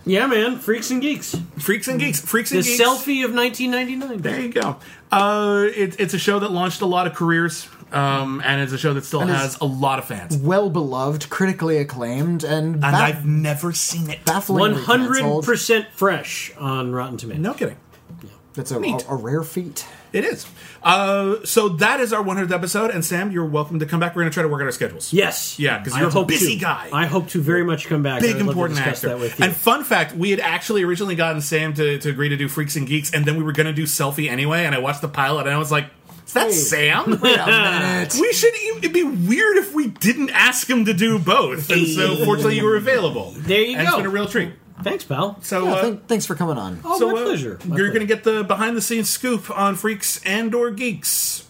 yeah, 0.04 0.26
man. 0.26 0.58
Freaks 0.58 0.90
and 0.90 1.00
Geeks. 1.02 1.36
Freaks 1.58 1.88
and 1.88 1.98
Geeks. 2.00 2.20
Freaks 2.20 2.50
The 2.50 2.56
and 2.58 2.64
Geeks. 2.64 2.78
The 2.78 2.84
selfie 2.84 3.24
of 3.24 3.34
1999. 3.34 4.18
There 4.22 4.40
you 4.40 4.48
go. 4.52 4.76
Uh, 5.10 5.66
it, 5.74 5.98
it's 6.00 6.14
a 6.14 6.18
show 6.18 6.38
that 6.40 6.50
launched 6.52 6.80
a 6.80 6.86
lot 6.86 7.06
of 7.06 7.14
careers, 7.14 7.68
um, 7.92 8.42
and 8.44 8.60
it's 8.60 8.72
a 8.72 8.78
show 8.78 8.92
that 8.94 9.04
still 9.04 9.20
And 9.20 9.30
has 9.30 9.58
a 9.60 9.64
lot 9.64 9.98
of 9.98 10.06
fans. 10.06 10.36
well 10.36 10.68
beloved, 10.70 11.30
critically 11.30 11.78
acclaimed, 11.78 12.42
and, 12.44 12.76
And 12.76 12.84
I've 12.84 13.24
never 13.24 13.72
seen 13.72 14.10
it. 14.10 14.24
bafflingly 14.24 14.84
canceled. 14.84 15.44
100% 15.44 15.86
fresh 15.92 16.52
on 16.58 16.92
Rotten 16.92 17.16
Tomatoes. 17.16 17.42
No 17.42 17.54
kidding. 17.54 17.76
Yeah. 18.22 18.30
That's 18.54 18.70
a, 18.72 18.80
Neat. 18.80 19.04
a, 19.04 19.10
a 19.12 19.16
rare 19.16 19.42
feat. 19.44 19.86
It 20.14 20.24
is. 20.24 20.46
Uh, 20.80 21.44
so 21.44 21.70
that 21.70 21.98
is 21.98 22.12
our 22.12 22.22
100th 22.22 22.52
episode, 22.52 22.92
and 22.92 23.04
Sam, 23.04 23.32
you're 23.32 23.44
welcome 23.44 23.80
to 23.80 23.86
come 23.86 23.98
back. 23.98 24.14
We're 24.14 24.22
going 24.22 24.30
to 24.30 24.34
try 24.34 24.44
to 24.44 24.48
work 24.48 24.60
out 24.60 24.66
our 24.66 24.70
schedules. 24.70 25.12
Yes. 25.12 25.58
Yeah, 25.58 25.78
because 25.78 25.98
you're 25.98 26.06
a 26.06 26.12
hope 26.12 26.28
busy 26.28 26.54
to. 26.54 26.60
guy. 26.60 26.88
I 26.92 27.06
hope 27.06 27.30
to 27.30 27.40
very 27.40 27.64
much 27.64 27.88
come 27.88 28.04
back. 28.04 28.20
Big 28.22 28.36
important 28.36 28.78
actor. 28.78 29.08
That 29.08 29.18
with 29.18 29.36
you. 29.40 29.44
And 29.44 29.56
fun 29.56 29.82
fact, 29.82 30.14
we 30.14 30.30
had 30.30 30.38
actually 30.38 30.84
originally 30.84 31.16
gotten 31.16 31.40
Sam 31.40 31.74
to, 31.74 31.98
to 31.98 32.10
agree 32.10 32.28
to 32.28 32.36
do 32.36 32.48
Freaks 32.48 32.76
and 32.76 32.86
Geeks, 32.86 33.12
and 33.12 33.24
then 33.24 33.36
we 33.36 33.42
were 33.42 33.50
going 33.50 33.66
to 33.66 33.72
do 33.72 33.84
Selfie 33.84 34.30
anyway, 34.30 34.64
and 34.64 34.72
I 34.72 34.78
watched 34.78 35.00
the 35.00 35.08
pilot, 35.08 35.46
and 35.46 35.54
I 35.54 35.58
was 35.58 35.72
like, 35.72 35.86
is 36.26 36.32
that 36.34 36.52
Sam? 36.52 37.18
Wait 37.20 37.38
a 37.40 37.46
minute. 37.46 38.14
we 38.20 38.32
should, 38.32 38.54
it'd 38.54 38.92
be 38.92 39.02
weird 39.02 39.56
if 39.56 39.74
we 39.74 39.88
didn't 39.88 40.30
ask 40.30 40.70
him 40.70 40.84
to 40.84 40.94
do 40.94 41.18
both. 41.18 41.68
And 41.70 41.88
so, 41.88 42.24
fortunately, 42.24 42.56
you 42.56 42.64
were 42.64 42.76
available. 42.76 43.32
There 43.36 43.60
you 43.60 43.76
and 43.78 43.88
go. 43.88 43.94
It's 43.94 43.96
been 43.96 44.06
a 44.06 44.10
real 44.10 44.28
treat. 44.28 44.52
Thanks, 44.82 45.04
pal. 45.04 45.38
So, 45.42 45.64
Yeah, 45.66 45.72
uh, 45.74 45.82
thank- 45.82 46.06
thanks 46.08 46.26
for 46.26 46.34
coming 46.34 46.58
on. 46.58 46.80
Oh, 46.84 46.98
so 46.98 47.12
my 47.12 47.20
uh, 47.20 47.24
pleasure. 47.24 47.58
My 47.64 47.76
you're 47.76 47.86
pleasure. 47.86 47.88
going 47.88 48.00
to 48.00 48.06
get 48.06 48.24
the 48.24 48.42
behind 48.44 48.76
the 48.76 48.82
scenes 48.82 49.08
scoop 49.08 49.50
on 49.56 49.76
Freaks 49.76 50.20
and 50.24 50.54
or 50.54 50.70
Geeks. 50.70 51.46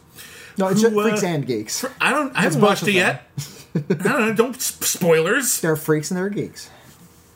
No, 0.56 0.68
it's 0.68 0.82
who, 0.82 0.88
just 0.88 0.98
uh, 0.98 1.02
freaks 1.02 1.22
and 1.24 1.46
geeks. 1.46 1.84
I 2.00 2.12
don't. 2.12 2.36
I 2.36 2.42
haven't 2.42 2.60
both 2.60 2.68
watched 2.70 2.82
of 2.82 2.88
it 2.90 2.94
yet. 2.94 3.22
I 3.74 3.80
don't 3.94 4.04
know. 4.20 4.34
Don't 4.34 4.60
sp- 4.62 4.84
spoilers. 4.84 5.60
There 5.60 5.72
are 5.72 5.76
freaks 5.76 6.10
and 6.12 6.18
there 6.18 6.26
are 6.26 6.30
geeks. 6.30 6.70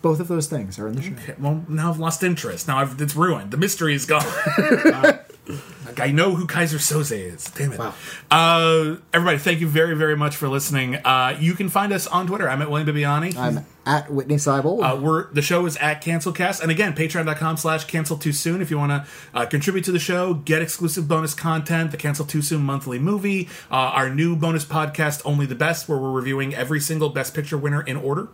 Both 0.02 0.20
of 0.20 0.28
those 0.28 0.46
things 0.46 0.78
are 0.78 0.86
in 0.86 0.94
the 0.94 1.02
show. 1.02 1.10
Okay, 1.14 1.34
well, 1.40 1.64
now 1.68 1.90
I've 1.90 1.98
lost 1.98 2.22
interest. 2.22 2.68
Now 2.68 2.78
I've, 2.78 3.00
it's 3.00 3.16
ruined. 3.16 3.50
The 3.50 3.56
mystery 3.56 3.94
is 3.94 4.06
gone. 4.06 4.24
like, 5.98 6.08
I 6.08 6.12
know 6.12 6.34
who 6.34 6.46
Keyser 6.46 6.78
Söze 6.78 7.34
is. 7.34 7.44
Damn 7.50 7.72
it. 7.72 7.78
Wow. 7.78 7.94
Uh, 8.30 8.96
everybody, 9.12 9.38
thank 9.38 9.60
you 9.60 9.68
very, 9.68 9.94
very 9.94 10.16
much 10.16 10.36
for 10.36 10.48
listening. 10.48 10.96
Uh, 10.96 11.36
you 11.40 11.54
can 11.54 11.68
find 11.68 11.92
us 11.92 12.06
on 12.06 12.26
Twitter. 12.26 12.48
I'm 12.48 12.62
at 12.62 12.70
William 12.70 12.88
Bibbiani. 12.88 13.36
I'm 13.36 13.64
at 13.88 14.10
Witney 14.10 14.36
Seibold. 14.36 14.84
Uh, 14.84 15.00
we're 15.00 15.32
the 15.32 15.40
show 15.40 15.64
is 15.64 15.78
at 15.78 16.02
cancelcast 16.04 16.60
and 16.60 16.70
again 16.70 16.94
patreon.com 16.94 17.56
slash 17.56 17.84
cancel 17.84 18.18
too 18.18 18.32
soon 18.32 18.60
if 18.60 18.70
you 18.70 18.76
want 18.76 18.92
to 18.92 19.06
uh, 19.32 19.46
contribute 19.46 19.82
to 19.84 19.92
the 19.92 19.98
show 19.98 20.34
get 20.34 20.60
exclusive 20.60 21.08
bonus 21.08 21.32
content 21.32 21.90
the 21.90 21.96
cancel 21.96 22.26
too 22.26 22.42
soon 22.42 22.62
monthly 22.62 22.98
movie 22.98 23.48
uh, 23.70 23.74
our 23.74 24.10
new 24.10 24.36
bonus 24.36 24.66
podcast 24.66 25.22
only 25.24 25.46
the 25.46 25.54
best 25.54 25.88
where 25.88 25.98
we're 25.98 26.12
reviewing 26.12 26.54
every 26.54 26.80
single 26.80 27.08
best 27.08 27.34
picture 27.34 27.56
winner 27.56 27.80
in 27.80 27.96
order 27.96 28.28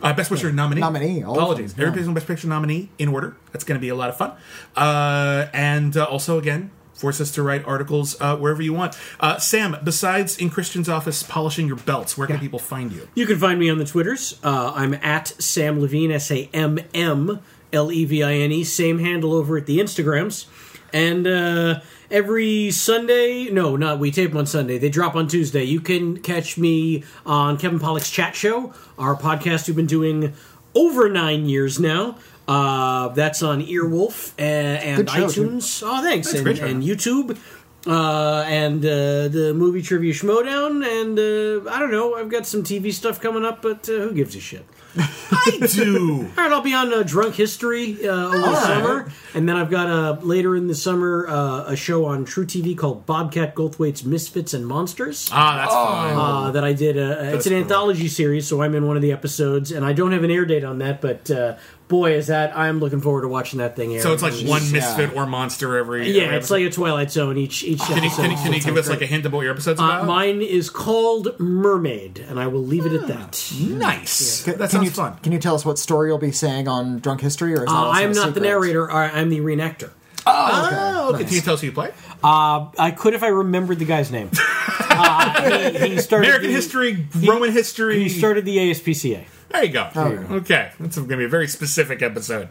uh, 0.00 0.12
best 0.12 0.30
picture 0.30 0.52
nominee 0.52 0.80
Nominee, 0.80 1.24
all 1.24 1.32
of 1.32 1.38
apologies 1.38 1.74
them, 1.74 1.82
yeah. 1.82 1.88
every 1.88 2.02
single 2.02 2.14
best 2.14 2.28
picture 2.28 2.46
nominee 2.46 2.88
in 2.96 3.08
order 3.08 3.36
that's 3.50 3.64
going 3.64 3.78
to 3.78 3.82
be 3.82 3.88
a 3.88 3.96
lot 3.96 4.10
of 4.10 4.16
fun 4.16 4.32
uh, 4.76 5.48
and 5.52 5.96
uh, 5.96 6.04
also 6.04 6.38
again 6.38 6.70
Force 7.00 7.20
us 7.20 7.30
to 7.32 7.42
write 7.42 7.64
articles 7.64 8.20
uh, 8.20 8.36
wherever 8.36 8.60
you 8.60 8.74
want. 8.74 8.94
Uh, 9.18 9.38
Sam, 9.38 9.76
besides 9.82 10.36
in 10.36 10.50
Christian's 10.50 10.88
office 10.88 11.22
polishing 11.22 11.66
your 11.66 11.76
belts, 11.76 12.18
where 12.18 12.26
can 12.26 12.38
people 12.38 12.58
find 12.58 12.92
you? 12.92 13.08
You 13.14 13.26
can 13.26 13.38
find 13.38 13.58
me 13.58 13.70
on 13.70 13.78
the 13.78 13.86
Twitters. 13.86 14.38
Uh, 14.44 14.72
I'm 14.74 14.92
at 14.94 15.26
Samm 15.38 15.80
Levine, 15.80 16.10
S 16.10 16.30
A 16.30 16.50
M 16.52 16.78
M 16.92 17.40
L 17.72 17.90
E 17.90 18.04
V 18.04 18.22
I 18.22 18.34
N 18.34 18.52
E. 18.52 18.64
Same 18.64 18.98
handle 18.98 19.32
over 19.32 19.56
at 19.56 19.64
the 19.64 19.78
Instagrams. 19.78 20.46
And 20.92 21.26
uh, 21.26 21.80
every 22.10 22.70
Sunday, 22.70 23.48
no, 23.50 23.76
not 23.76 23.98
we 23.98 24.10
tape 24.10 24.34
on 24.34 24.44
Sunday. 24.44 24.76
They 24.76 24.90
drop 24.90 25.14
on 25.14 25.28
Tuesday. 25.28 25.64
You 25.64 25.80
can 25.80 26.18
catch 26.18 26.58
me 26.58 27.04
on 27.24 27.56
Kevin 27.56 27.78
Pollak's 27.78 28.10
Chat 28.10 28.34
Show, 28.34 28.74
our 28.98 29.16
podcast 29.16 29.68
we've 29.68 29.76
been 29.76 29.86
doing 29.86 30.34
over 30.74 31.08
nine 31.08 31.46
years 31.46 31.80
now. 31.80 32.18
Uh, 32.50 33.08
that's 33.08 33.42
on 33.44 33.62
Earwolf 33.62 34.32
and, 34.36 34.82
and 34.82 34.96
Good 34.96 35.10
show, 35.10 35.28
too. 35.28 35.48
iTunes. 35.48 35.82
Oh, 35.86 36.02
thanks. 36.02 36.32
And, 36.32 36.42
great 36.42 36.58
and 36.58 36.82
YouTube. 36.82 37.38
Uh, 37.86 38.44
and 38.46 38.84
uh, 38.84 39.28
the 39.28 39.54
movie 39.56 39.80
trivia 39.80 40.12
schmodown, 40.12 40.84
and 40.84 41.18
uh, 41.18 41.70
I 41.70 41.78
don't 41.78 41.90
know. 41.90 42.14
I've 42.14 42.28
got 42.28 42.46
some 42.46 42.62
TV 42.62 42.92
stuff 42.92 43.20
coming 43.20 43.44
up, 43.44 43.62
but 43.62 43.88
uh, 43.88 43.92
who 43.92 44.12
gives 44.12 44.36
a 44.36 44.40
shit? 44.40 44.66
I 44.96 45.58
do. 45.72 46.28
All 46.36 46.44
right, 46.44 46.52
I'll 46.52 46.60
be 46.60 46.74
on 46.74 46.92
uh, 46.92 47.02
Drunk 47.04 47.36
History 47.36 48.06
uh, 48.06 48.26
over 48.26 48.38
the 48.38 48.60
summer, 48.60 49.12
and 49.34 49.48
then 49.48 49.56
I've 49.56 49.70
got 49.70 49.88
uh, 49.88 50.18
later 50.20 50.56
in 50.56 50.66
the 50.66 50.74
summer 50.74 51.26
uh, 51.28 51.64
a 51.68 51.76
show 51.76 52.04
on 52.04 52.26
truTV 52.26 52.76
called 52.76 53.06
Bobcat 53.06 53.54
Goldthwait's 53.54 54.04
Misfits 54.04 54.52
and 54.52 54.66
Monsters. 54.66 55.30
Ah, 55.32 55.56
that's 55.56 55.72
fine. 55.72 56.16
Uh, 56.18 56.50
that 56.50 56.64
I 56.64 56.72
did. 56.72 56.98
Uh, 56.98 57.34
it's 57.34 57.46
an 57.46 57.52
cool. 57.52 57.62
anthology 57.62 58.08
series, 58.08 58.46
so 58.46 58.60
I'm 58.60 58.74
in 58.74 58.86
one 58.86 58.96
of 58.96 59.02
the 59.02 59.12
episodes, 59.12 59.70
and 59.72 59.86
I 59.86 59.92
don't 59.92 60.12
have 60.12 60.24
an 60.24 60.30
air 60.30 60.44
date 60.44 60.64
on 60.64 60.78
that, 60.78 61.00
but 61.00 61.30
uh, 61.30 61.56
boy, 61.90 62.12
is 62.14 62.28
that 62.28 62.56
I'm 62.56 62.80
looking 62.80 63.02
forward 63.02 63.22
to 63.22 63.28
watching 63.28 63.58
that 63.58 63.76
thing. 63.76 63.92
Air. 63.94 64.00
So 64.00 64.14
it's 64.14 64.22
like 64.22 64.32
one 64.48 64.62
Yeah. 64.64 64.72
misfit 64.72 65.14
or 65.14 65.26
monster 65.26 65.76
every. 65.76 66.10
yeah, 66.10 66.22
every 66.22 66.36
it's 66.38 66.50
like 66.50 66.62
a 66.64 66.70
Twilight 66.70 67.10
Zone. 67.10 67.36
Each 67.36 67.62
each 67.62 67.80
Can 67.80 67.98
you, 67.98 68.04
episode. 68.04 68.22
can 68.22 68.30
you, 68.30 68.36
can 68.38 68.52
you 68.54 68.60
give 68.60 68.76
us 68.78 68.86
great. 68.86 68.94
like 69.00 69.02
a 69.02 69.06
hint 69.12 69.26
about 69.26 69.40
your 69.40 69.50
episode's 69.52 69.78
Uh, 69.80 70.04
mine 70.04 70.40
is 70.40 70.70
called 70.70 71.38
Mermaid, 71.38 72.24
and 72.26 72.40
I 72.40 72.46
will 72.46 72.64
leave 72.64 72.86
it 72.86 72.92
at 72.94 73.06
that. 73.08 73.52
nice. 73.60 74.44
Can, 74.44 74.52
That 74.54 74.58
can 74.60 74.68
sounds 74.70 74.84
you, 74.86 74.90
fun. 74.92 75.16
Can 75.22 75.32
you 75.32 75.38
tell 75.38 75.54
us 75.54 75.66
what 75.66 75.78
story 75.78 76.08
you'll 76.08 76.16
be 76.18 76.32
saying 76.32 76.66
on 76.68 77.00
Drunk 77.00 77.20
History, 77.20 77.52
or 77.54 77.64
is 77.64 77.66
that 77.66 77.70
Uh, 77.70 77.90
I'm 77.90 78.12
not 78.12 78.32
the 78.34 78.40
narrator. 78.40 78.90
I- 78.90 79.08
I'm 79.10 79.28
the 79.28 79.40
reenactor. 79.40 79.90
Oh, 80.26 81.08
okay. 81.14 81.20
Nice. 81.22 81.26
Can 81.28 81.34
you 81.34 81.40
tell 81.42 81.54
us 81.54 81.60
who 81.60 81.66
you 81.66 81.72
play? 81.72 81.90
Uh, 82.22 82.66
I 82.78 82.92
could 82.96 83.14
if 83.14 83.22
I 83.22 83.28
remembered 83.28 83.78
the 83.78 83.84
guy's 83.86 84.10
name. 84.12 84.30
uh, 84.90 85.50
he, 85.72 85.88
he 85.94 85.98
started 85.98 86.26
American 86.28 86.48
the- 86.50 86.54
history, 86.54 87.06
Roman 87.24 87.50
history. 87.52 87.98
He 88.02 88.08
started 88.08 88.44
the 88.44 88.56
ASPCA. 88.58 89.24
There 89.50 89.64
you 89.64 89.72
go. 89.72 89.90
Okay, 89.96 90.70
that's 90.78 90.96
going 90.96 91.08
to 91.08 91.16
be 91.16 91.24
a 91.24 91.28
very 91.28 91.48
specific 91.48 92.02
episode. 92.02 92.48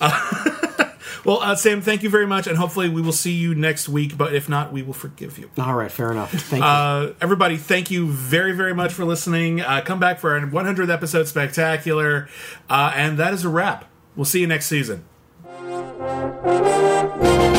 Uh, 0.00 0.90
well, 1.24 1.40
uh, 1.42 1.54
Sam, 1.56 1.82
thank 1.82 2.02
you 2.02 2.08
very 2.08 2.26
much, 2.26 2.46
and 2.46 2.56
hopefully 2.56 2.88
we 2.88 3.02
will 3.02 3.12
see 3.12 3.32
you 3.32 3.54
next 3.54 3.88
week. 3.88 4.16
But 4.16 4.34
if 4.34 4.48
not, 4.48 4.72
we 4.72 4.82
will 4.82 4.94
forgive 4.94 5.38
you. 5.38 5.50
All 5.58 5.74
right, 5.74 5.92
fair 5.92 6.10
enough. 6.10 6.32
Thank 6.32 6.62
you. 6.62 6.68
Uh, 6.68 7.12
everybody, 7.20 7.56
thank 7.58 7.90
you 7.90 8.08
very, 8.08 8.52
very 8.52 8.74
much 8.74 8.92
for 8.92 9.04
listening. 9.04 9.60
Uh, 9.60 9.82
come 9.84 10.00
back 10.00 10.18
for 10.18 10.32
our 10.32 10.40
100th 10.40 10.90
episode 10.90 11.28
spectacular, 11.28 12.28
uh, 12.70 12.92
and 12.94 13.18
that 13.18 13.34
is 13.34 13.44
a 13.44 13.48
wrap. 13.48 13.84
We'll 14.16 14.24
see 14.24 14.40
you 14.40 14.46
next 14.46 14.66
season. 14.66 15.04
Thank 16.48 17.57